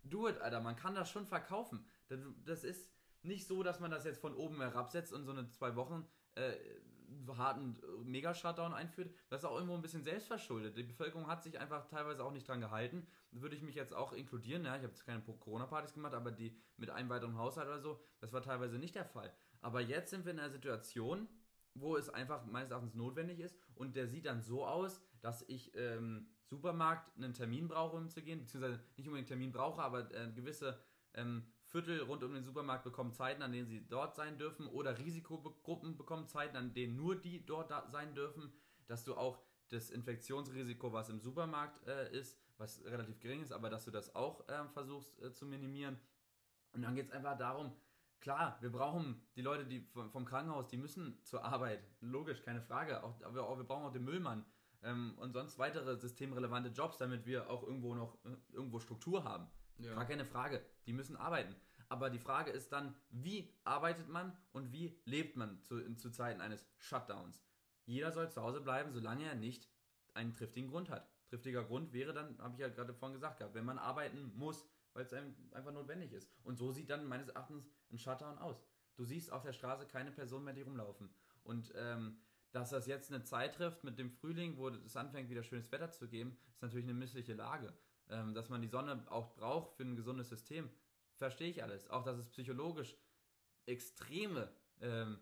do 0.03 0.27
it, 0.27 0.39
Alter, 0.39 0.61
man 0.61 0.75
kann 0.75 0.95
das 0.95 1.09
schon 1.09 1.25
verkaufen. 1.25 1.85
Das 2.45 2.63
ist 2.63 2.91
nicht 3.23 3.47
so, 3.47 3.63
dass 3.63 3.79
man 3.79 3.91
das 3.91 4.05
jetzt 4.05 4.21
von 4.21 4.35
oben 4.35 4.61
herabsetzt 4.61 5.13
und 5.13 5.23
so 5.23 5.31
eine 5.31 5.47
zwei 5.49 5.75
Wochen 5.75 6.07
äh, 6.35 6.53
harten 7.37 7.77
Mega-Shutdown 8.03 8.73
einführt, 8.73 9.13
das 9.29 9.41
ist 9.41 9.45
auch 9.45 9.55
irgendwo 9.55 9.75
ein 9.75 9.81
bisschen 9.81 10.03
selbstverschuldet. 10.03 10.77
Die 10.77 10.83
Bevölkerung 10.83 11.27
hat 11.27 11.43
sich 11.43 11.59
einfach 11.59 11.87
teilweise 11.87 12.23
auch 12.23 12.31
nicht 12.31 12.47
dran 12.47 12.61
gehalten. 12.61 13.07
Würde 13.31 13.55
ich 13.55 13.61
mich 13.61 13.75
jetzt 13.75 13.93
auch 13.93 14.13
inkludieren. 14.13 14.65
Ja, 14.65 14.75
ich 14.75 14.83
habe 14.83 14.93
jetzt 14.93 15.05
keine 15.05 15.21
Corona-Partys 15.21 15.93
gemacht, 15.93 16.13
aber 16.13 16.31
die 16.31 16.55
mit 16.77 16.89
einem 16.89 17.09
weiteren 17.09 17.37
Haushalt 17.37 17.67
oder 17.67 17.79
so, 17.79 17.99
das 18.19 18.33
war 18.33 18.41
teilweise 18.41 18.77
nicht 18.77 18.95
der 18.95 19.05
Fall. 19.05 19.33
Aber 19.61 19.81
jetzt 19.81 20.09
sind 20.09 20.25
wir 20.25 20.31
in 20.31 20.39
einer 20.39 20.49
Situation, 20.49 21.27
wo 21.73 21.95
es 21.95 22.09
einfach 22.09 22.45
meines 22.45 22.71
Erachtens 22.71 22.95
notwendig 22.95 23.39
ist 23.39 23.55
und 23.75 23.95
der 23.95 24.07
sieht 24.07 24.25
dann 24.25 24.41
so 24.41 24.65
aus, 24.65 25.01
dass 25.21 25.43
ich 25.47 25.71
ähm, 25.75 26.27
Supermarkt 26.43 27.15
einen 27.15 27.33
Termin 27.33 27.67
brauche, 27.67 27.95
um 27.95 28.09
zu 28.09 28.21
gehen, 28.21 28.39
beziehungsweise 28.39 28.79
nicht 28.97 29.07
unbedingt 29.07 29.31
einen 29.31 29.39
Termin 29.39 29.51
brauche, 29.51 29.81
aber 29.81 30.13
äh, 30.13 30.31
gewisse 30.31 30.83
ähm, 31.13 31.45
Viertel 31.71 32.01
rund 32.01 32.21
um 32.23 32.33
den 32.33 32.43
Supermarkt 32.43 32.83
bekommen 32.83 33.13
Zeiten, 33.13 33.41
an 33.41 33.53
denen 33.53 33.67
sie 33.67 33.87
dort 33.87 34.15
sein 34.15 34.37
dürfen 34.37 34.67
oder 34.67 34.97
Risikogruppen 34.97 35.95
bekommen 35.95 36.27
Zeiten, 36.27 36.57
an 36.57 36.73
denen 36.73 36.97
nur 36.97 37.15
die 37.15 37.45
dort 37.45 37.71
sein 37.91 38.13
dürfen, 38.13 38.51
dass 38.87 39.05
du 39.05 39.15
auch 39.15 39.39
das 39.69 39.89
Infektionsrisiko, 39.89 40.91
was 40.91 41.07
im 41.07 41.21
Supermarkt 41.21 41.87
äh, 41.87 42.11
ist, 42.11 42.37
was 42.57 42.83
relativ 42.83 43.21
gering 43.21 43.41
ist, 43.41 43.53
aber 43.53 43.69
dass 43.69 43.85
du 43.85 43.91
das 43.91 44.13
auch 44.15 44.47
äh, 44.49 44.67
versuchst 44.73 45.17
äh, 45.21 45.31
zu 45.31 45.45
minimieren. 45.45 45.97
Und 46.73 46.81
dann 46.81 46.93
geht 46.93 47.07
es 47.07 47.11
einfach 47.11 47.37
darum, 47.37 47.71
klar, 48.19 48.57
wir 48.59 48.69
brauchen 48.69 49.21
die 49.37 49.41
Leute, 49.41 49.65
die 49.65 49.79
vom, 49.93 50.25
Krankenhaus, 50.25 50.67
die 50.67 50.77
müssen 50.77 51.23
zur 51.23 51.45
Arbeit, 51.45 51.81
logisch, 52.01 52.41
keine 52.41 52.61
Frage. 52.61 53.01
Auch, 53.01 53.15
aber 53.23 53.47
auch, 53.47 53.57
wir 53.57 53.63
brauchen 53.63 53.85
auch 53.85 53.93
den 53.93 54.03
Müllmann 54.03 54.45
ähm, 54.83 55.13
und 55.17 55.31
sonst 55.31 55.57
weitere 55.57 55.95
systemrelevante 55.95 56.69
Jobs, 56.69 56.97
damit 56.97 57.25
wir 57.25 57.49
auch 57.49 57.63
irgendwo 57.63 57.95
noch 57.95 58.17
äh, 58.25 58.35
irgendwo 58.51 58.79
Struktur 58.79 59.23
haben. 59.23 59.47
Ja. 59.81 59.95
Gar 59.95 60.05
keine 60.05 60.25
Frage. 60.25 60.63
Die 60.85 60.93
müssen 60.93 61.15
arbeiten. 61.15 61.55
Aber 61.89 62.09
die 62.09 62.19
Frage 62.19 62.51
ist 62.51 62.71
dann, 62.71 62.95
wie 63.09 63.53
arbeitet 63.65 64.07
man 64.07 64.37
und 64.53 64.71
wie 64.71 64.97
lebt 65.05 65.35
man 65.35 65.61
zu, 65.61 65.93
zu 65.95 66.09
Zeiten 66.09 66.39
eines 66.39 66.65
Shutdowns? 66.77 67.43
Jeder 67.85 68.11
soll 68.11 68.31
zu 68.31 68.41
Hause 68.41 68.61
bleiben, 68.61 68.91
solange 68.91 69.25
er 69.25 69.35
nicht 69.35 69.67
einen 70.13 70.33
triftigen 70.33 70.69
Grund 70.69 70.89
hat. 70.89 71.09
Triftiger 71.27 71.63
Grund 71.63 71.91
wäre 71.91 72.13
dann, 72.13 72.37
habe 72.39 72.53
ich 72.53 72.61
ja 72.61 72.69
gerade 72.69 72.93
vorhin 72.93 73.15
gesagt 73.15 73.43
wenn 73.53 73.65
man 73.65 73.77
arbeiten 73.77 74.31
muss, 74.35 74.65
weil 74.93 75.03
es 75.03 75.13
einem 75.13 75.35
einfach 75.51 75.73
notwendig 75.73 76.13
ist. 76.13 76.31
Und 76.43 76.57
so 76.57 76.71
sieht 76.71 76.89
dann 76.89 77.05
meines 77.05 77.27
Erachtens 77.27 77.69
ein 77.91 77.97
Shutdown 77.97 78.37
aus. 78.37 78.63
Du 78.95 79.03
siehst 79.03 79.31
auf 79.31 79.43
der 79.43 79.53
Straße 79.53 79.85
keine 79.85 80.11
Person 80.11 80.43
mehr, 80.43 80.53
die 80.53 80.61
rumlaufen. 80.61 81.09
Und 81.43 81.73
ähm, 81.75 82.19
dass 82.51 82.69
das 82.69 82.87
jetzt 82.87 83.11
eine 83.11 83.23
Zeit 83.23 83.55
trifft 83.55 83.83
mit 83.83 83.97
dem 83.97 84.11
Frühling, 84.11 84.57
wo 84.57 84.69
es 84.69 84.95
anfängt, 84.95 85.29
wieder 85.29 85.43
schönes 85.43 85.71
Wetter 85.71 85.91
zu 85.91 86.07
geben, 86.07 86.37
ist 86.53 86.61
natürlich 86.61 86.85
eine 86.85 86.93
missliche 86.93 87.33
Lage 87.33 87.73
ähm, 88.11 88.33
dass 88.33 88.49
man 88.49 88.61
die 88.61 88.67
Sonne 88.67 89.03
auch 89.09 89.33
braucht 89.33 89.73
für 89.75 89.83
ein 89.83 89.95
gesundes 89.95 90.29
System, 90.29 90.69
verstehe 91.15 91.49
ich 91.49 91.63
alles. 91.63 91.89
Auch, 91.89 92.03
dass 92.03 92.17
es 92.17 92.27
psychologisch 92.27 92.95
extreme 93.65 94.51
ähm, 94.81 95.19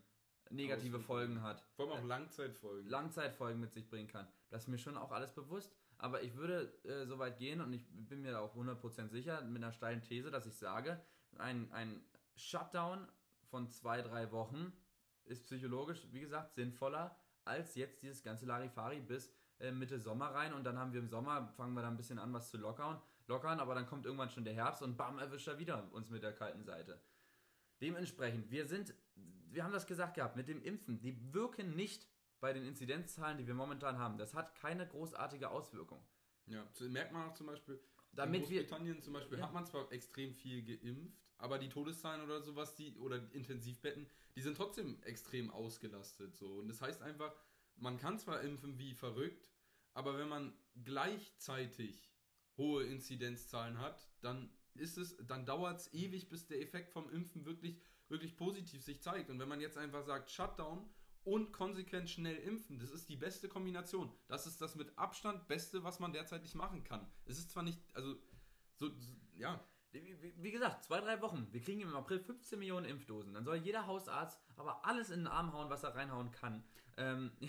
negative 0.50 0.98
Auswirkungen. 0.98 1.04
Folgen 1.06 1.42
hat. 1.44 1.64
Vor 1.76 1.92
allem 1.92 2.04
auch 2.04 2.08
Langzeitfolgen. 2.08 2.90
Langzeitfolgen 2.90 3.60
mit 3.60 3.72
sich 3.72 3.88
bringen 3.88 4.08
kann. 4.08 4.28
Das 4.50 4.64
ist 4.64 4.68
mir 4.68 4.78
schon 4.78 4.98
auch 4.98 5.12
alles 5.12 5.32
bewusst. 5.34 5.76
Aber 5.98 6.24
ich 6.24 6.36
würde 6.36 6.74
äh, 6.86 7.06
so 7.06 7.20
weit 7.20 7.38
gehen 7.38 7.62
und 7.62 7.74
ich 7.74 7.86
bin 7.90 8.22
mir 8.22 8.32
da 8.32 8.40
auch 8.40 8.56
100% 8.56 9.10
sicher 9.10 9.42
mit 9.42 9.62
einer 9.62 9.74
steilen 9.74 10.02
These, 10.02 10.32
dass 10.32 10.46
ich 10.46 10.56
sage, 10.56 11.02
ein, 11.38 11.72
ein 11.74 12.02
Shutdown 12.36 13.08
von 13.50 13.70
zwei, 13.70 14.02
drei 14.02 14.32
Wochen 14.32 14.72
ist 15.26 15.44
psychologisch, 15.44 16.08
wie 16.12 16.22
gesagt, 16.22 16.56
sinnvoller 16.56 17.18
als 17.44 17.76
jetzt 17.76 18.02
dieses 18.02 18.24
ganze 18.24 18.46
Larifari 18.46 19.02
bis 19.02 19.34
äh, 19.60 19.72
Mitte 19.72 19.99
Sommer 19.99 20.28
rein 20.34 20.53
und 20.53 20.64
dann 20.64 20.78
haben 20.78 20.93
wir 20.93 20.99
im 20.99 21.07
Sommer, 21.07 21.47
fangen 21.55 21.74
wir 21.74 21.82
da 21.82 21.89
ein 21.89 21.97
bisschen 21.97 22.20
an, 22.20 22.34
was 22.34 22.49
zu 22.49 22.57
lockern, 22.57 23.01
lockern, 23.28 23.60
aber 23.60 23.76
dann 23.76 23.86
kommt 23.86 24.05
irgendwann 24.05 24.30
schon 24.30 24.43
der 24.43 24.53
Herbst 24.53 24.82
und 24.82 24.97
bam, 24.97 25.20
erwischt 25.20 25.47
er 25.47 25.60
wieder 25.60 25.91
uns 25.91 26.10
mit 26.10 26.24
der 26.24 26.34
kalten 26.34 26.64
Seite. 26.64 27.01
Dementsprechend, 27.82 28.49
wir 28.51 28.66
sind, 28.66 28.93
wir 29.51 29.64
haben 29.64 29.72
das 29.72 29.88
gesagt 29.88 30.16
gehabt, 30.16 30.36
mit 30.36 30.47
dem 30.47 30.62
Impfen, 30.62 30.99
die 30.99 31.34
wirken 31.34 31.76
nicht 31.76 32.07
bei 32.39 32.53
den 32.53 32.66
Inzidenzzahlen, 32.66 33.38
die 33.38 33.47
wir 33.47 33.53
momentan 33.53 33.97
haben. 33.97 34.18
Das 34.18 34.34
hat 34.34 34.55
keine 34.55 34.88
großartige 34.88 35.49
Auswirkung. 35.49 36.01
Ja, 36.47 36.66
merkt 36.89 37.12
man 37.12 37.30
auch 37.30 37.34
zum 37.34 37.47
Beispiel, 37.47 37.80
Damit 38.14 38.41
in 38.41 38.47
Großbritannien 38.47 38.95
wir, 38.95 39.03
zum 39.03 39.14
Beispiel 39.14 39.38
ja. 39.38 39.45
hat 39.45 39.53
man 39.53 39.66
zwar 39.66 39.91
extrem 39.91 40.34
viel 40.34 40.64
geimpft, 40.64 41.14
aber 41.38 41.60
die 41.60 41.70
Todeszahlen 41.70 42.24
oder 42.24 42.41
sowas, 42.41 42.76
die, 42.76 42.97
oder 42.97 43.22
Intensivbetten, 43.34 44.07
die 44.36 44.41
sind 44.41 44.57
trotzdem 44.57 45.01
extrem 45.03 45.51
ausgelastet. 45.51 46.36
So. 46.36 46.60
Und 46.60 46.68
das 46.68 46.82
heißt 46.82 47.01
einfach, 47.01 47.34
man 47.80 47.98
kann 47.98 48.20
zwar 48.20 48.42
impfen 48.42 48.78
wie 48.78 48.94
verrückt, 48.94 49.52
aber 49.94 50.18
wenn 50.18 50.30
man 50.30 50.54
gleichzeitig 50.84 52.12
hohe 52.58 52.84
Inzidenzzahlen 52.86 53.80
hat, 53.80 54.10
dann 54.22 54.52
ist 54.76 54.98
es, 54.98 55.18
dann 55.28 55.46
dauert 55.46 55.80
es 55.80 55.94
ewig, 55.94 56.30
bis 56.30 56.48
der 56.48 56.62
Effekt 56.62 56.92
vom 56.92 57.10
Impfen 57.10 57.46
wirklich, 57.46 57.82
wirklich 58.08 58.38
positiv 58.38 58.84
sich 58.84 59.02
zeigt. 59.02 59.30
Und 59.30 59.40
wenn 59.40 59.50
man 59.50 59.62
jetzt 59.62 59.78
einfach 59.78 60.04
sagt, 60.04 60.30
Shutdown 60.30 60.90
und 61.24 61.52
konsequent 61.52 62.10
schnell 62.10 62.38
impfen, 62.38 62.80
das 62.80 62.92
ist 62.92 63.10
die 63.10 63.18
beste 63.18 63.50
Kombination. 63.50 64.12
Das 64.28 64.48
ist 64.48 64.62
das 64.62 64.76
mit 64.76 64.98
Abstand 64.98 65.48
Beste, 65.48 65.84
was 65.84 66.00
man 66.00 66.14
derzeitig 66.14 66.56
machen 66.56 66.84
kann. 66.84 67.10
Es 67.26 67.38
ist 67.38 67.52
zwar 67.52 67.64
nicht, 67.64 67.80
also, 67.94 68.16
so, 68.76 68.90
so 68.98 69.16
ja. 69.36 69.64
Wie, 69.92 70.52
gesagt, 70.52 70.84
zwei, 70.84 71.02
drei 71.02 71.22
Wochen. 71.22 71.48
Wir 71.52 71.62
kriegen 71.62 71.82
im 71.82 71.96
April 71.96 72.20
15 72.20 72.60
Millionen 72.60 72.86
Impfdosen. 72.86 73.34
Dann 73.34 73.44
soll 73.44 73.58
jeder 73.58 73.88
Hausarzt 73.88 74.40
aber 74.56 74.86
alles 74.86 75.10
in 75.10 75.22
den 75.22 75.28
Arm 75.28 75.54
hauen, 75.54 75.70
was 75.70 75.84
er 75.84 75.96
reinhauen 75.96 76.32
kann. 76.32 76.64
Ähm, 76.98 77.32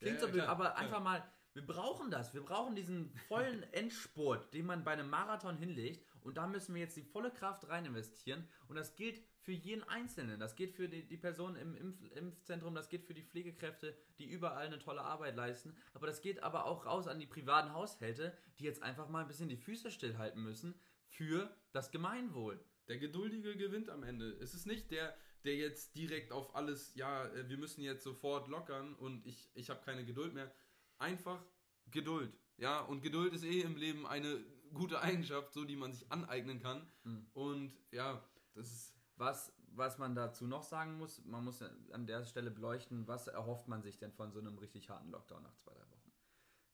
klingt 0.00 0.20
ja, 0.20 0.20
so 0.20 0.28
blöd, 0.28 0.42
aber 0.42 0.76
einfach 0.76 1.02
mal 1.02 1.22
wir 1.52 1.66
brauchen 1.66 2.10
das. 2.10 2.32
Wir 2.32 2.42
brauchen 2.42 2.76
diesen 2.76 3.10
vollen 3.28 3.62
Endspurt, 3.72 4.54
den 4.54 4.66
man 4.66 4.84
bei 4.84 4.92
einem 4.92 5.10
Marathon 5.10 5.56
hinlegt. 5.56 6.06
Und 6.22 6.36
da 6.36 6.46
müssen 6.46 6.74
wir 6.74 6.82
jetzt 6.82 6.96
die 6.96 7.02
volle 7.02 7.30
Kraft 7.30 7.68
rein 7.68 7.86
investieren. 7.86 8.46
Und 8.68 8.76
das 8.76 8.94
gilt 8.94 9.20
für 9.40 9.52
jeden 9.52 9.82
Einzelnen. 9.84 10.38
Das 10.38 10.54
geht 10.54 10.74
für 10.74 10.88
die, 10.88 11.06
die 11.06 11.16
Person 11.16 11.56
im 11.56 11.74
Impf 11.74 11.98
Impfzentrum, 12.14 12.74
das 12.74 12.88
geht 12.88 13.04
für 13.04 13.14
die 13.14 13.22
Pflegekräfte, 13.22 13.96
die 14.18 14.26
überall 14.26 14.66
eine 14.66 14.78
tolle 14.78 15.00
Arbeit 15.00 15.34
leisten. 15.34 15.74
Aber 15.94 16.06
das 16.06 16.20
geht 16.20 16.42
aber 16.42 16.66
auch 16.66 16.86
raus 16.86 17.08
an 17.08 17.18
die 17.18 17.26
privaten 17.26 17.72
Haushalte, 17.72 18.36
die 18.58 18.64
jetzt 18.64 18.82
einfach 18.82 19.08
mal 19.08 19.22
ein 19.22 19.28
bisschen 19.28 19.48
die 19.48 19.56
Füße 19.56 19.90
stillhalten 19.90 20.42
müssen 20.42 20.74
für 21.10 21.54
das 21.72 21.90
Gemeinwohl. 21.90 22.58
Der 22.88 22.98
Geduldige 22.98 23.56
gewinnt 23.56 23.90
am 23.90 24.02
Ende. 24.02 24.32
Es 24.40 24.54
ist 24.54 24.66
nicht 24.66 24.90
der, 24.90 25.16
der 25.44 25.56
jetzt 25.56 25.96
direkt 25.96 26.32
auf 26.32 26.54
alles, 26.54 26.94
ja, 26.94 27.26
äh, 27.26 27.48
wir 27.48 27.58
müssen 27.58 27.82
jetzt 27.82 28.02
sofort 28.02 28.48
lockern 28.48 28.94
und 28.94 29.24
ich, 29.26 29.50
ich 29.54 29.70
habe 29.70 29.80
keine 29.84 30.04
Geduld 30.04 30.34
mehr 30.34 30.50
einfach 30.98 31.44
Geduld. 31.90 32.32
Ja, 32.56 32.80
und 32.80 33.02
Geduld 33.02 33.32
ist 33.32 33.44
eh 33.44 33.60
im 33.60 33.76
Leben 33.76 34.06
eine 34.06 34.44
gute 34.74 35.00
Eigenschaft, 35.00 35.52
so 35.52 35.64
die 35.64 35.76
man 35.76 35.92
sich 35.92 36.10
aneignen 36.12 36.60
kann. 36.60 36.86
Mhm. 37.04 37.26
Und 37.32 37.72
ja, 37.90 38.22
das 38.54 38.70
ist. 38.70 38.94
Was, 39.16 39.52
was 39.72 39.98
man 39.98 40.14
dazu 40.14 40.46
noch 40.46 40.62
sagen 40.62 40.96
muss, 40.96 41.22
man 41.26 41.44
muss 41.44 41.62
an 41.62 42.06
der 42.06 42.24
Stelle 42.24 42.50
beleuchten, 42.50 43.06
was 43.06 43.26
erhofft 43.26 43.68
man 43.68 43.82
sich 43.82 43.98
denn 43.98 44.12
von 44.12 44.32
so 44.32 44.40
einem 44.40 44.56
richtig 44.56 44.88
harten 44.88 45.10
Lockdown 45.10 45.42
nach 45.42 45.54
zwei, 45.56 45.72
drei 45.72 45.90
Wochen? 45.90 45.99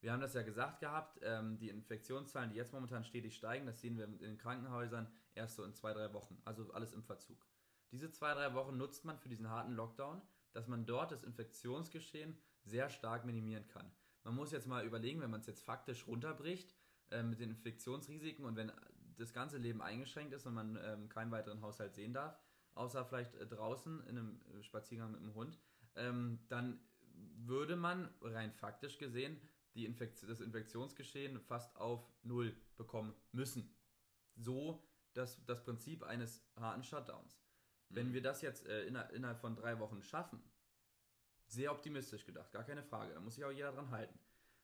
Wir 0.06 0.12
haben 0.12 0.20
das 0.20 0.34
ja 0.34 0.42
gesagt 0.42 0.80
gehabt, 0.80 1.18
ähm, 1.22 1.58
die 1.58 1.68
Infektionszahlen, 1.68 2.50
die 2.50 2.56
jetzt 2.56 2.72
momentan 2.72 3.04
stetig 3.04 3.36
steigen, 3.36 3.66
das 3.66 3.80
sehen 3.80 3.98
wir 3.98 4.04
in 4.04 4.18
den 4.18 4.38
Krankenhäusern 4.38 5.06
erst 5.34 5.56
so 5.56 5.64
in 5.64 5.74
zwei, 5.74 5.92
drei 5.92 6.12
Wochen. 6.12 6.40
Also 6.44 6.72
alles 6.72 6.92
im 6.92 7.02
Verzug. 7.02 7.46
Diese 7.90 8.10
zwei, 8.10 8.32
drei 8.32 8.54
Wochen 8.54 8.76
nutzt 8.76 9.04
man 9.04 9.18
für 9.18 9.28
diesen 9.28 9.50
harten 9.50 9.72
Lockdown, 9.72 10.22
dass 10.52 10.68
man 10.68 10.86
dort 10.86 11.12
das 11.12 11.24
Infektionsgeschehen 11.24 12.38
sehr 12.62 12.88
stark 12.88 13.24
minimieren 13.24 13.66
kann 13.68 13.90
man 14.26 14.34
muss 14.34 14.50
jetzt 14.50 14.66
mal 14.66 14.84
überlegen, 14.84 15.20
wenn 15.20 15.30
man 15.30 15.40
es 15.40 15.46
jetzt 15.46 15.64
faktisch 15.64 16.06
runterbricht 16.08 16.74
äh, 17.10 17.22
mit 17.22 17.38
den 17.38 17.50
Infektionsrisiken 17.50 18.44
und 18.44 18.56
wenn 18.56 18.72
das 19.16 19.32
ganze 19.32 19.56
Leben 19.56 19.80
eingeschränkt 19.80 20.34
ist 20.34 20.46
und 20.46 20.54
man 20.54 20.76
ähm, 20.82 21.08
keinen 21.08 21.30
weiteren 21.30 21.62
Haushalt 21.62 21.94
sehen 21.94 22.12
darf, 22.12 22.36
außer 22.74 23.04
vielleicht 23.04 23.36
äh, 23.36 23.46
draußen 23.46 24.00
in 24.08 24.18
einem 24.18 24.40
äh, 24.52 24.62
Spaziergang 24.64 25.12
mit 25.12 25.20
dem 25.20 25.32
Hund, 25.34 25.60
ähm, 25.94 26.40
dann 26.48 26.80
würde 27.36 27.76
man 27.76 28.12
rein 28.20 28.52
faktisch 28.52 28.98
gesehen 28.98 29.40
die 29.76 29.86
Infekt 29.86 30.22
das 30.28 30.40
Infektionsgeschehen 30.40 31.38
fast 31.40 31.76
auf 31.76 32.10
Null 32.22 32.56
bekommen 32.76 33.14
müssen. 33.32 33.74
So 34.34 34.82
das, 35.12 35.44
das 35.46 35.62
Prinzip 35.62 36.02
eines 36.02 36.44
harten 36.56 36.82
Shutdowns. 36.82 37.38
Mhm. 37.90 37.96
Wenn 37.96 38.12
wir 38.12 38.22
das 38.22 38.42
jetzt 38.42 38.66
äh, 38.66 38.86
innerhalb 38.86 39.40
von 39.40 39.54
drei 39.54 39.78
Wochen 39.78 40.02
schaffen, 40.02 40.42
sehr 41.46 41.70
optimistisch 41.70 42.24
gedacht, 42.26 42.50
gar 42.52 42.64
keine 42.64 42.82
Frage. 42.82 43.14
Da 43.14 43.20
muss 43.20 43.36
sich 43.36 43.44
auch 43.44 43.52
jeder 43.52 43.72
dran 43.72 43.90
halten. 43.90 44.18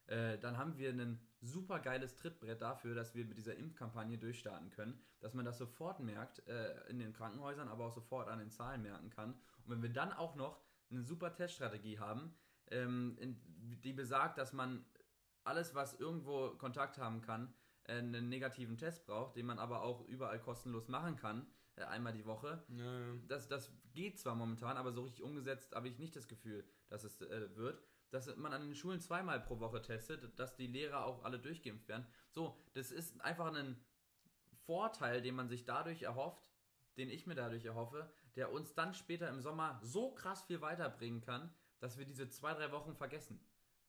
Äh, 0.07 0.39
dann 0.39 0.59
haben 0.59 0.77
wir 0.79 0.91
ein 0.91 1.21
super 1.41 1.79
geiles 1.79 2.17
Trittbrett 2.17 2.61
dafür, 2.61 2.95
dass 2.95 3.15
wir 3.15 3.25
mit 3.25 3.39
dieser 3.39 3.55
Impfkampagne 3.55 4.19
durchstarten 4.19 4.71
können, 4.71 5.01
dass 5.21 5.35
man 5.35 5.45
das 5.45 5.59
sofort 5.59 6.01
merkt 6.01 6.47
äh, 6.49 6.89
in 6.89 6.99
den 6.99 7.13
Krankenhäusern, 7.13 7.69
aber 7.69 7.87
auch 7.87 7.93
sofort 7.93 8.29
an 8.29 8.41
den 8.41 8.51
Zahlen 8.51 8.83
merken 8.83 9.11
kann. 9.11 9.35
Und 9.65 9.71
wenn 9.71 9.83
wir 9.83 9.93
dann 9.93 10.13
auch 10.13 10.35
noch 10.35 10.61
eine 10.91 11.03
super 11.03 11.33
Teststrategie 11.33 11.99
haben, 11.99 12.35
ähm, 12.71 13.17
die 13.85 13.93
besagt, 13.93 14.39
dass 14.39 14.53
man 14.53 14.85
alles, 15.45 15.75
was 15.75 15.99
irgendwo 15.99 16.51
Kontakt 16.51 16.99
haben 16.99 17.21
kann, 17.21 17.53
äh, 17.85 17.99
einen 17.99 18.29
negativen 18.29 18.77
Test 18.77 19.07
braucht, 19.07 19.37
den 19.37 19.47
man 19.47 19.59
aber 19.59 19.83
auch 19.83 20.07
überall 20.07 20.41
kostenlos 20.41 20.89
machen 20.89 21.17
kann, 21.17 21.47
äh, 21.77 21.85
einmal 21.85 22.13
die 22.13 22.27
Woche. 22.27 22.65
Ja, 22.69 23.01
ja. 23.01 23.15
Das, 23.29 23.49
das 23.49 23.73
geht 23.93 24.19
zwar 24.19 24.35
momentan, 24.35 24.77
aber 24.77 24.93
so 24.93 25.03
richtig 25.03 25.23
umgesetzt 25.23 25.75
habe 25.75 25.89
ich 25.89 25.99
nicht 25.99 26.15
das 26.17 26.29
Gefühl, 26.29 26.65
dass 26.89 27.05
es 27.05 27.21
äh, 27.21 27.57
wird. 27.57 27.83
Dass 28.11 28.35
man 28.37 28.53
an 28.53 28.61
den 28.61 28.75
Schulen 28.75 29.01
zweimal 29.01 29.41
pro 29.41 29.59
Woche 29.59 29.81
testet, 29.81 30.39
dass 30.39 30.55
die 30.55 30.67
Lehrer 30.67 31.07
auch 31.07 31.25
alle 31.25 31.39
durchgeimpft 31.39 31.89
werden. 31.89 32.07
So, 32.31 32.63
das 32.75 32.91
ist 32.93 33.19
einfach 33.23 33.55
ein 33.55 33.83
Vorteil, 34.67 35.23
den 35.23 35.35
man 35.35 35.49
sich 35.49 35.65
dadurch 35.65 36.03
erhofft, 36.03 36.47
den 36.99 37.09
ich 37.09 37.27
mir 37.27 37.35
dadurch 37.35 37.65
erhoffe, 37.65 38.13
der 38.37 38.53
uns 38.53 38.75
dann 38.75 38.93
später 38.93 39.31
im 39.31 39.41
Sommer 39.41 39.81
so 39.83 40.13
krass 40.13 40.43
viel 40.45 40.61
weiterbringen 40.61 41.23
kann, 41.23 41.51
dass 41.79 41.97
wir 41.97 42.05
diese 42.05 42.29
zwei, 42.29 42.53
drei 42.53 42.71
Wochen 42.71 42.95
vergessen. 42.95 43.41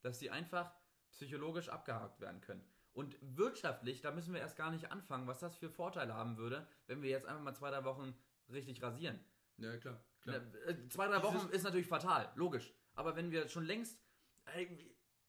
Dass 0.01 0.20
sie 0.20 0.30
einfach 0.30 0.74
psychologisch 1.14 1.70
abgehakt 1.70 2.20
werden 2.20 2.41
können. 2.41 2.64
Und 2.93 3.18
wirtschaftlich, 3.22 4.01
da 4.01 4.11
müssen 4.11 4.34
wir 4.34 4.41
erst 4.41 4.55
gar 4.55 4.70
nicht 4.72 4.91
anfangen, 4.91 5.26
was 5.28 5.39
das 5.39 5.55
für 5.55 5.70
Vorteile 5.70 6.14
haben 6.14 6.38
würde, 6.38 6.68
wenn 6.86 7.01
wir 7.01 7.09
jetzt 7.09 7.26
einfach 7.28 7.41
mal 7.41 7.55
zwei, 7.55 7.72
drei 7.72 7.84
Wochen 7.86 8.14
richtig 8.51 8.82
rasieren. 8.84 9.20
ja, 9.57 9.78
klar. 9.78 10.03
klar. 10.22 10.36
Äh, 10.68 10.88
Zwei, 10.89 11.07
drei 11.07 11.24
Wochen 11.24 11.49
ist 11.49 11.64
natürlich 11.64 11.88
fatal, 11.88 12.32
logisch. 12.36 12.72
Aber 12.93 13.16
wenn 13.16 13.32
wir 13.32 13.47
schon 13.47 13.66
längst. 13.66 13.99
Ey, 14.45 14.68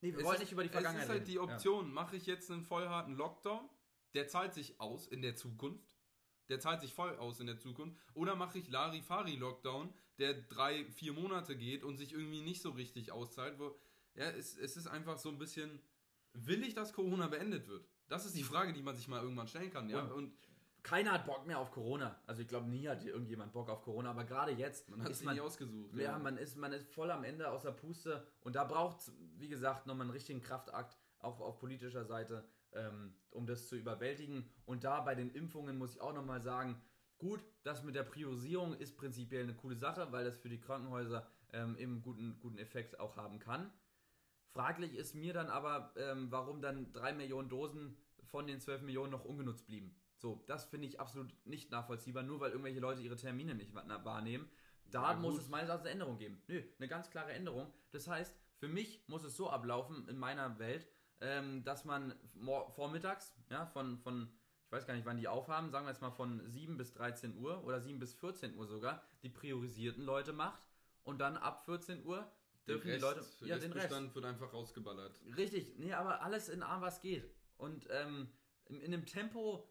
nee, 0.02 0.12
wir 0.12 0.18
Es 0.18 0.24
wollen 0.24 0.34
ist- 0.34 0.40
nicht 0.40 0.52
über 0.52 0.62
die 0.62 0.68
Vergangenheit 0.68 1.04
Es 1.04 1.08
ist 1.08 1.14
halt 1.18 1.28
die 1.28 1.38
Option, 1.38 1.92
mache 1.92 2.16
ich 2.16 2.26
jetzt 2.26 2.50
einen 2.50 2.62
vollharten 2.62 3.14
Lockdown, 3.16 3.68
der 4.12 4.28
zahlt 4.28 4.52
sich 4.52 4.78
aus 4.80 5.06
in 5.06 5.22
der 5.22 5.34
Zukunft, 5.36 5.96
der 6.50 6.60
zahlt 6.60 6.80
sich 6.82 6.92
voll 6.92 7.16
aus 7.16 7.40
in 7.40 7.46
der 7.46 7.58
Zukunft, 7.58 7.96
oder 8.12 8.34
mache 8.36 8.58
ich 8.58 8.68
Larifari-Lockdown, 8.68 9.94
der 10.18 10.34
drei, 10.34 10.84
vier 10.84 11.12
Monate 11.14 11.56
geht 11.56 11.82
und 11.82 11.96
sich 11.96 12.12
irgendwie 12.12 12.42
nicht 12.42 12.60
so 12.60 12.70
richtig 12.70 13.10
auszahlt, 13.12 13.58
wo, 13.58 13.74
ja, 14.14 14.24
es, 14.30 14.56
es 14.56 14.76
ist 14.76 14.86
einfach 14.86 15.18
so 15.18 15.28
ein 15.28 15.38
bisschen, 15.38 15.80
will 16.34 16.62
ich, 16.62 16.74
dass 16.74 16.92
Corona 16.92 17.26
beendet 17.28 17.68
wird? 17.68 17.88
Das 18.08 18.26
ist 18.26 18.36
die 18.36 18.42
Frage, 18.42 18.72
die 18.72 18.82
man 18.82 18.94
sich 18.94 19.08
mal 19.08 19.22
irgendwann 19.22 19.48
stellen 19.48 19.70
kann, 19.70 19.88
ja, 19.88 20.00
Und- 20.02 20.12
und 20.12 20.32
Keiner 20.82 21.12
hat 21.12 21.24
Bock 21.24 21.46
mehr 21.46 21.58
auf 21.58 21.70
Corona. 21.70 22.20
Also 22.26 22.42
ich 22.42 22.48
glaube, 22.48 22.68
nie 22.68 22.86
hat 22.86 23.02
irgendjemand 23.02 23.52
Bock 23.54 23.70
auf 23.70 23.80
Corona, 23.80 24.10
aber 24.10 24.24
gerade 24.24 24.52
jetzt 24.52 24.90
man 24.90 25.02
hat 25.02 25.24
man 25.24 25.32
nicht 25.34 25.42
ausgesucht. 25.42 25.96
Ja, 25.96 26.18
man 26.18 26.36
ist, 26.36 26.58
man 26.58 26.74
ist 26.74 26.86
voll 26.92 27.10
am 27.10 27.24
Ende 27.24 27.50
aus 27.50 27.62
der 27.62 27.70
Puste 27.70 28.26
und 28.42 28.54
da 28.54 28.64
braucht 28.64 29.10
wie 29.38 29.48
gesagt, 29.48 29.86
nochmal 29.86 30.02
einen 30.04 30.10
richtigen 30.10 30.42
Kraftakt, 30.42 30.98
auch 31.20 31.40
auf 31.40 31.58
politischer 31.58 32.04
Seite, 32.04 32.46
ähm, 32.72 33.14
um 33.30 33.46
das 33.46 33.66
zu 33.68 33.76
überwältigen. 33.76 34.46
Und 34.66 34.84
da 34.84 35.00
bei 35.00 35.14
den 35.14 35.30
Impfungen 35.30 35.78
muss 35.78 35.94
ich 35.94 36.02
auch 36.02 36.12
nochmal 36.12 36.42
sagen, 36.42 36.78
gut, 37.16 37.42
das 37.62 37.82
mit 37.82 37.94
der 37.94 38.02
Priorisierung 38.02 38.74
ist 38.74 38.94
prinzipiell 38.98 39.44
eine 39.44 39.54
coole 39.54 39.76
Sache, 39.76 40.12
weil 40.12 40.26
das 40.26 40.36
für 40.36 40.50
die 40.50 40.60
Krankenhäuser 40.60 41.26
ähm, 41.54 41.78
eben 41.78 42.02
guten, 42.02 42.38
guten 42.40 42.58
Effekt 42.58 43.00
auch 43.00 43.16
haben 43.16 43.38
kann. 43.38 43.72
Fraglich 44.54 44.94
ist 44.94 45.14
mir 45.16 45.32
dann 45.34 45.48
aber, 45.48 45.92
ähm, 45.96 46.30
warum 46.30 46.62
dann 46.62 46.92
3 46.92 47.12
Millionen 47.12 47.48
Dosen 47.48 47.96
von 48.22 48.46
den 48.46 48.60
12 48.60 48.82
Millionen 48.82 49.10
noch 49.10 49.24
ungenutzt 49.24 49.66
blieben. 49.66 49.94
So, 50.16 50.44
das 50.46 50.64
finde 50.64 50.86
ich 50.86 51.00
absolut 51.00 51.34
nicht 51.44 51.72
nachvollziehbar, 51.72 52.22
nur 52.22 52.38
weil 52.38 52.52
irgendwelche 52.52 52.78
Leute 52.78 53.00
ihre 53.02 53.16
Termine 53.16 53.56
nicht 53.56 53.74
wa- 53.74 53.84
wahrnehmen. 54.04 54.48
Da 54.90 55.12
Ja, 55.12 55.18
muss 55.18 55.36
es 55.38 55.48
meines 55.48 55.68
Erachtens 55.68 55.86
eine 55.86 55.94
Änderung 55.94 56.18
geben. 56.18 56.40
Nö, 56.46 56.62
eine 56.78 56.88
ganz 56.88 57.10
klare 57.10 57.32
Änderung. 57.32 57.72
Das 57.90 58.06
heißt, 58.06 58.32
für 58.58 58.68
mich 58.68 59.02
muss 59.08 59.24
es 59.24 59.36
so 59.36 59.50
ablaufen 59.50 60.06
in 60.08 60.16
meiner 60.18 60.56
Welt, 60.60 60.86
ähm, 61.20 61.64
dass 61.64 61.84
man 61.84 62.14
vormittags, 62.76 63.34
ja, 63.50 63.66
von, 63.66 63.98
von, 63.98 64.28
ich 64.66 64.72
weiß 64.72 64.86
gar 64.86 64.94
nicht, 64.94 65.04
wann 65.04 65.16
die 65.16 65.26
aufhaben, 65.26 65.70
sagen 65.72 65.84
wir 65.86 65.90
jetzt 65.90 66.00
mal 66.00 66.12
von 66.12 66.48
7 66.48 66.76
bis 66.76 66.92
13 66.94 67.36
Uhr 67.38 67.64
oder 67.64 67.80
7 67.80 67.98
bis 67.98 68.14
14 68.14 68.56
Uhr 68.56 68.66
sogar, 68.68 69.02
die 69.24 69.30
priorisierten 69.30 70.04
Leute 70.04 70.32
macht 70.32 70.62
und 71.02 71.18
dann 71.18 71.36
ab 71.36 71.64
14 71.64 72.04
Uhr 72.04 72.30
dürfen 72.66 72.88
Rest, 72.90 72.98
die 73.02 73.06
Leute, 73.06 73.26
ja, 73.46 73.58
den 73.58 73.72
Rest. 73.72 74.14
Wird 74.14 74.24
einfach 74.24 74.52
rausgeballert. 74.52 75.20
Richtig, 75.36 75.74
nee, 75.78 75.92
aber 75.92 76.22
alles 76.22 76.48
in 76.48 76.62
A, 76.62 76.80
was 76.80 77.00
geht. 77.00 77.28
Und 77.56 77.86
ähm, 77.90 78.28
in, 78.66 78.80
in 78.80 78.92
einem 78.94 79.06
Tempo, 79.06 79.68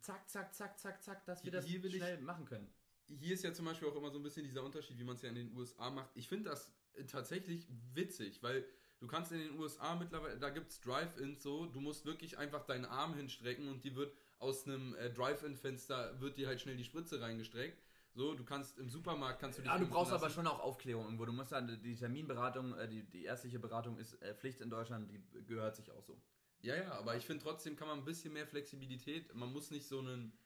zack, 0.00 0.28
zack, 0.28 0.54
zack, 0.54 0.78
zack, 0.78 1.02
zack, 1.02 1.24
dass 1.24 1.44
wir 1.44 1.52
das 1.52 1.66
will 1.66 1.84
ich- 1.86 1.96
schnell 1.96 2.20
machen 2.20 2.44
können. 2.44 2.70
hier 3.06 3.34
ist 3.34 3.42
ja 3.42 3.52
zum 3.52 3.64
Beispiel 3.64 3.88
auch 3.88 3.96
immer 3.96 4.10
so 4.10 4.18
ein 4.18 4.22
bisschen 4.22 4.44
dieser 4.44 4.62
Unterschied, 4.62 4.98
wie 4.98 5.04
man 5.04 5.16
es 5.16 5.22
ja 5.22 5.28
in 5.30 5.34
den 5.36 5.56
USA 5.56 5.90
macht. 5.90 6.10
Ich 6.14 6.28
finde 6.28 6.50
das 6.50 6.70
äh, 6.94 7.04
tatsächlich 7.04 7.66
witzig, 7.94 8.42
weil 8.42 8.64
du 9.00 9.06
kannst 9.06 9.32
in 9.32 9.38
den 9.38 9.58
USA 9.58 9.94
mittlerweile, 9.96 10.38
da 10.38 10.50
gibt 10.50 10.70
es 10.70 10.80
Drive-Ins 10.80 11.42
so, 11.42 11.66
du 11.66 11.80
musst 11.80 12.04
wirklich 12.04 12.36
einfach 12.38 12.64
deinen 12.66 12.84
Arm 12.84 13.14
hinstrecken 13.14 13.68
und 13.68 13.82
die 13.84 13.96
wird 13.96 14.12
aus 14.38 14.66
einem 14.66 14.94
äh, 14.96 15.10
Drive-In-Fenster, 15.10 16.20
wird 16.20 16.36
dir 16.36 16.46
halt 16.46 16.60
schnell 16.60 16.76
die 16.76 16.84
Spritze 16.84 17.20
reingestreckt. 17.20 17.82
So, 18.18 18.34
du 18.34 18.44
kannst 18.44 18.76
im 18.78 18.90
Supermarkt, 18.90 19.38
kannst 19.38 19.58
du 19.58 19.62
dich 19.62 19.70
Ja, 19.70 19.78
du 19.78 19.86
brauchst 19.86 20.12
aber 20.12 20.22
lassen. 20.22 20.34
schon 20.34 20.46
auch 20.48 20.58
Aufklärung 20.58 21.04
irgendwo. 21.04 21.24
Du 21.24 21.32
musst 21.32 21.52
dann, 21.52 21.80
die 21.80 21.94
Terminberatung, 21.94 22.76
äh, 22.76 22.88
die, 22.88 23.04
die 23.08 23.22
ärztliche 23.22 23.60
Beratung 23.60 23.96
ist 23.96 24.20
äh, 24.20 24.34
Pflicht 24.34 24.60
in 24.60 24.70
Deutschland, 24.70 25.08
die 25.08 25.22
gehört 25.46 25.76
sich 25.76 25.92
auch 25.92 26.02
so. 26.02 26.20
Ja, 26.58 26.74
ja, 26.74 26.90
aber 26.94 27.16
ich 27.16 27.24
finde 27.24 27.44
trotzdem 27.44 27.76
kann 27.76 27.86
man 27.86 27.98
ein 28.00 28.04
bisschen 28.04 28.32
mehr 28.32 28.48
Flexibilität, 28.48 29.32
man 29.36 29.52
muss 29.52 29.70
nicht 29.70 29.86
so 29.86 30.00
einen 30.00 30.36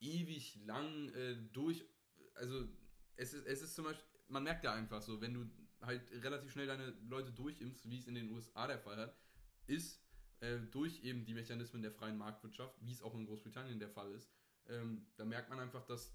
ewig 0.00 0.64
lang 0.64 1.10
äh, 1.10 1.36
durch, 1.52 1.84
also 2.36 2.66
es 3.16 3.34
ist, 3.34 3.46
es 3.46 3.60
ist 3.60 3.74
zum 3.74 3.84
Beispiel, 3.84 4.06
man 4.28 4.42
merkt 4.42 4.64
ja 4.64 4.72
einfach 4.72 5.02
so, 5.02 5.20
wenn 5.20 5.34
du 5.34 5.44
halt 5.82 6.10
relativ 6.24 6.50
schnell 6.50 6.68
deine 6.68 6.96
Leute 7.06 7.32
durchimpfst, 7.32 7.90
wie 7.90 7.98
es 7.98 8.06
in 8.06 8.14
den 8.14 8.30
USA 8.32 8.66
der 8.66 8.78
Fall 8.78 8.96
hat, 8.96 9.14
ist 9.66 10.02
äh, 10.38 10.56
durch 10.70 11.04
eben 11.04 11.26
die 11.26 11.34
Mechanismen 11.34 11.82
der 11.82 11.92
freien 11.92 12.16
Marktwirtschaft, 12.16 12.74
wie 12.80 12.92
es 12.92 13.02
auch 13.02 13.14
in 13.14 13.26
Großbritannien 13.26 13.78
der 13.78 13.90
Fall 13.90 14.10
ist, 14.12 14.32
ähm, 14.68 15.06
da 15.16 15.26
merkt 15.26 15.50
man 15.50 15.60
einfach, 15.60 15.84
dass 15.84 16.14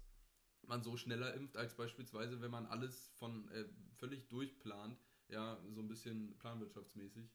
man 0.68 0.82
so 0.82 0.96
schneller 0.96 1.34
impft, 1.34 1.56
als 1.56 1.74
beispielsweise, 1.76 2.40
wenn 2.40 2.50
man 2.50 2.66
alles 2.66 3.10
von 3.18 3.48
äh, 3.50 3.64
völlig 3.94 4.28
durchplant, 4.28 4.98
ja, 5.28 5.58
so 5.70 5.80
ein 5.80 5.88
bisschen 5.88 6.36
planwirtschaftsmäßig. 6.38 7.30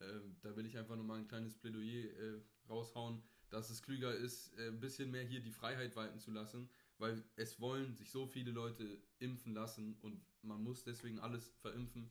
Ähm, 0.00 0.36
da 0.42 0.54
will 0.56 0.66
ich 0.66 0.76
einfach 0.76 0.96
nochmal 0.96 1.18
ein 1.20 1.28
kleines 1.28 1.56
Plädoyer 1.56 2.10
äh, 2.18 2.40
raushauen, 2.68 3.22
dass 3.48 3.70
es 3.70 3.82
klüger 3.82 4.14
ist, 4.14 4.52
äh, 4.58 4.68
ein 4.68 4.80
bisschen 4.80 5.10
mehr 5.10 5.22
hier 5.24 5.40
die 5.40 5.52
Freiheit 5.52 5.96
walten 5.96 6.18
zu 6.18 6.30
lassen, 6.30 6.68
weil 6.98 7.24
es 7.36 7.60
wollen 7.60 7.94
sich 7.94 8.10
so 8.10 8.26
viele 8.26 8.50
Leute 8.50 9.02
impfen 9.18 9.54
lassen 9.54 9.96
und 10.02 10.24
man 10.42 10.62
muss 10.62 10.84
deswegen 10.84 11.18
alles 11.18 11.48
verimpfen, 11.60 12.10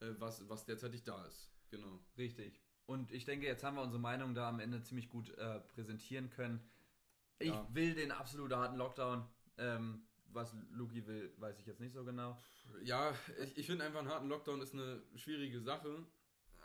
äh, 0.00 0.14
was, 0.18 0.48
was 0.48 0.64
derzeitig 0.64 1.02
da 1.04 1.24
ist. 1.26 1.50
Genau. 1.70 2.00
Richtig. 2.16 2.60
Und 2.86 3.12
ich 3.12 3.24
denke, 3.24 3.46
jetzt 3.46 3.64
haben 3.64 3.76
wir 3.76 3.82
unsere 3.82 4.00
Meinung 4.00 4.34
da 4.34 4.48
am 4.48 4.60
Ende 4.60 4.80
ziemlich 4.82 5.08
gut 5.08 5.30
äh, 5.36 5.60
präsentieren 5.60 6.30
können. 6.30 6.60
Ich 7.38 7.48
Ja. 7.50 7.68
will 7.74 7.94
den 7.94 8.10
absolut 8.10 8.52
harten 8.52 8.76
Lockdown. 8.76 9.26
Ähm, 9.58 10.02
was 10.30 10.54
Luki 10.70 11.06
will, 11.06 11.32
weiß 11.38 11.58
ich 11.58 11.66
jetzt 11.66 11.80
nicht 11.80 11.92
so 11.92 12.04
genau. 12.04 12.36
Ja, 12.82 13.14
ich, 13.42 13.58
ich 13.58 13.66
finde 13.66 13.84
einfach, 13.84 14.00
einen 14.00 14.08
harten 14.08 14.28
Lockdown 14.28 14.60
ist 14.60 14.74
eine 14.74 15.02
schwierige 15.16 15.60
Sache, 15.60 16.04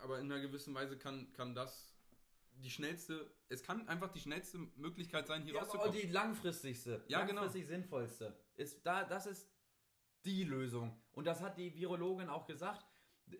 aber 0.01 0.19
in 0.19 0.31
einer 0.31 0.41
gewissen 0.41 0.73
Weise 0.75 0.97
kann, 0.97 1.31
kann 1.33 1.55
das 1.55 1.93
die 2.55 2.69
schnellste, 2.69 3.31
es 3.49 3.63
kann 3.63 3.87
einfach 3.87 4.11
die 4.11 4.19
schnellste 4.19 4.57
Möglichkeit 4.75 5.27
sein, 5.27 5.43
hier 5.43 5.53
Ja, 5.55 5.61
rauszukommen. 5.61 5.93
die 5.93 6.07
langfristigste, 6.07 7.03
Ja, 7.07 7.21
genau. 7.25 7.41
langfristig 7.41 7.67
sinnvollste 7.67 8.35
ist 8.55 8.85
da, 8.85 9.03
das 9.05 9.25
ist 9.25 9.47
die 10.25 10.43
Lösung. 10.43 10.95
Und 11.13 11.25
das 11.25 11.41
hat 11.41 11.57
die 11.57 11.73
Virologin 11.73 12.29
auch 12.29 12.45
gesagt. 12.45 12.85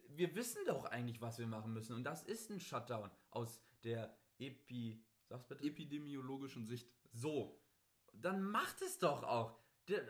Wir 0.08 0.34
wissen 0.36 0.66
doch 0.66 0.86
eigentlich, 0.86 1.22
was 1.22 1.38
wir 1.38 1.48
machen 1.48 1.74
müssen. 1.74 1.96
Und 1.96 2.04
das 2.04 2.24
ist 2.24 2.50
ein 2.50 2.60
Shutdown 2.60 3.12
aus 3.30 3.62
der 3.84 4.18
Epi. 4.40 5.04
Sag's 5.30 5.46
bitte. 5.48 5.64
epidemiologischen 5.64 6.66
Sicht. 6.66 6.90
So. 7.12 7.60
Dann 8.14 8.42
macht 8.44 8.82
es 8.82 9.00
doch 9.00 9.24
auch. 9.24 9.58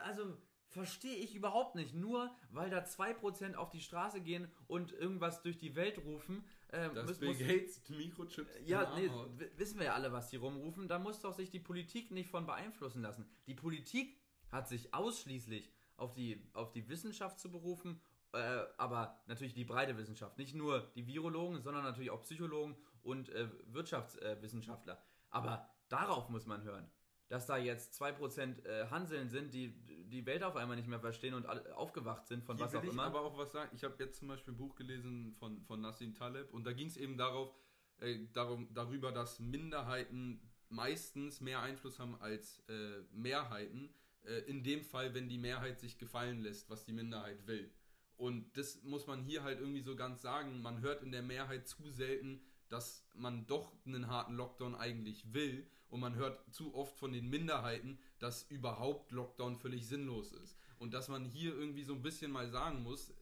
Also 0.04 0.38
verstehe 0.68 1.16
ich 1.16 1.36
überhaupt 1.36 1.76
nicht. 1.76 1.93
Nur 1.93 2.36
weil 2.49 2.70
da 2.70 2.80
2% 2.84 3.56
auf 3.56 3.70
die 3.70 3.82
Straße 3.82 4.22
gehen 4.22 4.51
und 4.68 4.91
irgendwas 4.91 5.41
durch 5.41 5.58
die 5.58 5.76
Welt 5.76 5.99
rufen. 5.99 6.43
Äh, 6.70 6.91
Dass 6.93 7.06
muss- 7.08 7.20
Bill 7.20 7.36
Gates 7.36 7.82
Mikrochips 7.89 8.49
ja, 8.66 8.93
nee, 8.95 9.10
wissen 9.58 9.78
wir 9.80 9.86
ja 9.88 9.93
alle, 9.93 10.12
was 10.12 10.30
die 10.30 10.38
rumrufen. 10.38 10.88
Da 10.88 10.99
muss 10.99 11.20
doch 11.22 11.34
sich 11.34 11.49
die 11.51 11.60
Politik 11.60 12.12
nicht 12.12 12.30
von 12.30 12.45
beeinflussen 12.45 13.01
lassen. 13.01 13.30
Die 13.47 13.54
Politik 13.54 14.18
hat 14.51 14.68
sich 14.68 14.93
ausschließlich 14.93 15.72
auf 15.97 16.14
die, 16.14 16.49
auf 16.54 16.72
die 16.72 16.88
Wissenschaft 16.89 17.39
zu 17.39 17.51
berufen, 17.51 18.01
äh, 18.34 18.38
aber 18.78 19.22
natürlich 19.28 19.54
die 19.54 19.64
breite 19.66 19.95
Wissenschaft. 19.97 20.38
Nicht 20.39 20.56
nur 20.56 20.91
die 20.95 21.06
Virologen, 21.06 21.62
sondern 21.62 21.84
natürlich 21.84 22.10
auch 22.10 22.22
Psychologen 22.24 22.76
und 23.04 23.30
äh, 23.30 23.47
Wirtschaftswissenschaftler. 23.68 25.01
aber 25.30 25.70
darauf 25.89 26.30
muss 26.30 26.45
man 26.47 26.64
hören. 26.64 26.89
Dass 27.34 27.47
da 27.47 27.57
jetzt 27.57 27.99
2% 27.99 28.63
äh, 28.63 28.89
Hanseln 28.91 29.27
sind, 29.27 29.55
die 29.55 29.73
die 30.13 30.23
Welt 30.27 30.43
auf 30.43 30.55
einmal 30.55 30.77
nicht 30.77 30.88
mehr 30.88 30.99
verstehen 30.99 31.34
und 31.34 31.47
aufgewacht 31.73 32.27
sind 32.27 32.43
von 32.43 32.57
Hier 32.57 32.67
was 32.67 32.75
auch 32.75 32.84
ich 32.84 32.91
immer. 32.91 33.05
aber 33.05 33.21
auch 33.21 33.36
was 33.39 33.51
sagen. 33.51 33.71
Ich 33.75 33.84
habe 33.84 33.95
jetzt 33.97 34.19
zum 34.19 34.27
Beispiel 34.27 34.53
ein 34.53 34.57
Buch 34.57 34.75
gelesen 34.75 35.34
von, 35.39 35.63
von 35.63 35.81
Nassim 35.81 36.13
Taleb 36.13 36.53
und 36.53 36.63
da 36.65 36.73
ging 36.73 36.86
es 36.86 36.95
eben 36.95 37.17
darauf, 37.17 37.51
äh, 37.99 38.19
darum, 38.34 38.71
darüber, 38.71 39.11
dass 39.11 39.39
Minderheiten 39.39 40.47
meistens 40.69 41.41
mehr 41.41 41.61
Einfluss 41.61 41.97
haben 41.97 42.21
als 42.21 42.59
äh, 42.69 43.01
Mehrheiten. 43.11 43.89
Äh, 44.25 44.41
in 44.41 44.63
dem 44.63 44.84
Fall, 44.84 45.15
wenn 45.15 45.27
die 45.27 45.39
Mehrheit 45.39 45.79
sich 45.79 45.97
gefallen 45.97 46.41
lässt, 46.41 46.69
was 46.69 46.86
die 46.86 46.93
Minderheit 46.93 47.47
will. 47.47 47.71
Und 48.15 48.55
das 48.55 48.84
muss 48.84 49.07
man 49.07 49.23
hier 49.23 49.43
halt 49.43 49.59
irgendwie 49.59 49.81
so 49.81 49.95
ganz 49.95 50.21
sagen. 50.21 50.61
Man 50.61 50.81
hört 50.81 51.01
in 51.01 51.11
der 51.11 51.23
Mehrheit 51.23 51.67
zu 51.67 51.89
selten, 51.89 52.39
dass 52.74 53.05
man 53.13 53.45
doch 53.45 53.71
einen 53.86 54.07
harten 54.07 54.34
Lockdown 54.34 54.74
eigentlich 54.74 55.32
will. 55.32 55.67
Und 55.89 55.99
man 55.99 56.15
hört 56.15 56.51
zu 56.51 56.74
oft 56.74 56.97
von 56.97 57.13
den 57.13 57.30
Minderheiten, 57.30 57.99
dass 58.17 58.49
überhaupt 58.49 59.11
Lockdown 59.11 59.57
völlig 59.57 59.88
sinnlos 59.88 60.32
ist. 60.32 60.57
Und 60.80 60.91
dass 60.95 61.07
man 61.07 61.24
hier 61.24 61.53
irgendwie 61.55 61.84
so 61.84 61.93
ein 61.93 62.01
bisschen 62.01 62.32
mal 62.32 62.49
sagen 62.49 62.82
muss, 62.82 63.11
äh, 63.11 63.13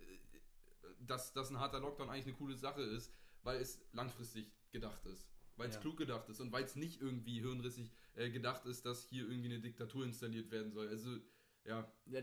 dass, 1.02 1.34
dass 1.34 1.50
ein 1.50 1.60
harter 1.60 1.82
Lockdown 1.82 2.10
eigentlich 2.10 2.28
eine 2.28 2.36
coole 2.36 2.56
Sache 2.56 2.82
ist, 2.82 3.12
weil 3.44 3.60
es 3.60 3.82
langfristig 3.92 4.50
gedacht 4.72 5.06
ist. 5.06 5.28
Weil 5.58 5.68
es 5.68 5.76
Ja. 5.76 5.82
klug 5.82 5.98
gedacht 5.98 6.30
ist 6.30 6.40
und 6.40 6.54
weil 6.54 6.64
es 6.64 6.78
nicht 6.78 7.02
irgendwie 7.02 7.42
hirnrissig 7.42 7.92
äh, 8.16 8.30
gedacht 8.30 8.66
ist, 8.66 8.86
dass 8.86 9.04
hier 9.10 9.24
irgendwie 9.28 9.50
eine 9.50 9.60
Diktatur 9.60 10.06
installiert 10.06 10.50
werden 10.50 10.72
soll. 10.72 10.88
Also, 10.88 11.18
ja, 11.66 11.92
Ja, 12.06 12.22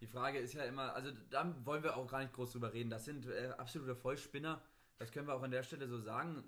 Die 0.00 0.06
Frage 0.08 0.38
ist 0.38 0.54
ja 0.54 0.64
immer, 0.64 0.92
also 0.94 1.12
da 1.30 1.54
wollen 1.64 1.84
wir 1.84 1.96
auch 1.96 2.10
gar 2.10 2.20
nicht 2.20 2.32
groß 2.32 2.50
drüber 2.50 2.72
reden. 2.72 2.90
Das 2.90 3.04
sind 3.04 3.26
äh, 3.26 3.54
absolute 3.56 3.94
Vollspinner. 3.94 4.60
Das 4.98 5.10
können 5.10 5.26
wir 5.26 5.34
auch 5.34 5.42
an 5.42 5.50
der 5.50 5.62
Stelle 5.62 5.88
so 5.88 5.98
sagen. 5.98 6.44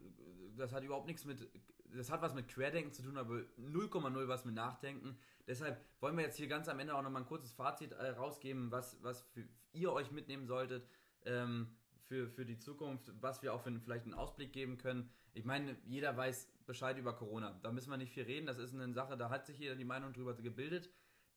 Das 0.56 0.72
hat 0.72 0.84
überhaupt 0.84 1.06
nichts 1.06 1.24
mit, 1.24 1.48
das 1.92 2.10
hat 2.10 2.22
was 2.22 2.34
mit 2.34 2.48
Querdenken 2.48 2.92
zu 2.92 3.02
tun, 3.02 3.16
aber 3.16 3.34
0,0 3.58 4.28
was 4.28 4.44
mit 4.44 4.54
Nachdenken. 4.54 5.16
Deshalb 5.46 5.84
wollen 6.00 6.16
wir 6.16 6.24
jetzt 6.24 6.36
hier 6.36 6.46
ganz 6.46 6.68
am 6.68 6.78
Ende 6.78 6.94
auch 6.94 7.02
nochmal 7.02 7.22
ein 7.22 7.28
kurzes 7.28 7.52
Fazit 7.52 7.92
äh, 7.92 8.10
rausgeben, 8.10 8.70
was, 8.70 9.02
was 9.02 9.22
für, 9.22 9.44
ihr 9.72 9.92
euch 9.92 10.10
mitnehmen 10.10 10.46
solltet 10.46 10.86
ähm, 11.24 11.76
für, 12.04 12.28
für 12.28 12.44
die 12.44 12.58
Zukunft, 12.58 13.12
was 13.20 13.42
wir 13.42 13.52
auch 13.52 13.62
für 13.62 13.78
vielleicht 13.80 14.04
einen 14.04 14.14
Ausblick 14.14 14.52
geben 14.52 14.78
können. 14.78 15.10
Ich 15.32 15.44
meine, 15.44 15.76
jeder 15.84 16.16
weiß 16.16 16.48
Bescheid 16.66 16.96
über 16.96 17.14
Corona. 17.14 17.58
Da 17.62 17.72
müssen 17.72 17.90
wir 17.90 17.96
nicht 17.96 18.12
viel 18.12 18.24
reden. 18.24 18.46
Das 18.46 18.58
ist 18.58 18.72
eine 18.72 18.92
Sache, 18.92 19.16
da 19.16 19.30
hat 19.30 19.46
sich 19.46 19.58
jeder 19.58 19.74
die 19.74 19.84
Meinung 19.84 20.12
drüber 20.12 20.34
gebildet. 20.34 20.90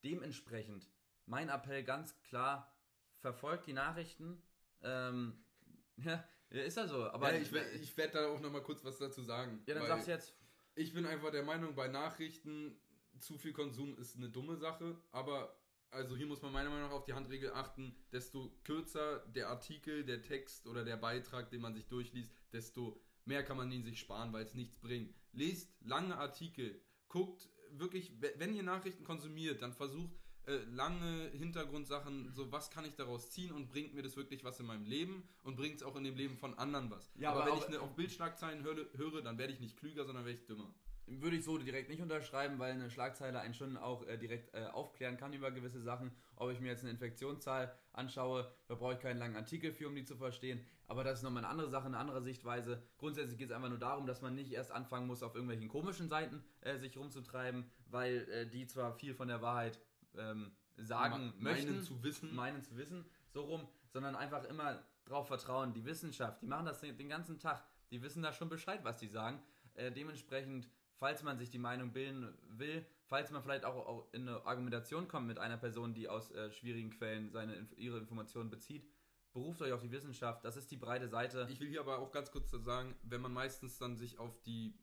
Dementsprechend 0.03 0.89
mein 1.26 1.49
Appell 1.49 1.84
ganz 1.84 2.18
klar, 2.22 2.74
verfolgt 3.20 3.68
die 3.68 3.74
Nachrichten. 3.74 4.41
Ähm, 4.82 5.43
ja, 5.97 6.24
ist 6.50 6.78
ja 6.78 6.88
so. 6.88 7.04
Aber 7.12 7.34
ja 7.34 7.39
ich, 7.41 7.52
ich 7.82 7.98
werde 7.98 8.14
da 8.14 8.28
auch 8.28 8.39
nochmal 8.39 8.64
kurz 8.64 8.84
was 8.84 8.98
dazu 8.98 9.22
sagen. 9.22 9.62
ja, 9.68 9.74
dann 9.76 9.88
sag's 9.88 10.08
jetzt. 10.08 10.34
Ich 10.76 10.93
bin 10.93 11.06
einfach 11.06 11.32
der 11.32 11.43
Meinung, 11.43 11.74
bei 11.76 11.88
Nachrichten 11.88 12.80
zu 13.20 13.38
viel 13.38 13.52
Konsum 13.54 13.98
ist 13.98 14.16
eine 14.16 14.30
dumme 14.30 14.56
Sache, 14.58 14.95
aber 15.12 15.60
also 15.89 16.16
hier 16.16 16.28
muss 16.28 16.41
man 16.41 16.52
meiner 16.54 16.70
Meinung 16.70 16.89
nach 16.89 16.95
auf 16.95 17.06
die 17.06 17.14
Handregel 17.14 17.52
achten, 17.54 17.95
desto 18.12 18.52
kürzer 18.64 19.20
der 19.28 19.50
Artikel, 19.50 20.04
der 20.06 20.22
Text 20.22 20.68
oder 20.68 20.84
der 20.86 20.98
Beitrag, 20.98 21.50
den 21.50 21.62
man 21.62 21.74
sich 21.74 21.88
durchliest, 21.88 22.30
desto 22.54 23.02
mehr 23.26 23.43
kann 23.43 23.58
man 23.58 23.72
ihn 23.72 23.84
sich 23.84 24.00
sparen, 24.00 24.32
weil 24.34 24.43
es 24.45 24.54
nichts 24.54 24.78
bringt. 24.78 25.16
Lest 25.32 25.74
lange 25.82 26.16
Artikel, 26.18 26.80
guckt 27.08 27.50
wirklich, 27.72 28.22
we- 28.22 28.34
wenn 28.38 28.54
ihr 28.54 28.64
Nachrichten 28.64 29.04
konsumiert, 29.04 29.62
dann 29.62 29.74
versucht 29.74 30.14
äh, 30.48 30.60
lange 30.72 31.30
Hintergrundsachen, 31.34 32.32
so 32.32 32.52
was 32.52 32.72
kann 32.72 32.86
ich 32.86 32.95
daraus 32.95 33.30
ziehen 33.32 33.52
und 33.52 33.70
bringt 33.70 33.93
mir 33.93 34.02
das 34.02 34.16
wirklich 34.16 34.45
was 34.45 34.60
in 34.62 34.66
meinem 34.66 34.86
Leben 34.86 35.28
und 35.43 35.58
bringt 35.58 35.76
es 35.76 35.84
auch 35.84 35.95
in 35.98 36.06
dem 36.06 36.16
Leben 36.16 36.38
von 36.38 36.58
anderen 36.58 36.89
was. 36.89 37.12
Ja, 37.16 37.32
aber, 37.32 37.43
aber 37.43 37.52
wenn 37.52 37.58
ich 37.60 37.68
ne, 37.68 37.82
auf 37.82 37.95
Bildschlagzeilen 37.95 38.64
höre, 38.64 38.86
höre, 38.95 39.22
dann 39.22 39.38
werde 39.38 39.52
ich 39.52 39.60
nicht 39.60 39.78
klüger, 39.78 40.06
sondern 40.06 40.26
werde 40.26 40.39
ich 40.39 40.45
dümmer. 40.45 40.74
Würde 41.06 41.38
ich 41.38 41.43
so 41.43 41.58
direkt 41.58 41.89
nicht 41.89 42.02
unterschreiben, 42.02 42.60
weil 42.60 42.72
eine 42.72 42.89
Schlagzeile 42.89 43.39
einen 43.39 43.54
schon 43.54 43.78
auch 43.78 44.06
äh, 44.08 44.18
direkt 44.18 44.54
äh, 44.54 44.66
aufklären 44.68 45.18
kann 45.18 45.34
über 45.34 45.52
gewisse 45.52 45.82
Sachen. 45.82 46.12
Ob 46.36 46.52
ich 46.52 46.60
mir 46.60 46.68
jetzt 46.68 46.84
eine 46.84 46.91
Infektionszahl 46.91 47.74
anschaue, 47.93 48.50
da 48.68 48.76
brauche 48.76 48.93
ich 48.93 49.00
keinen 49.00 49.18
langen 49.18 49.36
Artikel 49.36 49.72
für, 49.72 49.88
um 49.88 49.95
die 49.95 50.04
zu 50.04 50.18
verstehen. 50.18 50.66
Aber 50.88 51.04
das 51.04 51.20
ist 51.20 51.24
nochmal 51.24 51.43
eine 51.43 51.52
andere 51.52 51.70
Sache, 51.70 51.88
eine 51.88 51.98
andere 51.98 52.22
Sichtweise. 52.22 52.82
Grundsätzlich 52.98 53.38
geht 53.38 53.50
es 53.50 53.56
einfach 53.56 53.70
nur 53.70 53.78
darum, 53.78 54.06
dass 54.06 54.22
man 54.22 54.36
nicht 54.36 54.52
erst 54.52 54.72
anfangen 54.72 55.08
muss, 55.08 55.24
auf 55.24 55.36
irgendwelchen 55.36 55.68
komischen 55.68 56.08
Seiten 56.08 56.43
äh, 56.62 56.78
sich 56.78 56.98
rumzutreiben, 56.98 57.70
weil 57.89 58.30
äh, 58.30 58.50
die 58.50 58.68
zwar 58.68 58.93
viel 58.93 59.14
von 59.14 59.28
der 59.28 59.41
Wahrheit 59.41 59.80
ähm, 60.18 60.51
sagen 60.78 61.34
Ma- 61.38 61.51
möchten, 61.51 61.72
meinen 61.72 61.84
zu 61.84 62.03
wissen. 62.03 62.36
meinen 62.36 62.61
zu 62.63 62.78
wissen, 62.78 63.05
so 63.30 63.43
rum, 63.43 63.68
sondern 63.89 64.15
einfach 64.15 64.43
immer 64.45 64.84
drauf 65.05 65.28
vertrauen. 65.28 65.74
Die 65.74 65.86
Wissenschaft, 65.86 66.41
die 66.41 66.47
machen 66.47 66.65
das 66.65 66.82
den, 66.82 67.09
ganzen 67.09 67.39
Tag. 67.39 67.63
Die 67.91 68.01
wissen 68.01 68.22
da 68.22 68.34
schon 68.34 68.49
Bescheid, 68.49 68.84
was 68.84 68.97
die 68.97 69.07
sagen. 69.07 69.41
Äh, 69.76 69.91
dementsprechend, 69.91 70.70
falls 70.95 71.24
man 71.24 71.38
sich 71.38 71.49
die 71.49 71.59
Meinung 71.59 71.93
bilden 71.93 72.34
will, 72.49 72.86
falls 73.05 73.32
man 73.32 73.41
vielleicht 73.41 73.63
auch, 73.63 73.76
auch 73.88 74.13
in 74.13 74.28
eine 74.28 74.45
Argumentation 74.45 75.07
kommt 75.07 75.28
mit 75.28 75.39
einer 75.39 75.57
Person, 75.57 75.93
die 75.93 76.09
aus 76.09 76.32
äh, 76.32 76.51
schwierigen 76.51 76.89
Quellen 76.89 77.32
seine, 77.32 77.68
ihre 77.78 77.97
Informationen 77.97 78.49
bezieht, 78.49 78.86
beruft 79.34 79.61
euch 79.61 79.72
auf 79.72 79.82
die 79.82 79.91
Wissenschaft. 79.91 80.43
Das 80.43 80.57
ist 80.57 80.70
die 80.72 80.78
breite 80.78 81.07
Seite. 81.07 81.47
Ich 81.49 81.59
will 81.59 81.70
hier 81.70 81.80
aber 81.82 81.99
auch 81.99 82.11
ganz 82.11 82.32
kurz 82.32 82.49
sagen, 82.51 82.95
wenn 83.03 83.22
man 83.22 83.32
meistens 83.32 83.78
dann 83.78 83.95
sich 83.95 84.20
auf 84.20 84.41
die 84.41 84.74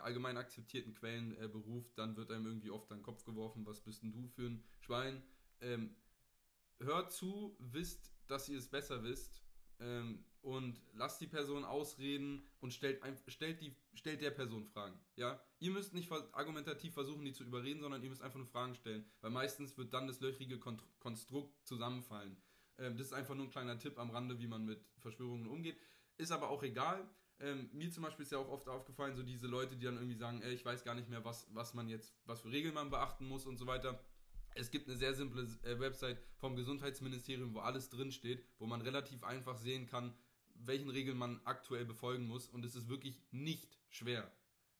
allgemein 0.00 0.36
akzeptierten 0.36 0.94
Quellen 0.94 1.36
äh, 1.40 1.48
beruft, 1.48 1.96
dann 1.98 2.16
wird 2.16 2.30
einem 2.30 2.46
irgendwie 2.46 2.70
oft 2.70 2.90
an 2.90 2.98
den 2.98 3.04
Kopf 3.04 3.24
geworfen, 3.24 3.66
was 3.66 3.80
bist 3.80 4.02
denn 4.02 4.12
du 4.12 4.28
für 4.28 4.46
ein 4.46 4.64
Schwein? 4.80 5.22
Ähm, 5.60 5.96
hört 6.78 7.12
zu, 7.12 7.56
wisst, 7.58 8.12
dass 8.26 8.48
ihr 8.48 8.58
es 8.58 8.68
besser 8.68 9.02
wisst 9.02 9.42
ähm, 9.80 10.24
und 10.42 10.80
lasst 10.94 11.20
die 11.20 11.26
Person 11.26 11.64
ausreden 11.64 12.42
und 12.60 12.72
stellt, 12.72 13.02
ein, 13.02 13.16
stellt, 13.28 13.60
die, 13.60 13.74
stellt 13.94 14.22
der 14.22 14.30
Person 14.30 14.64
Fragen. 14.64 14.98
Ja? 15.16 15.40
Ihr 15.58 15.70
müsst 15.70 15.94
nicht 15.94 16.10
argumentativ 16.32 16.94
versuchen, 16.94 17.24
die 17.24 17.32
zu 17.32 17.44
überreden, 17.44 17.80
sondern 17.80 18.02
ihr 18.02 18.08
müsst 18.08 18.22
einfach 18.22 18.38
nur 18.38 18.46
Fragen 18.46 18.74
stellen, 18.74 19.04
weil 19.20 19.30
meistens 19.30 19.76
wird 19.76 19.92
dann 19.92 20.06
das 20.06 20.20
löchrige 20.20 20.58
Kont 20.58 20.82
Konstrukt 21.00 21.66
zusammenfallen. 21.66 22.36
Ähm, 22.78 22.96
das 22.96 23.08
ist 23.08 23.12
einfach 23.12 23.34
nur 23.34 23.46
ein 23.46 23.50
kleiner 23.50 23.78
Tipp 23.78 23.98
am 23.98 24.10
Rande, 24.10 24.38
wie 24.38 24.46
man 24.46 24.64
mit 24.64 24.84
Verschwörungen 24.98 25.48
umgeht. 25.48 25.78
Ist 26.16 26.32
aber 26.32 26.48
auch 26.50 26.62
egal. 26.62 27.08
Ähm, 27.40 27.70
mir 27.72 27.90
zum 27.90 28.02
Beispiel 28.02 28.24
ist 28.24 28.32
ja 28.32 28.38
auch 28.38 28.48
oft 28.48 28.68
aufgefallen, 28.68 29.14
so 29.14 29.22
diese 29.22 29.46
Leute, 29.46 29.76
die 29.76 29.84
dann 29.84 29.96
irgendwie 29.96 30.16
sagen, 30.16 30.42
ey, 30.42 30.54
ich 30.54 30.64
weiß 30.64 30.84
gar 30.84 30.94
nicht 30.94 31.08
mehr, 31.08 31.24
was, 31.24 31.46
was 31.54 31.72
man 31.72 31.88
jetzt, 31.88 32.12
was 32.24 32.40
für 32.40 32.50
Regeln 32.50 32.74
man 32.74 32.90
beachten 32.90 33.28
muss 33.28 33.46
und 33.46 33.58
so 33.58 33.66
weiter. 33.66 34.02
Es 34.54 34.70
gibt 34.70 34.88
eine 34.88 34.96
sehr 34.96 35.14
simple 35.14 35.46
äh, 35.62 35.78
Website 35.78 36.18
vom 36.36 36.56
Gesundheitsministerium, 36.56 37.54
wo 37.54 37.60
alles 37.60 37.90
drin 37.90 38.10
steht, 38.10 38.44
wo 38.58 38.66
man 38.66 38.80
relativ 38.80 39.22
einfach 39.22 39.56
sehen 39.56 39.86
kann, 39.86 40.14
welchen 40.54 40.90
Regeln 40.90 41.16
man 41.16 41.40
aktuell 41.44 41.84
befolgen 41.84 42.26
muss. 42.26 42.48
Und 42.48 42.64
es 42.64 42.74
ist 42.74 42.88
wirklich 42.88 43.22
nicht 43.30 43.78
schwer. 43.88 44.30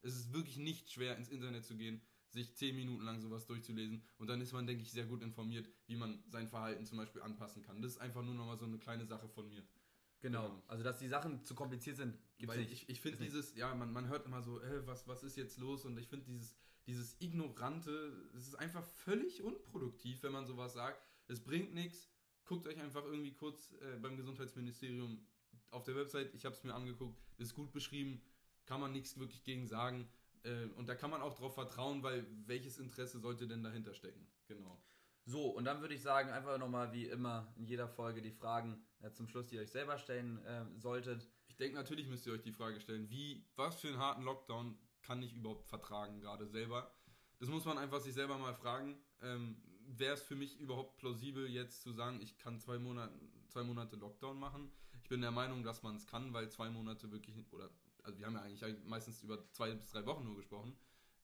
Es 0.02 0.16
ist 0.16 0.32
wirklich 0.32 0.56
nicht 0.56 0.90
schwer, 0.90 1.16
ins 1.16 1.28
Internet 1.28 1.64
zu 1.64 1.76
gehen, 1.76 2.00
sich 2.30 2.56
zehn 2.56 2.74
Minuten 2.74 3.04
lang 3.04 3.20
sowas 3.20 3.46
durchzulesen. 3.46 4.02
Und 4.18 4.28
dann 4.28 4.40
ist 4.40 4.52
man, 4.52 4.66
denke 4.66 4.82
ich, 4.82 4.90
sehr 4.90 5.06
gut 5.06 5.22
informiert, 5.22 5.68
wie 5.86 5.96
man 5.96 6.24
sein 6.28 6.48
Verhalten 6.48 6.84
zum 6.86 6.98
Beispiel 6.98 7.22
anpassen 7.22 7.62
kann. 7.62 7.80
Das 7.80 7.92
ist 7.92 7.98
einfach 7.98 8.22
nur 8.22 8.34
nochmal 8.34 8.58
so 8.58 8.64
eine 8.64 8.78
kleine 8.78 9.06
Sache 9.06 9.28
von 9.28 9.48
mir. 9.48 9.62
Genau. 10.20 10.48
genau. 10.48 10.62
Also, 10.66 10.84
dass 10.84 10.98
die 10.98 11.08
Sachen 11.08 11.44
zu 11.44 11.54
kompliziert 11.54 11.96
sind, 11.96 12.18
gibt's 12.38 12.54
Weil 12.54 12.62
nicht. 12.62 12.72
ich, 12.72 12.88
ich 12.88 13.00
finde 13.00 13.18
dieses, 13.18 13.54
ja, 13.56 13.74
man, 13.74 13.92
man 13.92 14.08
hört 14.08 14.26
immer 14.26 14.42
so, 14.42 14.60
äh, 14.60 14.86
was, 14.86 15.06
was 15.08 15.22
ist 15.22 15.36
jetzt 15.36 15.58
los? 15.58 15.84
Und 15.84 15.98
ich 15.98 16.08
finde 16.08 16.26
dieses, 16.26 16.56
dieses 16.86 17.20
Ignorante, 17.20 18.30
es 18.34 18.48
ist 18.48 18.54
einfach 18.54 18.84
völlig 18.84 19.42
unproduktiv, 19.42 20.22
wenn 20.22 20.32
man 20.32 20.46
sowas 20.46 20.72
sagt. 20.72 21.02
Es 21.26 21.40
bringt 21.40 21.74
nichts. 21.74 22.08
Guckt 22.44 22.66
euch 22.66 22.80
einfach 22.80 23.04
irgendwie 23.04 23.34
kurz 23.34 23.72
äh, 23.80 23.98
beim 24.00 24.16
Gesundheitsministerium 24.16 25.26
auf 25.70 25.84
der 25.84 25.96
Website, 25.96 26.34
ich 26.34 26.44
habe 26.44 26.54
es 26.54 26.64
mir 26.64 26.74
angeguckt, 26.74 27.20
ist 27.36 27.54
gut 27.54 27.72
beschrieben, 27.72 28.22
kann 28.64 28.80
man 28.80 28.92
nichts 28.92 29.18
wirklich 29.18 29.44
gegen 29.44 29.66
sagen. 29.66 30.08
Äh, 30.44 30.66
und 30.76 30.88
da 30.88 30.94
kann 30.94 31.10
man 31.10 31.20
auch 31.20 31.34
drauf 31.34 31.54
vertrauen, 31.54 32.02
weil 32.02 32.26
welches 32.46 32.78
Interesse 32.78 33.20
sollte 33.20 33.46
denn 33.46 33.62
dahinter 33.62 33.94
stecken? 33.94 34.26
Genau. 34.46 34.80
So, 35.28 35.50
und 35.50 35.66
dann 35.66 35.82
würde 35.82 35.92
ich 35.92 36.00
sagen, 36.00 36.30
einfach 36.30 36.56
nochmal 36.56 36.90
wie 36.94 37.04
immer 37.04 37.52
in 37.58 37.66
jeder 37.66 37.86
Folge 37.86 38.22
die 38.22 38.30
Fragen 38.30 38.82
äh, 39.00 39.10
zum 39.12 39.28
Schluss, 39.28 39.46
die 39.48 39.56
ihr 39.56 39.60
euch 39.60 39.70
selber 39.70 39.98
stellen 39.98 40.42
äh, 40.46 40.64
solltet. 40.78 41.28
Ich 41.48 41.56
denke, 41.56 41.76
natürlich 41.76 42.08
müsst 42.08 42.26
ihr 42.26 42.32
euch 42.32 42.40
die 42.40 42.52
Frage 42.52 42.80
stellen, 42.80 43.10
wie, 43.10 43.44
was 43.54 43.78
für 43.78 43.88
einen 43.88 43.98
harten 43.98 44.22
Lockdown 44.22 44.78
kann 45.02 45.22
ich 45.22 45.34
überhaupt 45.34 45.66
vertragen, 45.68 46.22
gerade 46.22 46.46
selber? 46.46 46.90
Das 47.40 47.50
muss 47.50 47.66
man 47.66 47.76
einfach 47.76 48.00
sich 48.00 48.14
selber 48.14 48.38
mal 48.38 48.54
fragen. 48.54 48.96
Ähm, 49.20 49.60
Wäre 49.86 50.14
es 50.14 50.22
für 50.22 50.34
mich 50.34 50.58
überhaupt 50.58 50.96
plausibel, 50.96 51.46
jetzt 51.46 51.82
zu 51.82 51.92
sagen, 51.92 52.22
ich 52.22 52.38
kann 52.38 52.58
zwei 52.58 52.78
Monate, 52.78 53.12
zwei 53.48 53.64
Monate 53.64 53.96
Lockdown 53.96 54.38
machen? 54.38 54.72
Ich 55.02 55.10
bin 55.10 55.20
der 55.20 55.30
Meinung, 55.30 55.62
dass 55.62 55.82
man 55.82 55.96
es 55.96 56.06
kann, 56.06 56.32
weil 56.32 56.48
zwei 56.48 56.70
Monate 56.70 57.12
wirklich, 57.12 57.36
oder, 57.52 57.68
also 58.02 58.18
wir 58.18 58.24
haben 58.24 58.34
ja 58.34 58.40
eigentlich 58.40 58.82
meistens 58.86 59.22
über 59.22 59.46
zwei 59.50 59.74
bis 59.74 59.90
drei 59.90 60.06
Wochen 60.06 60.24
nur 60.24 60.36
gesprochen. 60.36 60.74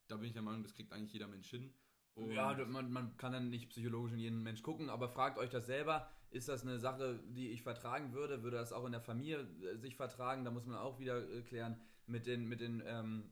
Da 0.08 0.16
bin 0.16 0.26
ich 0.26 0.34
der 0.34 0.42
Meinung, 0.42 0.62
das 0.62 0.74
kriegt 0.74 0.92
eigentlich 0.92 1.14
jeder 1.14 1.26
Mensch 1.28 1.48
hin. 1.48 1.72
Und 2.14 2.32
Ja, 2.32 2.54
man, 2.66 2.92
man 2.92 3.16
kann 3.16 3.32
dann 3.32 3.50
nicht 3.50 3.70
psychologisch 3.70 4.12
in 4.12 4.18
jeden 4.18 4.42
Mensch 4.42 4.62
gucken, 4.62 4.88
aber 4.88 5.08
fragt 5.08 5.38
euch 5.38 5.50
das 5.50 5.66
selber. 5.66 6.08
Ist 6.30 6.48
das 6.48 6.62
eine 6.62 6.78
Sache, 6.78 7.20
die 7.28 7.50
ich 7.50 7.62
vertragen 7.62 8.12
würde? 8.12 8.42
Würde 8.42 8.56
das 8.56 8.72
auch 8.72 8.84
in 8.84 8.92
der 8.92 9.00
Familie 9.00 9.46
äh, 9.62 9.76
sich 9.76 9.96
vertragen? 9.96 10.44
Da 10.44 10.50
muss 10.50 10.66
man 10.66 10.76
auch 10.76 10.98
wieder 10.98 11.28
äh, 11.28 11.42
klären 11.42 11.80
mit, 12.06 12.26
den, 12.26 12.48
mit, 12.48 12.60
den, 12.60 12.82
ähm, 12.86 13.30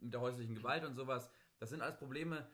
mit 0.00 0.12
der 0.14 0.20
häuslichen 0.20 0.54
Gewalt 0.54 0.84
und 0.84 0.94
sowas. 0.94 1.30
Das 1.58 1.70
sind 1.70 1.80
alles 1.80 1.96
Probleme. 1.96 2.46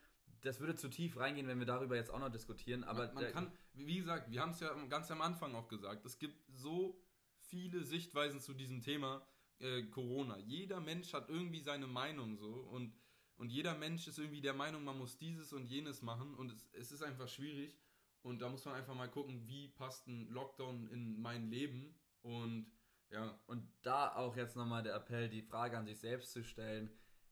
Das 0.43 0.61
würde 0.61 0.75
zu 0.75 0.89
tief 0.89 1.19
reingehen, 1.19 1.49
wenn 1.49 1.59
wir 1.59 1.67
darüber 1.67 1.97
jetzt 1.97 2.11
auch 2.11 2.19
noch 2.19 2.31
diskutieren. 2.31 2.85
Aber 2.85 3.07
man, 3.13 3.25
man 3.25 3.33
kann, 3.33 3.53
wie 3.75 3.99
gesagt, 3.99 4.31
wir 4.31 4.41
haben 4.41 4.51
es 4.51 4.61
ja 4.61 4.73
ganz 4.89 5.11
am 5.11 5.21
Anfang 5.21 5.55
auch 5.55 5.69
gesagt, 5.69 6.05
es 6.07 6.19
gibt 6.19 6.47
so 6.51 6.99
viele 7.41 7.85
Sichtweisen 7.85 8.41
zu 8.41 8.55
diesem 8.55 8.81
Thema 8.81 9.27
äh, 9.59 9.83
Corona. 9.85 10.39
Jeder 10.39 10.81
Mensch 10.81 11.13
hat 11.13 11.29
irgendwie 11.29 11.61
seine 11.61 11.87
Meinung 11.87 12.37
so 12.37 12.49
und, 12.49 12.95
und 13.41 13.51
jeder 13.51 13.75
Mensch 13.75 14.07
ist 14.07 14.19
irgendwie 14.19 14.41
der 14.41 14.55
Meinung, 14.55 14.85
man 14.85 14.99
muss 14.99 15.19
dieses 15.19 15.53
und 15.53 15.67
jenes 15.67 16.03
machen 16.03 16.35
und 16.35 16.53
es, 16.53 16.69
es 16.73 16.93
ist 16.93 17.03
einfach 17.03 17.29
schwierig 17.29 17.77
und 18.23 18.41
da 18.41 18.49
muss 18.49 18.65
man 18.65 18.75
einfach 18.75 18.95
mal 18.95 19.11
gucken, 19.11 19.49
wie 19.49 19.69
passt 19.69 20.07
ein 20.07 20.29
Lockdown 20.29 20.89
in 20.89 21.21
mein 21.21 21.51
Leben 21.51 21.95
und 22.23 22.71
ja, 23.11 23.41
Und 23.47 23.69
da 23.83 24.15
auch 24.15 24.37
jetzt 24.37 24.55
nochmal 24.55 24.85
der 24.85 24.95
Appell, 24.95 25.29
die 25.29 25.43
Frage 25.43 25.77
an 25.77 25.85
sich 25.85 25.99
selbst 25.99 26.33
zu 26.33 26.45
stellen, 26.45 26.91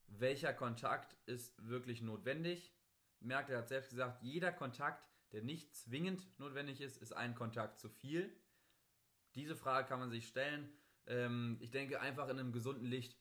welcher 0.09 0.53
Kontakt 0.53 1.17
ist 1.27 1.55
wirklich 1.69 2.03
notwendig? 2.03 2.75
Merkel 3.21 3.57
hat 3.57 3.69
selbst 3.69 3.91
gesagt, 3.91 4.23
jeder 4.23 4.53
Kontakt, 4.53 5.09
der 5.33 5.43
nicht 5.43 5.77
zwingend 5.77 6.27
notwendig 6.39 6.81
ist, 6.81 6.97
ist 6.97 7.13
ein 7.13 7.35
Kontakt 7.35 7.79
zu 7.79 7.89
viel. 7.89 8.35
Diese 9.37 9.55
Frage 9.55 9.87
kann 9.87 10.01
man 10.01 10.11
sich 10.11 10.27
stellen. 10.27 10.69
Ähm, 11.07 11.59
ich 11.61 11.71
denke 11.71 12.01
einfach 12.01 12.29
in 12.29 12.41
einem 12.41 12.53
gesunden 12.53 12.87
Licht. 12.87 13.17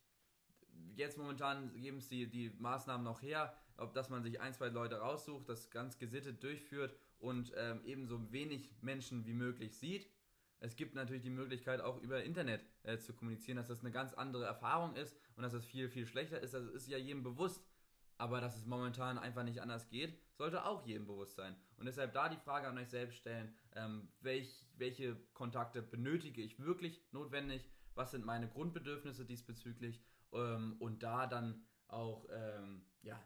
Jetzt 0.95 1.17
momentan 1.17 1.73
geben 1.79 1.97
es 1.97 2.09
die, 2.09 2.27
die 2.29 2.49
Maßnahmen 2.57 3.03
noch 3.03 3.21
her, 3.21 3.55
ob 3.77 3.93
dass 3.93 4.09
man 4.09 4.23
sich 4.23 4.41
ein, 4.41 4.53
zwei 4.53 4.69
Leute 4.69 4.95
raussucht, 4.95 5.47
das 5.47 5.69
ganz 5.69 5.97
gesittet 5.97 6.41
durchführt 6.41 6.95
und 7.19 7.53
ähm, 7.55 7.81
eben 7.85 8.07
so 8.07 8.31
wenig 8.31 8.71
Menschen 8.81 9.25
wie 9.25 9.33
möglich 9.33 9.77
sieht. 9.77 10.09
es 10.59 10.75
gibt 10.75 10.95
natürlich 10.95 11.21
die 11.21 11.29
Möglichkeit, 11.29 11.81
auch 11.81 12.01
über 12.01 12.23
Internet 12.23 12.65
äh, 12.83 12.97
zu 12.97 13.13
kommunizieren, 13.13 13.57
dass 13.57 13.67
das 13.67 13.81
eine 13.81 13.91
ganz 13.91 14.13
andere 14.13 14.45
Erfahrung 14.45 14.95
ist 14.95 15.15
und 15.35 15.43
dass 15.43 15.53
das 15.53 15.65
viel, 15.65 15.89
viel 15.89 16.07
schlechter 16.07 16.39
ist. 16.39 16.53
Das 16.53 16.65
ist 16.65 16.87
ja 16.87 16.97
jedem 16.97 17.23
bewusst. 17.23 17.63
Aber 18.19 18.41
dass 18.41 18.57
es 18.57 18.65
momentan 18.65 19.19
einfach 19.19 19.43
nicht 19.43 19.61
anders 19.61 19.89
geht, 19.89 20.17
sollte 20.33 20.65
auch 20.65 20.85
jedem 20.85 21.05
bewusst 21.05 21.35
sein. 21.35 21.55
Und 21.77 21.85
deshalb 21.85 22.13
da 22.13 22.29
die 22.29 22.37
Frage 22.37 22.67
an 22.67 22.77
euch 22.77 22.89
selbst 22.89 23.17
stellen, 23.17 23.53
ähm, 23.75 24.09
welch, 24.21 24.65
welche 24.77 25.15
Kontakte 25.33 25.83
benötige 25.83 26.41
ich 26.41 26.59
wirklich 26.59 26.99
notwendig? 27.11 27.63
Was 27.93 28.11
sind 28.11 28.25
meine 28.25 28.47
Grundbedürfnisse 28.47 29.25
diesbezüglich? 29.25 30.01
Ähm, 30.31 30.75
und 30.79 31.03
da 31.03 31.27
dann 31.27 31.65
auch, 31.87 32.27
ähm, 32.29 32.85
ja, 33.01 33.21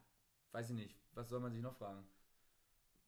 weiß 0.52 0.70
ich 0.70 0.76
nicht, 0.76 1.00
was 1.14 1.30
soll 1.30 1.40
man 1.40 1.52
sich 1.52 1.62
noch 1.62 1.76
fragen? 1.76 2.08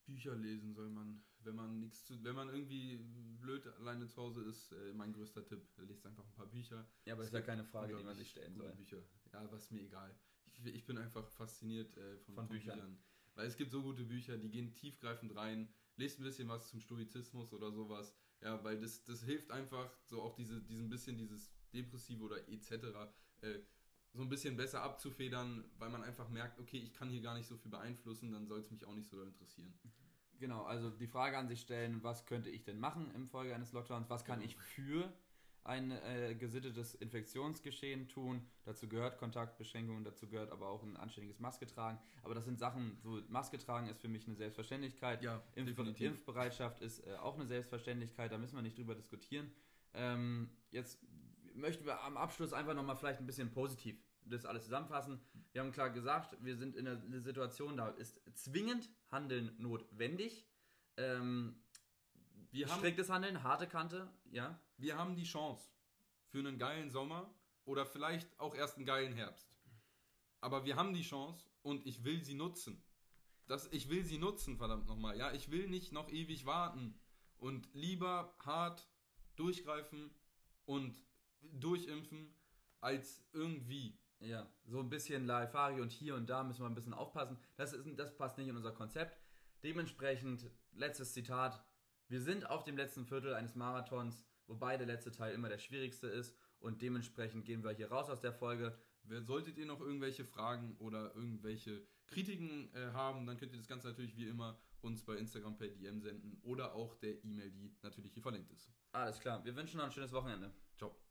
Bücher 0.05 0.35
lesen 0.35 0.73
soll 0.73 0.89
man, 0.89 1.23
wenn 1.39 1.55
man 1.55 1.79
nichts 1.79 2.05
zu, 2.05 2.21
wenn 2.23 2.35
man 2.35 2.49
irgendwie 2.49 2.97
blöd 3.39 3.65
alleine 3.67 4.07
zu 4.07 4.21
Hause 4.21 4.41
ist, 4.43 4.71
äh, 4.71 4.93
mein 4.93 5.13
größter 5.13 5.45
Tipp, 5.45 5.65
lest 5.77 6.05
einfach 6.05 6.25
ein 6.25 6.33
paar 6.33 6.47
Bücher. 6.47 6.85
Ja, 7.05 7.13
aber 7.13 7.23
das 7.23 7.29
ist 7.29 7.35
ja 7.35 7.41
keine 7.41 7.63
Frage, 7.63 7.95
die 7.95 8.03
man 8.03 8.15
sich 8.15 8.31
stellen 8.31 8.55
soll. 8.55 8.71
Bücher. 8.73 9.01
Ja, 9.31 9.49
was 9.51 9.71
mir 9.71 9.81
egal. 9.81 10.13
Ich, 10.45 10.65
ich 10.65 10.85
bin 10.85 10.97
einfach 10.97 11.27
fasziniert 11.29 11.95
äh, 11.97 12.17
von, 12.19 12.35
von, 12.35 12.47
Büchern. 12.47 12.75
Büchern. 12.75 13.03
Weil 13.35 13.47
es 13.47 13.57
gibt 13.57 13.71
so 13.71 13.81
gute 13.81 14.03
Bücher, 14.03 14.37
die 14.37 14.49
gehen 14.49 14.75
tiefgreifend 14.75 15.35
rein. 15.35 15.73
Lest 15.95 16.19
ein 16.19 16.23
bisschen 16.23 16.47
was 16.49 16.69
zum 16.69 16.79
Stoizismus 16.79 17.53
oder 17.53 17.71
sowas. 17.71 18.15
Ja, 18.41 18.63
weil 18.63 18.79
das, 18.79 19.03
das 19.05 19.23
hilft 19.23 19.51
einfach, 19.51 19.97
so 20.03 20.21
auch 20.21 20.35
diese, 20.35 20.61
diesen 20.61 20.89
bisschen 20.89 21.17
dieses 21.17 21.51
Depressive 21.73 22.23
oder 22.23 22.47
etc. 22.49 22.71
Äh, 23.41 23.59
so 24.13 24.21
ein 24.21 24.29
bisschen 24.29 24.55
besser 24.55 24.83
abzufedern, 24.83 25.63
weil 25.79 25.89
man 25.89 26.03
einfach 26.03 26.29
merkt, 26.29 26.59
okay, 26.59 26.77
ich 26.77 26.93
kann 26.93 27.09
hier 27.09 27.21
gar 27.21 27.35
nicht 27.35 27.47
so 27.47 27.57
viel 27.57 27.71
beeinflussen, 27.71 28.31
dann 28.31 28.45
soll 28.45 28.59
es 28.59 28.69
mich 28.69 28.85
auch 28.85 28.95
nicht 28.95 29.09
so 29.09 29.21
interessieren. 29.21 29.73
Genau, 30.39 30.63
also 30.63 30.89
die 30.89 31.07
Frage 31.07 31.37
an 31.37 31.47
sich 31.47 31.61
stellen, 31.61 32.03
was 32.03 32.25
könnte 32.25 32.49
ich 32.49 32.63
denn 32.63 32.79
machen 32.79 33.11
im 33.15 33.27
Folge 33.27 33.55
eines 33.55 33.71
Lockdowns? 33.71 34.09
Was 34.09 34.25
kann 34.25 34.39
genau. 34.39 34.51
ich 34.51 34.57
für 34.57 35.11
ein 35.65 35.91
äh, 35.91 36.35
gesittetes 36.35 36.95
Infektionsgeschehen 36.95 38.09
tun. 38.09 38.45
Dazu 38.65 38.87
gehört 38.87 39.17
Kontaktbeschränkungen, 39.17 40.03
dazu 40.03 40.27
gehört 40.27 40.51
aber 40.51 40.67
auch 40.67 40.83
ein 40.83 40.97
anständiges 40.97 41.39
Maske 41.39 41.65
tragen. 41.65 41.99
Aber 42.21 42.35
das 42.35 42.45
sind 42.45 42.59
Sachen, 42.59 42.97
so 43.01 43.21
Maske 43.29 43.57
tragen 43.57 43.87
ist 43.87 44.01
für 44.01 44.09
mich 44.09 44.27
eine 44.27 44.35
Selbstverständlichkeit. 44.35 45.23
Ja, 45.23 45.41
Impf 45.55 45.77
Impfbereitschaft 45.99 46.81
ist 46.81 47.05
äh, 47.07 47.15
auch 47.15 47.35
eine 47.35 47.47
Selbstverständlichkeit, 47.47 48.31
da 48.31 48.37
müssen 48.37 48.55
wir 48.55 48.61
nicht 48.61 48.77
drüber 48.77 48.95
diskutieren. 48.95 49.51
Ähm, 49.93 50.49
jetzt 50.71 50.99
möchten 51.55 51.85
wir 51.85 52.01
am 52.01 52.17
Abschluss 52.17 52.53
einfach 52.53 52.73
nochmal 52.73 52.95
vielleicht 52.95 53.19
ein 53.19 53.25
bisschen 53.25 53.51
positiv 53.51 53.97
das 54.25 54.45
alles 54.45 54.63
zusammenfassen. 54.63 55.19
Wir 55.51 55.61
haben 55.61 55.71
klar 55.71 55.89
gesagt, 55.89 56.37
wir 56.41 56.55
sind 56.55 56.75
in 56.75 56.87
einer 56.87 57.21
Situation, 57.21 57.77
da 57.77 57.89
ist 57.89 58.21
zwingend 58.35 58.89
Handeln 59.11 59.55
notwendig. 59.57 60.47
Ähm, 60.97 61.61
wir 62.51 62.69
haben, 62.69 62.79
striktes 62.79 63.09
Handeln, 63.09 63.43
harte 63.43 63.67
Kante, 63.67 64.09
ja. 64.31 64.59
Wir 64.77 64.97
haben 64.97 65.15
die 65.15 65.23
Chance 65.23 65.69
für 66.29 66.39
einen 66.39 66.57
geilen 66.57 66.89
Sommer 66.89 67.33
oder 67.65 67.85
vielleicht 67.85 68.39
auch 68.39 68.55
erst 68.55 68.77
einen 68.77 68.85
geilen 68.85 69.13
Herbst. 69.13 69.47
Aber 70.41 70.65
wir 70.65 70.75
haben 70.75 70.93
die 70.93 71.03
Chance 71.03 71.49
und 71.61 71.85
ich 71.85 72.03
will 72.03 72.23
sie 72.23 72.33
nutzen. 72.33 72.83
Das, 73.47 73.67
ich 73.71 73.89
will 73.89 74.03
sie 74.03 74.17
nutzen, 74.17 74.57
verdammt 74.57 74.87
nochmal. 74.87 75.17
Ja, 75.17 75.31
ich 75.31 75.51
will 75.51 75.67
nicht 75.67 75.91
noch 75.91 76.09
ewig 76.09 76.45
warten 76.45 76.99
und 77.37 77.67
lieber 77.73 78.35
hart 78.39 78.87
durchgreifen 79.35 80.11
und 80.65 81.01
durchimpfen 81.51 82.33
als 82.79 83.23
irgendwie. 83.33 83.99
Ja, 84.19 84.49
so 84.65 84.79
ein 84.79 84.89
bisschen 84.89 85.25
Larifari 85.25 85.81
und 85.81 85.91
hier 85.91 86.15
und 86.15 86.29
da 86.29 86.43
müssen 86.43 86.61
wir 86.61 86.69
ein 86.69 86.75
bisschen 86.75 86.93
aufpassen. 86.93 87.37
Das, 87.57 87.73
ist, 87.73 87.85
das 87.97 88.15
passt 88.15 88.37
nicht 88.37 88.47
in 88.47 88.55
unser 88.55 88.71
Konzept. 88.71 89.19
Dementsprechend, 89.63 90.49
letztes 90.71 91.13
Zitat, 91.13 91.61
wir 92.07 92.21
sind 92.21 92.49
auf 92.49 92.63
dem 92.63 92.77
letzten 92.77 93.05
Viertel 93.05 93.33
eines 93.33 93.55
Marathons, 93.55 94.25
wobei 94.47 94.77
der 94.77 94.87
letzte 94.87 95.11
Teil 95.11 95.33
immer 95.33 95.49
der 95.49 95.57
schwierigste 95.57 96.07
ist 96.07 96.37
und 96.59 96.81
dementsprechend 96.81 97.45
gehen 97.45 97.63
wir 97.63 97.71
hier 97.71 97.91
raus 97.91 98.09
aus 98.09 98.21
der 98.21 98.33
Folge. 98.33 98.77
Solltet 99.03 99.57
ihr 99.57 99.65
noch 99.65 99.81
irgendwelche 99.81 100.23
Fragen 100.23 100.77
oder 100.77 101.13
irgendwelche 101.15 101.85
Kritiken 102.07 102.73
äh, 102.73 102.91
haben, 102.93 103.25
dann 103.25 103.37
könnt 103.37 103.51
ihr 103.51 103.57
das 103.57 103.67
Ganze 103.67 103.87
natürlich 103.87 104.15
wie 104.15 104.27
immer 104.27 104.57
uns 104.81 105.03
bei 105.03 105.15
Instagram 105.15 105.57
per 105.57 105.67
DM 105.67 106.01
senden 106.01 106.39
oder 106.43 106.75
auch 106.75 106.95
der 106.95 107.23
E-Mail, 107.23 107.51
die 107.51 107.75
natürlich 107.81 108.13
hier 108.13 108.23
verlinkt 108.23 108.51
ist. 108.51 108.71
Alles 108.91 109.19
klar, 109.19 109.43
wir 109.43 109.55
wünschen 109.55 109.77
noch 109.77 109.85
ein 109.85 109.91
schönes 109.91 110.11
Wochenende. 110.11 110.53
Ciao. 110.77 111.02